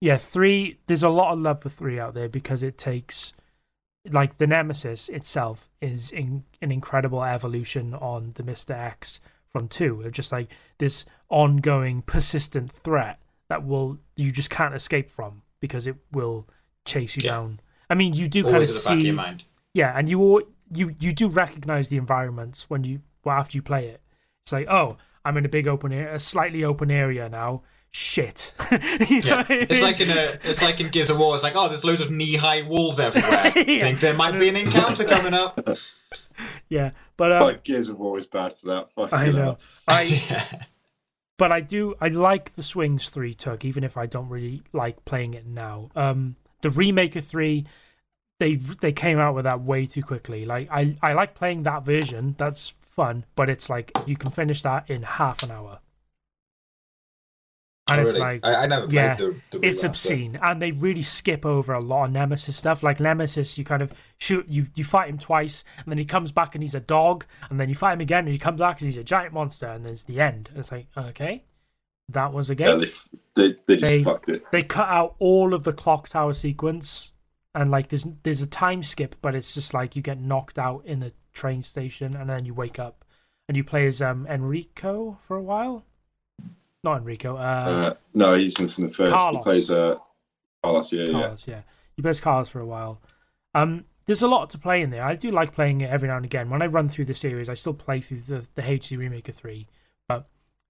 yeah, 0.00 0.16
three. 0.16 0.78
There's 0.86 1.04
a 1.04 1.08
lot 1.08 1.32
of 1.32 1.38
love 1.38 1.62
for 1.62 1.68
three 1.68 2.00
out 2.00 2.14
there 2.14 2.28
because 2.28 2.64
it 2.64 2.78
takes, 2.78 3.32
like, 4.10 4.38
the 4.38 4.46
Nemesis 4.48 5.08
itself 5.08 5.68
is 5.80 6.10
in, 6.10 6.42
an 6.60 6.72
incredible 6.72 7.22
evolution 7.22 7.94
on 7.94 8.32
the 8.34 8.42
Mister 8.42 8.72
X 8.72 9.20
from 9.52 9.68
two. 9.68 10.02
Of 10.02 10.10
just 10.10 10.32
like 10.32 10.50
this 10.78 11.06
ongoing, 11.28 12.02
persistent 12.02 12.72
threat 12.72 13.20
that 13.48 13.64
will 13.64 13.98
you 14.16 14.32
just 14.32 14.50
can't 14.50 14.74
escape 14.74 15.10
from 15.10 15.42
because 15.60 15.86
it 15.86 15.96
will 16.12 16.48
chase 16.84 17.16
you 17.16 17.22
Yeah. 17.24 17.32
down. 17.32 17.60
I 17.90 17.94
mean, 17.94 18.14
you 18.14 18.28
do 18.28 18.42
kind 18.42 18.48
of 18.48 18.54
Always 18.56 18.76
at 18.76 18.84
back 18.84 18.92
of 18.94 19.00
see, 19.00 19.06
your 19.06 19.14
mind. 19.14 19.44
yeah, 19.74 19.92
and 19.96 20.08
you 20.08 20.20
all, 20.20 20.42
you 20.72 20.94
you 21.00 21.12
do 21.12 21.28
recognize 21.28 21.88
the 21.88 21.96
environments 21.96 22.68
when 22.68 22.84
you 22.84 23.00
well, 23.24 23.36
after 23.36 23.56
you 23.56 23.62
play 23.62 23.88
it. 23.88 24.00
It's 24.44 24.52
like, 24.52 24.68
oh, 24.70 24.96
I'm 25.24 25.36
in 25.36 25.44
a 25.44 25.48
big 25.48 25.66
open 25.68 25.92
area, 25.92 26.14
a 26.14 26.20
slightly 26.20 26.64
open 26.64 26.90
area 26.90 27.28
now. 27.28 27.62
Shit. 27.90 28.52
You 28.70 29.20
know 29.22 29.28
Yeah, 29.28 29.36
what 29.38 29.50
I 29.50 29.54
it's 29.54 29.72
mean? 29.72 29.82
like 29.82 30.00
in 30.00 30.10
a, 30.10 30.38
it's 30.44 30.60
like 30.62 30.80
in 30.80 30.88
Gears 30.90 31.08
of 31.10 31.18
War. 31.18 31.34
It's 31.34 31.42
like, 31.42 31.54
oh, 31.56 31.68
there's 31.68 31.84
loads 31.84 32.02
of 32.02 32.10
knee-high 32.10 32.62
walls 32.62 33.00
everywhere. 33.00 33.52
Yeah. 33.56 33.62
Think 33.84 34.00
there 34.00 34.12
might 34.14 34.38
be 34.38 34.48
an 34.48 34.56
encounter 34.56 35.04
coming 35.04 35.32
up. 35.34 35.58
yeah, 36.68 36.90
but 37.16 37.32
um, 37.32 37.40
Like 37.40 37.64
Gears 37.64 37.88
of 37.88 37.98
War 37.98 38.18
is 38.18 38.26
bad 38.26 38.52
for 38.52 38.66
that. 38.66 38.90
Fuck 38.90 39.12
I 39.12 39.24
you 39.26 39.32
know. 39.32 39.58
I 39.86 40.02
yeah. 40.02 40.44
But 41.38 41.52
I 41.52 41.60
do 41.60 41.94
I 42.00 42.08
like 42.08 42.54
the 42.54 42.62
swings 42.62 43.08
three 43.08 43.32
took, 43.32 43.64
even 43.64 43.84
if 43.84 43.96
I 43.96 44.04
don't 44.04 44.28
really 44.28 44.62
like 44.74 45.04
playing 45.06 45.34
it 45.34 45.46
now. 45.46 45.88
Um, 45.96 46.36
the 46.60 46.70
remake 46.70 47.16
of 47.16 47.24
three, 47.24 47.64
they 48.38 48.56
they 48.56 48.92
came 48.92 49.18
out 49.18 49.34
with 49.34 49.44
that 49.44 49.62
way 49.62 49.86
too 49.86 50.02
quickly. 50.02 50.44
Like 50.44 50.68
I 50.70 50.96
I 51.00 51.14
like 51.14 51.34
playing 51.34 51.62
that 51.62 51.84
version. 51.84 52.34
That's 52.36 52.74
fun, 52.82 53.24
but 53.36 53.48
it's 53.48 53.70
like 53.70 53.92
you 54.04 54.16
can 54.16 54.30
finish 54.30 54.62
that 54.62 54.90
in 54.90 55.02
half 55.02 55.42
an 55.42 55.52
hour, 55.52 55.78
and 57.88 57.98
Oh, 57.98 58.02
it's 58.02 58.10
really? 58.12 58.20
like 58.20 58.40
I, 58.44 58.64
I 58.64 58.66
never 58.66 58.84
played 58.86 58.94
yeah, 58.94 59.14
the, 59.16 59.36
the 59.50 59.66
it's 59.66 59.82
obscene. 59.84 60.38
And 60.42 60.60
they 60.62 60.70
really 60.72 61.02
skip 61.02 61.46
over 61.46 61.72
a 61.72 61.82
lot 61.82 62.04
of 62.06 62.12
nemesis 62.12 62.56
stuff. 62.56 62.82
Like 62.82 63.00
nemesis 63.00 63.56
you 63.58 63.64
kind 63.64 63.82
of 63.82 63.92
shoot 64.18 64.46
you 64.48 64.66
you 64.74 64.84
fight 64.84 65.08
him 65.08 65.18
twice 65.18 65.64
and 65.78 65.86
then 65.86 65.98
he 65.98 66.04
comes 66.04 66.32
back 66.32 66.54
and 66.54 66.62
he's 66.62 66.74
a 66.74 66.80
dog 66.80 67.24
and 67.50 67.58
then 67.58 67.68
you 67.68 67.74
fight 67.74 67.94
him 67.94 68.00
again 68.00 68.20
and 68.24 68.28
he 68.28 68.38
comes 68.38 68.60
back 68.60 68.80
and 68.80 68.86
he's 68.86 68.96
a 68.96 69.04
giant 69.04 69.32
monster 69.32 69.66
and 69.66 69.84
there's 69.86 70.04
the 70.04 70.20
end. 70.20 70.48
And 70.50 70.58
it's 70.60 70.70
like 70.72 70.86
okay 70.96 71.44
that 72.10 72.32
was 72.32 72.48
a 72.48 72.54
game. 72.54 72.68
Yeah, 72.80 72.86
they, 73.36 73.48
they, 73.48 73.56
they 73.66 73.76
just 73.76 73.82
They- 73.90 74.02
fucked 74.04 74.28
it. 74.30 74.42
they 74.50 74.62
cut 74.62 74.88
out 74.88 75.14
all 75.18 75.52
of 75.54 75.64
the 75.64 75.72
clock 75.74 76.08
tower 76.08 76.32
sequence 76.32 77.12
and 77.54 77.70
like 77.70 77.88
there's 77.88 78.06
there's 78.22 78.42
a 78.42 78.46
time 78.46 78.82
skip 78.82 79.16
but 79.22 79.34
it's 79.34 79.54
just 79.54 79.72
like 79.74 79.96
you 79.96 80.02
get 80.02 80.20
knocked 80.20 80.58
out 80.58 80.84
in 80.86 81.02
a 81.02 81.12
train 81.32 81.62
station 81.62 82.14
and 82.16 82.28
then 82.28 82.44
you 82.44 82.52
wake 82.54 82.78
up 82.78 83.04
and 83.48 83.56
you 83.56 83.64
play 83.64 83.86
as 83.86 84.00
um 84.02 84.26
enrico 84.26 85.18
for 85.22 85.36
a 85.36 85.42
while 85.42 85.84
not 86.84 86.98
enrico 86.98 87.36
uh, 87.36 87.40
Uh, 87.40 87.94
no, 88.14 88.34
he's 88.34 88.58
in 88.60 88.68
from 88.68 88.84
the 88.84 88.90
first. 88.90 89.12
Carlos. 89.12 89.40
He 89.40 89.42
plays 89.42 89.70
uh, 89.70 89.96
Carlos. 90.62 90.92
Yeah, 90.92 91.04
yeah. 91.04 91.12
Carlos, 91.12 91.44
yeah. 91.48 91.60
You 91.96 92.02
play 92.02 92.10
as 92.10 92.20
Carlos 92.20 92.48
for 92.48 92.60
a 92.60 92.66
while. 92.66 93.00
Um, 93.54 93.84
there's 94.06 94.22
a 94.22 94.28
lot 94.28 94.50
to 94.50 94.58
play 94.58 94.80
in 94.82 94.90
there. 94.90 95.04
I 95.04 95.14
do 95.16 95.30
like 95.30 95.54
playing 95.54 95.80
it 95.80 95.90
every 95.90 96.08
now 96.08 96.16
and 96.16 96.24
again. 96.24 96.48
When 96.48 96.62
I 96.62 96.66
run 96.66 96.88
through 96.88 97.06
the 97.06 97.14
series, 97.14 97.48
I 97.48 97.54
still 97.54 97.74
play 97.74 98.00
through 98.00 98.20
the, 98.20 98.46
the 98.54 98.62
HD 98.62 98.96
remake 98.96 99.28
of 99.28 99.34
3, 99.34 99.66
but 100.08 100.28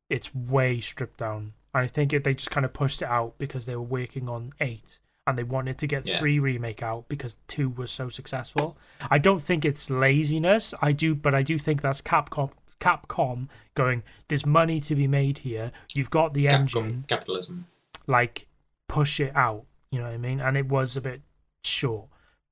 it's 0.08 0.34
way 0.34 0.80
stripped 0.80 1.18
down. 1.18 1.52
And 1.74 1.84
I 1.84 1.86
think 1.86 2.12
it, 2.12 2.24
they 2.24 2.34
just 2.34 2.50
kind 2.50 2.64
of 2.64 2.72
pushed 2.72 3.02
it 3.02 3.08
out 3.08 3.34
because 3.38 3.66
they 3.66 3.76
were 3.76 3.82
working 3.82 4.28
on 4.28 4.54
8 4.60 4.98
and 5.26 5.36
they 5.38 5.42
wanted 5.44 5.78
to 5.78 5.86
get 5.86 6.06
Yeah. 6.06 6.18
3 6.18 6.38
remake 6.38 6.82
out 6.82 7.08
because 7.08 7.36
2 7.48 7.68
was 7.68 7.90
so 7.90 8.08
successful. 8.08 8.76
I 9.10 9.18
don't 9.18 9.40
think 9.42 9.64
it's 9.64 9.90
laziness. 9.90 10.72
I 10.80 10.92
do, 10.92 11.14
but 11.14 11.34
I 11.34 11.42
do 11.42 11.58
think 11.58 11.82
that's 11.82 12.00
Capcom 12.00 12.50
Capcom 12.80 13.48
going, 13.74 14.02
there's 14.28 14.46
money 14.46 14.80
to 14.80 14.94
be 14.94 15.06
made 15.06 15.38
here. 15.38 15.72
You've 15.94 16.10
got 16.10 16.34
the 16.34 16.48
engine 16.48 17.04
capitalism. 17.08 17.66
like 18.06 18.46
push 18.88 19.20
it 19.20 19.34
out. 19.36 19.64
You 19.90 19.98
know 20.00 20.04
what 20.06 20.14
I 20.14 20.18
mean? 20.18 20.40
And 20.40 20.56
it 20.56 20.66
was 20.66 20.96
a 20.96 21.00
bit 21.00 21.22
short, 21.64 22.06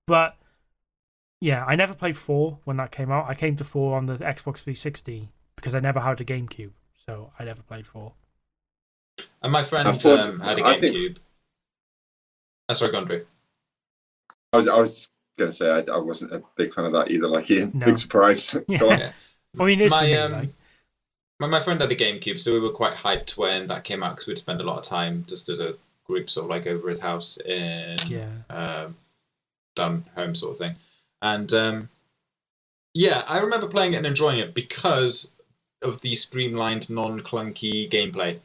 but 0.07 0.37
yeah, 1.41 1.65
I 1.67 1.77
never 1.77 1.93
played 1.95 2.17
four 2.17 2.59
when 2.65 2.79
that 2.79 2.91
came 2.91 3.11
out. 3.11 3.29
I 3.29 3.35
came 3.35 3.57
to 3.57 3.65
four 3.65 3.97
on 3.97 4.07
the 4.07 4.15
Xbox 4.17 4.59
360 4.59 5.29
because 5.55 5.75
I 5.75 5.81
never 5.81 6.01
had 6.01 6.21
a 6.21 6.25
GameCube, 6.25 6.71
so 7.07 7.31
I 7.39 7.45
never 7.45 7.63
played 7.63 7.87
four. 7.87 8.13
And 9.43 9.53
my 9.53 9.63
friend 9.63 9.87
thought- 9.95 10.19
um, 10.21 10.41
had 10.41 10.59
a 10.59 10.65
I 10.65 10.75
think- 10.79 10.97
GameCube. 10.97 11.17
Oh, 12.69 12.73
sorry, 12.75 12.93
Gondry. 12.93 13.25
I 14.53 14.57
was, 14.57 14.69
I 14.69 14.79
was 14.79 15.11
gonna 15.39 15.53
say 15.53 15.71
I, 15.71 15.85
I 15.93 15.99
wasn't 15.99 16.33
a 16.33 16.43
big 16.57 16.73
fan 16.73 16.87
of 16.87 16.93
that 16.93 17.11
either. 17.11 17.29
Like 17.29 17.51
Ian, 17.51 17.71
No. 17.75 17.87
big 17.87 17.99
surprise. 17.99 18.53
Go 18.79 18.91
on. 18.91 18.99
Yeah. 18.99 19.13
I 19.59 19.65
mean, 19.65 19.81
it's 19.81 19.93
My, 19.93 20.07
me, 20.07 20.15
um, 20.15 20.51
My, 21.39 21.47
my 21.47 21.61
friend 21.61 21.81
had 21.81 21.91
a 21.93 21.97
GameCube, 21.97 22.41
so 22.41 22.53
we 22.53 22.61
were 22.61 22.71
quite 22.71 22.95
hyped 22.95 23.37
when 23.37 23.67
that 23.69 23.85
came 23.85 24.03
out 24.03 24.17
because 24.17 24.27
we'd 24.27 24.39
spend 24.39 24.61
a 24.61 24.65
lot 24.65 24.79
of 24.79 24.85
time 24.85 25.25
just 25.29 25.49
as 25.49 25.61
a 25.61 25.75
group, 26.07 26.31
sort 26.31 26.45
of 26.45 26.51
like 26.51 26.67
over 26.67 26.89
his 26.89 27.01
house 27.01 27.37
in 27.39 27.97
yeah, 28.07 28.29
um, 28.51 28.97
down 29.75 30.05
home 30.15 30.35
sort 30.35 30.53
of 30.53 30.59
thing. 30.59 30.77
And 31.23 31.53
um, 31.53 31.89
yeah, 32.95 33.25
I 33.27 33.39
remember 33.41 33.67
playing 33.67 33.95
it 33.95 33.97
and 33.97 34.07
enjoying 34.07 34.39
it 34.39 34.55
because 34.55 35.29
of 35.83 36.01
the 36.01 36.15
streamlined, 36.17 36.89
non-clunky 36.89 37.91
gameplay. 37.91 38.39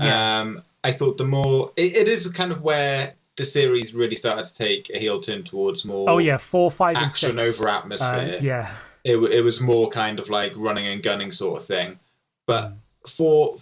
Yeah. 0.00 0.40
Um, 0.40 0.62
I 0.82 0.92
thought 0.92 1.18
the 1.18 1.24
more 1.24 1.72
it, 1.76 1.96
it 1.96 2.08
is 2.08 2.26
kind 2.28 2.52
of 2.52 2.62
where 2.62 3.14
the 3.36 3.44
series 3.44 3.94
really 3.94 4.16
started 4.16 4.44
to 4.44 4.54
take 4.54 4.90
a 4.90 4.98
heel 4.98 5.20
turn 5.20 5.42
towards 5.44 5.84
more 5.84 6.08
oh 6.10 6.18
yeah, 6.18 6.36
four, 6.36 6.70
five, 6.70 6.96
and 6.96 7.06
action 7.06 7.38
six. 7.38 7.60
over 7.60 7.68
Uh, 7.68 7.78
atmosphere. 7.78 8.38
yeah, 8.40 8.74
It 9.04 9.16
it 9.16 9.42
was 9.42 9.60
more 9.60 9.88
kind 9.90 10.18
of 10.18 10.28
like 10.30 10.52
running 10.56 10.86
and 10.86 11.02
gunning 11.02 11.30
sort 11.30 11.60
of 11.60 11.66
thing. 11.66 11.98
But 12.46 12.72
Mm. 12.72 12.76
for 13.16 13.56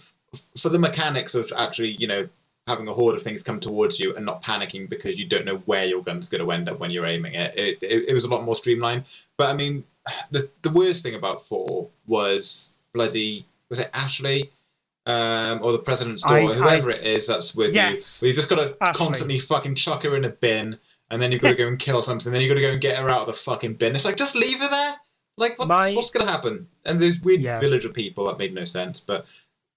for 0.57 0.69
the 0.69 0.79
mechanics 0.79 1.35
of 1.35 1.51
actually, 1.55 1.91
you 1.91 2.07
know, 2.07 2.27
having 2.65 2.87
a 2.87 2.93
horde 2.93 3.15
of 3.15 3.21
things 3.21 3.43
come 3.43 3.59
towards 3.59 3.99
you 3.99 4.15
and 4.15 4.25
not 4.25 4.41
panicking 4.41 4.87
because 4.89 5.19
you 5.19 5.25
don't 5.25 5.45
know 5.45 5.57
where 5.65 5.85
your 5.85 6.01
gun's 6.01 6.29
going 6.29 6.43
to 6.43 6.49
end 6.51 6.69
up 6.69 6.79
when 6.79 6.89
you're 6.89 7.05
aiming 7.05 7.33
it, 7.35 7.53
it, 7.57 7.77
it, 7.83 8.05
it 8.07 8.13
was 8.13 8.23
a 8.23 8.27
lot 8.29 8.43
more 8.43 8.55
streamlined. 8.55 9.03
But 9.37 9.47
I 9.49 9.53
mean, 9.53 9.83
the 10.31 10.49
the 10.61 10.69
worst 10.71 11.03
thing 11.03 11.15
about 11.15 11.45
four 11.47 11.89
was 12.07 12.71
bloody 12.93 13.45
was 13.69 13.79
it 13.79 13.89
Ashley, 13.93 14.49
um, 15.07 15.59
or 15.61 15.71
the 15.73 15.79
president's 15.79 16.23
daughter, 16.23 16.53
whoever 16.53 16.89
I- 16.91 16.93
it 16.95 17.17
is 17.17 17.27
that's 17.27 17.53
with 17.53 17.73
Yes. 17.75 18.21
you. 18.21 18.27
We've 18.27 18.35
just 18.35 18.47
got 18.49 18.55
to 18.57 18.77
Ashley. 18.81 19.05
constantly 19.05 19.39
fucking 19.39 19.75
chuck 19.75 20.03
her 20.03 20.15
in 20.15 20.23
a 20.25 20.29
bin. 20.29 20.79
And 21.11 21.21
then 21.21 21.31
you've 21.31 21.41
got 21.41 21.49
to 21.49 21.55
go 21.55 21.67
and 21.67 21.77
kill 21.77 22.01
something. 22.01 22.31
Then 22.31 22.41
you've 22.41 22.49
got 22.49 22.55
to 22.55 22.61
go 22.61 22.71
and 22.71 22.81
get 22.81 22.97
her 22.97 23.07
out 23.11 23.27
of 23.27 23.27
the 23.27 23.33
fucking 23.33 23.73
bin. 23.75 23.93
It's 23.93 24.05
like 24.05 24.15
just 24.17 24.33
leave 24.35 24.59
her 24.59 24.69
there. 24.69 24.95
Like 25.37 25.57
what's, 25.57 25.69
My- 25.69 25.93
what's 25.93 26.09
gonna 26.11 26.29
happen? 26.31 26.67
And 26.85 26.99
there's 26.99 27.19
weird 27.21 27.41
Yeah. 27.41 27.59
village 27.59 27.85
of 27.85 27.93
people 27.93 28.25
that 28.25 28.37
made 28.37 28.53
no 28.53 28.65
sense. 28.65 28.99
But 28.99 29.25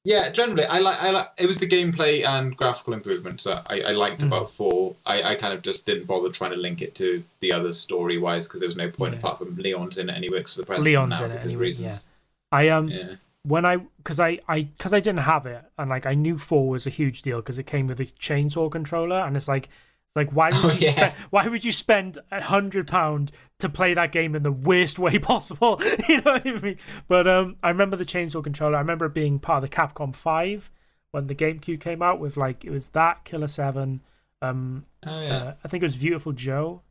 yeah, 0.04 0.28
generally 0.30 0.64
I 0.66 0.78
like 0.78 1.02
I 1.02 1.11
like 1.11 1.28
it 1.38 1.46
was 1.46 1.57
the 1.57 1.66
gameplay 1.66 2.26
and 2.26 2.57
graphical 2.57 2.92
improvements 2.92 3.44
that 3.44 3.62
I, 3.66 3.80
I 3.80 3.90
liked 3.92 4.20
Mm. 4.22 4.26
about 4.26 4.52
four. 4.52 4.94
I, 5.07 5.22
I 5.22 5.34
kind 5.34 5.52
of 5.54 5.62
just 5.62 5.86
didn't 5.86 6.07
bother 6.07 6.28
trying 6.30 6.50
to 6.50 6.57
link 6.57 6.82
it 6.82 6.94
to 6.96 7.22
the 7.40 7.52
other 7.52 7.72
story 7.72 8.18
wise 8.18 8.44
because 8.44 8.61
there 8.61 8.68
was 8.68 8.76
no 8.76 8.90
point 8.90 9.14
Yeah. 9.14 9.18
apart 9.20 9.38
from 9.38 9.57
Leon's 9.57 9.98
in 9.98 10.09
it 10.11 10.14
anyway 10.16 10.38
because 10.38 10.54
the 10.57 10.64
president 10.66 10.84
Leon's 10.84 11.20
in 11.20 11.30
it 11.32 11.42
anyway. 11.44 11.61
reasons. 11.61 12.04
Yeah, 12.52 12.59
I 12.59 12.68
um. 12.68 12.88
Yeah. 12.88 13.14
when 13.42 13.64
I 13.64 13.76
because 13.98 14.20
I 14.20 14.38
I 14.48 14.62
because 14.62 14.92
I 14.92 15.00
didn't 15.00 15.20
have 15.22 15.46
it 15.46 15.64
and 15.78 15.88
like 15.88 16.04
I 16.07 16.14
knew 16.14 16.36
four 16.38 16.68
was 16.68 16.86
a 16.86 16.90
huge 16.90 17.22
deal 17.22 17.38
because 17.38 17.59
it 17.59 17.66
came 17.66 17.86
with 17.86 17.98
a 18.00 18.04
chainsaw 18.07 18.70
controller 18.70 19.20
and 19.20 19.36
it's 19.36 19.48
like 19.48 19.68
like 20.17 20.31
why 20.33 20.53
would 20.53 20.64
Oh, 20.64 20.73
you 20.73 20.81
yeah. 20.81 20.91
spend 20.91 21.14
why 21.31 21.47
would 21.47 21.64
you 21.64 21.73
spend 21.73 22.19
a 22.33 22.41
hundred 22.43 22.89
pound 22.89 23.31
to 23.61 23.69
play 23.69 23.95
that 23.95 24.11
game 24.12 24.35
in 24.35 24.43
the 24.43 24.53
worst 24.53 24.99
way 24.99 25.19
possible 25.21 25.81
you 26.09 26.17
know 26.23 26.33
what 26.33 26.47
I 26.47 26.53
mean 26.61 26.79
but 27.09 27.29
um 27.29 27.57
I 27.62 27.69
remember 27.69 27.97
the 27.97 28.05
chainsaw 28.05 28.43
controller 28.43 28.77
I 28.77 28.81
remember 28.81 29.07
it 29.07 29.14
being 29.14 29.39
part 29.39 29.62
of 29.62 29.71
the 29.71 29.77
Capcom 29.77 30.14
Five 30.14 30.71
when 31.12 31.29
the 31.29 31.35
GameCube 31.35 31.81
came 31.81 32.03
out 32.03 32.19
with 32.21 32.37
like 32.37 32.64
it 32.64 32.71
was 32.71 32.89
that 32.91 33.25
Killer 33.25 33.47
Seven 33.49 34.03
um 34.43 34.87
Oh 35.07 35.21
yeah. 35.21 35.43
uh, 35.43 35.53
I 35.64 35.69
think 35.69 35.83
it 35.83 35.87
was 35.87 35.97
Viewtiful 35.97 36.33
Joe, 36.33 36.83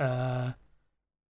uh, 0.00 0.52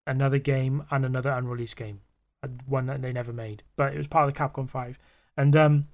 another 0.07 0.39
game 0.39 0.83
and 0.91 1.05
another 1.05 1.31
unreleased 1.31 1.75
game, 1.75 2.01
uh, 2.43 2.47
one 2.65 2.85
that 2.87 3.01
they 3.01 3.13
never 3.13 3.33
made, 3.33 3.63
but 3.75 3.93
it 3.93 3.97
was 3.97 4.07
part 4.07 4.27
of 4.27 4.33
the 4.33 4.39
Capcom 4.39 4.69
Five. 4.69 4.99
And 5.37 5.55
um, 5.55 5.87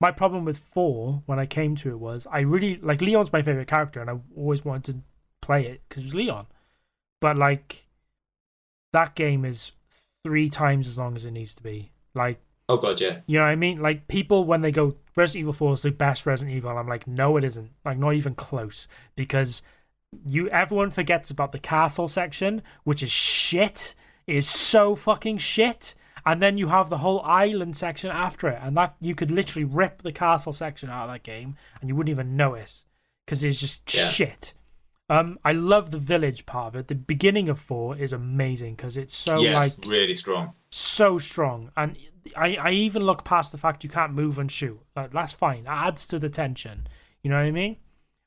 my 0.00 0.10
problem 0.10 0.44
with 0.44 0.58
four 0.58 1.22
when 1.26 1.38
I 1.38 1.46
came 1.46 1.76
to 1.76 1.90
it 1.90 1.98
was 1.98 2.26
I 2.30 2.40
really 2.40 2.78
like 2.82 3.00
Leon's 3.00 3.32
my 3.32 3.42
favorite 3.42 3.68
character, 3.68 4.00
and 4.00 4.10
I 4.10 4.18
always 4.36 4.64
wanted 4.64 4.94
to 4.94 5.00
play 5.42 5.66
it 5.66 5.82
because 5.88 6.02
it 6.02 6.06
was 6.06 6.14
Leon. 6.14 6.46
But 7.20 7.36
like, 7.36 7.86
that 8.92 9.14
game 9.14 9.44
is 9.44 9.72
three 10.24 10.48
times 10.48 10.88
as 10.88 10.96
long 10.96 11.16
as 11.16 11.24
it 11.24 11.32
needs 11.32 11.54
to 11.54 11.62
be. 11.62 11.92
Like, 12.14 12.40
oh 12.68 12.78
god, 12.78 13.00
yeah. 13.00 13.20
you 13.26 13.38
know 13.38 13.44
what 13.44 13.50
I 13.50 13.56
mean? 13.56 13.80
Like 13.80 14.08
people 14.08 14.44
when 14.44 14.62
they 14.62 14.72
go 14.72 14.96
Resident 15.16 15.42
Evil 15.42 15.52
4 15.52 15.74
is 15.74 15.82
the 15.82 15.90
best 15.90 16.24
Resident 16.24 16.56
Evil, 16.56 16.76
I'm 16.76 16.88
like, 16.88 17.06
no, 17.06 17.36
it 17.36 17.44
isn't. 17.44 17.70
Like 17.84 17.98
not 17.98 18.14
even 18.14 18.34
close. 18.34 18.88
Because 19.16 19.62
you 20.26 20.48
everyone 20.48 20.90
forgets 20.90 21.30
about 21.30 21.52
the 21.52 21.58
castle 21.58 22.08
section, 22.08 22.62
which 22.84 23.02
is 23.02 23.10
shit. 23.10 23.94
It 24.26 24.36
is 24.36 24.48
so 24.48 24.96
fucking 24.96 25.38
shit. 25.38 25.94
And 26.26 26.42
then 26.42 26.58
you 26.58 26.68
have 26.68 26.90
the 26.90 26.98
whole 26.98 27.20
island 27.22 27.76
section 27.76 28.10
after 28.10 28.48
it, 28.48 28.58
and 28.62 28.76
that 28.76 28.94
you 29.00 29.14
could 29.14 29.30
literally 29.30 29.64
rip 29.64 30.02
the 30.02 30.12
castle 30.12 30.52
section 30.52 30.90
out 30.90 31.04
of 31.08 31.12
that 31.12 31.22
game, 31.22 31.56
and 31.80 31.88
you 31.88 31.96
wouldn't 31.96 32.10
even 32.10 32.36
notice 32.36 32.84
because 33.26 33.42
it's 33.44 33.58
just 33.60 33.80
Yeah. 33.94 34.08
shit. 34.08 34.54
Um, 35.08 35.38
I 35.44 35.52
love 35.52 35.90
the 35.90 35.98
village 35.98 36.46
part 36.46 36.74
of 36.74 36.80
it. 36.80 36.88
The 36.88 36.94
beginning 36.94 37.48
of 37.48 37.58
four 37.58 37.96
is 37.96 38.12
amazing 38.12 38.76
because 38.76 38.96
it's 38.96 39.16
so 39.16 39.40
yeah, 39.40 39.58
like 39.58 39.72
really 39.84 40.14
strong. 40.14 40.52
so 40.70 41.18
strong 41.18 41.72
and 41.76 41.96
I, 42.36 42.54
I 42.56 42.70
even 42.70 43.02
look 43.02 43.24
past 43.24 43.50
the 43.50 43.58
fact 43.58 43.82
you 43.82 43.90
can't 43.90 44.12
move 44.12 44.38
and 44.38 44.52
shoot 44.52 44.78
like 44.94 45.10
that's 45.10 45.32
fine 45.32 45.64
it 45.64 45.68
adds 45.68 46.06
to 46.08 46.18
the 46.20 46.28
tension 46.28 46.86
you 47.24 47.30
know 47.30 47.36
what 47.38 47.46
i 47.46 47.50
mean 47.50 47.76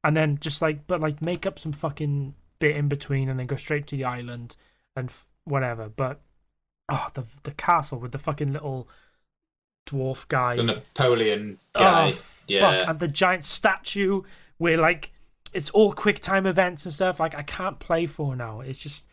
and 0.04 0.18
then 0.18 0.40
just 0.42 0.62
like 0.62 0.86
but 0.88 1.00
like 1.00 1.22
make 1.22 1.46
up 1.46 1.58
some 1.58 1.72
fucking 1.72 2.34
bit 2.60 2.76
in 2.76 2.90
between 2.90 3.30
and 3.30 3.40
then 3.40 3.46
go 3.46 3.56
straight 3.56 3.88
to 3.88 3.96
the 3.96 4.04
island 4.04 4.58
and 4.96 5.10
f- 5.10 5.26
whatever. 5.46 5.88
But 5.90 6.20
oh, 6.90 7.08
the 7.14 7.24
the 7.44 7.52
castle 7.52 8.00
with 8.00 8.12
the 8.12 8.20
fucking 8.20 8.54
little 8.54 8.88
dwarf 9.86 10.28
guy. 10.28 10.56
The 10.56 10.64
Napoleon 10.64 11.60
oh, 11.76 11.80
guy. 11.80 12.14
Oh, 12.16 12.24
yeah. 12.48 12.90
And 12.90 13.00
the 13.00 13.08
giant 13.08 13.44
statue 13.44 14.24
where 14.58 14.78
like 14.78 15.12
it's 15.54 15.70
all 15.72 15.94
quick 15.94 16.20
time 16.20 16.46
events 16.46 16.86
and 16.86 16.94
stuff. 16.94 17.20
Like 17.20 17.36
I 17.36 17.44
can't 17.44 17.80
play 17.80 18.06
for 18.06 18.36
now. 18.36 18.62
It's 18.62 18.80
just 18.80 19.06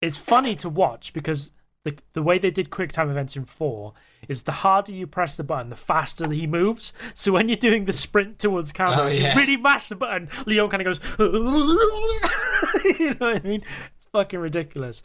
it's 0.00 0.16
funny 0.16 0.56
to 0.56 0.68
watch 0.68 1.12
because 1.12 1.52
the 1.84 1.96
the 2.12 2.22
way 2.22 2.38
they 2.38 2.50
did 2.50 2.70
quick 2.70 2.92
time 2.92 3.10
events 3.10 3.36
in 3.36 3.44
four 3.44 3.94
is 4.28 4.42
the 4.42 4.52
harder 4.52 4.92
you 4.92 5.06
press 5.06 5.36
the 5.36 5.44
button, 5.44 5.70
the 5.70 5.76
faster 5.76 6.30
he 6.30 6.46
moves. 6.46 6.92
So 7.14 7.32
when 7.32 7.48
you're 7.48 7.56
doing 7.56 7.86
the 7.86 7.92
sprint 7.92 8.38
towards 8.38 8.72
camera, 8.72 9.04
Oh, 9.04 9.06
you 9.06 9.28
really 9.34 9.56
mash 9.56 9.88
the 9.88 9.96
button. 9.96 10.28
Leon 10.46 10.68
kind 10.70 10.86
of 10.86 10.86
goes, 10.86 11.00
you 12.98 13.10
know 13.10 13.16
what 13.18 13.36
I 13.36 13.40
mean? 13.40 13.62
It's 13.96 14.06
fucking 14.12 14.38
ridiculous. 14.38 15.02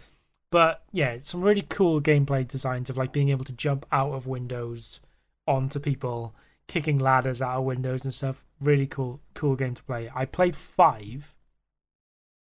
But 0.55 0.83
yeah, 0.93 1.17
some 1.19 1.41
really 1.41 1.65
cool 1.67 1.99
gameplay 1.99 2.47
designs 2.47 2.89
of 2.89 2.95
like 2.95 3.11
being 3.11 3.27
able 3.27 3.43
to 3.43 3.51
jump 3.51 3.85
out 3.91 4.13
of 4.13 4.25
windows 4.25 5.01
onto 5.45 5.81
people, 5.81 6.33
kicking 6.69 6.97
ladders 6.97 7.41
out 7.41 7.57
of 7.57 7.65
windows 7.65 8.05
and 8.05 8.13
stuff. 8.13 8.45
Really 8.61 8.87
cool, 8.87 9.19
cool 9.33 9.57
game 9.57 9.75
to 9.75 9.83
play. 9.83 10.09
I 10.15 10.23
played 10.23 10.55
five. 10.55 11.35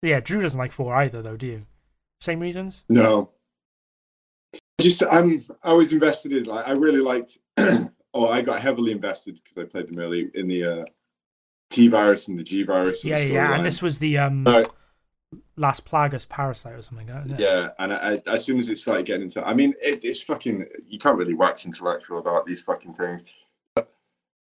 Yeah, 0.02 0.20
Drew 0.20 0.42
doesn't 0.42 0.58
like 0.58 0.72
four 0.72 0.94
either, 0.94 1.22
though, 1.22 1.38
do 1.38 1.46
you? 1.46 1.66
Same 2.20 2.40
reasons? 2.40 2.84
No. 2.90 3.30
Just 4.78 5.02
I'm 5.10 5.42
I 5.62 5.72
was 5.72 5.94
invested 5.94 6.32
in 6.32 6.44
like 6.44 6.68
I 6.68 6.72
really 6.72 7.00
liked 7.00 7.38
oh 8.12 8.28
I 8.28 8.42
got 8.42 8.60
heavily 8.60 8.92
invested 8.92 9.40
because 9.42 9.56
I 9.56 9.64
played 9.64 9.88
them 9.88 9.98
early 9.98 10.30
in 10.34 10.48
the 10.48 10.64
uh 10.64 10.84
T 11.70 11.88
virus 11.88 12.28
and 12.28 12.38
the 12.38 12.44
G 12.44 12.62
virus. 12.62 13.06
Yeah, 13.06 13.20
yeah. 13.20 13.54
And 13.54 13.64
this 13.64 13.80
was 13.80 14.00
the 14.00 14.18
um 14.18 14.42
No. 14.42 14.66
Last 15.56 15.84
Plagueus 15.84 16.28
parasite 16.28 16.74
or 16.74 16.82
something 16.82 17.06
like 17.08 17.26
that. 17.28 17.40
Yeah, 17.40 17.68
and 17.78 17.92
I, 17.92 17.96
I, 18.26 18.34
as 18.34 18.44
soon 18.44 18.58
as 18.58 18.68
it 18.68 18.78
started 18.78 19.06
getting 19.06 19.22
into, 19.22 19.46
I 19.46 19.54
mean, 19.54 19.74
it, 19.82 20.04
it's 20.04 20.22
fucking. 20.22 20.66
You 20.88 20.98
can't 20.98 21.16
really 21.16 21.34
wax 21.34 21.66
intellectual 21.66 22.18
about 22.18 22.46
these 22.46 22.60
fucking 22.62 22.94
things. 22.94 23.24
But 23.74 23.92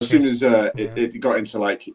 as 0.02 0.10
soon 0.10 0.24
as 0.24 0.44
uh, 0.44 0.70
Yeah. 0.76 0.92
it, 0.96 1.16
it 1.16 1.20
got 1.20 1.38
into 1.38 1.60
like 1.60 1.88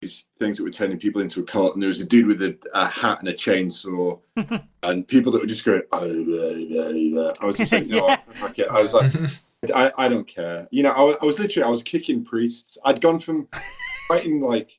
these 0.00 0.26
things 0.38 0.56
that 0.56 0.64
were 0.64 0.70
turning 0.70 0.98
people 0.98 1.20
into 1.20 1.40
a 1.40 1.44
cult, 1.44 1.74
and 1.74 1.82
there 1.82 1.88
was 1.88 2.00
a 2.00 2.04
dude 2.04 2.26
with 2.26 2.42
a, 2.42 2.56
a 2.74 2.86
hat 2.86 3.18
and 3.20 3.28
a 3.28 3.32
chainsaw, 3.34 4.18
and 4.82 5.06
people 5.06 5.30
that 5.32 5.40
were 5.40 5.46
just 5.46 5.64
going, 5.64 5.82
oh, 5.92 6.04
yeah, 6.06 6.50
yeah, 6.56 6.88
yeah." 6.88 7.32
I 7.40 7.46
was 7.46 7.56
just 7.56 7.72
like, 7.72 7.86
no, 7.86 8.06
Yeah. 8.08 8.16
fuck 8.34 8.58
it. 8.58 8.68
I 8.68 8.80
was 8.82 8.94
like, 8.94 9.12
I, 9.74 9.92
I 9.96 10.08
don't 10.08 10.26
care. 10.26 10.66
You 10.72 10.82
know, 10.82 10.90
I, 10.90 11.02
was- 11.02 11.16
I 11.22 11.24
was 11.24 11.38
literally, 11.38 11.66
I 11.66 11.70
was 11.70 11.82
kicking 11.84 12.24
priests. 12.24 12.78
I'd 12.84 13.00
gone 13.00 13.20
from 13.20 13.46
fighting 14.08 14.40
like 14.40 14.72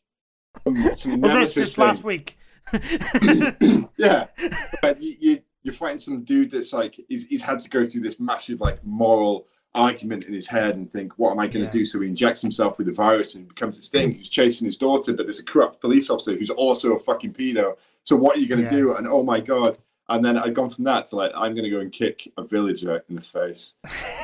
some, 0.66 0.96
some 0.96 1.22
Was 1.22 1.34
this 1.34 1.54
just 1.54 1.76
thing- 1.78 1.86
last 1.86 2.04
week? 2.04 2.38
yeah, 3.98 4.28
but 4.82 5.02
you, 5.02 5.16
you 5.20 5.40
you're 5.64 5.74
fighting 5.74 5.98
some 5.98 6.24
dude 6.24 6.52
that's 6.52 6.74
like 6.74 7.00
he's, 7.08 7.26
he's 7.28 7.42
had 7.42 7.62
to 7.62 7.70
go 7.70 7.86
through 7.86 8.02
this 8.02 8.20
massive 8.20 8.60
like 8.60 8.84
moral 8.86 9.48
argument 9.76 10.26
in 10.26 10.34
his 10.34 10.48
head 10.48 10.76
and 10.76 10.92
think, 10.92 11.18
what 11.18 11.32
am 11.32 11.40
I 11.40 11.48
going 11.48 11.62
to 11.62 11.66
Yeah. 11.66 11.70
do? 11.72 11.86
So 11.86 12.00
he 12.02 12.08
injects 12.08 12.42
himself 12.42 12.78
with 12.78 12.88
the 12.88 12.94
virus 12.94 13.34
and 13.36 13.48
becomes 13.48 13.78
this 13.78 13.90
thing 13.90 14.12
mm. 14.12 14.18
who's 14.18 14.30
chasing 14.30 14.66
his 14.66 14.78
daughter, 14.78 15.14
but 15.14 15.26
there's 15.26 15.40
a 15.40 15.46
corrupt 15.46 15.82
police 15.82 16.10
officer 16.10 16.34
who's 16.36 16.50
also 16.50 16.96
a 16.96 17.00
fucking 17.00 17.34
pedo. 17.34 17.76
So 18.04 18.16
what 18.16 18.38
are 18.38 18.40
you 18.40 18.48
going 18.48 18.68
to 18.68 18.76
Yeah. 18.76 18.82
do? 18.82 18.94
And 18.96 19.08
oh 19.08 19.24
my 19.24 19.40
god. 19.40 19.78
And 20.10 20.24
then 20.24 20.38
I'd 20.38 20.54
gone 20.54 20.70
from 20.70 20.84
that 20.84 21.08
to 21.08 21.16
like, 21.16 21.32
I'm 21.34 21.54
going 21.54 21.64
to 21.64 21.70
go 21.70 21.80
and 21.80 21.92
kick 21.92 22.28
a 22.38 22.44
villager 22.44 23.04
in 23.08 23.16
the 23.16 23.22
face. 23.22 23.76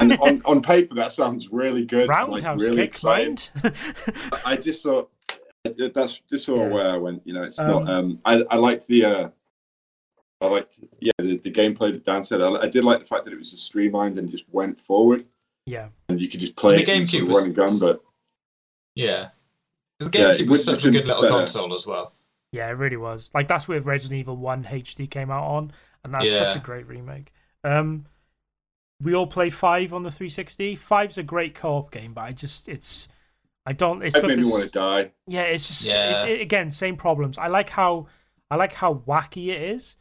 And 0.01 0.11
on, 0.19 0.41
on 0.45 0.61
paper, 0.61 0.93
that 0.95 1.13
sounds 1.13 1.51
really 1.51 1.85
good. 1.85 2.09
like, 2.09 2.19
Roundhouse 2.19 2.59
really 2.59 2.75
kick, 2.75 2.87
exciting. 2.89 3.37
I 4.45 4.57
just 4.57 4.83
thought 4.83 5.09
that's 5.63 6.21
just 6.29 6.45
sort 6.45 6.61
of 6.61 6.67
Yeah. 6.69 6.73
where 6.73 6.89
I 6.89 6.97
went. 6.97 7.21
You 7.25 7.33
know, 7.33 7.43
it's 7.43 7.59
Um, 7.59 7.67
not. 7.67 7.89
Um, 7.89 8.21
I 8.25 8.43
I 8.49 8.55
liked 8.57 8.87
the. 8.87 9.05
Uh, 9.05 9.29
I 10.41 10.47
liked 10.47 10.79
yeah 11.01 11.11
the, 11.17 11.37
the 11.37 11.51
gameplay 11.51 11.91
that 11.91 12.05
Dan 12.05 12.23
said. 12.23 12.41
I, 12.41 12.49
I 12.61 12.69
did 12.69 12.85
like 12.85 12.99
the 12.99 13.05
fact 13.05 13.25
that 13.25 13.33
it 13.33 13.37
was 13.37 13.51
just 13.51 13.65
streamlined 13.65 14.17
and 14.17 14.29
just 14.29 14.45
went 14.51 14.79
forward, 14.79 15.25
yeah. 15.65 15.89
and 16.07 16.21
you 16.21 16.29
could 16.29 16.39
just 16.39 16.55
play 16.55 16.77
The 16.77 16.83
it 16.83 16.89
in 16.89 17.05
sort 17.05 17.21
GameCube 17.21 17.23
of 17.23 17.27
was- 17.27 17.37
run 17.37 17.45
and 17.47 17.55
gun. 17.55 17.79
But 17.79 18.01
yeah. 18.95 19.29
The 19.99 20.05
GameCube 20.05 20.39
it 20.39 20.49
was 20.49 20.63
such 20.63 20.85
a 20.85 20.91
good 20.91 21.05
little 21.05 21.21
better. 21.21 21.33
console 21.33 21.75
as 21.75 21.85
well. 21.85 22.13
Yeah, 22.53 22.69
it 22.69 22.77
really 22.77 22.95
was. 22.95 23.29
Like 23.33 23.49
that's 23.49 23.67
where 23.67 23.81
Resident 23.81 24.17
Evil 24.17 24.37
One 24.37 24.63
HD 24.63 25.09
came 25.09 25.29
out 25.29 25.43
on, 25.43 25.73
and 26.05 26.13
that's 26.13 26.31
such 26.31 26.55
a 26.55 26.59
great 26.59 26.87
remake. 26.87 27.33
Um, 27.65 28.05
we 29.01 29.13
all 29.13 29.27
play 29.27 29.49
Five 29.49 29.93
on 29.93 30.03
the 30.03 30.09
360. 30.11 30.75
Five's 30.77 31.17
a 31.17 31.23
great 31.23 31.53
co-op 31.53 31.91
game, 31.91 32.13
but 32.13 32.21
I 32.21 32.31
just 32.31 32.69
it's 32.69 33.09
I 33.69 33.73
don't. 33.73 34.01
It's 34.03 34.15
it 34.15 34.21
got 34.21 34.27
made 34.29 34.39
me 34.39 34.49
want 34.49 34.63
to 34.63 34.69
die. 34.69 35.11
yeah. 35.27 35.43
It's 35.43 35.67
just 35.67 35.85
Yeah. 35.85 36.23
It, 36.25 36.29
it- 36.31 36.41
again 36.41 36.71
same 36.71 36.95
problems. 36.97 37.37
I 37.37 37.47
like 37.47 37.69
how 37.69 38.07
I 38.49 38.55
like 38.55 38.73
how 38.73 39.03
wacky 39.07 39.47
it 39.49 39.61
is. 39.61 39.95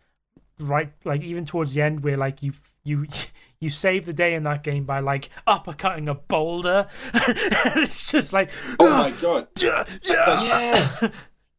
Right, 0.60 0.90
like 1.04 1.22
even 1.22 1.44
towards 1.44 1.74
the 1.74 1.82
end 1.82 2.00
where 2.02 2.16
like 2.16 2.42
you 2.42 2.52
you 2.82 3.06
you 3.60 3.70
save 3.70 4.06
the 4.06 4.12
day 4.12 4.34
in 4.34 4.42
that 4.44 4.64
game 4.64 4.84
by 4.84 5.00
like 5.00 5.28
uppercutting 5.46 6.10
a 6.10 6.14
boulder. 6.14 6.88
it's 7.14 8.10
just 8.10 8.32
like 8.32 8.50
Oh 8.80 8.88
my 8.88 9.10
god, 9.22 9.48
yeah. 9.60 9.84
Yeah. 10.02 10.88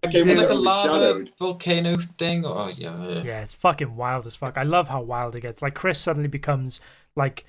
that 0.02 0.12
game 0.12 0.28
It's 0.30 0.42
was 0.42 0.42
like 0.42 0.50
a 0.50 0.54
lava 0.54 1.26
volcano 1.38 1.96
thing. 2.18 2.44
Oh 2.46 2.68
yeah, 2.76 3.08
yeah. 3.08 3.24
Yeah, 3.24 3.42
it's 3.42 3.54
fucking 3.54 3.96
wild 3.96 4.26
as 4.28 4.36
fuck. 4.36 4.58
I 4.58 4.64
love 4.64 4.90
how 4.90 5.02
wild 5.02 5.36
it 5.36 5.42
gets. 5.42 5.62
Like 5.62 5.76
Chris 5.76 6.00
suddenly 6.00 6.28
becomes 6.30 6.82
like 7.16 7.46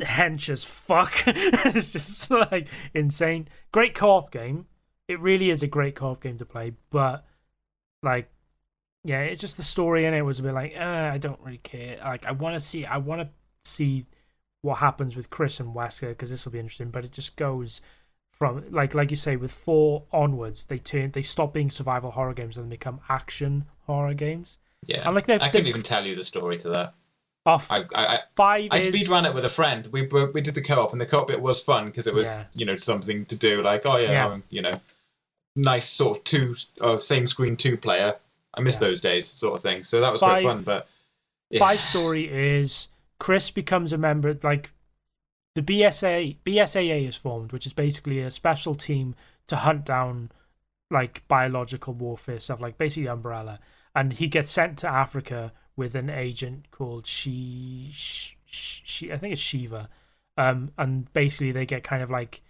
hench 0.00 0.48
as 0.48 0.64
fuck. 0.64 1.22
it's 1.26 1.92
just 1.92 2.30
like 2.30 2.68
insane. 2.94 3.48
Great 3.72 3.94
co-op 3.94 4.30
game. 4.30 4.66
It 5.08 5.20
really 5.20 5.50
is 5.50 5.62
a 5.62 5.66
great 5.66 5.94
co-op 5.94 6.22
game 6.22 6.38
to 6.38 6.44
play, 6.44 6.72
but 6.90 7.24
like 8.02 8.30
yeah, 9.04 9.20
it's 9.20 9.40
just 9.40 9.56
the 9.56 9.62
story 9.62 10.04
in 10.04 10.14
it 10.14 10.22
was 10.22 10.40
a 10.40 10.42
bit 10.42 10.52
like, 10.52 10.74
uh, 10.76 11.10
I 11.12 11.18
don't 11.18 11.38
really 11.40 11.58
care. 11.58 11.96
Like 12.04 12.26
I 12.26 12.32
want 12.32 12.54
to 12.54 12.60
see 12.60 12.84
I 12.84 12.96
want 12.96 13.22
to 13.22 13.28
see 13.64 14.06
what 14.62 14.78
happens 14.78 15.14
with 15.14 15.30
Chris 15.30 15.60
and 15.60 15.74
Wesker 15.74 16.08
because 16.08 16.30
this 16.30 16.44
will 16.44 16.52
be 16.52 16.58
interesting, 16.58 16.90
but 16.90 17.04
it 17.04 17.12
just 17.12 17.36
goes 17.36 17.80
from 18.32 18.64
like 18.70 18.94
like 18.94 19.10
you 19.10 19.16
say 19.16 19.36
with 19.36 19.52
4 19.52 20.02
onwards, 20.12 20.66
they 20.66 20.78
turn 20.78 21.12
they 21.12 21.22
stop 21.22 21.54
being 21.54 21.70
survival 21.70 22.10
horror 22.10 22.34
games 22.34 22.56
and 22.56 22.68
become 22.68 23.00
action 23.08 23.66
horror 23.86 24.14
games. 24.14 24.58
Yeah. 24.84 25.06
And 25.06 25.14
like 25.14 25.28
I 25.28 25.48
couldn't 25.50 25.68
even 25.68 25.82
tell 25.82 26.04
you 26.04 26.16
the 26.16 26.24
story 26.24 26.58
to 26.58 26.68
that. 26.70 26.94
Off 27.46 27.70
I 27.70 27.84
I, 27.94 28.18
five 28.36 28.68
I 28.72 28.78
is 28.78 28.84
speed 28.88 29.08
ran 29.08 29.24
it 29.24 29.34
with 29.34 29.44
a 29.44 29.48
friend. 29.48 29.86
We 29.92 30.02
we 30.34 30.40
did 30.40 30.54
the 30.54 30.62
co-op, 30.62 30.92
and 30.92 31.00
the 31.00 31.06
co-op 31.06 31.28
bit 31.28 31.40
was 31.40 31.60
fun 31.62 31.86
because 31.86 32.06
it 32.06 32.14
was 32.14 32.26
Yeah. 32.28 32.44
you 32.54 32.66
know 32.66 32.76
something 32.76 33.24
to 33.26 33.36
do. 33.36 33.62
Like 33.62 33.86
oh 33.86 33.96
yeah, 33.98 34.10
Yeah. 34.12 34.26
um, 34.26 34.42
you 34.50 34.62
know, 34.62 34.80
nice 35.54 35.88
sort 35.88 36.18
of 36.18 36.24
two 36.24 36.56
uh, 36.80 36.98
same 36.98 37.26
screen 37.26 37.56
two 37.56 37.76
player. 37.76 38.16
I 38.54 38.60
miss 38.60 38.74
Yeah. 38.74 38.80
those 38.80 39.00
days, 39.00 39.30
sort 39.32 39.56
of 39.56 39.62
thing. 39.62 39.84
So 39.84 40.00
that 40.00 40.12
was 40.12 40.20
Five- 40.20 40.42
quite 40.42 40.54
fun. 40.54 40.62
But 40.64 40.88
yeah. 41.50 41.58
five 41.60 41.80
story 41.80 42.28
is 42.28 42.88
Chris 43.18 43.50
becomes 43.50 43.92
a 43.92 43.98
member 43.98 44.36
like 44.42 44.72
the 45.54 45.62
BSA 45.62 46.36
BSAA 46.44 47.06
is 47.08 47.16
formed, 47.16 47.52
which 47.52 47.66
is 47.66 47.72
basically 47.72 48.20
a 48.20 48.30
special 48.30 48.74
team 48.74 49.14
to 49.46 49.56
hunt 49.56 49.84
down 49.84 50.30
like 50.90 51.22
biological 51.28 51.94
warfare 51.94 52.38
stuff, 52.40 52.60
like 52.60 52.76
basically 52.78 53.08
Umbrella. 53.08 53.58
And 53.94 54.12
he 54.12 54.28
gets 54.28 54.50
sent 54.50 54.78
to 54.80 54.88
Africa 54.88 55.52
with 55.76 55.94
an 55.94 56.10
agent 56.10 56.70
called 56.70 57.06
she 57.06 57.90
she, 57.92 58.36
she 58.46 59.12
I 59.12 59.16
think 59.18 59.32
it's 59.32 59.42
Sheva. 59.42 59.88
Um, 60.38 60.72
and 60.76 61.12
basically 61.12 61.52
they 61.52 61.66
get 61.66 61.84
kind 61.84 62.02
of 62.02 62.10
like 62.10 62.42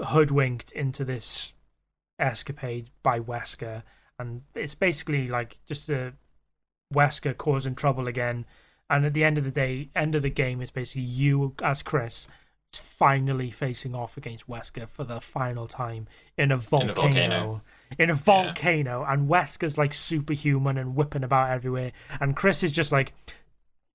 hoodwinked 0.00 0.72
into 0.72 1.04
this 1.04 1.52
escapade 2.18 2.90
by 3.02 3.18
Wesker, 3.20 3.82
and 4.18 4.42
it's 4.54 4.74
basically 4.74 5.28
like 5.28 5.58
just 5.66 5.88
a 5.88 6.14
Wesker 6.92 7.36
causing 7.36 7.74
trouble 7.74 8.06
again. 8.06 8.44
And 8.88 9.06
at 9.06 9.14
the 9.14 9.24
end 9.24 9.38
of 9.38 9.44
the 9.44 9.52
day, 9.52 9.88
end 9.94 10.14
of 10.14 10.22
the 10.22 10.30
game 10.30 10.60
is 10.60 10.70
basically 10.70 11.02
you 11.02 11.54
as 11.62 11.82
Chris 11.82 12.26
finally 12.72 13.50
facing 13.50 13.94
off 13.94 14.18
against 14.18 14.46
Wesker 14.46 14.86
for 14.86 15.04
the 15.04 15.20
final 15.20 15.66
time 15.66 16.06
in 16.36 16.52
a 16.52 16.58
volcano. 16.58 16.94
volcano. 16.94 17.62
In 17.98 18.10
a 18.10 18.14
volcano, 18.14 19.04
and 19.08 19.28
Wesker's 19.28 19.78
like 19.78 19.94
superhuman 19.94 20.76
and 20.76 20.94
whipping 20.94 21.24
about 21.24 21.50
everywhere, 21.50 21.92
and 22.20 22.36
Chris 22.36 22.62
is 22.62 22.72
just 22.72 22.92
like, 22.92 23.14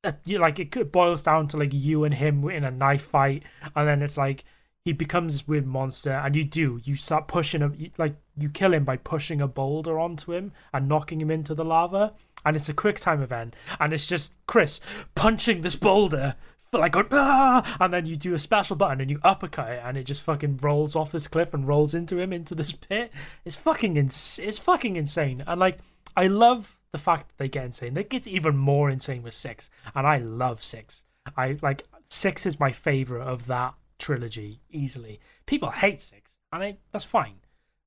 uh, 0.03 0.13
you 0.25 0.39
like 0.39 0.59
it 0.59 0.91
boils 0.91 1.23
down 1.23 1.47
to 1.49 1.57
like 1.57 1.71
you 1.71 2.03
and 2.03 2.15
him 2.15 2.49
in 2.49 2.63
a 2.63 2.71
knife 2.71 3.03
fight, 3.03 3.43
and 3.75 3.87
then 3.87 4.01
it's 4.01 4.17
like 4.17 4.43
he 4.83 4.91
becomes 4.91 5.33
this 5.33 5.47
weird 5.47 5.67
monster, 5.67 6.11
and 6.11 6.35
you 6.35 6.43
do 6.43 6.81
you 6.83 6.95
start 6.95 7.27
pushing 7.27 7.61
him, 7.61 7.91
like 7.97 8.15
you 8.37 8.49
kill 8.49 8.73
him 8.73 8.83
by 8.83 8.97
pushing 8.97 9.39
a 9.39 9.47
boulder 9.47 9.99
onto 9.99 10.33
him 10.33 10.51
and 10.73 10.89
knocking 10.89 11.21
him 11.21 11.31
into 11.31 11.53
the 11.53 11.65
lava, 11.65 12.13
and 12.43 12.55
it's 12.55 12.69
a 12.69 12.73
quick 12.73 12.99
time 12.99 13.21
event, 13.21 13.55
and 13.79 13.93
it's 13.93 14.07
just 14.07 14.33
Chris 14.47 14.81
punching 15.13 15.61
this 15.61 15.75
boulder 15.75 16.35
for 16.75 16.81
like 16.81 16.91
going, 16.91 17.07
ah! 17.11 17.77
and 17.79 17.93
then 17.93 18.05
you 18.05 18.17
do 18.17 18.33
a 18.33 18.39
special 18.39 18.75
button 18.75 18.99
and 18.99 19.09
you 19.09 19.19
uppercut 19.23 19.71
it, 19.71 19.81
and 19.83 19.95
it 19.95 20.03
just 20.03 20.21
fucking 20.21 20.57
rolls 20.57 20.93
off 20.95 21.11
this 21.11 21.27
cliff 21.27 21.53
and 21.53 21.67
rolls 21.67 21.95
into 21.95 22.19
him 22.19 22.33
into 22.33 22.53
this 22.53 22.73
pit. 22.73 23.11
It's 23.45 23.55
fucking 23.55 23.95
ins- 23.95 24.39
it's 24.39 24.59
fucking 24.59 24.97
insane, 24.97 25.41
and 25.47 25.59
like 25.59 25.77
I 26.17 26.27
love 26.27 26.77
the 26.91 26.97
fact 26.97 27.29
that 27.29 27.37
they 27.37 27.47
get 27.47 27.65
insane. 27.65 27.93
They 27.93 28.03
gets 28.03 28.27
even 28.27 28.57
more 28.57 28.89
insane 28.89 29.23
with 29.23 29.33
six, 29.33 29.69
and 29.95 30.05
I 30.05 30.17
love 30.17 30.61
six. 30.61 31.05
I 31.37 31.57
like 31.61 31.83
six 32.03 32.45
is 32.45 32.59
my 32.59 32.71
favorite 32.73 33.23
of 33.23 33.47
that 33.47 33.73
trilogy 33.97 34.59
easily. 34.69 35.21
People 35.45 35.71
hate 35.71 36.01
six, 36.01 36.37
and 36.51 36.61
I, 36.61 36.77
that's 36.91 37.05
fine 37.05 37.35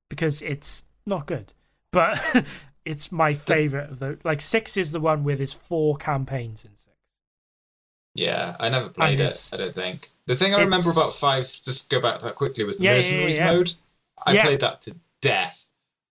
because 0.08 0.40
it's 0.40 0.84
not 1.04 1.26
good. 1.26 1.52
but 1.92 2.18
it's 2.86 3.12
my 3.12 3.34
favorite 3.34 3.90
of 3.90 3.98
the 3.98 4.18
like 4.24 4.40
six 4.40 4.78
is 4.78 4.92
the 4.92 5.00
one 5.00 5.24
where 5.24 5.36
there's 5.36 5.52
four 5.52 5.96
campaigns 5.98 6.64
in 6.64 6.70
six. 6.74 6.87
Yeah, 8.14 8.56
I 8.58 8.68
never 8.68 8.88
played 8.88 9.20
it. 9.20 9.50
I 9.52 9.56
don't 9.56 9.74
think. 9.74 10.10
The 10.26 10.36
thing 10.36 10.54
I 10.54 10.60
remember 10.60 10.90
about 10.90 11.14
five, 11.14 11.50
just 11.64 11.88
go 11.88 12.00
back 12.00 12.18
to 12.18 12.24
that 12.26 12.34
quickly, 12.34 12.64
was 12.64 12.76
the 12.76 12.84
Yeah, 12.84 12.96
mercenaries 12.96 13.36
yeah, 13.36 13.50
yeah. 13.50 13.56
mode. 13.56 13.72
I 14.26 14.36
played 14.40 14.60
that 14.60 14.82
to 14.82 14.94
death. 15.20 15.64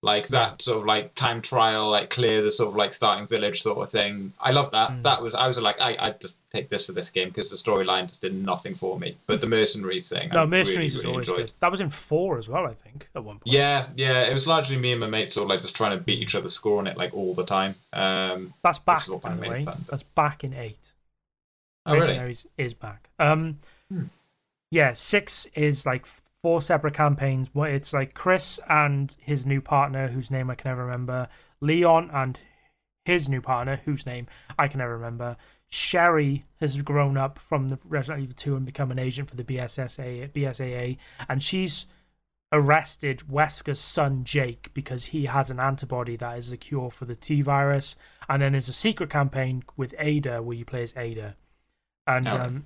Like 0.03 0.27
that 0.27 0.61
sort 0.61 0.77
of 0.77 0.85
like 0.85 1.15
time 1.15 1.41
trial, 1.41 1.89
like 1.89 2.11
clear 2.11 2.43
the 2.43 2.51
sort 2.51 2.69
of 2.69 2.75
like 2.75 2.93
starting 2.93 3.25
village 3.27 3.63
sort 3.63 3.79
of 3.79 3.89
thing. 3.89 4.31
I 4.39 4.51
love 4.51 4.69
that. 4.71 4.91
Mm. 4.91 5.01
That 5.03 5.21
was 5.23 5.33
I 5.33 5.47
was 5.47 5.57
like 5.57 5.81
I 5.81 5.95
I 5.99 6.09
just 6.11 6.35
take 6.51 6.69
this 6.69 6.85
for 6.85 6.91
this 6.91 7.09
game 7.09 7.29
because 7.29 7.49
the 7.49 7.55
storyline 7.55 8.07
just 8.07 8.21
did 8.21 8.33
nothing 8.35 8.75
for 8.75 8.99
me. 8.99 9.17
But 9.25 9.41
the 9.41 9.47
mercenaries 9.47 10.07
thing, 10.09 10.29
I 10.31 10.35
No, 10.35 10.39
really, 10.41 10.49
Mercenaries 10.59 10.95
is 10.95 11.03
always 11.03 11.27
enjoyed. 11.27 11.47
good. 11.47 11.53
That 11.61 11.71
was 11.71 11.81
in 11.81 11.89
four 11.89 12.37
as 12.37 12.47
well, 12.47 12.67
I 12.67 12.75
think, 12.75 13.09
at 13.15 13.23
one 13.23 13.39
point. 13.39 13.47
Yeah, 13.53 13.87
yeah. 13.95 14.21
It 14.29 14.33
was 14.33 14.45
largely 14.45 14.77
me 14.77 14.91
and 14.91 15.01
my 15.01 15.07
mates 15.07 15.33
sort 15.33 15.45
of 15.45 15.49
like 15.49 15.61
just 15.61 15.75
trying 15.75 15.97
to 15.97 16.03
beat 16.03 16.19
each 16.21 16.35
other's 16.35 16.53
score 16.53 16.77
on 16.77 16.85
it 16.85 16.95
like 16.95 17.15
all 17.15 17.33
the 17.33 17.43
time. 17.43 17.73
Um, 17.91 18.53
That's 18.61 18.77
back, 18.79 19.07
by 19.07 19.33
the 19.33 19.41
way. 19.41 19.65
fun, 19.65 19.77
but- 19.81 19.87
That's 19.87 20.03
back 20.03 20.43
in 20.43 20.53
eight. 20.53 20.93
Oh 21.87 21.95
really? 21.95 22.35
Is 22.57 22.73
back. 22.73 23.09
Um, 23.19 23.59
Hmm. 23.89 24.03
yeah, 24.69 24.93
six 24.93 25.47
is 25.55 25.85
like 25.85 26.05
four 26.41 26.61
separate 26.61 26.93
campaigns. 26.93 27.49
What 27.53 27.69
it's 27.71 27.93
like 27.93 28.13
Chris 28.13 28.59
and 28.69 29.15
his 29.19 29.45
new 29.45 29.61
partner, 29.61 30.09
whose 30.09 30.29
name 30.29 30.49
I 30.49 30.55
can 30.55 30.71
never 30.71 30.83
remember. 30.83 31.29
Leon 31.61 32.09
and 32.13 32.37
his 33.05 33.29
new 33.29 33.41
partner, 33.41 33.81
whose 33.85 34.05
name 34.05 34.27
I 34.59 34.67
can 34.67 34.79
never 34.79 34.93
remember. 34.93 35.37
Sherry 35.69 36.43
has 36.59 36.81
grown 36.81 37.17
up 37.17 37.39
from 37.39 37.69
the 37.69 37.77
Resident 37.85 38.23
Evil 38.23 38.35
2 38.37 38.55
and 38.57 38.65
become 38.65 38.91
an 38.91 38.99
agent 38.99 39.29
for 39.29 39.35
the 39.35 39.43
BSSA, 39.43 40.31
BSAA, 40.31 40.97
and 41.27 41.41
she's 41.43 41.85
arrested 42.53 43.23
Wesker's 43.29 43.79
son 43.79 44.23
Jake 44.23 44.71
because 44.73 45.07
he 45.07 45.25
has 45.25 45.49
an 45.49 45.59
antibody 45.59 46.15
that 46.15 46.37
is 46.37 46.51
a 46.51 46.57
cure 46.57 46.89
for 46.89 47.05
the 47.05 47.15
T 47.15 47.41
virus. 47.41 47.95
And 48.29 48.41
then 48.41 48.53
there's 48.53 48.69
a 48.69 48.73
secret 48.73 49.09
campaign 49.09 49.63
with 49.75 49.93
Ada 49.99 50.41
where 50.41 50.55
you 50.57 50.63
play 50.65 50.83
as 50.83 50.93
Ada. 50.95 51.35
And 52.07 52.27
Oh. 52.27 52.35
um, 52.37 52.65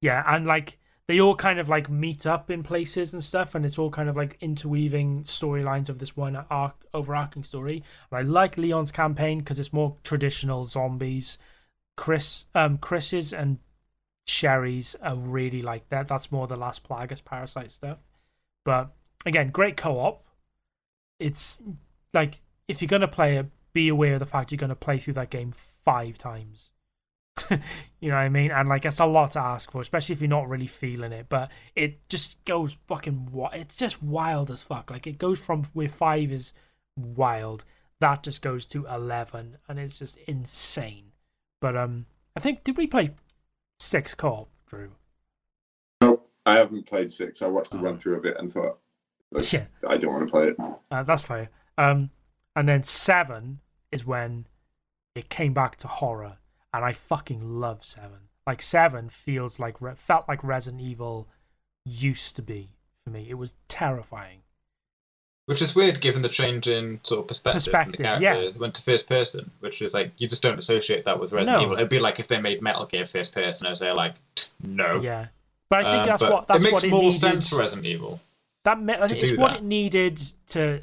yeah, 0.00 0.22
and 0.26 0.44
like 0.46 0.78
they 1.08 1.20
all 1.20 1.36
kind 1.36 1.58
of 1.58 1.68
like 1.68 1.88
meet 1.88 2.26
up 2.26 2.50
in 2.50 2.62
places 2.62 3.12
and 3.12 3.22
stuff, 3.22 3.54
and 3.54 3.64
it's 3.64 3.78
all 3.78 3.90
kind 3.90 4.08
of 4.08 4.16
like 4.16 4.36
interweaving 4.40 5.24
storylines 5.24 5.88
of 5.88 5.98
this 6.00 6.16
one 6.16 6.36
arc 6.50 6.84
overarching 6.92 7.44
story. 7.44 7.82
And 8.10 8.18
I 8.18 8.22
like 8.22 8.56
Leon's 8.58 8.90
campaign 8.92 9.38
because 9.38 9.58
it's 9.58 9.72
more 9.72 9.96
traditional 10.04 10.66
zombies. 10.66 11.38
Chris, 11.96 12.46
um, 12.54 12.78
Chris's 12.78 13.32
and 13.32 13.58
Sherry's 14.26 14.94
are 15.02 15.16
really 15.16 15.62
like 15.62 15.88
that. 15.90 16.08
That's 16.08 16.32
more 16.32 16.46
the 16.46 16.56
Las 16.56 16.80
Plagas 16.80 17.24
parasite 17.24 17.70
stuff. 17.70 18.02
But 18.64 18.90
again, 19.26 19.50
great 19.50 19.76
co-op. 19.76 20.24
It's 21.20 21.60
like 22.12 22.36
if 22.68 22.80
you're 22.82 22.88
gonna 22.88 23.06
play 23.08 23.36
it, 23.36 23.46
be 23.72 23.88
aware 23.88 24.14
of 24.14 24.20
the 24.20 24.26
fact 24.26 24.50
you're 24.50 24.58
gonna 24.58 24.74
play 24.74 24.98
through 24.98 25.14
that 25.14 25.30
game 25.30 25.52
five 25.84 26.18
times. 26.18 26.71
you 27.50 28.08
know 28.10 28.14
what 28.14 28.20
I 28.20 28.28
mean? 28.28 28.50
And 28.50 28.68
like 28.68 28.84
it's 28.84 29.00
a 29.00 29.06
lot 29.06 29.32
to 29.32 29.40
ask 29.40 29.70
for, 29.70 29.80
especially 29.80 30.14
if 30.14 30.20
you're 30.20 30.28
not 30.28 30.48
really 30.48 30.66
feeling 30.66 31.12
it. 31.12 31.26
But 31.28 31.50
it 31.74 32.06
just 32.08 32.42
goes 32.44 32.76
fucking 32.86 33.30
wild. 33.32 33.54
It's 33.54 33.76
just 33.76 34.02
wild 34.02 34.50
as 34.50 34.62
fuck. 34.62 34.90
Like 34.90 35.06
it 35.06 35.18
goes 35.18 35.38
from 35.38 35.64
where 35.72 35.88
five 35.88 36.30
is 36.30 36.52
wild, 36.96 37.64
that 38.00 38.22
just 38.22 38.42
goes 38.42 38.66
to 38.66 38.86
eleven, 38.86 39.56
and 39.68 39.78
it's 39.78 39.98
just 39.98 40.16
insane. 40.26 41.12
But 41.60 41.76
um, 41.76 42.06
I 42.36 42.40
think 42.40 42.64
did 42.64 42.76
we 42.76 42.86
play 42.86 43.12
six 43.80 44.14
co-op, 44.14 44.48
Drew? 44.66 44.92
Nope, 46.02 46.30
I 46.44 46.54
haven't 46.56 46.86
played 46.86 47.10
six. 47.10 47.40
I 47.42 47.46
watched 47.46 47.70
the 47.70 47.78
Oh. 47.78 47.82
run 47.82 47.98
through 47.98 48.16
of 48.16 48.24
it 48.24 48.36
and 48.38 48.50
thought, 48.50 48.78
"Let's- 49.30 49.52
Yeah. 49.52 49.66
I 49.88 49.96
don't 49.96 50.12
want 50.12 50.26
to 50.28 50.30
play 50.30 50.48
it. 50.48 50.56
Uh, 50.90 51.02
that's 51.02 51.22
fair. 51.22 51.50
Um, 51.78 52.10
and 52.54 52.68
then 52.68 52.82
seven 52.82 53.60
is 53.90 54.04
when 54.04 54.46
it 55.14 55.28
came 55.30 55.54
back 55.54 55.76
to 55.76 55.88
horror, 55.88 56.38
and 56.72 56.84
I 56.84 56.92
fucking 56.92 57.60
love 57.60 57.84
seven. 57.84 58.28
Like 58.46 58.62
seven 58.62 59.08
feels 59.08 59.58
like 59.60 59.76
felt 59.96 60.28
like 60.28 60.42
Resident 60.42 60.82
Evil 60.82 61.28
used 61.84 62.34
to 62.36 62.42
be 62.42 62.70
for 63.04 63.10
me. 63.10 63.26
It 63.28 63.34
was 63.34 63.54
terrifying. 63.68 64.40
Which 65.46 65.60
is 65.60 65.74
weird 65.74 66.00
given 66.00 66.22
the 66.22 66.28
change 66.28 66.68
in 66.68 67.00
sort 67.02 67.20
of 67.20 67.28
perspective. 67.28 67.64
Perspective, 67.64 67.96
the 67.98 68.02
character 68.04 68.22
yeah. 68.24 68.34
It 68.34 68.56
went 68.58 68.74
to 68.74 68.82
first 68.82 69.08
person, 69.08 69.50
which 69.60 69.82
is 69.82 69.92
like 69.92 70.12
you 70.18 70.28
just 70.28 70.40
don't 70.42 70.58
associate 70.58 71.04
that 71.04 71.18
with 71.18 71.32
Resident 71.32 71.58
No. 71.58 71.64
Evil. 71.64 71.76
It'd 71.76 71.88
be 71.88 71.98
like 71.98 72.20
if 72.20 72.28
they 72.28 72.40
made 72.40 72.62
Metal 72.62 72.86
Gear 72.86 73.06
first 73.06 73.34
person, 73.34 73.66
I 73.66 73.70
was 73.70 73.80
there 73.80 73.94
like, 73.94 74.14
no. 74.62 75.00
Yeah, 75.00 75.26
but 75.68 75.80
I 75.80 75.82
think 75.96 76.02
Um, 76.02 76.06
that's 76.06 76.22
what 76.22 76.46
that's 76.46 76.62
it 76.62 76.66
makes 76.66 76.72
what 76.74 76.84
it 76.84 76.90
more 76.90 77.02
needed. 77.02 77.20
sense 77.20 77.48
for 77.48 77.56
Resident 77.58 77.86
Evil. 77.86 78.20
that 78.64 78.80
me- 78.80 78.94
it's 78.94 79.36
what 79.36 79.50
that. 79.52 79.56
it 79.58 79.64
needed 79.64 80.20
to 80.48 80.82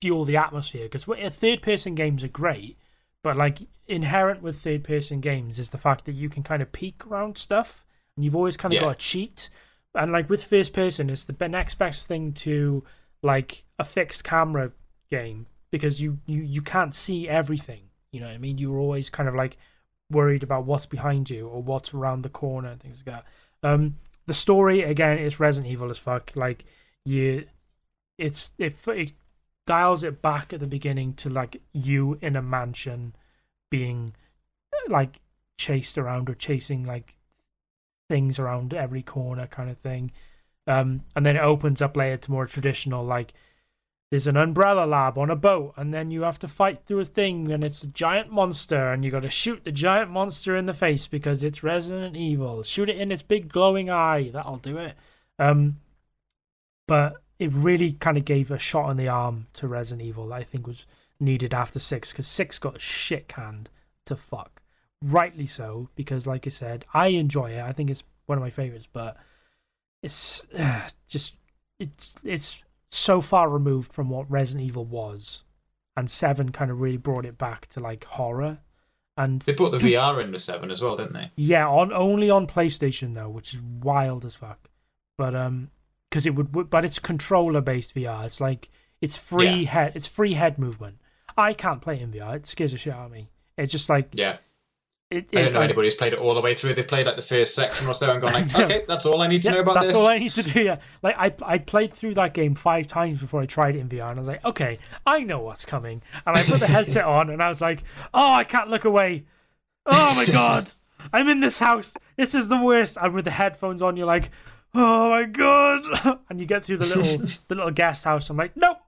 fuel 0.00 0.24
the 0.24 0.36
atmosphere 0.38 0.88
because 0.90 1.04
third 1.36 1.60
person 1.62 1.94
games 1.94 2.24
are 2.24 2.28
great 2.28 2.76
but 3.22 3.36
like 3.36 3.58
inherent 3.86 4.42
with 4.42 4.58
third 4.60 4.84
person 4.84 5.20
games 5.20 5.58
is 5.58 5.70
the 5.70 5.78
fact 5.78 6.04
that 6.06 6.12
you 6.12 6.28
can 6.28 6.42
kind 6.42 6.62
of 6.62 6.72
peek 6.72 7.06
around 7.06 7.36
stuff 7.38 7.84
and 8.16 8.24
you've 8.24 8.36
always 8.36 8.56
kind 8.56 8.72
of 8.72 8.76
Yeah. 8.76 8.88
got 8.88 8.98
to 8.98 9.04
cheat. 9.04 9.50
And 9.94 10.12
like 10.12 10.28
with 10.30 10.42
first 10.44 10.72
person 10.72 11.10
it's 11.10 11.24
the 11.24 11.48
next 11.48 11.74
best 11.76 12.06
thing 12.08 12.32
to 12.34 12.84
like 13.22 13.64
a 13.78 13.84
fixed 13.84 14.24
camera 14.24 14.72
game 15.10 15.46
because 15.70 16.00
you 16.00 16.18
you 16.26 16.42
you 16.42 16.62
can't 16.62 16.94
see 16.94 17.28
everything 17.28 17.82
you 18.10 18.20
know 18.20 18.26
what 18.26 18.34
i 18.34 18.38
mean? 18.38 18.58
You're 18.58 18.78
always 18.78 19.08
kind 19.10 19.28
of 19.28 19.34
like 19.34 19.56
worried 20.10 20.42
about 20.42 20.64
what's 20.66 20.86
behind 20.86 21.30
you 21.30 21.48
or 21.48 21.62
what's 21.62 21.94
around 21.94 22.22
the 22.22 22.28
corner 22.28 22.68
and 22.70 22.80
things 22.80 23.02
like 23.06 23.14
that. 23.16 23.24
Um 23.62 23.96
the 24.26 24.34
story 24.34 24.82
again 24.82 25.18
is 25.18 25.40
resident 25.40 25.70
evil 25.72 25.90
as 25.90 25.98
fuck. 25.98 26.32
Like 26.34 26.64
you 27.04 27.46
it's 28.18 28.52
it, 28.58 28.76
it 28.88 29.12
dials 29.66 30.02
it 30.04 30.22
back 30.22 30.52
at 30.52 30.60
the 30.60 30.66
beginning 30.66 31.14
to 31.14 31.28
like 31.28 31.60
you 31.72 32.18
in 32.20 32.36
a 32.36 32.42
mansion 32.42 33.14
being 33.70 34.12
like 34.88 35.20
chased 35.56 35.96
around 35.96 36.28
or 36.28 36.34
chasing 36.34 36.84
like 36.84 37.16
things 38.08 38.38
around 38.38 38.74
every 38.74 39.02
corner 39.02 39.46
kind 39.46 39.70
of 39.70 39.78
thing. 39.78 40.10
Um 40.66 41.04
and 41.14 41.24
then 41.24 41.36
it 41.36 41.40
opens 41.40 41.80
up 41.80 41.96
later 41.96 42.16
to 42.16 42.30
more 42.30 42.46
traditional 42.46 43.04
like 43.04 43.32
there's 44.10 44.26
an 44.26 44.36
umbrella 44.36 44.84
lab 44.84 45.16
on 45.16 45.30
a 45.30 45.36
boat 45.36 45.72
and 45.76 45.94
then 45.94 46.10
you 46.10 46.22
have 46.22 46.38
to 46.40 46.48
fight 46.48 46.82
through 46.84 47.00
a 47.00 47.04
thing 47.04 47.50
and 47.50 47.64
it's 47.64 47.82
a 47.82 47.86
giant 47.86 48.30
monster 48.30 48.92
and 48.92 49.04
you 49.04 49.10
got 49.10 49.22
to 49.22 49.30
shoot 49.30 49.64
the 49.64 49.72
giant 49.72 50.10
monster 50.10 50.54
in 50.54 50.66
the 50.66 50.74
face 50.74 51.06
because 51.06 51.42
it's 51.42 51.62
resident 51.62 52.14
evil. 52.14 52.62
Shoot 52.62 52.90
it 52.90 52.98
in 52.98 53.10
its 53.10 53.22
big 53.22 53.48
glowing 53.48 53.88
eye. 53.88 54.28
That'll 54.30 54.58
do 54.58 54.76
it. 54.76 54.94
Um 55.38 55.78
but 56.86 57.21
it 57.42 57.50
really 57.52 57.92
kind 57.92 58.16
of 58.16 58.24
gave 58.24 58.50
a 58.50 58.58
shot 58.58 58.90
in 58.90 58.96
the 58.96 59.08
arm 59.08 59.46
to 59.54 59.66
Resident 59.68 60.06
Evil 60.06 60.28
that 60.28 60.34
I 60.36 60.44
think 60.44 60.66
was 60.66 60.86
needed 61.18 61.52
after 61.54 61.78
six 61.78 62.12
because 62.12 62.26
six 62.26 62.58
got 62.58 62.80
shit 62.80 63.28
canned 63.28 63.70
to 64.06 64.16
fuck. 64.16 64.62
Rightly 65.04 65.46
so, 65.46 65.88
because 65.94 66.26
like 66.26 66.46
I 66.46 66.50
said, 66.50 66.84
I 66.94 67.08
enjoy 67.08 67.52
it. 67.52 67.62
I 67.62 67.72
think 67.72 67.90
it's 67.90 68.04
one 68.26 68.38
of 68.38 68.42
my 68.42 68.50
favorites, 68.50 68.88
but 68.92 69.16
it's 70.02 70.42
uh, 70.56 70.88
just 71.08 71.34
it's 71.78 72.14
it's 72.24 72.62
so 72.90 73.20
far 73.20 73.48
removed 73.48 73.92
from 73.92 74.08
what 74.08 74.30
Resident 74.30 74.66
Evil 74.66 74.84
was, 74.84 75.42
and 75.96 76.10
seven 76.10 76.52
kind 76.52 76.70
of 76.70 76.80
really 76.80 76.96
brought 76.98 77.24
it 77.26 77.38
back 77.38 77.66
to 77.68 77.80
like 77.80 78.04
horror. 78.04 78.58
And 79.16 79.42
They 79.42 79.52
put 79.52 79.72
the 79.72 79.78
VR 79.78 80.22
into 80.22 80.38
seven 80.38 80.70
as 80.70 80.80
well, 80.80 80.96
didn't 80.96 81.12
they? 81.12 81.30
yeah, 81.36 81.68
on 81.68 81.92
only 81.92 82.30
on 82.30 82.46
PlayStation 82.46 83.14
though, 83.14 83.28
which 83.28 83.54
is 83.54 83.60
wild 83.60 84.24
as 84.24 84.34
fuck. 84.34 84.68
But 85.18 85.34
um, 85.34 85.70
because 86.12 86.26
it 86.26 86.34
would, 86.34 86.68
but 86.68 86.84
it's 86.84 86.98
controller 86.98 87.62
based 87.62 87.94
VR. 87.94 88.26
It's 88.26 88.38
like 88.38 88.68
it's 89.00 89.16
free 89.16 89.60
Yeah. 89.62 89.70
head, 89.70 89.92
it's 89.94 90.06
free 90.06 90.34
head 90.34 90.58
movement. 90.58 90.98
I 91.38 91.54
can't 91.54 91.80
play 91.80 91.98
in 91.98 92.12
VR. 92.12 92.36
It 92.36 92.46
scares 92.46 92.72
the 92.72 92.78
shit 92.78 92.92
out 92.92 93.06
of 93.06 93.12
me. 93.12 93.30
It's 93.56 93.72
just 93.72 93.88
like 93.88 94.10
Yeah. 94.12 94.36
it. 95.10 95.30
I 95.34 95.40
don't 95.44 95.54
know 95.54 95.60
anybody 95.62 95.86
who's 95.86 95.94
played 95.94 96.12
it 96.12 96.18
all 96.18 96.34
the 96.34 96.42
way 96.42 96.52
through. 96.52 96.74
They've 96.74 96.86
played 96.86 97.06
like 97.06 97.16
the 97.16 97.22
first 97.22 97.54
section 97.54 97.86
or 97.86 97.94
so 97.94 98.10
and 98.10 98.20
gone 98.20 98.34
like, 98.34 98.54
okay, 98.58 98.84
that's 98.86 99.06
all 99.06 99.22
I 99.22 99.26
need 99.26 99.40
to 99.42 99.48
yeah, 99.48 99.54
know 99.54 99.60
about 99.60 99.74
that's 99.76 99.86
this. 99.86 99.96
all 99.96 100.06
I 100.06 100.18
need 100.18 100.34
to 100.34 100.42
do. 100.42 100.62
Yeah, 100.62 100.80
like 101.02 101.16
I 101.18 101.32
I 101.54 101.56
played 101.56 101.94
through 101.94 102.12
that 102.14 102.34
game 102.34 102.54
five 102.54 102.86
times 102.88 103.20
before 103.20 103.40
I 103.40 103.46
tried 103.46 103.74
it 103.74 103.78
in 103.78 103.88
VR, 103.88 104.10
and 104.10 104.18
I 104.18 104.20
was 104.20 104.28
like, 104.28 104.44
okay, 104.44 104.78
I 105.06 105.20
know 105.20 105.40
what's 105.40 105.64
coming. 105.64 106.02
And 106.26 106.36
I 106.36 106.42
put 106.44 106.60
the 106.60 106.66
headset 106.66 107.04
on, 107.06 107.30
and 107.30 107.40
I 107.42 107.48
was 107.48 107.62
like, 107.62 107.84
oh, 108.12 108.32
I 108.34 108.44
can't 108.44 108.68
look 108.68 108.84
away. 108.84 109.24
Oh 109.86 110.14
my 110.14 110.26
god, 110.40 110.70
I'm 111.10 111.28
in 111.30 111.40
this 111.40 111.58
house. 111.58 111.96
This 112.18 112.34
is 112.34 112.48
the 112.48 112.60
worst. 112.62 112.98
And 113.00 113.14
with 113.14 113.24
the 113.24 113.30
headphones 113.32 113.80
on, 113.80 113.96
you're 113.96 114.06
like, 114.06 114.30
oh 114.74 115.10
my 115.10 115.24
god, 115.24 116.18
and 116.30 116.40
you 116.40 116.46
get 116.46 116.64
through 116.64 116.78
the 116.78 116.86
little 116.86 117.18
the 117.48 117.54
little 117.54 117.70
guest 117.70 118.04
house. 118.04 118.30
I'm 118.30 118.36
like, 118.36 118.56
nope, 118.56 118.78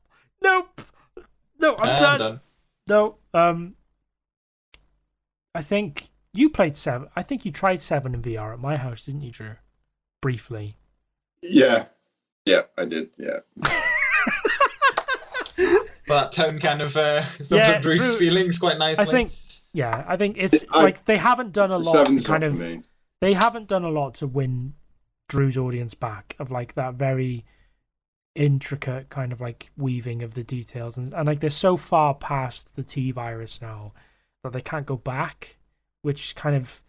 nope, 0.42 0.80
no, 1.60 1.76
I'm 1.76 1.88
And 1.88 2.00
done. 2.00 2.18
done. 2.20 2.40
No, 2.86 3.16
um, 3.32 3.74
I 5.54 5.62
think 5.62 6.08
you 6.32 6.50
played 6.50 6.76
seven. 6.76 7.08
I 7.16 7.22
think 7.22 7.44
you 7.44 7.52
tried 7.52 7.80
seven 7.80 8.14
in 8.14 8.22
VR 8.22 8.52
at 8.52 8.58
my 8.58 8.76
house, 8.76 9.06
didn't 9.06 9.22
you, 9.22 9.30
Drew? 9.30 9.54
Briefly. 10.20 10.76
Yeah, 11.42 11.86
yeah, 12.46 12.62
I 12.78 12.84
did. 12.86 13.10
Yeah, 13.18 13.40
But 15.56 16.32
that 16.32 16.32
tone 16.32 16.58
kind 16.58 16.82
of 16.82 16.94
uh, 16.96 17.24
sums 17.24 17.50
Yeah, 17.50 17.70
up 17.72 17.82
Drew's 17.82 17.98
Drew- 18.04 18.16
feelings 18.18 18.58
quite 18.58 18.76
nicely. 18.76 19.02
I 19.02 19.06
think, 19.06 19.32
yeah, 19.72 20.04
I 20.06 20.16
think 20.18 20.36
it's 20.38 20.64
I- 20.70 20.82
like 20.82 21.04
they 21.06 21.16
haven't 21.16 21.52
done 21.52 21.70
a 21.70 21.78
lot 21.78 22.06
to 22.06 22.20
kind 22.20 22.44
of 22.44 22.58
me. 22.58 22.82
they 23.22 23.32
haven't 23.32 23.68
done 23.68 23.84
a 23.84 23.88
lot 23.90 24.14
to 24.16 24.26
win 24.26 24.74
Drew's 25.28 25.56
audience 25.56 25.94
back 25.94 26.36
of 26.38 26.50
like 26.50 26.74
that 26.74 26.94
very 26.94 27.44
intricate 28.34 29.08
kind 29.10 29.32
of 29.32 29.40
like 29.40 29.70
weaving 29.76 30.22
of 30.22 30.34
the 30.34 30.42
details 30.42 30.98
and, 30.98 31.12
and 31.12 31.26
like 31.26 31.38
they're 31.38 31.50
so 31.50 31.76
far 31.76 32.14
past 32.14 32.74
the 32.74 32.82
T 32.82 33.10
virus 33.12 33.62
now 33.62 33.92
that 34.42 34.52
they 34.52 34.60
can't 34.60 34.86
go 34.86 34.96
back, 34.96 35.56
which 36.02 36.34
kind 36.34 36.56
of 36.56 36.82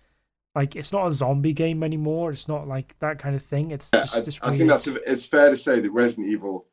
like 0.55 0.75
it's 0.75 0.91
not 0.91 1.07
a 1.07 1.13
zombie 1.13 1.53
game 1.53 1.83
anymore. 1.83 2.31
It's 2.31 2.47
not 2.47 2.67
like 2.67 2.95
that 2.99 3.19
kind 3.19 3.35
of 3.35 3.43
thing. 3.43 3.71
It's 3.71 3.89
Yeah, 3.93 4.01
just, 4.01 4.15
I, 4.15 4.21
just 4.21 4.39
I 4.43 4.57
think 4.57 4.69
that's 4.69 4.87
a, 4.87 5.11
it's 5.11 5.25
fair 5.25 5.49
to 5.49 5.57
say 5.57 5.79
that 5.81 5.91
Resident 5.91 6.27
Evil, 6.27 6.65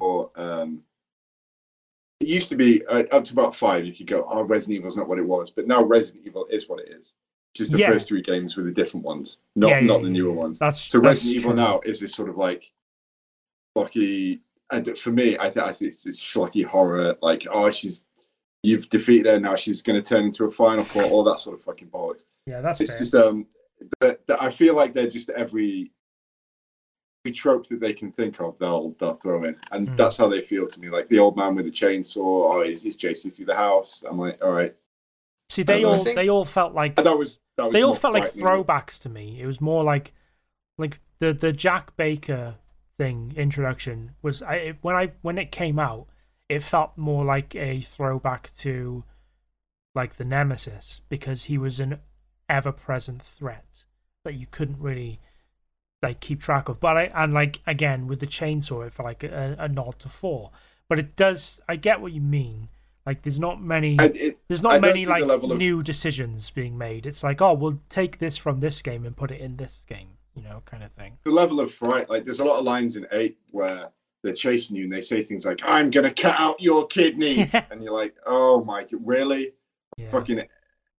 or 0.00 0.30
um, 0.36 0.82
it 2.18 2.28
used 2.28 2.48
to 2.50 2.56
be 2.56 2.84
uh, 2.86 3.04
up 3.12 3.24
to 3.26 3.32
about 3.32 3.54
five. 3.54 3.86
You 3.86 3.92
could 3.92 4.06
go, 4.06 4.26
oh, 4.28 4.42
Resident 4.42 4.78
Evil's 4.78 4.96
not 4.96 5.08
what 5.08 5.18
it 5.18 5.26
was, 5.26 5.50
but 5.50 5.66
now 5.66 5.82
Resident 5.82 6.26
Evil 6.26 6.46
is 6.50 6.68
what 6.68 6.80
it 6.80 6.88
is. 6.90 7.16
Just 7.60 7.72
the 7.72 7.78
Yeah. 7.78 7.88
first 7.92 8.08
three 8.08 8.22
games 8.22 8.56
were 8.56 8.62
the 8.62 8.72
different 8.72 9.04
ones, 9.04 9.40
not 9.54 9.68
Yeah, 9.68 9.80
not 9.80 10.02
the 10.02 10.08
newer 10.08 10.32
ones. 10.32 10.58
That's 10.58 10.80
So 10.80 10.98
that's 10.98 11.18
Resident 11.20 11.36
Evil 11.36 11.52
now 11.52 11.80
is 11.84 12.00
this 12.00 12.14
sort 12.14 12.30
of 12.30 12.38
like 12.38 12.72
schlocky. 13.76 14.40
And 14.72 14.96
for 14.96 15.10
me, 15.10 15.36
I, 15.38 15.50
th- 15.50 15.58
I 15.66 15.72
think 15.72 15.88
it's 15.90 16.02
this 16.04 16.18
schlocky 16.18 16.64
horror. 16.64 17.16
Like, 17.20 17.46
oh, 17.50 17.68
she's 17.68 18.04
you've 18.62 18.88
defeated 18.88 19.26
her 19.30 19.38
now. 19.38 19.56
She's 19.56 19.82
going 19.82 20.00
to 20.02 20.08
turn 20.08 20.24
into 20.24 20.44
a 20.44 20.50
final 20.50 20.84
four. 20.84 21.02
All 21.04 21.22
that 21.24 21.38
sort 21.38 21.54
of 21.54 21.62
fucking 21.62 21.88
bollocks. 21.88 22.24
Yeah, 22.46 22.62
that's 22.62 22.80
It's 22.80 22.92
fair. 22.92 22.98
just 22.98 23.14
um, 23.14 23.46
that 24.00 24.26
that 24.26 24.42
I 24.42 24.48
feel 24.48 24.74
like 24.74 24.94
they're 24.94 25.06
just 25.06 25.28
every 25.30 25.92
every 27.26 27.34
trope 27.34 27.66
that 27.66 27.80
they 27.80 27.92
can 27.92 28.10
think 28.10 28.40
of, 28.40 28.56
they'll 28.58 28.92
they'll 28.98 29.12
throw 29.12 29.44
in, 29.44 29.56
and 29.72 29.88
Mm. 29.88 29.96
that's 29.98 30.16
how 30.16 30.28
they 30.28 30.40
feel 30.40 30.66
to 30.66 30.80
me. 30.80 30.88
Like 30.88 31.08
the 31.08 31.18
old 31.18 31.36
man 31.36 31.54
with 31.56 31.66
the 31.66 31.70
chainsaw. 31.70 32.54
Oh, 32.54 32.62
he's, 32.62 32.82
he's 32.82 32.96
chasing 32.96 33.30
through 33.30 33.46
the 33.46 33.54
house. 33.56 34.02
I'm 34.08 34.18
like, 34.18 34.42
all 34.42 34.52
right. 34.52 34.74
See, 35.50 35.62
they 35.64 35.84
all 35.84 36.04
think- 36.04 36.16
they 36.16 36.28
all 36.28 36.44
felt 36.44 36.74
like 36.74 36.96
that 36.96 37.18
was 37.18 37.40
that 37.56 37.64
was 37.66 37.72
they 37.72 37.82
all 37.82 37.94
felt 37.94 38.14
like 38.14 38.32
throwbacks 38.32 39.00
to 39.02 39.08
me. 39.08 39.40
It 39.40 39.46
was 39.46 39.60
more 39.60 39.82
like 39.84 40.12
like 40.78 41.00
the 41.18 41.32
the 41.32 41.52
Jack 41.52 41.96
Baker 41.96 42.56
thing 42.98 43.32
introduction 43.36 44.12
was 44.22 44.42
I 44.42 44.54
it- 44.56 44.78
when 44.82 44.94
I 44.96 45.12
when 45.22 45.38
it 45.38 45.50
came 45.50 45.78
out, 45.78 46.06
it 46.48 46.62
felt 46.62 46.96
more 46.96 47.24
like 47.24 47.54
a 47.56 47.80
throwback 47.80 48.50
to 48.58 49.04
like 49.94 50.16
the 50.16 50.24
Nemesis 50.24 51.00
because 51.08 51.44
he 51.44 51.58
was 51.58 51.80
an 51.80 51.98
ever 52.48 52.70
present 52.72 53.20
threat 53.22 53.84
that 54.24 54.34
you 54.34 54.46
couldn't 54.46 54.78
really 54.80 55.18
like 56.02 56.20
keep 56.20 56.40
track 56.40 56.68
of. 56.68 56.78
But 56.78 56.96
I 56.96 57.02
and 57.14 57.34
like 57.34 57.60
again 57.66 58.06
with 58.06 58.20
the 58.20 58.26
chainsaw, 58.28 58.86
it 58.86 58.92
felt 58.92 59.06
like 59.06 59.24
a, 59.24 59.56
a 59.58 59.68
nod 59.68 59.98
to 59.98 60.08
four. 60.08 60.52
But 60.88 60.98
it 61.00 61.16
does. 61.16 61.60
I 61.68 61.74
get 61.76 62.00
what 62.00 62.12
you 62.12 62.20
mean. 62.20 62.68
Like 63.06 63.22
there's 63.22 63.38
not 63.40 63.62
many. 63.62 63.96
It, 63.98 64.38
There's 64.46 64.62
not 64.62 64.80
many 64.82 65.06
like 65.06 65.24
level 65.24 65.52
of- 65.52 65.58
new 65.58 65.82
decisions 65.82 66.50
being 66.50 66.76
made. 66.76 67.06
It's 67.06 67.22
like, 67.24 67.40
oh, 67.40 67.54
we'll 67.54 67.80
take 67.88 68.18
this 68.18 68.36
from 68.36 68.60
this 68.60 68.82
game 68.82 69.04
and 69.06 69.16
put 69.16 69.30
it 69.30 69.40
in 69.40 69.56
this 69.56 69.84
game, 69.88 70.18
you 70.34 70.42
know, 70.42 70.62
kind 70.66 70.82
of 70.82 70.92
thing. 70.92 71.18
the 71.24 71.30
level 71.30 71.60
of 71.60 71.72
fright. 71.72 72.10
Like 72.10 72.24
there's 72.24 72.40
a 72.40 72.44
lot 72.44 72.58
of 72.58 72.64
lines 72.64 72.96
in 72.96 73.06
eight 73.12 73.38
where 73.52 73.88
they're 74.22 74.34
chasing 74.34 74.76
you 74.76 74.84
and 74.84 74.92
they 74.92 75.00
say 75.00 75.22
things 75.22 75.46
like, 75.46 75.60
"I'm 75.64 75.90
gonna 75.90 76.12
cut 76.12 76.38
out 76.38 76.60
your 76.60 76.86
kidneys," 76.86 77.54
Yeah. 77.54 77.64
and 77.70 77.82
you're 77.82 77.94
like, 77.94 78.14
"Oh 78.26 78.62
my, 78.64 78.82
god, 78.82 79.00
really?" 79.04 79.54
Yeah. 79.96 80.10
Fucking 80.10 80.42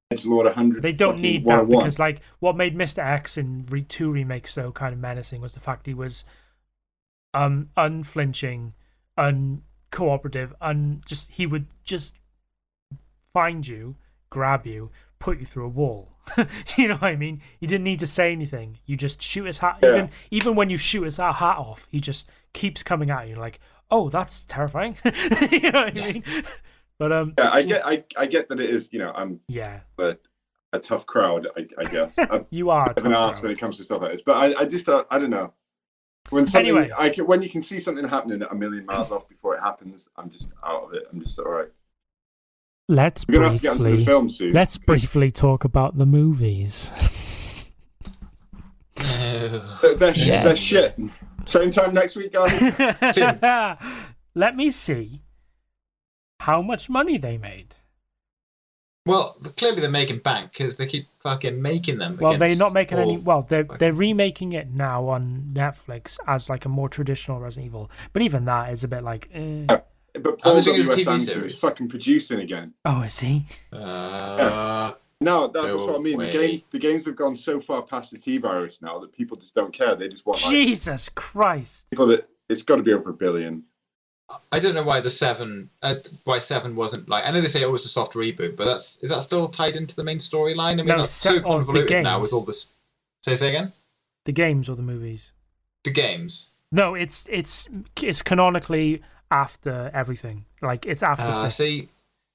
Edge 0.09 0.25
Lord 0.25 0.45
100. 0.47 0.81
They 0.81 0.91
don't 0.93 1.21
need 1.21 1.43
that 1.45 1.67
101. 1.67 1.79
because, 1.83 1.99
like, 1.99 2.21
what 2.39 2.57
made 2.57 2.75
Mr. 2.75 2.97
X 2.97 3.37
in 3.37 3.65
re- 3.69 3.83
two 3.83 4.11
remakes 4.11 4.51
so 4.53 4.71
kind 4.71 4.91
of 4.91 4.99
menacing 4.99 5.39
was 5.39 5.53
the 5.53 5.59
fact 5.61 5.85
he 5.85 5.93
was 5.93 6.25
um 7.35 7.69
unflinching, 7.77 8.73
uncooperative, 9.91 10.53
and 10.61 11.05
just 11.05 11.31
he 11.31 11.45
would 11.45 11.67
just 11.83 12.13
find 13.33 13.67
you, 13.67 13.95
grab 14.29 14.65
you, 14.65 14.91
put 15.19 15.39
you 15.39 15.45
through 15.45 15.65
a 15.65 15.69
wall. 15.69 16.09
you 16.77 16.87
know 16.87 16.95
what 16.95 17.11
I 17.11 17.15
mean? 17.15 17.41
You 17.59 17.67
didn't 17.67 17.83
need 17.83 17.99
to 17.99 18.07
say 18.07 18.31
anything. 18.31 18.79
You 18.85 18.95
just 18.95 19.21
shoot 19.21 19.45
his 19.45 19.59
hat. 19.59 19.79
Yeah. 19.81 19.89
Even 19.89 20.09
even 20.31 20.55
when 20.55 20.69
you 20.69 20.77
shoot 20.77 21.03
his 21.03 21.17
hat 21.17 21.35
hat 21.35 21.57
off, 21.57 21.87
he 21.91 21.99
just 21.99 22.29
keeps 22.53 22.83
coming 22.83 23.09
at 23.09 23.27
you. 23.27 23.35
Like, 23.35 23.59
oh, 23.89 24.09
that's 24.09 24.43
terrifying. 24.47 24.97
you 25.51 25.71
know 25.71 25.83
what 25.83 25.89
I 25.89 25.91
mean? 25.91 26.23
But 26.99 27.11
um, 27.11 27.33
Yeah, 27.35 27.49
I 27.51 27.63
get, 27.63 27.81
I, 27.83 28.03
I 28.15 28.27
get 28.27 28.47
that 28.49 28.59
it 28.59 28.69
is. 28.69 28.93
You 28.93 28.99
know, 28.99 29.11
I'm 29.15 29.39
yeah, 29.47 29.79
but 29.95 30.21
a 30.71 30.77
tough 30.77 31.07
crowd. 31.07 31.47
I, 31.57 31.67
I 31.79 31.85
guess. 31.85 32.15
You 32.51 32.69
are. 32.69 32.89
a 32.89 32.91
a 32.91 32.93
bit 32.93 32.97
of 32.97 33.05
an 33.07 33.13
ass 33.13 33.39
crowd. 33.39 33.41
when 33.41 33.51
it 33.53 33.59
comes 33.59 33.77
to 33.77 33.83
stuff 33.83 34.03
like 34.03 34.11
this, 34.11 34.21
but 34.21 34.35
I, 34.35 34.61
I 34.61 34.65
just, 34.65 34.87
uh, 34.87 35.05
I 35.09 35.17
don't 35.17 35.31
know. 35.31 35.55
When 36.29 36.45
something, 36.45 36.69
Anyway. 36.77 36.91
I 36.97 37.09
can, 37.09 37.25
when 37.27 37.41
you 37.41 37.49
can 37.49 37.61
see 37.61 37.79
something 37.79 38.07
happening 38.07 38.41
a 38.49 38.55
million 38.55 38.85
miles 38.85 39.11
off 39.11 39.27
before 39.27 39.55
it 39.55 39.59
happens, 39.61 40.07
I'm 40.15 40.29
just 40.29 40.47
out 40.65 40.83
of 40.83 40.93
it. 40.93 41.03
I'm 41.11 41.19
just 41.19 41.37
all 41.39 41.45
right. 41.51 41.67
Let's 42.87 43.25
We're 43.27 43.35
gonna 43.35 43.47
have 43.47 43.55
to 43.55 43.61
get 43.61 43.71
into 43.73 43.83
the 43.83 43.89
briefly 43.91 44.05
film 44.05 44.29
soon. 44.29 44.53
let's 44.53 44.77
'cause 44.77 44.85
briefly 44.85 45.31
talk 45.31 45.63
about 45.65 45.97
the 45.97 46.05
movies. 46.05 46.91
They're, 48.95 49.95
they're, 49.95 50.13
sh- 50.13 50.27
they're 50.27 50.55
shit. 50.55 50.95
Same 51.45 51.71
time 51.71 51.93
next 51.93 52.15
week, 52.15 52.33
guys. 52.33 52.61
Let 54.35 54.55
me 54.55 54.69
see 54.71 55.23
how 56.39 56.61
much 56.61 56.87
money 56.89 57.17
they 57.17 57.37
made. 57.37 57.75
Well, 59.05 59.33
clearly 59.57 59.81
they're 59.81 59.89
making 59.89 60.19
bank 60.19 60.51
because 60.51 60.77
they 60.77 60.85
keep 60.85 61.07
fucking 61.19 61.59
making 61.59 61.97
them. 61.97 62.17
Well, 62.21 62.37
they're 62.37 62.55
not 62.55 62.71
making 62.73 62.99
any. 62.99 63.17
Well, 63.17 63.41
they're 63.41 63.63
fucking- 63.63 63.77
they're 63.79 63.93
remaking 63.93 64.53
it 64.53 64.69
now 64.71 65.07
on 65.07 65.51
Netflix 65.53 66.19
as 66.27 66.49
like 66.49 66.65
a 66.65 66.69
more 66.69 66.87
traditional 66.89 67.39
Resident 67.39 67.65
Evil, 67.67 67.89
but 68.13 68.21
even 68.21 68.45
that 68.45 68.71
is 68.71 68.83
a 68.83 68.87
bit 68.87 69.03
like. 69.03 69.29
Eh. 69.33 69.65
But 70.13 70.39
Paul 70.39 70.57
I'm 70.57 70.63
thinking 70.63 70.83
W. 70.85 70.91
it's 70.91 71.01
S. 71.01 71.07
a 71.07 71.09
TV 71.09 71.13
Anderson 71.13 71.43
is 71.45 71.59
fucking 71.59 71.87
producing 71.87 72.39
again. 72.41 72.73
Oh, 72.85 73.01
is 73.01 73.17
he? 73.19 73.45
Uh, 73.71 74.93
No, 75.21 75.47
that, 75.47 75.53
that's 75.53 75.67
No 75.75 75.85
what 75.85 75.95
I 75.95 75.99
mean. 75.99 76.17
The 76.19 76.29
game, 76.29 76.61
the 76.71 76.79
games 76.79 77.05
have 77.05 77.15
gone 77.15 77.35
so 77.35 77.61
far 77.61 77.81
past 77.83 78.11
the 78.11 78.17
T 78.17 78.37
virus 78.37 78.81
now 78.81 78.99
that 78.99 79.11
people 79.13 79.37
just 79.37 79.55
don't 79.55 79.71
care. 79.73 79.95
They 79.95 80.09
just 80.09 80.25
want 80.25 80.41
like 80.43 80.51
Jesus 80.51 81.09
Christ! 81.09 81.89
people 81.91 82.07
that 82.07 82.27
it's 82.49 82.63
got 82.63 82.75
to 82.77 82.83
be 82.83 82.91
over 82.93 83.11
a 83.11 83.13
billion. 83.13 83.63
I 84.51 84.59
don't 84.59 84.75
know 84.75 84.83
why 84.83 84.99
the 85.01 85.09
seven, 85.09 85.69
uh, 85.81 85.95
why 86.25 86.39
seven 86.39 86.75
wasn't 86.75 87.07
like. 87.09 87.23
I 87.25 87.31
know 87.31 87.41
they 87.41 87.47
say 87.47 87.63
oh 87.63 87.71
was 87.71 87.85
a 87.85 87.89
soft 87.89 88.13
reboot, 88.13 88.55
but 88.55 88.65
that's 88.65 88.97
is 89.01 89.09
that 89.09 89.23
still 89.23 89.47
tied 89.47 89.75
into 89.75 89.95
the 89.95 90.03
main 90.03 90.17
storyline? 90.17 90.73
I 90.73 90.75
mean, 90.77 90.87
No, 90.87 90.97
that's 90.99 91.11
se- 91.11 91.29
so 91.29 91.35
oh, 91.37 91.41
convoluted 91.41 92.03
now 92.03 92.19
with 92.19 92.33
all 92.33 92.41
this. 92.41 92.65
Say 93.23 93.35
say 93.35 93.49
again. 93.49 93.71
The 94.25 94.31
games 94.31 94.69
or 94.69 94.75
the 94.75 94.81
movies? 94.83 95.31
The 95.83 95.91
games. 95.91 96.49
No, 96.71 96.95
it's 96.95 97.27
it's 97.29 97.67
it's 98.01 98.21
canonically 98.21 99.01
after 99.31 99.89
everything. 99.93 100.45
Like 100.61 100.85
it's 100.85 101.03
after. 101.03 101.23
Uh, 101.25 101.43
six. 101.43 101.55
see, 101.55 101.89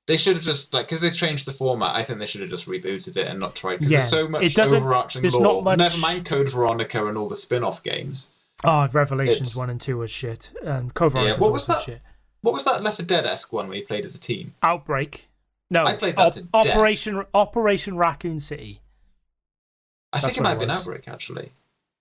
they 0.07 0.17
should 0.17 0.37
have 0.37 0.45
just 0.45 0.73
like 0.75 0.87
because 0.87 1.01
they 1.01 1.11
changed 1.11 1.47
the 1.47 1.53
format. 1.53 1.95
I 1.95 2.03
think 2.05 2.19
they 2.19 2.27
should 2.27 2.41
have 2.43 2.51
just 2.51 2.69
rebooted 2.69 3.17
it 3.17 3.27
and 3.27 3.39
not 3.41 3.55
tried. 3.55 3.77
Because 3.77 3.91
Yeah, 3.91 3.99
there's 3.99 4.11
so 4.11 4.29
much 4.29 4.43
it 4.45 4.55
doesn't- 4.55 4.77
overarching 4.77 5.23
there's 5.23 5.35
lore. 5.35 5.63
not 5.63 5.65
much- 5.65 5.79
Never 5.79 5.99
mind 5.99 6.27
Code 6.27 6.51
Veronica 6.51 7.07
and 7.07 7.17
all 7.19 7.29
the 7.29 7.37
spin-off 7.37 7.83
games. 7.83 8.29
Oh, 8.65 8.89
Revelations 8.93 9.41
It's- 9.49 9.57
one 9.57 9.71
and 9.71 9.81
two 9.81 9.99
was 9.99 10.11
shit. 10.11 10.53
Um, 10.65 10.91
Code 10.91 11.13
Yeah, 11.13 11.21
Veronica's 11.21 11.41
what 11.41 11.53
was 11.53 11.69
also 11.69 11.79
that? 11.81 11.85
shit. 11.85 12.03
What 12.41 12.55
was 12.55 12.65
that 12.65 12.83
Left 12.83 12.97
4 12.99 13.07
Dead 13.07 13.27
esque 13.27 13.53
one 13.53 13.69
where 13.69 13.77
you 13.77 13.87
played 13.87 14.05
as 14.05 14.15
a 14.15 14.19
team? 14.19 14.55
Outbreak. 14.63 15.29
No, 15.71 15.85
I 15.85 15.97
played 15.97 16.17
that 16.17 16.33
to 16.35 16.43
death. 16.43 16.51
Operation 16.55 17.25
Operation 17.35 17.97
Raccoon 17.97 18.39
City. 18.41 18.81
I 20.13 20.21
That's 20.21 20.27
think 20.35 20.39
it 20.39 20.43
might 20.43 20.49
it 20.51 20.53
have 20.53 20.61
been. 20.61 20.71
Outbreak 20.71 21.09
actually. 21.09 21.53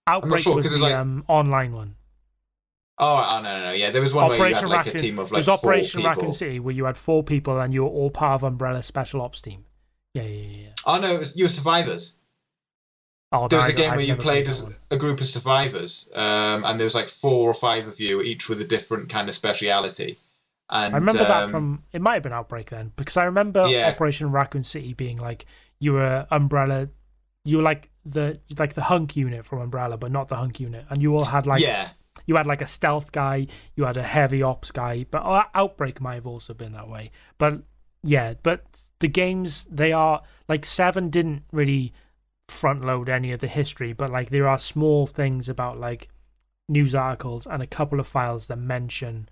Outbreak 0.07 0.43
sure, 0.43 0.55
was 0.55 0.65
'cause 0.65 0.71
the 0.71 0.77
it's 0.77 0.81
like- 0.83 0.93
um, 0.95 1.23
online 1.27 1.73
one. 1.73 1.95
Oh, 2.97 3.29
oh 3.33 3.41
no, 3.41 3.57
no, 3.59 3.63
no, 3.65 3.71
yeah. 3.71 3.89
There 3.91 4.01
was 4.01 4.13
one 4.13 4.27
where 4.29 4.37
you 4.37 4.41
Operation 4.43 4.61
had 4.63 4.69
like 4.69 4.85
Raccoon. 4.85 4.99
a 4.99 5.03
team 5.03 5.19
of 5.19 5.31
like. 5.31 5.31
it 5.31 5.33
like 5.33 5.37
was 5.39 5.45
four 5.61 5.71
Operation 5.71 5.97
people. 5.99 6.09
Raccoon 6.11 6.33
City 6.33 6.59
where 6.59 6.73
you 6.75 6.85
had 6.85 6.95
four 6.95 7.23
people 7.23 7.59
and 7.59 7.73
you 7.73 7.83
were 7.83 7.89
all 7.89 8.09
part 8.11 8.35
of 8.35 8.43
Umbrella's 8.45 8.85
special 8.85 9.21
ops 9.21 9.41
team. 9.41 9.65
Yeah, 10.13 10.23
yeah, 10.23 10.29
yeah. 10.29 10.57
yeah. 10.67 10.69
Oh 10.85 10.99
no, 10.99 11.13
it 11.15 11.19
was 11.19 11.35
you 11.35 11.43
were 11.43 11.49
survivors. 11.49 12.15
Oh, 13.35 13.47
There 13.47 13.59
was 13.59 13.69
a 13.69 13.73
game 13.73 13.91
I've 13.91 13.97
where 13.97 14.05
you 14.05 14.13
never 14.13 14.21
played 14.21 14.47
as 14.47 14.63
a 14.91 14.97
group 14.97 15.19
of 15.19 15.27
survivors, 15.27 16.07
um, 16.13 16.63
and 16.65 16.79
there 16.79 16.85
was 16.85 16.95
like 16.95 17.09
four 17.09 17.49
or 17.49 17.53
five 17.53 17.87
of 17.87 17.99
you, 17.99 18.21
each 18.21 18.47
with 18.49 18.61
a 18.61 18.65
different 18.65 19.09
kind 19.09 19.27
of 19.29 19.35
speciality. 19.35 20.17
And 20.69 20.95
I 20.95 20.97
remember 20.97 21.23
that 21.23 21.43
um, 21.43 21.49
from. 21.49 21.83
It 21.91 22.01
might 22.01 22.15
have 22.15 22.23
been 22.23 22.33
Outbreak 22.33 22.69
then, 22.69 22.91
because 22.95 23.17
I 23.17 23.25
remember 23.25 23.67
Yeah. 23.67 23.87
Operation 23.89 24.31
Raccoon 24.31 24.63
City 24.63 24.93
being 24.93 25.17
like 25.17 25.45
you 25.79 25.93
were 25.93 26.25
Umbrella, 26.31 26.89
you 27.43 27.57
were 27.57 27.63
like 27.63 27.89
the 28.05 28.39
like 28.57 28.73
the 28.73 28.83
hunk 28.83 29.15
unit 29.15 29.45
from 29.45 29.59
Umbrella, 29.59 29.97
but 29.97 30.11
not 30.11 30.27
the 30.27 30.35
hunk 30.37 30.59
unit, 30.59 30.85
and 30.89 31.01
you 31.01 31.15
all 31.15 31.25
had 31.25 31.45
like 31.45 31.61
yeah, 31.61 31.89
you 32.25 32.35
had 32.35 32.47
like 32.47 32.61
a 32.61 32.67
stealth 32.67 33.11
guy, 33.11 33.47
you 33.75 33.83
had 33.85 33.97
a 33.97 34.03
heavy 34.03 34.41
ops 34.41 34.71
guy, 34.71 35.05
but 35.11 35.19
uh, 35.19 35.43
Outbreak 35.53 36.01
might 36.01 36.15
have 36.15 36.27
also 36.27 36.53
been 36.53 36.71
that 36.71 36.89
way. 36.89 37.11
But 37.37 37.63
yeah, 38.03 38.35
but 38.41 38.63
the 38.99 39.07
games 39.07 39.67
they 39.69 39.91
are 39.91 40.21
like 40.47 40.65
Seven 40.65 41.09
didn't 41.09 41.43
really 41.51 41.93
front 42.47 42.83
load 42.83 43.09
any 43.09 43.31
of 43.31 43.39
the 43.39 43.47
history, 43.47 43.93
but 43.93 44.11
like 44.11 44.29
there 44.29 44.47
are 44.47 44.57
small 44.57 45.07
things 45.07 45.49
about 45.49 45.79
like 45.79 46.09
news 46.67 46.95
articles 46.95 47.45
and 47.45 47.61
a 47.61 47.67
couple 47.67 47.99
of 47.99 48.07
files 48.07 48.47
that 48.47 48.57
mention 48.57 49.29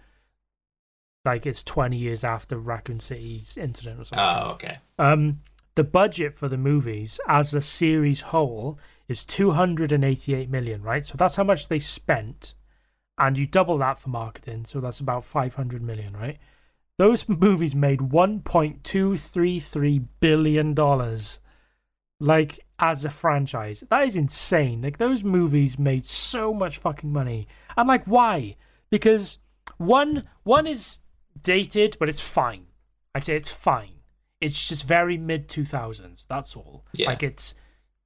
like 1.25 1.45
it's 1.45 1.63
20 1.63 1.97
years 1.97 2.23
after 2.23 2.57
Raccoon 2.57 2.99
City's 2.99 3.57
incident 3.57 3.99
or 3.99 4.03
something. 4.03 4.27
Oh, 4.27 4.51
okay. 4.51 4.77
Um, 4.99 5.41
the 5.75 5.83
budget 5.83 6.35
for 6.35 6.47
the 6.49 6.57
movies 6.57 7.19
as 7.27 7.53
a 7.53 7.61
series 7.61 8.21
whole 8.21 8.79
is 9.07 9.25
288 9.25 10.49
million, 10.49 10.81
right? 10.81 11.05
So 11.05 11.15
that's 11.17 11.35
how 11.35 11.43
much 11.43 11.67
they 11.67 11.79
spent, 11.79 12.53
and 13.17 13.37
you 13.37 13.45
double 13.45 13.77
that 13.79 13.99
for 13.99 14.09
marketing, 14.09 14.63
so 14.65 14.79
that's 14.79 14.99
about 14.99 15.23
500 15.23 15.81
million, 15.81 16.15
right? 16.15 16.37
Those 16.99 17.27
movies 17.29 17.75
made 17.75 17.99
1.233 17.99 20.07
billion 20.19 20.73
dollars, 20.73 21.39
like 22.19 22.62
as 22.79 23.05
a 23.05 23.09
franchise. 23.09 23.83
That 23.89 24.07
is 24.07 24.15
insane. 24.15 24.81
Like 24.81 24.97
those 24.97 25.23
movies 25.23 25.79
made 25.79 26.05
so 26.05 26.53
much 26.53 26.77
fucking 26.77 27.11
money, 27.11 27.47
and 27.77 27.87
like 27.87 28.05
why? 28.05 28.55
Because 28.89 29.37
one 29.77 30.23
one 30.43 30.67
is 30.67 30.99
dated, 31.41 31.97
but 31.99 32.09
it's 32.09 32.21
fine. 32.21 32.67
I'd 33.15 33.25
say 33.25 33.35
it's 33.35 33.51
fine. 33.51 34.01
It's 34.41 34.67
just 34.67 34.85
very 34.85 35.17
mid 35.17 35.47
two 35.47 35.65
thousands. 35.65 36.25
That's 36.27 36.55
all. 36.55 36.85
Yeah. 36.93 37.07
Like 37.07 37.23
it's 37.23 37.55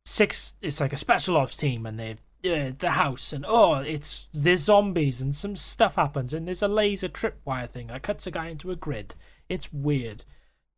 six. 0.05 0.53
It's 0.61 0.79
like 0.79 0.93
a 0.93 0.97
special 0.97 1.37
ops 1.37 1.55
team, 1.55 1.85
and 1.85 1.99
they've 1.99 2.21
uh, 2.45 2.71
the 2.77 2.91
house, 2.91 3.33
and 3.33 3.45
oh, 3.47 3.75
it's 3.75 4.27
there's 4.33 4.61
zombies, 4.61 5.21
and 5.21 5.35
some 5.35 5.55
stuff 5.55 5.95
happens, 5.95 6.33
and 6.33 6.47
there's 6.47 6.61
a 6.61 6.67
laser 6.67 7.09
tripwire 7.09 7.69
thing 7.69 7.87
that 7.87 8.03
cuts 8.03 8.27
a 8.27 8.31
guy 8.31 8.47
into 8.47 8.71
a 8.71 8.75
grid. 8.75 9.15
It's 9.49 9.73
weird. 9.73 10.23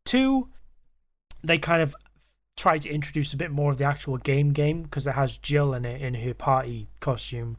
Two, 0.05 0.49
they 1.43 1.57
kind 1.57 1.81
of 1.81 1.95
try 2.59 2.77
to 2.77 2.89
introduce 2.89 3.33
a 3.33 3.37
bit 3.37 3.51
more 3.51 3.71
of 3.71 3.77
the 3.77 3.85
actual 3.85 4.17
game 4.17 4.51
game 4.51 4.83
because 4.83 5.07
it 5.07 5.13
has 5.15 5.37
Jill 5.37 5.73
in 5.73 5.85
it 5.85 6.01
in 6.01 6.13
her 6.15 6.33
party 6.33 6.89
costume. 6.99 7.57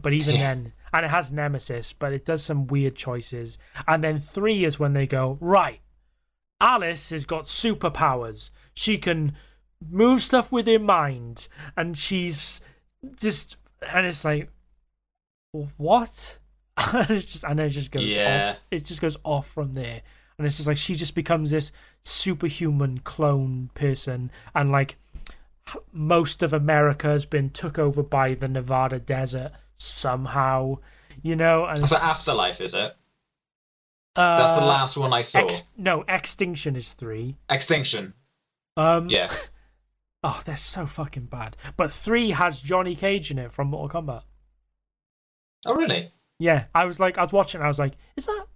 But 0.00 0.12
even 0.12 0.34
Yeah. 0.36 0.40
then, 0.54 0.72
and 0.92 1.04
it 1.06 1.10
has 1.10 1.30
Nemesis, 1.32 1.92
but 1.92 2.12
it 2.12 2.24
does 2.24 2.42
some 2.44 2.66
weird 2.66 2.96
choices. 2.96 3.58
And 3.86 4.02
then 4.02 4.18
three 4.18 4.64
is 4.64 4.78
when 4.78 4.92
they 4.92 5.06
go, 5.06 5.38
right, 5.40 5.80
Alice 6.60 7.10
has 7.10 7.24
got 7.24 7.44
superpowers. 7.44 8.50
She 8.74 8.98
can 8.98 9.36
move 9.88 10.22
stuff 10.22 10.50
with 10.52 10.66
her 10.66 10.78
mind. 10.78 11.48
And 11.76 11.96
she's 11.96 12.60
just, 13.16 13.56
and 13.88 14.04
it's 14.06 14.24
like, 14.24 14.50
what? 15.76 16.38
and 16.76 17.10
it 17.10 17.26
just, 17.26 17.44
and 17.44 17.60
it 17.60 17.70
just 17.70 17.90
goes 17.90 18.10
Yeah. 18.10 18.50
off. 18.50 18.56
It 18.70 18.84
just 18.84 19.00
goes 19.00 19.16
off 19.24 19.48
from 19.48 19.74
there. 19.74 20.02
And 20.40 20.46
it's 20.46 20.56
just 20.56 20.66
like, 20.66 20.78
she 20.78 20.94
just 20.94 21.14
becomes 21.14 21.50
this 21.50 21.70
superhuman 22.02 23.00
clone 23.00 23.68
person. 23.74 24.30
And 24.54 24.72
like, 24.72 24.96
most 25.92 26.42
of 26.42 26.54
America 26.54 27.08
has 27.08 27.26
been 27.26 27.50
took 27.50 27.78
over 27.78 28.02
by 28.02 28.32
the 28.32 28.48
Nevada 28.48 28.98
desert 28.98 29.52
somehow, 29.76 30.78
you 31.20 31.36
know. 31.36 31.66
And 31.66 31.82
That's 31.82 31.92
afterlife, 31.92 32.58
is 32.62 32.72
it? 32.72 32.96
Uh, 34.16 34.38
That's 34.38 34.58
the 34.58 34.64
last 34.64 34.96
one 34.96 35.12
I 35.12 35.20
saw. 35.20 35.40
Ex- 35.40 35.68
no, 35.76 36.06
Extinction 36.08 36.74
is 36.74 36.94
three. 36.94 37.36
Extinction. 37.50 38.14
Um, 38.78 39.10
Yeah. 39.10 39.30
Oh, 40.24 40.40
they're 40.46 40.56
so 40.56 40.86
fucking 40.86 41.26
bad. 41.26 41.54
But 41.76 41.92
three 41.92 42.30
has 42.30 42.60
Johnny 42.60 42.94
Cage 42.96 43.30
in 43.30 43.38
it 43.38 43.52
from 43.52 43.68
Mortal 43.68 44.02
Kombat. 44.02 44.22
Oh, 45.66 45.74
really? 45.74 46.12
Yeah, 46.38 46.64
I 46.74 46.86
was 46.86 46.98
like, 46.98 47.18
I 47.18 47.24
was 47.24 47.32
watching, 47.32 47.60
I 47.60 47.68
was 47.68 47.78
like, 47.78 47.92
is 48.16 48.24
that? 48.24 48.46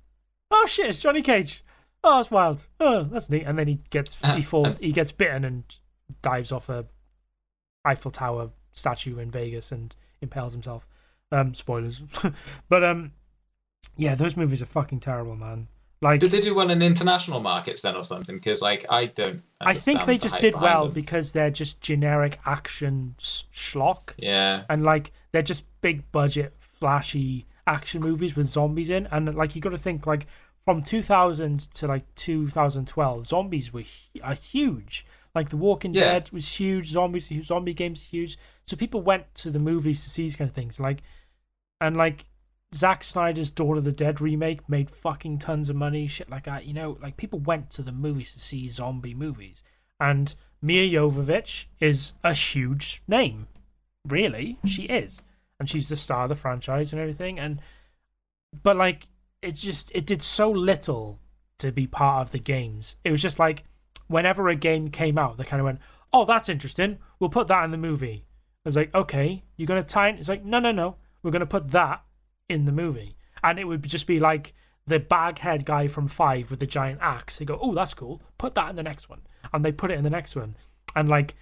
Oh 0.51 0.67
shit, 0.67 0.87
it's 0.87 1.01
Johnny 1.01 1.21
Cage. 1.21 1.63
Oh, 2.07 2.19
that's 2.19 2.31
wild. 2.31 2.67
Oh, 2.79 3.05
that's 3.05 3.31
neat. 3.31 3.45
And 3.45 3.59
then 3.59 3.67
he 3.67 3.81
gets 3.89 4.19
he 4.35 4.43
falls, 4.43 4.77
he 4.79 4.93
gets 4.93 5.11
bitten 5.11 5.45
and 5.45 5.65
dives 6.21 6.53
off 6.53 6.69
a 6.69 6.85
Eiffel 7.85 8.11
Tower 8.11 8.51
statue 8.73 9.19
in 9.19 9.31
Vegas 9.31 9.73
and 9.73 9.97
impales 10.21 10.53
himself. 10.53 10.87
Um, 11.33 11.55
spoilers. 11.55 12.03
but 12.69 12.85
um, 12.85 13.13
yeah, 13.97 14.15
those 14.15 14.37
movies 14.37 14.61
are 14.61 14.67
fucking 14.67 15.01
terrible, 15.01 15.35
man. 15.35 15.69
Like, 16.03 16.21
Did 16.21 16.33
they 16.33 16.43
do 16.43 16.55
well 16.55 16.71
in 16.71 16.83
international 16.83 17.41
markets 17.41 17.81
then 17.81 17.97
or 17.97 18.05
something? 18.05 18.37
Because 18.37 18.61
like 18.61 18.85
I 18.91 19.07
don't. 19.07 19.43
I 19.59 19.73
think 19.73 20.05
they 20.05 20.19
the 20.19 20.25
just 20.25 20.39
did 20.39 20.55
well 20.55 20.85
them. 20.85 20.93
because 20.93 21.33
they're 21.33 21.51
just 21.51 21.81
generic 21.81 22.39
action 22.45 23.15
schlock. 23.19 24.11
Yeah. 24.19 24.65
and 24.69 24.85
like 24.85 25.13
they're 25.33 25.41
just 25.41 25.65
big 25.81 26.11
budget 26.13 26.53
flashy 26.59 27.47
action 27.67 28.03
movies 28.03 28.37
with 28.37 28.47
zombies 28.47 28.91
in 28.91 29.07
and 29.11 29.35
like 29.35 29.57
you 29.57 29.63
got 29.63 29.71
to 29.71 29.79
think 29.79 30.07
like 30.07 30.27
from 30.65 30.83
2000 30.83 31.59
to 31.75 31.87
like 31.87 32.15
2012 32.15 33.27
zombies 33.27 33.73
were 33.73 33.83
are 34.23 34.35
huge 34.35 35.05
like 35.35 35.49
the 35.51 35.57
walking 35.57 35.95
Yeah. 35.95 36.05
dead 36.05 36.31
was 36.33 36.57
huge 36.57 36.89
zombies 36.91 37.31
zombie 37.45 37.75
games 37.75 38.01
are 38.03 38.07
huge 38.07 38.39
so 38.67 38.77
people 38.77 39.03
went 39.03 39.35
to 39.37 39.51
the 39.51 39.59
movies 39.59 40.03
to 40.05 40.11
see 40.11 40.23
these 40.23 40.37
kind 40.37 40.49
of 40.49 40.55
things 40.55 40.81
like 40.81 41.03
and 41.81 41.97
like 41.97 42.27
Zack 42.75 43.05
Snyder's 43.05 43.53
Dawn 43.53 43.79
of 43.79 43.85
the 43.85 43.93
Dead 43.93 44.21
remake 44.21 44.69
made 44.69 44.91
fucking 44.91 45.39
tons 45.39 45.71
of 45.71 45.77
money, 45.77 46.09
shit 46.09 46.29
like 46.29 46.43
that. 46.47 46.65
You 46.65 46.75
know, 46.75 46.99
like 47.01 47.17
people 47.17 47.39
went 47.39 47.71
to 47.71 47.83
the 47.83 47.93
movies 47.93 48.33
to 48.33 48.41
see 48.41 48.69
zombie 48.69 49.15
movies, 49.15 49.63
and 50.01 50.35
Milla 50.61 50.89
Jovovich 50.89 51.67
is 51.79 52.15
a 52.25 52.33
huge 52.33 53.01
name. 53.07 53.47
Really, 54.09 54.59
she 54.65 54.85
is, 54.85 55.23
and 55.61 55.71
she's 55.71 55.89
the 55.89 55.95
star 55.95 56.25
of 56.25 56.31
the 56.31 56.35
franchise 56.35 56.93
and 56.93 57.01
everything. 57.01 57.39
And 57.39 57.61
but 58.61 58.77
like, 58.77 59.07
it 59.45 59.55
just 59.55 59.93
it 59.95 60.07
did 60.07 60.23
so 60.23 60.51
little 60.51 61.21
to 61.59 61.71
be 61.71 61.87
part 61.87 62.23
of 62.23 62.33
the 62.33 62.39
games. 62.39 62.97
It 63.05 63.11
was 63.11 63.23
just 63.23 63.39
like 63.39 63.65
whenever 64.07 64.49
a 64.49 64.57
game 64.57 64.89
came 64.91 65.19
out, 65.19 65.37
they 65.37 65.45
kind 65.45 65.61
of 65.61 65.65
went, 65.65 65.81
"Oh, 66.13 66.25
that's 66.25 66.49
interesting. 66.49 66.99
We'll 67.19 67.31
put 67.31 67.47
that 67.49 67.65
in 67.65 67.71
the 67.71 67.77
movie." 67.77 68.25
I 68.65 68.69
was 68.69 68.77
like, 68.77 68.95
"Okay, 68.95 69.45
you're 69.57 69.67
gonna 69.67 69.83
tie 69.83 70.09
it?" 70.09 70.19
It's 70.19 70.29
like, 70.29 70.45
"No, 70.45 70.59
no, 70.59 70.73
no. 70.73 70.97
We're 71.23 71.31
gonna 71.31 71.47
put 71.47 71.71
that 71.71 72.03
in 72.49 72.65
the 72.65 72.73
movie," 72.73 73.17
and 73.43 73.59
it 73.59 73.65
would 73.65 73.83
just 73.85 74.07
be 74.07 74.19
like 74.19 74.55
the 74.87 75.01
baghead 75.01 75.65
guy 75.65 75.89
from 75.89 76.09
Five 76.09 76.51
with 76.51 76.61
the 76.61 76.67
giant 76.67 77.01
axe. 77.03 77.37
They 77.39 77.45
go, 77.45 77.59
"Oh, 77.61 77.75
that's 77.75 77.95
cool. 77.95 78.23
Put 78.39 78.55
that 78.55 78.71
in 78.71 78.77
the 78.77 78.83
next 78.83 79.09
one," 79.09 79.23
and 79.53 79.65
they 79.65 79.73
put 79.73 79.91
it 79.91 79.99
in 79.99 80.05
the 80.05 80.11
next 80.11 80.37
one. 80.37 80.57
And 80.97 81.09
like 81.09 81.35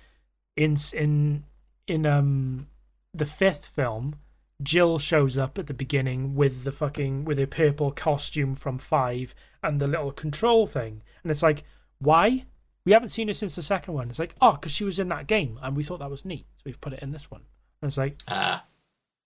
in 0.56 0.76
in 0.92 1.44
in 1.86 2.06
um 2.06 2.68
the 3.14 3.26
fifth 3.26 3.66
film, 3.66 4.16
Jill 4.62 4.98
shows 4.98 5.36
up 5.38 5.58
at 5.58 5.66
the 5.66 5.74
beginning 5.74 6.34
with 6.34 6.64
the 6.64 6.72
fucking 6.72 7.24
with 7.24 7.38
a 7.38 7.46
purple 7.46 7.90
costume 7.90 8.54
from 8.54 8.78
Five 8.78 9.34
and 9.62 9.80
the 9.80 9.86
little 9.86 10.12
control 10.12 10.66
thing, 10.66 11.02
and 11.22 11.30
it's 11.30 11.42
like, 11.42 11.64
why? 11.98 12.44
We 12.84 12.92
haven't 12.92 13.10
seen 13.10 13.28
her 13.28 13.34
since 13.34 13.54
the 13.54 13.62
second 13.62 13.94
one. 13.94 14.10
It's 14.10 14.18
like, 14.18 14.34
oh, 14.40 14.52
because 14.52 14.72
she 14.72 14.82
was 14.84 14.98
in 14.98 15.08
that 15.08 15.26
game, 15.28 15.58
and 15.62 15.76
we 15.76 15.84
thought 15.84 16.00
that 16.00 16.10
was 16.10 16.24
neat, 16.24 16.46
so 16.56 16.62
we've 16.66 16.80
put 16.80 16.92
it 16.92 17.02
in 17.02 17.12
this 17.12 17.30
one. 17.30 17.42
And 17.80 17.88
it's 17.88 17.96
like, 17.98 18.18
Ah. 18.28 18.64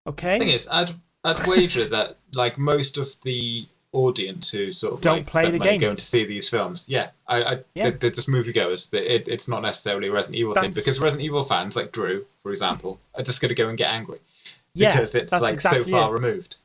okay, 0.06 0.38
The 0.38 0.44
thing 0.44 0.54
is, 0.54 0.68
I'd 0.70 0.94
I'd 1.24 1.46
wager 1.46 1.88
that 1.88 2.18
like 2.34 2.58
most 2.58 2.98
of 2.98 3.14
the 3.24 3.66
audience 3.92 4.50
who 4.50 4.72
sort 4.72 4.92
of 4.94 5.00
Don't 5.00 5.18
like, 5.18 5.26
play 5.26 5.50
the 5.50 5.58
money 5.58 5.70
game. 5.70 5.80
going 5.80 5.96
to 5.96 6.04
see 6.04 6.26
these 6.26 6.48
films, 6.50 6.84
yeah, 6.86 7.10
I, 7.26 7.42
I 7.42 7.52
Yeah. 7.74 7.90
They're, 7.90 7.98
they're 7.98 8.10
just 8.10 8.28
moviegoers. 8.28 8.90
That 8.90 9.10
it, 9.12 9.26
it's 9.26 9.48
not 9.48 9.62
necessarily 9.62 10.08
a 10.08 10.12
Resident 10.12 10.36
Evil 10.36 10.54
thing 10.54 10.72
because 10.72 11.00
Resident 11.00 11.22
Evil 11.22 11.44
fans 11.44 11.74
like 11.76 11.92
Drew, 11.92 12.26
for 12.42 12.52
example, 12.52 13.00
are 13.14 13.22
just 13.22 13.40
going 13.40 13.48
to 13.48 13.54
go 13.54 13.68
and 13.70 13.78
get 13.78 13.88
angry 13.88 14.18
yeah, 14.78 14.92
because 14.92 15.14
it's 15.14 15.30
that's 15.30 15.42
like 15.42 15.54
exactly 15.54 15.84
so 15.84 15.90
far 15.90 16.10
it. 16.14 16.20
removed. 16.20 16.56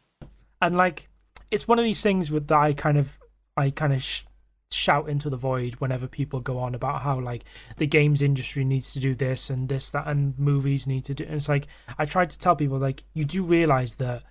and 0.62 0.76
like 0.76 1.10
it's 1.50 1.68
one 1.68 1.80
of 1.80 1.86
these 1.86 2.02
things 2.02 2.32
with 2.32 2.48
that 2.48 2.60
I 2.60 2.74
kind 2.74 2.98
of 2.98 3.18
I 3.58 3.70
kind 3.70 3.94
of 3.94 4.02
sh- 4.02 4.24
shout 4.72 5.10
into 5.10 5.30
the 5.30 5.38
void 5.38 5.76
whenever 5.76 6.08
people 6.08 6.40
go 6.40 6.58
on 6.58 6.74
about 6.74 7.02
how 7.02 7.20
like 7.20 7.44
the 7.78 7.86
games 7.88 8.22
industry 8.22 8.64
needs 8.64 8.94
to 8.94 9.00
do 9.00 9.14
this 9.14 9.50
and 9.50 9.68
this 9.68 9.92
that 9.92 10.08
and 10.08 10.38
movies 10.40 10.88
need 10.88 11.04
to 11.06 11.14
do 11.14 11.26
and 11.26 11.36
it's 11.36 11.50
like 11.50 11.68
I 11.98 12.06
tried 12.06 12.30
to 12.30 12.40
tell 12.40 12.56
people 12.56 12.78
like 12.78 13.04
you 13.14 13.26
do 13.26 13.44
realize 13.44 13.96
that 13.96 14.24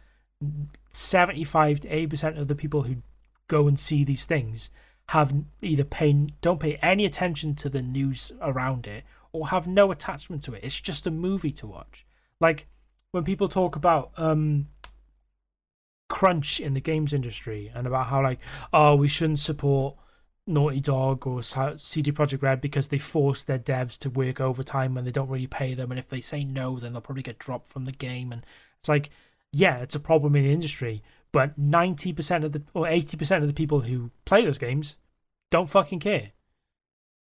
75 0.91 1.81
to 1.81 1.89
80% 1.89 2.41
of 2.41 2.49
the 2.49 2.55
people 2.55 2.85
who 2.85 2.97
go 3.49 3.69
and 3.69 3.79
see 3.79 4.05
these 4.05 4.25
things 4.25 4.71
have 5.11 5.35
either 5.61 5.85
pay 5.85 6.13
don't 6.41 6.61
pay 6.61 6.77
any 6.77 7.05
attention 7.05 7.55
to 7.57 7.69
the 7.69 7.83
news 7.83 8.33
around 8.41 8.87
it 8.87 9.05
or 9.33 9.49
have 9.49 9.69
no 9.69 9.91
attachment 9.91 10.43
to 10.45 10.55
it 10.55 10.65
it's 10.65 10.81
just 10.81 11.07
a 11.07 11.11
movie 11.11 11.51
to 11.51 11.67
watch 11.67 12.07
like 12.41 12.67
when 13.13 13.25
people 13.25 13.49
talk 13.49 13.77
about 13.77 14.13
um 14.17 14.69
crunch 16.09 16.59
in 16.59 16.75
the 16.75 16.81
games 16.81 17.13
industry 17.13 17.71
and 17.75 17.87
about 17.87 18.07
how 18.07 18.23
like 18.23 18.41
oh 18.73 18.97
we 18.97 19.09
shouldn't 19.09 19.39
support 19.39 19.97
Naughty 20.47 20.81
Dog 20.81 21.27
or 21.27 21.43
CD 21.43 22.11
Projekt 22.11 22.43
Red 22.43 22.61
because 22.61 22.89
they 22.89 22.99
force 22.99 23.45
their 23.45 23.59
devs 23.59 23.97
to 23.99 24.11
work 24.11 24.41
overtime 24.41 24.95
when 24.95 25.05
they 25.05 25.13
don't 25.13 25.29
really 25.29 25.47
pay 25.47 25.75
them 25.75 25.93
and 25.93 25.99
if 25.99 26.09
they 26.09 26.21
say 26.21 26.43
no 26.43 26.79
then 26.79 26.93
they'll 26.93 27.01
probably 27.01 27.23
get 27.23 27.39
dropped 27.39 27.69
from 27.69 27.85
the 27.85 27.93
game. 27.93 28.33
And 28.33 28.45
it's 28.81 28.89
like 28.89 29.11
yeah 29.53 29.79
it's 29.79 29.95
a 29.95 30.01
problem 30.01 30.35
in 30.35 30.45
the 30.45 30.53
industry 30.53 31.03
but 31.33 31.61
90% 31.61 32.45
of 32.45 32.53
the 32.53 32.63
or 32.75 32.87
80% 32.87 33.43
of 33.43 33.47
the 33.47 33.55
people 33.55 33.83
who 33.83 34.11
play 34.25 34.45
those 34.45 34.59
games 34.59 34.97
don't 35.51 35.69
fucking 35.69 36.01
care. 36.01 36.33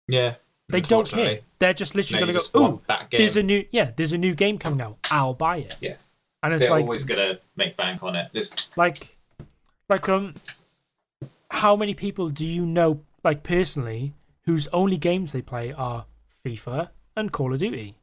Yeah, 0.07 0.35
they 0.69 0.81
don't 0.81 1.09
care 1.09 1.39
they're 1.59 1.73
just 1.73 1.95
literally 1.95 2.25
going 2.25 2.39
to 2.39 2.49
go 2.53 2.59
ooh 2.59 2.63
want 2.63 2.87
that 2.87 3.09
game. 3.09 3.19
there's 3.19 3.35
a 3.37 3.43
new 3.43 3.65
yeah 3.71 3.91
there's 3.95 4.13
a 4.13 4.17
new 4.17 4.33
game 4.35 4.57
coming 4.57 4.81
out 4.81 4.97
I'll 5.09 5.33
buy 5.33 5.57
it 5.57 5.75
Yeah. 5.81 5.95
and 6.43 6.53
it's 6.53 6.63
They're 6.63 6.71
like 6.71 6.83
always 6.83 7.03
gonna 7.03 7.39
make 7.55 7.75
bank 7.75 8.03
on 8.03 8.15
it. 8.15 8.29
It's, 8.33 8.51
like 8.75 9.17
like 9.89 10.07
um 10.07 10.35
how 11.51 11.75
many 11.75 11.93
people 11.93 12.29
do 12.29 12.45
you 12.45 12.65
know 12.65 13.01
like 13.23 13.43
personally 13.43 14.13
whose 14.45 14.67
only 14.69 14.97
games 14.97 15.31
they 15.31 15.41
play 15.41 15.71
are 15.73 16.05
FIFA 16.45 16.89
and 17.15 17.31
Call 17.31 17.53
of 17.53 17.59
Duty 17.59 17.95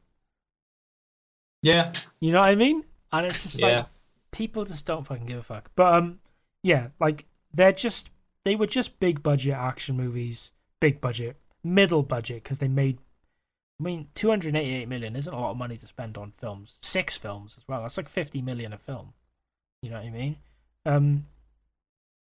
yeah, 1.63 1.91
you 2.19 2.31
know 2.31 2.39
what 2.39 2.49
I 2.49 2.55
mean 2.55 2.83
and 3.11 3.25
it's 3.25 3.43
just 3.43 3.59
yeah. 3.59 3.77
like 3.77 3.85
people 4.31 4.63
just 4.65 4.85
don't 4.85 5.05
fucking 5.07 5.25
give 5.25 5.39
a 5.39 5.43
fuck 5.43 5.71
but 5.75 5.93
um 5.93 6.19
yeah 6.63 6.89
like 6.99 7.25
they're 7.53 7.71
just 7.71 8.09
they 8.43 8.55
were 8.55 8.67
just 8.67 8.99
big 8.99 9.23
budget 9.23 9.53
action 9.55 9.97
movies 9.97 10.51
big 10.79 11.01
budget 11.01 11.35
middle 11.73 12.03
budget 12.03 12.43
because 12.43 12.57
they 12.59 12.67
made 12.67 12.97
I 13.79 13.83
mean 13.83 14.07
288 14.15 14.87
million 14.87 15.15
isn't 15.15 15.33
a 15.33 15.39
lot 15.39 15.51
of 15.51 15.57
money 15.57 15.77
to 15.77 15.85
spend 15.87 16.17
on 16.17 16.31
films 16.37 16.77
six 16.81 17.15
films 17.17 17.55
as 17.57 17.67
well 17.67 17.81
that's 17.81 17.97
like 17.97 18.09
50 18.09 18.41
million 18.41 18.73
a 18.73 18.77
film 18.77 19.13
you 19.81 19.89
know 19.89 19.97
what 19.97 20.05
I 20.05 20.09
mean 20.09 20.37
um 20.85 21.25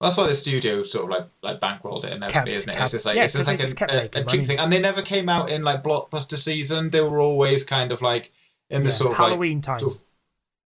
That's 0.00 0.16
why 0.18 0.26
the 0.26 0.34
studio 0.34 0.82
sort 0.82 1.04
of 1.04 1.10
like 1.10 1.26
like 1.42 1.60
bankrolled 1.60 2.04
it 2.04 2.20
Kept- 2.30 2.48
isn't 2.48 2.68
it? 2.68 2.72
kept- 2.72 2.82
it's 2.84 2.92
just 2.92 3.06
like 3.06 3.16
yeah, 3.16 3.24
it's 3.24 3.32
just 3.32 3.46
like 3.46 3.60
just 3.60 3.80
a, 3.80 4.18
a, 4.18 4.20
a 4.20 4.24
cheap 4.24 4.46
thing, 4.46 4.58
and 4.58 4.70
they 4.72 4.78
never 4.80 5.00
came 5.02 5.28
out 5.30 5.48
in 5.50 5.62
like 5.62 5.82
blockbuster 5.82 6.36
season. 6.36 6.90
They 6.90 7.00
were 7.00 7.20
always 7.20 7.64
kind 7.64 7.90
of 7.92 8.02
like 8.02 8.30
in 8.68 8.82
the 8.82 8.88
yeah, 8.90 8.94
sort 8.94 9.12
of 9.12 9.18
like 9.18 9.28
Halloween 9.28 9.62
time 9.62 9.78
sort 9.78 9.94
of- 9.94 10.00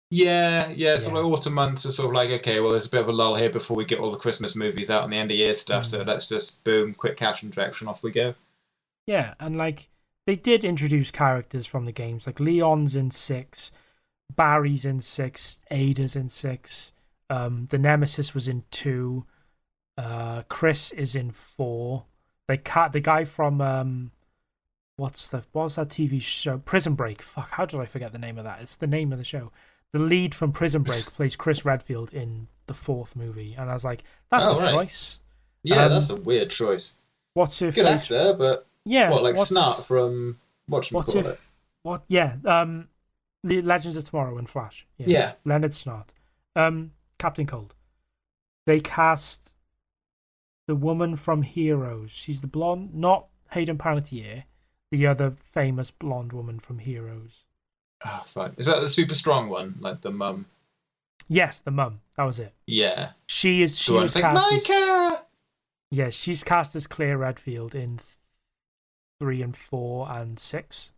Yeah, 0.10 0.70
yeah. 0.70 0.98
So 0.98 1.10
Yeah. 1.10 1.18
like 1.18 1.26
autumn 1.26 1.54
months 1.56 1.86
are 1.86 1.92
sort 1.92 2.08
of 2.10 2.14
like 2.16 2.30
okay, 2.40 2.62
well, 2.62 2.72
there's 2.72 2.86
a 2.86 2.90
bit 2.90 3.02
of 3.02 3.10
a 3.10 3.12
lull 3.12 3.36
here 3.36 3.50
before 3.50 3.76
we 3.76 3.84
get 3.84 4.00
all 4.00 4.12
the 4.12 4.18
Christmas 4.18 4.56
movies 4.56 4.90
out 4.90 5.04
and 5.04 5.12
the 5.12 5.18
end 5.18 5.32
of 5.32 5.38
year 5.38 5.54
stuff. 5.54 5.84
So 5.86 6.00
Mm. 6.00 6.08
let's 6.08 6.28
just 6.28 6.64
boom, 6.64 6.94
quick 6.94 7.18
cash 7.18 7.44
injection, 7.44 7.90
off 7.90 8.02
we 8.04 8.12
go. 8.12 8.34
Yeah, 9.08 9.34
and 9.40 9.58
like 9.58 9.90
they 10.28 10.36
did 10.36 10.64
introduce 10.64 11.10
characters 11.12 11.66
from 11.66 11.86
the 11.86 11.92
games, 11.92 12.28
like 12.28 12.40
Leon's 12.40 12.96
in 12.96 13.10
six, 13.12 13.72
Barry's 14.36 14.86
in 14.86 15.00
six, 15.00 15.60
Ada's 15.72 16.16
in 16.16 16.30
six, 16.30 16.94
um, 17.30 17.68
the 17.72 17.78
Nemesis 17.80 18.34
was 18.36 18.48
in 18.48 18.64
two, 18.70 19.26
uh, 19.98 20.44
Chris 20.50 20.92
is 20.92 21.16
in 21.16 21.32
four. 21.32 22.06
They 22.48 22.58
cat 22.58 22.94
the 22.94 23.00
guy 23.00 23.24
from 23.26 23.62
um, 23.62 24.12
what's 24.98 25.28
the 25.28 25.44
what's 25.54 25.76
that 25.76 25.90
TV 25.90 26.22
show? 26.22 26.58
Prison 26.60 26.96
Break. 26.96 27.22
Fuck, 27.22 27.52
how 27.52 27.66
did 27.66 27.80
I 27.80 27.86
forget 27.86 28.12
the 28.12 28.20
name 28.20 28.38
of 28.38 28.44
that? 28.44 28.62
It's 28.62 28.76
the 28.76 28.88
name 28.88 29.12
of 29.12 29.18
the 29.20 29.24
show. 29.26 29.52
The 29.94 30.00
lead 30.02 30.36
from 30.36 30.52
Prison 30.52 30.84
Break 30.84 31.06
plays 31.16 31.36
Chris 31.38 31.64
Redfield 31.66 32.14
in 32.14 32.48
the 32.68 32.74
fourth 32.74 33.16
movie, 33.16 33.56
and 33.58 33.70
I 33.70 33.74
was 33.74 33.86
like, 33.86 34.04
that's 34.30 34.52
Oh, 34.52 34.58
a 34.58 34.60
right. 34.60 34.72
choice. 34.72 35.20
Yeah, 35.64 35.86
Um, 35.86 35.92
that's 35.94 36.10
a 36.10 36.16
weird 36.16 36.50
choice. 36.50 36.94
What's 37.34 37.60
her 37.60 37.72
Good 37.72 37.86
face? 37.86 38.12
actor, 38.12 38.34
but 38.38 38.68
Yeah, 38.88 39.10
what 39.10 39.24
like 39.24 39.36
what's- 39.36 39.52
Snart 39.52 39.86
from 39.86 40.40
what 40.68 40.88
What's 40.92 41.14
call 41.14 41.26
it? 41.28 41.40
what? 41.84 42.04
Yeah, 42.08 42.36
um, 42.46 42.88
the 43.44 43.62
Legends 43.62 43.96
of 43.98 44.06
Tomorrow 44.10 44.38
and 44.38 44.50
Flash. 44.50 44.86
Yeah, 44.98 45.06
Yeah. 45.08 45.34
Leonard 45.46 45.72
Snart, 45.72 46.08
um, 46.56 46.92
Captain 47.20 47.46
Cold. 47.46 47.74
They 48.66 48.80
cast 48.80 49.54
the 50.68 50.76
woman 50.76 51.16
from 51.16 51.44
Heroes. 51.44 52.12
She's 52.12 52.42
the 52.42 52.48
blonde, 52.48 52.94
not 52.94 53.28
Hayden 53.52 53.78
Panettiere, 53.78 54.44
the 54.92 55.08
other 55.08 55.32
famous 55.32 55.92
blonde 55.92 56.34
woman 56.34 56.60
from 56.60 56.80
Heroes. 56.80 57.46
Oh 58.06 58.24
fuck! 58.34 58.54
Is 58.58 58.66
that 58.66 58.80
the 58.82 58.88
super 58.88 59.14
strong 59.14 59.50
one, 59.50 59.76
like 59.80 60.02
the 60.02 60.12
mum? 60.12 60.46
Yes, 61.30 61.60
the 61.62 61.72
mum. 61.72 62.02
That 62.16 62.24
was 62.24 62.40
it. 62.40 62.54
Yeah. 62.66 63.12
She 63.28 63.62
is. 63.62 63.78
She 63.78 63.92
was 63.92 64.16
like 64.16 64.24
cast 64.24 64.52
my 64.52 64.58
as. 64.58 65.20
Yeah, 65.90 66.10
she's 66.10 66.44
cast 66.44 66.76
as 66.76 66.86
Claire 66.88 67.18
Redfield 67.18 67.74
in 67.76 68.00
three 69.20 69.42
and 69.42 69.56
four 69.56 70.10
and 70.12 70.40
six. 70.40 70.94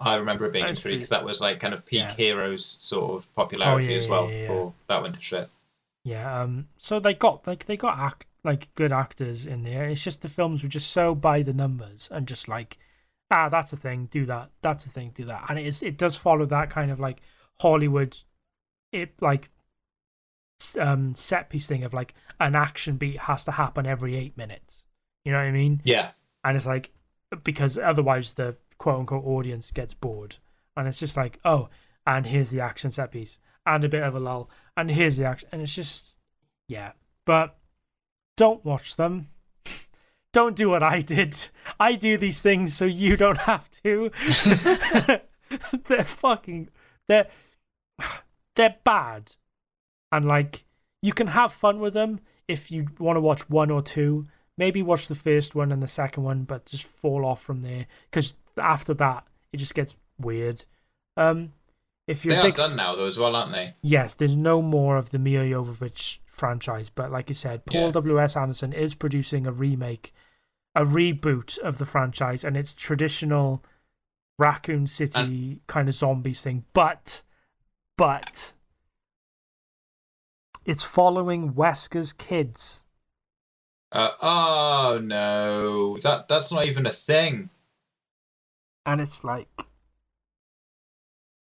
I 0.00 0.14
remember 0.16 0.46
it 0.46 0.52
being 0.52 0.66
in 0.66 0.74
three 0.74 0.94
because 0.94 1.08
that 1.08 1.24
was 1.24 1.40
like 1.40 1.60
kind 1.60 1.74
of 1.74 1.84
peak 1.84 2.00
Yeah. 2.00 2.14
heroes 2.14 2.76
sort 2.80 3.12
of 3.14 3.32
popularity 3.34 3.90
yeah, 3.90 3.96
as 3.96 4.06
well 4.08 4.30
yeah. 4.30 4.42
before 4.42 4.74
that 4.88 5.02
went 5.02 5.14
to 5.14 5.20
shit. 5.20 5.48
Yeah, 6.04 6.42
um, 6.42 6.68
so 6.76 7.00
they 7.00 7.14
got 7.14 7.46
like 7.46 7.66
they 7.66 7.76
got 7.76 7.98
act 7.98 8.26
like 8.44 8.72
good 8.74 8.92
actors 8.92 9.46
in 9.46 9.62
there. 9.64 9.84
It's 9.88 10.02
just 10.04 10.22
the 10.22 10.28
films 10.28 10.62
were 10.62 10.68
just 10.68 10.90
so 10.90 11.14
by 11.14 11.42
the 11.42 11.52
numbers 11.52 12.08
and 12.12 12.28
just 12.28 12.48
like, 12.48 12.78
ah, 13.30 13.48
that's 13.48 13.72
a 13.72 13.76
thing, 13.76 14.08
do 14.10 14.24
that. 14.26 14.50
That's 14.62 14.86
a 14.86 14.90
thing, 14.90 15.10
do 15.14 15.24
that. 15.24 15.46
And 15.48 15.58
it 15.58 15.66
is 15.66 15.82
it 15.82 15.98
does 15.98 16.16
follow 16.16 16.46
that 16.46 16.70
kind 16.70 16.90
of 16.90 17.00
like 17.00 17.20
Hollywood, 17.60 18.16
it 18.92 19.20
like 19.20 19.50
um 20.78 21.14
set 21.16 21.50
piece 21.50 21.66
thing 21.66 21.82
of 21.84 21.94
like 21.94 22.14
an 22.40 22.54
action 22.54 22.96
beat 22.96 23.20
has 23.20 23.44
to 23.44 23.52
happen 23.52 23.86
every 23.86 24.16
eight 24.16 24.36
minutes. 24.36 24.84
You 25.24 25.32
know 25.32 25.38
what 25.38 25.46
I 25.46 25.50
mean? 25.52 25.80
Yeah. 25.84 26.10
and 26.44 26.56
it's 26.56 26.66
like 26.66 26.90
because 27.44 27.78
otherwise 27.78 28.34
the 28.34 28.56
quote 28.78 29.00
unquote 29.00 29.24
audience 29.24 29.70
gets 29.70 29.94
bored. 29.94 30.36
And 30.76 30.86
it's 30.86 31.00
just 31.00 31.16
like 31.16 31.38
oh 31.44 31.68
and 32.06 32.26
here's 32.26 32.50
the 32.50 32.60
action 32.60 32.90
set 32.90 33.12
piece 33.12 33.38
and 33.66 33.84
a 33.84 33.88
bit 33.88 34.02
of 34.02 34.14
a 34.14 34.20
lull 34.20 34.48
and 34.76 34.90
here's 34.90 35.16
the 35.16 35.24
action 35.24 35.48
and 35.52 35.62
it's 35.62 35.74
just 35.74 36.16
yeah. 36.68 36.92
But 37.26 37.56
don't 38.36 38.64
watch 38.64 38.96
them. 38.96 39.28
Don't 40.34 40.54
do 40.54 40.68
what 40.68 40.82
i 40.82 41.00
did. 41.00 41.48
I 41.80 41.94
do 41.94 42.18
these 42.18 42.42
things 42.42 42.76
so 42.76 42.84
you 42.84 43.16
don't 43.16 43.38
have 43.38 43.70
to. 43.82 44.10
They're 45.86 46.04
fucking 46.04 46.68
they're 47.08 47.28
they're 48.56 48.76
bad. 48.84 49.32
And 50.12 50.26
like 50.26 50.64
you 51.02 51.12
can 51.12 51.28
have 51.28 51.52
fun 51.52 51.80
with 51.80 51.94
them 51.94 52.20
if 52.46 52.70
you 52.70 52.88
want 52.98 53.16
to 53.16 53.20
watch 53.20 53.48
one 53.48 53.70
or 53.70 53.82
two 53.82 54.26
maybe 54.58 54.82
watch 54.82 55.08
the 55.08 55.14
first 55.14 55.54
one 55.54 55.72
and 55.72 55.82
the 55.82 55.88
second 55.88 56.24
one, 56.24 56.42
but 56.42 56.66
just 56.66 56.84
fall 56.84 57.24
off 57.24 57.40
from 57.42 57.62
there 57.62 57.86
because 58.10 58.34
after 58.58 58.92
that 58.94 59.24
it 59.52 59.56
just 59.56 59.74
gets 59.74 59.96
weird. 60.18 60.64
Um, 61.16 61.52
if 62.06 62.24
you're 62.24 62.36
they 62.36 62.48
are 62.48 62.52
done 62.52 62.76
now 62.76 62.94
though 62.96 63.06
as 63.06 63.18
well, 63.18 63.34
aren't 63.34 63.52
they? 63.52 63.74
yes, 63.82 64.14
there's 64.14 64.36
no 64.36 64.60
more 64.60 64.96
of 64.96 65.10
the 65.10 65.18
Milla 65.18 65.44
Jovovich 65.44 66.18
franchise, 66.26 66.90
but 66.90 67.10
like 67.10 67.30
I 67.30 67.32
said, 67.32 67.64
Paul 67.64 67.86
Yeah. 67.86 67.90
W 67.92 68.20
S 68.20 68.36
Anderson 68.36 68.72
is 68.72 68.94
producing 68.94 69.46
a 69.46 69.52
remake, 69.52 70.12
a 70.74 70.84
reboot 70.84 71.58
of 71.58 71.78
the 71.78 71.86
franchise, 71.86 72.44
and 72.44 72.56
it's 72.56 72.74
traditional 72.74 73.64
Raccoon 74.38 74.86
City 74.86 75.60
kind 75.66 75.88
of 75.88 75.94
zombies 75.94 76.42
thing, 76.42 76.64
but 76.72 77.22
but 77.96 78.52
it's 80.64 80.84
following 80.84 81.54
Wesker's 81.54 82.12
kids. 82.12 82.84
Uh, 83.92 84.10
oh 84.20 85.00
no, 85.02 85.98
that 85.98 86.28
that's 86.28 86.52
not 86.52 86.66
even 86.66 86.86
a 86.86 86.92
thing. 86.92 87.48
and 88.86 89.00
it's 89.00 89.24
like 89.24 89.48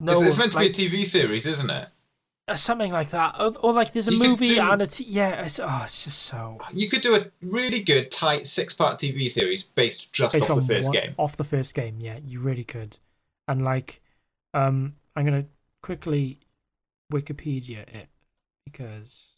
No, 0.00 0.20
it's, 0.20 0.28
it's 0.30 0.38
meant 0.38 0.52
to 0.52 0.58
like, 0.58 0.76
be 0.76 0.86
a 0.86 0.90
TV 0.90 1.04
series, 1.04 1.46
isn't 1.46 1.70
it? 1.70 1.88
uh, 2.48 2.54
something 2.54 2.92
like 2.92 3.10
that, 3.10 3.34
or, 3.40 3.52
or 3.58 3.72
like 3.72 3.92
there's 3.92 4.06
a 4.06 4.12
You 4.12 4.18
movie 4.20 4.54
do- 4.54 4.60
and 4.60 4.80
a 4.82 4.86
t- 4.86 5.04
yeah, 5.08 5.44
it's 5.44 5.58
oh, 5.58 5.82
it's 5.84 6.04
just 6.04 6.22
so 6.22 6.58
You 6.72 6.88
could 6.88 7.00
do 7.02 7.16
a 7.16 7.26
really 7.42 7.80
good, 7.80 8.12
tight 8.12 8.46
six-part 8.46 9.00
TV 9.00 9.28
series 9.28 9.64
based 9.64 10.12
just 10.12 10.34
based 10.34 10.48
off 10.48 10.60
the 10.60 10.66
first 10.74 10.88
one- 10.90 10.92
game. 10.92 11.14
off 11.18 11.36
the 11.36 11.44
first 11.44 11.74
game. 11.74 11.96
Yeah, 11.98 12.18
you 12.24 12.38
really 12.40 12.62
could, 12.64 12.98
and 13.48 13.62
like, 13.62 14.00
um, 14.54 14.94
I'm 15.16 15.24
gonna 15.24 15.46
quickly 15.82 16.38
Wikipedia 17.12 17.80
it 17.92 18.08
because. 18.64 19.32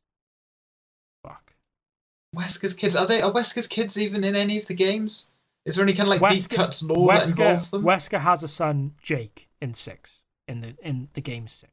Wesker's 2.36 2.74
kids 2.74 2.94
are 2.94 3.06
they? 3.06 3.22
Are 3.22 3.32
Wesker's 3.32 3.66
kids 3.66 3.96
even 3.96 4.24
in 4.24 4.36
any 4.36 4.58
of 4.58 4.66
the 4.66 4.74
games? 4.74 5.26
Is 5.64 5.76
there 5.76 5.84
any 5.84 5.94
kind 5.94 6.10
of 6.12 6.20
like 6.20 6.34
deep 6.34 6.48
cuts 6.48 6.82
lore 6.82 7.12
that 7.12 7.24
Wesker, 7.24 7.30
involves 7.30 7.70
them? 7.70 7.82
Wesker 7.82 8.20
has 8.20 8.42
a 8.42 8.48
son, 8.48 8.94
Jake, 9.02 9.48
in 9.60 9.74
six 9.74 10.22
in 10.48 10.60
the 10.60 10.74
in 10.82 11.08
the 11.12 11.20
game 11.20 11.46
six. 11.46 11.72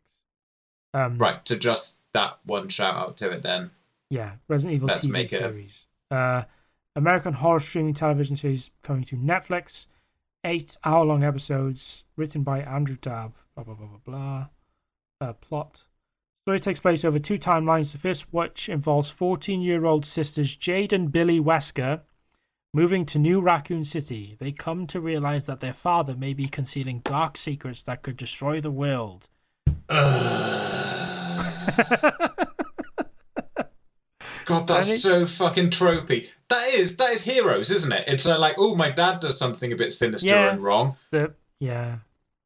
Um, 0.93 1.17
Right, 1.17 1.39
so 1.45 1.55
just 1.55 1.93
that 2.13 2.37
one 2.45 2.69
shout 2.69 2.95
out 2.95 3.17
to 3.17 3.31
it 3.31 3.41
then. 3.41 3.71
Yeah, 4.09 4.33
Resident 4.47 4.75
Evil 4.75 4.87
Let's 4.87 5.05
TV 5.05 5.27
series. 5.27 5.87
Uh, 6.11 6.43
American 6.95 7.33
horror 7.33 7.59
streaming 7.59 7.93
television 7.93 8.37
series 8.37 8.71
coming 8.83 9.03
to 9.05 9.15
Netflix. 9.15 9.87
Eight 10.43 10.77
hour 10.83 11.05
long 11.05 11.23
episodes 11.23 12.03
written 12.15 12.43
by 12.43 12.59
Andrew 12.61 12.97
Dabb. 13.01 13.33
Blah 13.55 13.63
blah 13.63 13.73
blah 13.73 13.87
blah 13.87 13.99
blah. 14.05 14.47
Uh, 15.19 15.33
plot. 15.33 15.85
Story 16.45 16.59
takes 16.59 16.79
place 16.79 17.03
over 17.03 17.17
two 17.17 17.39
timelines. 17.39 17.91
The 17.91 17.97
first, 17.97 18.31
which 18.31 18.69
involves 18.69 19.09
14 19.09 19.61
year 19.61 19.83
old 19.83 20.05
sisters 20.05 20.55
Jade 20.55 20.93
and 20.93 21.11
Billie 21.11 21.39
Wesker 21.39 22.01
moving 22.71 23.03
to 23.07 23.17
New 23.17 23.41
Raccoon 23.41 23.83
City. 23.83 24.37
They 24.39 24.51
come 24.51 24.85
to 24.87 24.99
realize 24.99 25.47
that 25.47 25.59
their 25.59 25.73
father 25.73 26.13
may 26.13 26.33
be 26.33 26.45
concealing 26.45 26.99
dark 26.99 27.37
secrets 27.37 27.81
that 27.81 28.03
could 28.03 28.15
destroy 28.15 28.61
the 28.61 28.69
world. 28.69 29.27
God, 29.89 29.97
that's 34.67 35.01
so 35.01 35.25
fucking 35.25 35.71
tropey. 35.71 36.27
That 36.49 36.67
is 36.75 36.95
that 36.97 37.11
is 37.13 37.23
heroes, 37.23 37.71
isn't 37.71 37.91
it? 37.91 38.03
It's 38.07 38.27
uh, 38.27 38.37
like, 38.37 38.53
oh, 38.59 38.75
my 38.75 38.91
dad 38.91 39.19
does 39.19 39.39
something 39.39 39.73
a 39.73 39.75
bit 39.75 39.93
sinister 39.93 40.27
Yeah. 40.27 40.51
and 40.51 40.63
wrong. 40.63 40.95
the, 41.09 41.33
yeah. 41.57 41.95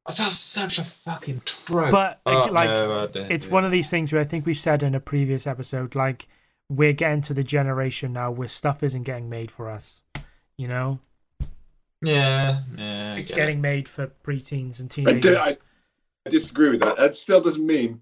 Oh, 0.06 0.14
that's 0.18 0.38
such 0.38 0.80
a 0.80 0.84
fucking 0.84 1.42
trope. 1.46 1.92
But, 1.92 2.20
Oh, 2.26 2.46
like, 2.52 2.70
no, 2.70 3.08
it's 3.30 3.46
do 3.46 3.52
one 3.52 3.64
of 3.66 3.72
these 3.72 3.90
things 3.90 4.12
where 4.12 4.22
I 4.22 4.26
think 4.26 4.46
we 4.46 4.54
said 4.54 4.82
in 4.82 4.96
a 4.96 5.00
previous 5.00 5.46
episode, 5.46 5.94
like 5.94 6.28
we're 6.70 6.94
getting 6.94 7.22
to 7.22 7.34
the 7.34 7.44
generation 7.44 8.14
now 8.14 8.32
where 8.32 8.48
stuff 8.48 8.82
isn't 8.84 9.04
getting 9.04 9.30
made 9.30 9.52
for 9.52 9.70
us. 9.70 10.02
You 10.58 10.68
know, 10.68 11.00
Yeah, 12.02 12.62
yeah. 12.78 13.16
It's 13.16 13.30
get 13.30 13.36
getting 13.38 13.62
made 13.62 13.88
for 13.88 14.08
preteens 14.24 14.80
and 14.80 14.90
teenagers. 14.90 15.22
di- 15.22 15.36
I, 15.38 15.58
I 16.26 16.30
disagree 16.30 16.70
with 16.70 16.82
that. 16.82 16.98
That 16.98 17.16
still 17.16 17.42
doesn't 17.42 17.66
mean 17.66 18.02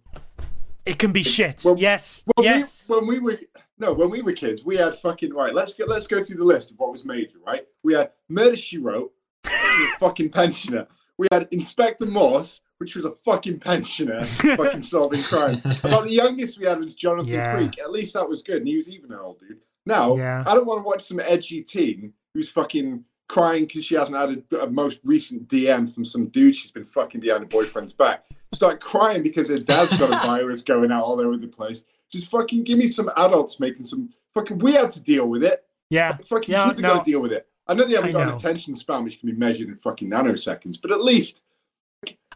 it 0.86 0.98
can 1.00 1.12
be 1.12 1.24
shit. 1.24 1.64
Well- 1.66 1.78
yes, 1.78 2.24
when 2.36 2.46
yes. 2.46 2.86
we 2.88 2.96
when 2.96 3.08
we 3.08 3.20
were 3.20 3.38
no 3.78 3.94
when 3.94 4.10
we 4.10 4.22
were 4.22 4.32
kids 4.34 4.64
we 4.66 4.78
had 4.78 4.96
fucking 4.96 5.34
right. 5.34 5.54
Let's 5.54 5.74
go 5.74 5.86
let's 5.86 6.08
go 6.08 6.22
through 6.22 6.38
the 6.38 6.46
list 6.46 6.72
of 6.72 6.80
what 6.80 6.92
was 6.92 7.06
major. 7.06 7.38
Right, 7.46 7.66
we 7.84 7.94
had 7.94 8.12
Murder 8.30 8.56
She 8.56 8.78
Wrote, 8.78 9.12
a 9.46 9.88
fucking 10.00 10.30
pensioner. 10.30 10.88
We 11.18 11.28
had 11.32 11.48
Inspector 11.52 12.06
Morse, 12.06 12.62
which 12.78 12.96
was 12.96 13.06
a 13.06 13.12
fucking 13.12 13.60
pensioner, 13.60 14.24
fucking 14.26 14.84
solving 14.84 15.24
crime. 15.24 15.62
About 15.84 16.06
the 16.06 16.12
youngest 16.14 16.60
we 16.60 16.68
had 16.68 16.80
was 16.80 16.96
Jonathan 16.96 17.34
Yeah. 17.34 17.56
Creek. 17.56 17.80
At 17.80 17.92
least 17.92 18.14
that 18.14 18.28
was 18.30 18.44
good, 18.44 18.58
and 18.58 18.68
he 18.68 18.76
was 18.76 18.88
even 18.90 19.12
an 19.12 19.20
old 19.20 19.40
dude. 19.40 19.58
Now 19.86 20.16
Yeah. 20.16 20.44
I 20.46 20.54
don't 20.54 20.68
want 20.68 20.80
to 20.80 20.84
watch 20.84 21.02
some 21.02 21.20
edgy 21.20 21.64
teen 21.64 22.14
who's 22.34 22.52
fucking 22.52 23.04
crying 23.30 23.66
because 23.66 23.84
she 23.84 23.96
hasn't 23.96 24.18
had 24.18 24.44
a, 24.60 24.64
a 24.66 24.70
most 24.70 25.00
recent 25.04 25.48
DM 25.48 25.92
from 25.94 26.06
some 26.06 26.28
dude 26.28 26.56
she's 26.56 26.72
been 26.72 26.86
fucking 26.86 27.20
behind 27.22 27.42
her 27.44 27.48
boyfriend's 27.48 27.94
back. 27.94 28.24
Start 28.54 28.80
crying 28.80 29.24
because 29.24 29.50
her 29.50 29.58
dad's 29.58 29.98
got 29.98 30.10
a 30.12 30.26
virus 30.28 30.62
going 30.62 30.92
out 30.92 31.04
all 31.04 31.20
over 31.20 31.36
the 31.36 31.48
place. 31.48 31.84
Just 32.12 32.32
fucking 32.32 32.64
give 32.64 32.78
me 32.78 32.88
some 32.88 33.10
adults 33.18 33.60
making 33.60 33.86
some 33.86 34.10
fucking. 34.34 34.60
We 34.60 34.74
had 34.74 34.92
to 34.92 35.04
deal 35.04 35.28
with 35.28 35.44
it. 35.44 35.66
yeah, 35.90 36.16
Fucking 36.30 36.54
Yeah, 36.54 36.68
kids 36.68 36.80
no. 36.82 36.94
got 36.96 37.04
to 37.06 37.12
deal 37.12 37.22
with 37.22 37.34
it. 37.34 37.48
I 37.68 37.74
know 37.74 37.84
they 37.84 37.96
haven't 37.96 38.10
I 38.10 38.14
got 38.14 38.24
know. 38.26 38.30
an 38.30 38.36
attention 38.36 38.76
span 38.76 39.04
which 39.04 39.20
can 39.20 39.30
be 39.30 39.36
measured 39.36 39.68
in 39.68 39.76
fucking 39.76 40.10
nanoseconds, 40.10 40.82
but 40.82 40.92
at 40.92 41.04
least 41.04 41.42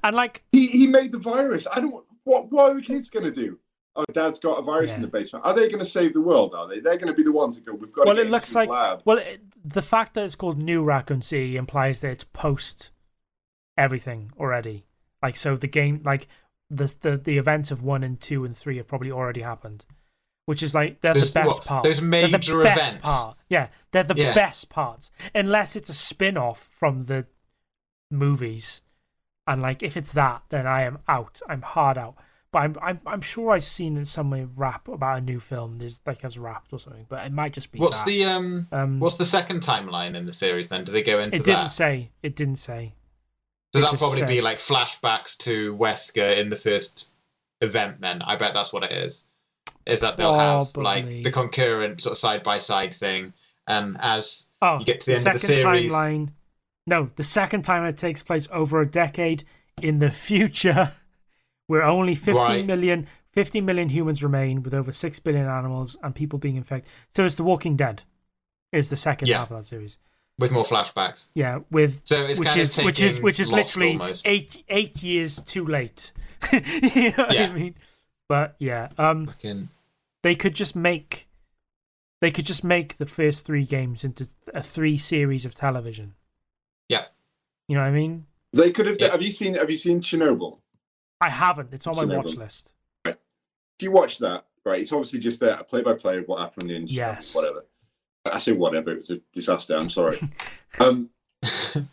and 0.04 0.16
like 0.16 0.44
he, 0.52 0.68
he 0.68 0.88
made 0.88 1.12
the 1.12 1.20
virus. 1.20 1.68
I 1.72 1.80
don't 1.80 2.04
what 2.24 2.52
what 2.52 2.72
are 2.72 2.76
the 2.76 2.82
kids 2.82 3.10
going 3.10 3.26
to 3.26 3.32
do? 3.32 3.60
Oh, 3.96 4.06
dad's 4.14 4.40
got 4.40 4.58
a 4.58 4.62
virus 4.62 4.94
in 4.94 5.02
the 5.02 5.08
basement. 5.08 5.44
Are 5.46 5.54
they 5.54 5.68
going 5.68 5.80
to 5.80 5.86
save 5.86 6.14
the 6.14 6.22
world? 6.22 6.54
Are 6.56 6.66
they? 6.66 6.80
They're 6.80 6.98
going 6.98 7.10
to 7.10 7.14
be 7.14 7.24
the 7.24 7.32
ones 7.34 7.58
to 7.58 7.64
go. 7.64 7.74
We've 7.74 7.94
got 7.94 8.08
Well, 8.08 8.18
it 8.18 8.30
looks 8.30 8.56
like 8.56 8.70
lab. 8.70 9.02
well, 9.04 9.18
it, 9.18 9.42
the 9.66 9.82
fact 9.82 10.14
that 10.14 10.24
it's 10.24 10.36
called 10.36 10.58
New 10.58 10.82
Raccoon 10.82 11.22
City 11.22 11.58
implies 11.58 12.00
that 12.00 12.12
it's 12.12 12.24
post 12.24 12.92
everything 13.78 14.32
already. 14.40 14.86
Like 15.22 15.36
so, 15.36 15.58
the 15.58 15.68
game, 15.68 16.02
like 16.06 16.30
the 16.70 16.96
the 17.02 17.18
the 17.18 17.38
events 17.38 17.70
of 17.70 17.84
one 17.84 18.02
and 18.02 18.20
two 18.20 18.46
and 18.46 18.56
three 18.56 18.78
have 18.78 18.88
probably 18.88 19.12
already 19.12 19.42
happened, 19.42 19.84
which 20.46 20.64
is 20.64 20.74
like 20.76 21.02
they're 21.02 21.14
There's- 21.14 21.30
the 21.30 21.34
best 21.40 21.48
what, 21.48 21.66
part. 21.66 21.84
there's 21.84 22.00
They're 22.00 22.08
major 22.08 22.58
the 22.58 22.64
best 22.64 22.96
events. 22.96 23.06
part. 23.06 23.38
Yeah, 23.50 23.68
they're 23.92 24.04
the 24.04 24.16
Yeah. 24.16 24.34
best 24.34 24.70
parts, 24.70 25.12
unless 25.36 25.76
it's 25.76 25.90
a 25.90 25.94
spin 25.94 26.38
off 26.38 26.68
from 26.72 27.06
the 27.06 27.26
movies. 28.10 28.82
And 29.48 29.62
like, 29.62 29.84
if 29.84 29.98
it's 29.98 30.14
that, 30.14 30.44
then 30.50 30.68
I 30.68 30.84
am 30.84 31.00
out. 31.08 31.42
I'm 31.50 31.62
hard 31.62 31.98
out. 31.98 32.16
But 32.52 32.60
I'm 32.64 32.76
I'm 32.82 33.02
I'm 33.06 33.22
sure 33.22 33.52
I've 33.52 33.64
seen 33.64 33.96
in 33.98 34.04
some 34.04 34.30
way 34.30 34.46
rap 34.58 34.88
about 34.90 35.20
a 35.20 35.22
new 35.22 35.40
film. 35.40 35.78
There's 35.78 36.02
like 36.06 36.22
has 36.22 36.38
wrapped 36.38 36.74
or 36.74 36.80
something, 36.80 37.06
but 37.08 37.26
it 37.26 37.32
might 37.32 37.54
just 37.54 37.72
be. 37.72 37.80
What's 37.80 38.00
that. 38.00 38.06
the 38.06 38.26
um? 38.26 38.68
um? 38.74 39.00
What's 39.00 39.16
the 39.16 39.24
second 39.26 39.62
timeline 39.62 40.18
in 40.18 40.26
the 40.26 40.34
series? 40.34 40.68
Then 40.68 40.84
do 40.84 40.92
they 40.92 41.02
go 41.02 41.20
into 41.20 41.30
it 41.30 41.44
didn't 41.46 41.46
that? 41.64 41.68
say. 41.68 42.12
It 42.22 42.36
didn't 42.36 42.58
say. 42.58 42.94
So 43.74 43.80
it 43.80 43.84
that'll 43.84 43.98
probably 43.98 44.26
be 44.26 44.42
like 44.42 44.60
flashbacks 44.60 45.38
to 45.40 45.74
Wesker 45.78 46.38
in 46.38 46.50
the 46.50 46.58
first 46.58 47.08
event. 47.62 48.02
Then 48.02 48.22
I 48.22 48.36
bet 48.36 48.54
that's 48.54 48.74
what 48.74 48.84
it 48.84 48.92
is. 48.92 49.24
Is 49.86 50.00
that 50.02 50.18
they'll 50.18 50.38
have 50.40 50.74
Probably. 50.74 50.84
like 50.84 51.24
the 51.24 51.32
concurrent 51.32 52.02
sort 52.02 52.12
of 52.12 52.18
side 52.18 52.44
by 52.44 52.60
side 52.60 52.94
thing, 52.94 53.34
and 53.68 53.98
as 54.00 54.48
Oh, 54.62 54.78
You 54.80 54.86
get 54.86 55.00
to 55.02 55.06
the 55.08 55.18
end 55.18 55.26
of 55.28 55.34
the 55.34 55.40
second 55.40 55.58
series. 55.58 55.92
timeline. 55.92 56.30
No, 56.86 57.10
the 57.16 57.24
second 57.24 57.64
time 57.64 57.84
it 57.86 57.98
takes 57.98 58.22
place 58.24 58.48
over 58.52 58.80
a 58.82 58.86
decade 58.90 59.44
in 59.82 59.98
the 59.98 60.12
future, 60.12 60.92
where 61.68 61.84
only 61.84 62.14
50 62.16 62.34
Right. 62.40 62.66
million 62.66 63.08
50 63.32 63.62
million 63.62 63.88
humans 63.90 64.22
remain, 64.22 64.62
with 64.62 64.74
over 64.74 64.92
six 64.92 65.18
billion 65.20 65.46
animals 65.48 65.96
and 66.04 66.14
people 66.14 66.38
being 66.38 66.58
infected. 66.58 66.92
So 67.12 67.24
it's 67.26 67.36
The 67.36 67.44
Walking 67.44 67.78
Dead. 67.78 68.04
Is 68.74 68.90
the 68.90 68.98
second 68.98 69.30
Yeah. 69.30 69.38
half 69.40 69.52
of 69.52 69.58
that 69.58 69.64
series? 69.66 69.98
with 70.40 70.52
more 70.52 70.64
flashbacks. 70.64 71.28
Yeah, 71.36 71.60
with 71.70 72.02
So 72.04 72.26
it's 72.26 72.40
which 72.40 72.48
kind 72.48 72.62
is 72.62 72.78
of 72.78 72.86
which 72.86 73.00
is 73.02 73.22
which 73.22 73.40
is 73.40 73.52
literally 73.52 73.92
almost. 73.92 74.24
eight 74.26 74.64
eight 74.70 75.04
years 75.04 75.40
too 75.42 75.66
late. 75.66 76.14
you 76.52 76.60
know 77.10 77.14
what 77.26 77.34
Yeah. 77.34 77.48
I 77.48 77.54
mean? 77.54 77.76
But 78.32 78.56
yeah, 78.60 78.88
um, 78.98 79.26
Fucking 79.26 79.68
they 80.24 80.36
could 80.36 80.56
just 80.56 80.74
make 80.74 81.28
they 82.22 82.32
could 82.32 82.46
just 82.46 82.64
make 82.64 82.96
the 82.96 83.06
first 83.06 83.44
three 83.44 83.66
games 83.66 84.06
into 84.06 84.26
a 84.54 84.64
three 84.64 84.98
series 84.98 85.44
of 85.44 85.54
television. 85.54 86.14
Yeah. 86.88 87.08
You 87.68 87.76
know 87.76 87.82
what 87.82 87.90
I 87.90 87.92
mean? 87.92 88.28
They 88.54 88.72
could 88.72 88.86
have. 88.86 88.96
Yeah. 89.02 89.12
Have 89.12 89.22
you 89.22 89.34
seen? 89.34 89.56
Have 89.56 89.70
you 89.70 89.78
seen 89.78 90.00
Chernobyl? 90.00 90.60
I 91.20 91.30
haven't. 91.30 91.74
It's 91.74 91.86
on 91.86 91.98
my 91.98 92.06
watch 92.16 92.38
list. 92.38 92.72
If 93.04 93.18
you 93.82 93.92
watch 93.92 94.20
that, 94.20 94.46
right, 94.64 94.80
it's 94.80 94.94
obviously 94.94 95.20
just 95.20 95.42
a 95.42 95.66
play 95.66 95.82
by 95.82 95.96
play 95.96 96.20
of 96.20 96.30
what 96.30 96.40
happened 96.40 96.72
in 96.72 96.86
Chernobyl, 96.86 96.96
Yes. 96.96 97.36
whatever. 97.36 97.66
I 98.24 98.38
say 98.38 98.54
whatever. 98.54 98.92
It 98.92 98.98
was 99.00 99.10
a 99.10 99.20
disaster. 99.34 99.76
I'm 99.76 99.90
sorry. 99.90 100.20
um, 100.80 101.10
so 101.44 101.84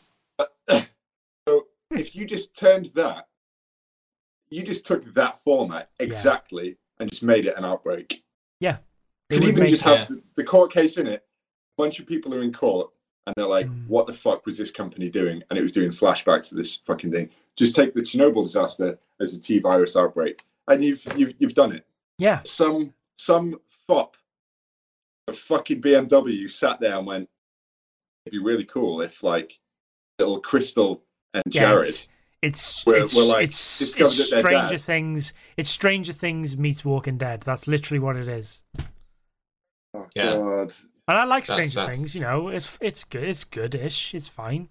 if 1.91 2.15
you 2.15 2.27
just 2.27 2.57
turned 2.57 2.87
that, 2.95 3.27
you 4.51 4.63
just 4.63 4.87
took 4.87 5.05
that 5.15 5.39
format 5.39 5.91
exactly 5.99 6.77
and 7.01 7.11
just 7.11 7.23
made 7.23 7.47
it 7.47 7.57
an 7.57 7.65
outbreak. 7.65 8.25
Yeah. 8.61 8.79
Could 9.31 9.45
even 9.45 9.67
just 9.67 9.83
have 9.83 9.99
Yeah. 9.99 10.05
the, 10.07 10.23
the 10.37 10.45
court 10.45 10.73
case 10.73 10.97
in 10.97 11.07
it. 11.07 11.25
A 11.79 11.83
bunch 11.83 12.01
of 12.01 12.07
people 12.07 12.35
are 12.35 12.43
in 12.43 12.53
court 12.53 12.91
and 13.27 13.35
they're 13.37 13.47
like, 13.47 13.67
Mm. 13.67 13.87
what 13.89 14.07
the 14.07 14.13
fuck 14.13 14.47
was 14.47 14.57
this 14.59 14.71
company 14.73 15.11
doing? 15.11 15.43
And 15.51 15.59
it 15.59 15.63
was 15.63 15.73
doing 15.73 15.91
flashbacks 15.91 16.49
to 16.49 16.55
this 16.55 16.77
fucking 16.77 17.13
thing. 17.13 17.31
Just 17.57 17.75
take 17.77 17.95
the 17.95 18.01
Chernobyl 18.03 18.45
disaster 18.45 18.99
as 19.21 19.37
a 19.37 19.41
T 19.41 19.59
virus 19.59 19.97
outbreak. 19.97 20.45
And 20.67 20.83
you've 20.83 21.05
you've 21.17 21.35
you've 21.39 21.55
done 21.55 21.73
it. 21.73 21.87
Yeah. 22.19 22.41
Some 22.45 22.95
some 23.17 23.61
fop 23.67 24.17
a 25.29 25.33
fucking 25.33 25.83
BMW 25.83 26.51
sat 26.51 26.81
there 26.81 26.97
and 26.97 27.07
went, 27.07 27.29
it'd 28.25 28.39
be 28.39 28.43
really 28.43 28.65
cool 28.65 29.03
if 29.03 29.23
like 29.23 29.61
little 30.19 30.41
Crystal 30.41 31.03
and 31.35 31.43
Yeah, 31.51 31.61
Jared 31.61 32.07
it's 32.43 32.85
We're- 32.87 33.01
it's, 33.03 33.17
we're, 33.17 33.25
like, 33.25 33.49
it's, 33.49 33.81
it's 33.99 34.25
Stranger 34.27 34.69
dead. 34.69 34.81
Things. 34.81 35.33
It's 35.57 35.71
Stranger 35.71 36.13
Things 36.13 36.57
meets 36.57 36.85
Walking 36.85 37.19
Dead. 37.19 37.41
That's 37.43 37.67
literally 37.67 37.99
what 37.99 38.17
it 38.17 38.29
is. 38.29 38.63
Oh 39.95 40.07
Yeah. 40.15 40.37
god. 40.37 40.75
And 41.09 41.17
I 41.19 41.25
like 41.25 41.47
That's- 41.47 41.71
Stranger 41.71 41.81
that's- 41.81 41.97
Things. 41.97 42.15
You 42.15 42.21
know, 42.21 42.49
it's 42.49 42.79
it's 42.81 43.05
good. 43.05 43.25
It's 43.25 43.45
goodish. 43.45 44.15
It's 44.15 44.29
fine. 44.29 44.69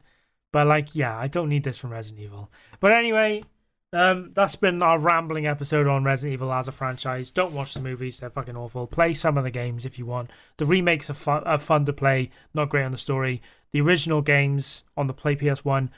But 0.54 0.68
like, 0.68 0.96
yeah, 0.96 1.18
I 1.18 1.28
don't 1.28 1.50
need 1.50 1.64
this 1.64 1.78
from 1.78 1.92
Resident 1.92 2.22
Evil. 2.24 2.50
But 2.80 2.92
anyway, 2.94 3.44
um, 3.92 4.32
that's 4.34 4.56
been 4.56 4.82
our 4.82 4.98
rambling 5.00 5.46
episode 5.48 5.88
on 5.88 6.04
Resident 6.04 6.34
Evil 6.34 6.54
as 6.54 6.68
a 6.68 6.72
franchise. 6.72 7.32
Don't 7.32 7.54
watch 7.54 7.74
the 7.74 7.82
movies; 7.82 8.20
they're 8.20 8.30
fucking 8.30 8.56
awful. 8.56 8.88
Play 8.88 9.14
some 9.14 9.38
of 9.38 9.44
the 9.44 9.52
games 9.52 9.86
if 9.86 9.98
you 10.00 10.06
want. 10.06 10.30
The 10.58 10.66
remakes 10.66 11.10
are 11.10 11.14
fun, 11.16 11.44
are 11.44 11.60
fun 11.60 11.86
to 11.86 11.94
play. 11.94 12.30
Not 12.54 12.70
great 12.70 12.84
on 12.84 12.92
the 12.92 12.98
story. 12.98 13.42
The 13.74 13.82
original 13.82 14.22
games 14.22 14.84
on 14.96 15.08
the 15.08 15.14
Play 15.14 15.36
PS 15.36 15.66
One, 15.66 15.90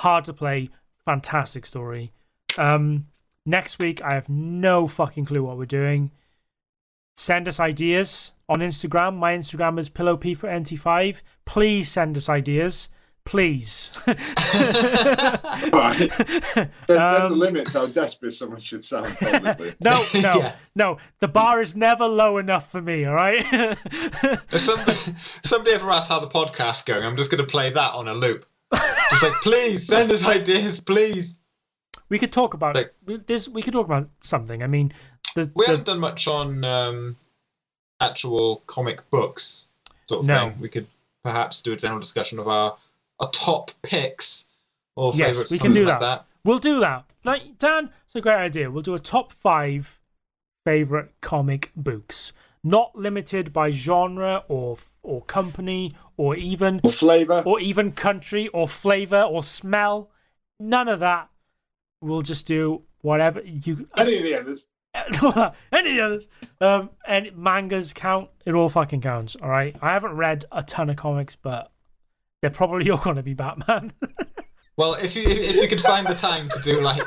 hard 0.00 0.24
to 0.26 0.32
play. 0.32 0.70
Fantastic 1.06 1.66
story. 1.66 2.12
Um, 2.58 3.06
next 3.46 3.78
week, 3.78 4.02
I 4.02 4.14
have 4.14 4.28
no 4.28 4.86
fucking 4.86 5.24
clue 5.24 5.42
what 5.44 5.56
we're 5.58 5.64
doing. 5.66 6.10
Send 7.16 7.48
us 7.48 7.60
ideas 7.60 8.32
on 8.48 8.60
Instagram. 8.60 9.16
My 9.16 9.36
Instagram 9.36 9.78
is 9.78 9.88
pillowp 9.88 10.36
for 10.36 10.48
nt5. 10.48 11.22
Please 11.44 11.90
send 11.90 12.16
us 12.16 12.28
ideas. 12.28 12.88
Please. 13.24 13.92
Right. 14.06 16.10
There's, 16.16 16.68
there's 16.86 17.22
a 17.22 17.26
Um, 17.26 17.38
limit 17.38 17.68
to 17.68 17.80
how 17.80 17.86
desperate 17.86 18.32
someone 18.32 18.60
should 18.60 18.84
sound 18.84 19.06
publicly. 19.18 19.74
no, 19.80 20.04
no, 20.14 20.20
Yeah. 20.38 20.56
no. 20.74 20.98
The 21.20 21.28
bar 21.28 21.62
is 21.62 21.76
never 21.76 22.06
low 22.06 22.38
enough 22.38 22.70
for 22.70 22.82
me. 22.82 23.04
All 23.04 23.14
right. 23.14 23.44
If 23.52 24.60
somebody, 24.60 24.98
somebody 25.44 25.74
ever 25.74 25.90
asks 25.90 26.08
how 26.08 26.18
the 26.20 26.28
podcast's 26.28 26.82
going, 26.82 27.04
I'm 27.04 27.16
just 27.16 27.30
going 27.30 27.44
to 27.44 27.50
play 27.50 27.70
that 27.70 27.94
on 27.94 28.08
a 28.08 28.14
loop. 28.14 28.46
Just 29.10 29.22
like, 29.22 29.32
please 29.42 29.86
send 29.86 30.10
us 30.10 30.24
ideas, 30.26 30.80
please. 30.80 31.36
we 32.08 32.18
could 32.18 32.32
talk 32.32 32.54
about 32.54 32.74
Like- 32.74 32.94
we- 33.04 33.18
this. 33.18 33.48
We 33.48 33.62
could 33.62 33.72
talk 33.72 33.86
about 33.86 34.08
something. 34.20 34.62
I 34.62 34.66
mean, 34.66 34.92
the, 35.34 35.50
We 35.54 35.64
the 35.66 35.70
haven't 35.72 35.86
done 35.86 36.00
much 36.00 36.26
on 36.28 36.64
um, 36.64 37.16
actual 38.00 38.62
comic 38.66 39.08
books, 39.10 39.64
sort 40.08 40.20
of 40.20 40.26
No. 40.26 40.50
thing. 40.50 40.60
We 40.60 40.68
could 40.68 40.86
perhaps 41.22 41.60
do 41.60 41.72
a 41.72 41.76
general 41.76 42.00
discussion 42.00 42.38
of 42.38 42.48
our, 42.48 42.76
our 43.20 43.30
top 43.30 43.70
picks 43.82 44.44
or 44.96 45.12
Yes, 45.14 45.28
favorites. 45.30 45.50
we 45.52 45.58
can 45.58 45.72
do 45.72 45.84
like 45.86 46.00
that. 46.00 46.26
we'll 46.44 46.58
do 46.58 46.80
that. 46.80 47.04
Like 47.24 47.58
Dan, 47.58 47.90
it's 48.06 48.14
a 48.14 48.20
great 48.20 48.34
idea. 48.36 48.70
We'll 48.70 48.82
do 48.82 48.94
a 48.94 48.98
top 49.00 49.32
five 49.32 49.98
favorite 50.66 51.12
comic 51.20 51.70
books, 51.76 52.32
not 52.64 52.94
limited 52.96 53.52
by 53.52 53.70
genre 53.70 54.44
or 54.48 54.78
or 55.02 55.22
company 55.22 55.94
or 56.22 56.36
even 56.36 56.80
Or 56.84 56.90
flavour. 56.90 57.42
or 57.44 57.58
even 57.58 57.90
country 57.92 58.46
or 58.48 58.68
flavor 58.68 59.22
or 59.22 59.42
smell. 59.42 60.10
None 60.60 60.86
of 60.88 61.00
that. 61.00 61.28
We'll 62.00 62.22
just 62.22 62.46
do 62.46 62.82
whatever 63.00 63.40
you. 63.44 63.88
Any 63.96 64.18
of 64.18 64.22
the 64.22 64.34
others. 64.36 64.66
any 65.72 65.90
of 65.90 65.96
the 65.96 66.00
others. 66.00 66.28
Um, 66.60 66.90
and 67.06 67.36
mangas 67.36 67.92
count. 67.92 68.28
It 68.46 68.52
all 68.54 68.68
fucking 68.68 69.00
counts. 69.00 69.34
All 69.36 69.48
right. 69.48 69.76
I 69.82 69.90
haven't 69.90 70.16
read 70.16 70.44
a 70.52 70.62
ton 70.62 70.90
of 70.90 70.96
comics, 70.96 71.34
but 71.34 71.72
they're 72.40 72.50
probably 72.50 72.88
all 72.92 72.98
going 72.98 73.16
to 73.16 73.22
be 73.22 73.34
Batman. 73.34 73.92
Well, 74.78 74.94
if 74.94 75.14
you 75.14 75.22
if, 75.24 75.38
if 75.38 75.56
you 75.56 75.68
could 75.68 75.82
find 75.82 76.06
the 76.06 76.14
time 76.14 76.48
to 76.48 76.58
do 76.62 76.80
like, 76.80 77.02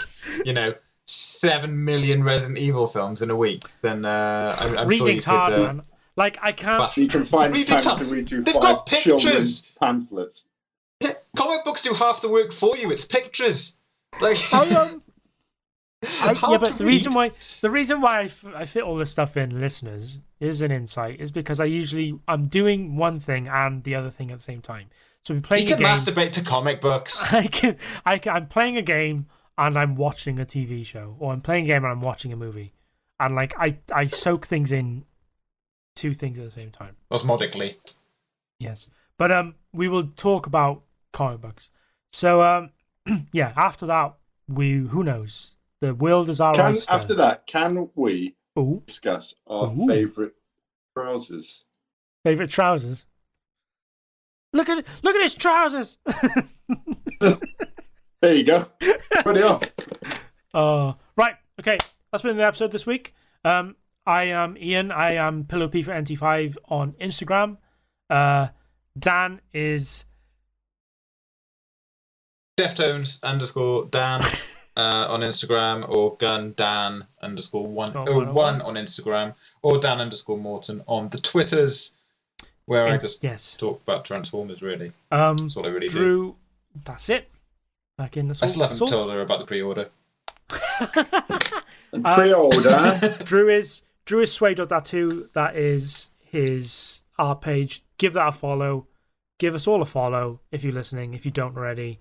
you 0.45 0.53
know, 0.53 0.75
seven 1.07 1.83
million 1.83 2.23
Resident 2.23 2.59
Evil 2.59 2.85
films 2.85 3.23
in 3.23 3.31
a 3.31 3.35
week, 3.35 3.63
then 3.81 4.05
uh, 4.05 4.55
I'm, 4.59 4.67
I'm 4.67 4.73
sure 4.75 4.81
you 4.83 4.87
Reading's 5.05 5.25
could. 5.25 5.31
hard, 5.31 5.53
uh, 5.53 5.57
man. 5.57 5.81
Like 6.15 6.37
I 6.41 6.51
can't. 6.51 6.79
but- 6.79 6.97
You 6.97 7.07
can 7.07 7.23
find 7.25 7.53
the 7.53 7.63
time 7.63 7.83
time. 7.83 7.97
to 7.99 8.05
read 8.05 8.27
through 8.27 8.43
They've 8.43 8.53
five 8.53 8.61
got 8.63 8.85
pictures. 8.85 9.21
children's 9.23 9.63
pamphlets. 9.79 10.45
Comic 11.35 11.65
books 11.65 11.81
do 11.81 11.93
half 11.93 12.21
the 12.21 12.29
work 12.29 12.53
for 12.53 12.77
you. 12.77 12.89
It's 12.91 13.03
pictures. 13.05 13.73
Like, 14.21 14.37
I, 14.53 14.69
um, 14.75 15.03
I, 16.03 16.33
Hard 16.33 16.51
yeah, 16.51 16.57
but 16.69 16.77
the 16.77 16.85
reason 16.85 17.13
why 17.13 17.31
the 17.61 17.69
reason 17.69 17.99
why 17.99 18.21
I, 18.21 18.23
f- 18.25 18.45
I 18.55 18.65
fit 18.65 18.83
all 18.83 18.95
this 18.95 19.11
stuff 19.11 19.35
in, 19.35 19.59
listeners, 19.59 20.19
is 20.39 20.61
an 20.61 20.71
insight. 20.71 21.19
Is 21.19 21.31
because 21.31 21.59
I 21.59 21.65
usually 21.65 22.17
I'm 22.27 22.47
doing 22.47 22.95
one 22.95 23.19
thing 23.19 23.47
and 23.47 23.83
the 23.83 23.95
other 23.95 24.09
thing 24.11 24.31
at 24.31 24.37
the 24.37 24.43
same 24.43 24.61
time. 24.61 24.87
So 25.25 25.33
we 25.33 25.39
play. 25.41 25.59
you 25.61 25.65
playing 25.75 25.81
a 25.83 25.85
can 25.87 25.97
game. 25.97 26.15
masturbate 26.15 26.31
to 26.33 26.41
comic 26.43 26.79
books. 26.79 27.21
I 27.33 27.47
can, 27.47 27.77
I 28.05 28.17
can, 28.19 28.35
I'm 28.35 28.47
playing 28.47 28.77
a 28.77 28.81
game 28.83 29.25
and 29.57 29.77
I'm 29.77 29.95
watching 29.95 30.39
a 30.39 30.45
TV 30.45 30.85
show, 30.85 31.15
or 31.19 31.33
I'm 31.33 31.41
playing 31.41 31.65
a 31.65 31.67
game 31.67 31.83
and 31.83 31.91
I'm 31.91 32.01
watching 32.01 32.31
a 32.31 32.35
movie, 32.37 32.73
and 33.19 33.35
like 33.35 33.53
I, 33.59 33.77
I 33.91 34.05
soak 34.07 34.45
things 34.45 34.71
in, 34.71 35.05
two 35.95 36.13
things 36.13 36.37
at 36.39 36.45
the 36.45 36.51
same 36.51 36.71
time. 36.71 36.95
Osmodically. 37.11 37.77
Yes, 38.59 38.87
but 39.17 39.31
um, 39.31 39.55
we 39.73 39.87
will 39.87 40.07
talk 40.07 40.45
about 40.47 40.83
comic 41.13 41.41
books. 41.41 41.69
So 42.11 42.41
um, 42.41 42.69
yeah, 43.31 43.53
after 43.55 43.85
that, 43.87 44.15
we 44.47 44.73
who 44.75 45.03
knows 45.03 45.55
the 45.81 45.93
world 45.93 46.29
is 46.29 46.39
our 46.39 46.53
Can 46.53 46.73
oyster. 46.73 46.91
after 46.93 47.13
that, 47.15 47.47
can 47.47 47.89
we 47.95 48.35
Ooh, 48.57 48.83
discuss 48.85 49.35
our 49.47 49.67
Ooh. 49.71 49.87
favourite 49.87 50.33
trousers? 50.95 51.65
favorite 52.23 52.49
trousers. 52.49 53.05
Look 54.53 54.69
at 54.69 54.85
look 55.03 55.15
at 55.15 55.21
his 55.21 55.35
trousers. 55.35 55.97
There 58.21 58.33
you 58.33 58.43
go. 58.43 58.65
Put 59.23 59.37
it 59.37 59.43
off. 59.43 59.63
Uh, 60.53 60.93
right. 61.17 61.35
Okay, 61.59 61.77
that's 62.11 62.23
been 62.23 62.37
the 62.37 62.45
episode 62.45 62.71
this 62.71 62.85
week. 62.85 63.13
Um, 63.43 63.75
I 64.05 64.25
am 64.25 64.57
Ian. 64.57 64.91
I 64.91 65.13
am 65.13 65.45
Pillow 65.45 65.67
P 65.67 65.81
for 65.81 65.91
NT5 65.91 66.57
on 66.69 66.93
Instagram. 66.93 67.57
Uh, 68.09 68.49
Dan 68.97 69.41
is 69.53 70.05
Deftones 72.57 73.21
underscore 73.23 73.85
Dan 73.85 74.21
uh, 74.77 75.07
on 75.09 75.21
Instagram 75.21 75.89
or 75.89 76.15
Gun 76.17 76.53
Dan 76.55 77.05
underscore 77.21 77.65
one 77.67 77.93
Oh, 77.95 78.05
oh, 78.07 78.17
one 78.19 78.33
one 78.33 78.61
on 78.61 78.75
Instagram 78.75 79.33
or 79.63 79.79
Dan 79.79 79.99
underscore 79.99 80.37
Morton 80.37 80.83
on 80.87 81.09
the 81.09 81.19
Twitters, 81.19 81.91
where 82.65 82.87
I 82.87 82.97
just 82.97 83.23
yes. 83.23 83.55
talk 83.57 83.81
about 83.81 84.05
Transformers. 84.05 84.61
Really, 84.61 84.91
Um, 85.11 85.37
that's 85.37 85.57
all 85.57 85.65
I 85.65 85.69
really 85.69 85.87
do. 85.87 85.93
Drew. 85.97 86.35
That's 86.83 87.09
it. 87.09 87.29
Back 87.97 88.17
in 88.17 88.27
the 88.27 88.39
I 88.41 88.47
still 88.47 88.61
haven't 88.61 88.75
assault. 88.75 88.91
told 88.91 89.11
her 89.11 89.21
about 89.21 89.39
the 89.39 89.45
pre-order. 89.45 89.89
And 91.91 92.05
Uh, 92.05 92.15
pre-order. 92.15 93.15
Drew 93.23 93.49
is 93.49 93.81
Drew 94.05 94.21
is 94.21 94.31
sway.tattoo. 94.31 95.29
That 95.33 95.55
is 95.55 96.11
his 96.19 97.01
art 97.17 97.41
page. 97.41 97.83
Give 97.97 98.13
that 98.13 98.27
a 98.27 98.31
follow. 98.31 98.87
Give 99.39 99.55
us 99.55 99.67
all 99.67 99.81
a 99.81 99.85
follow 99.85 100.41
if 100.51 100.63
you're 100.63 100.73
listening. 100.73 101.13
If 101.13 101.25
you 101.25 101.31
don't 101.31 101.57
already, 101.57 101.99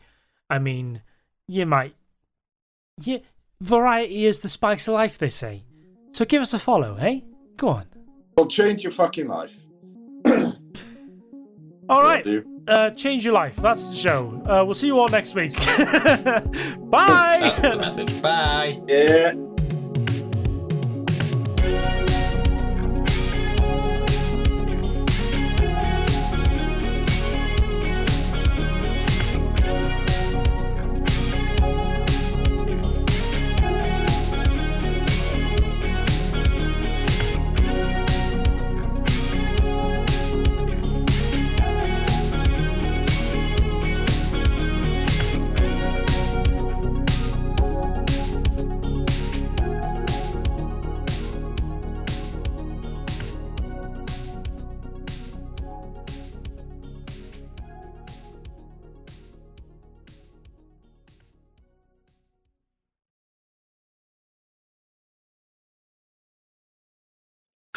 I 0.48 0.58
mean, 0.58 1.02
you 1.48 1.66
might. 1.66 1.94
Yeah, 3.00 3.18
variety 3.60 4.26
is 4.26 4.40
the 4.40 4.48
spice 4.48 4.86
of 4.86 4.94
life. 4.94 5.18
They 5.18 5.28
say. 5.28 5.64
So 6.12 6.24
give 6.24 6.42
us 6.42 6.54
a 6.54 6.58
follow, 6.58 6.96
eh? 6.96 7.20
Go 7.56 7.68
on. 7.68 7.86
It'll 8.36 8.48
change 8.48 8.82
your 8.84 8.92
fucking 8.92 9.26
life. 9.26 9.56
All 11.88 12.02
right. 12.02 12.22
Do. 12.24 12.44
Uh, 12.66 12.90
change 12.90 13.24
your 13.24 13.34
life. 13.34 13.56
That's 13.56 13.88
the 13.90 13.96
show. 13.96 14.42
Uh, 14.48 14.64
we'll 14.64 14.74
see 14.74 14.86
you 14.86 14.98
all 14.98 15.08
next 15.08 15.34
week. 15.34 15.54
Bye. 15.66 17.38
That's 17.40 17.60
the 17.60 17.76
message. 17.76 18.22
Bye. 18.22 18.80
Yeah. 18.88 19.34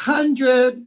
Hundred. 0.08 0.78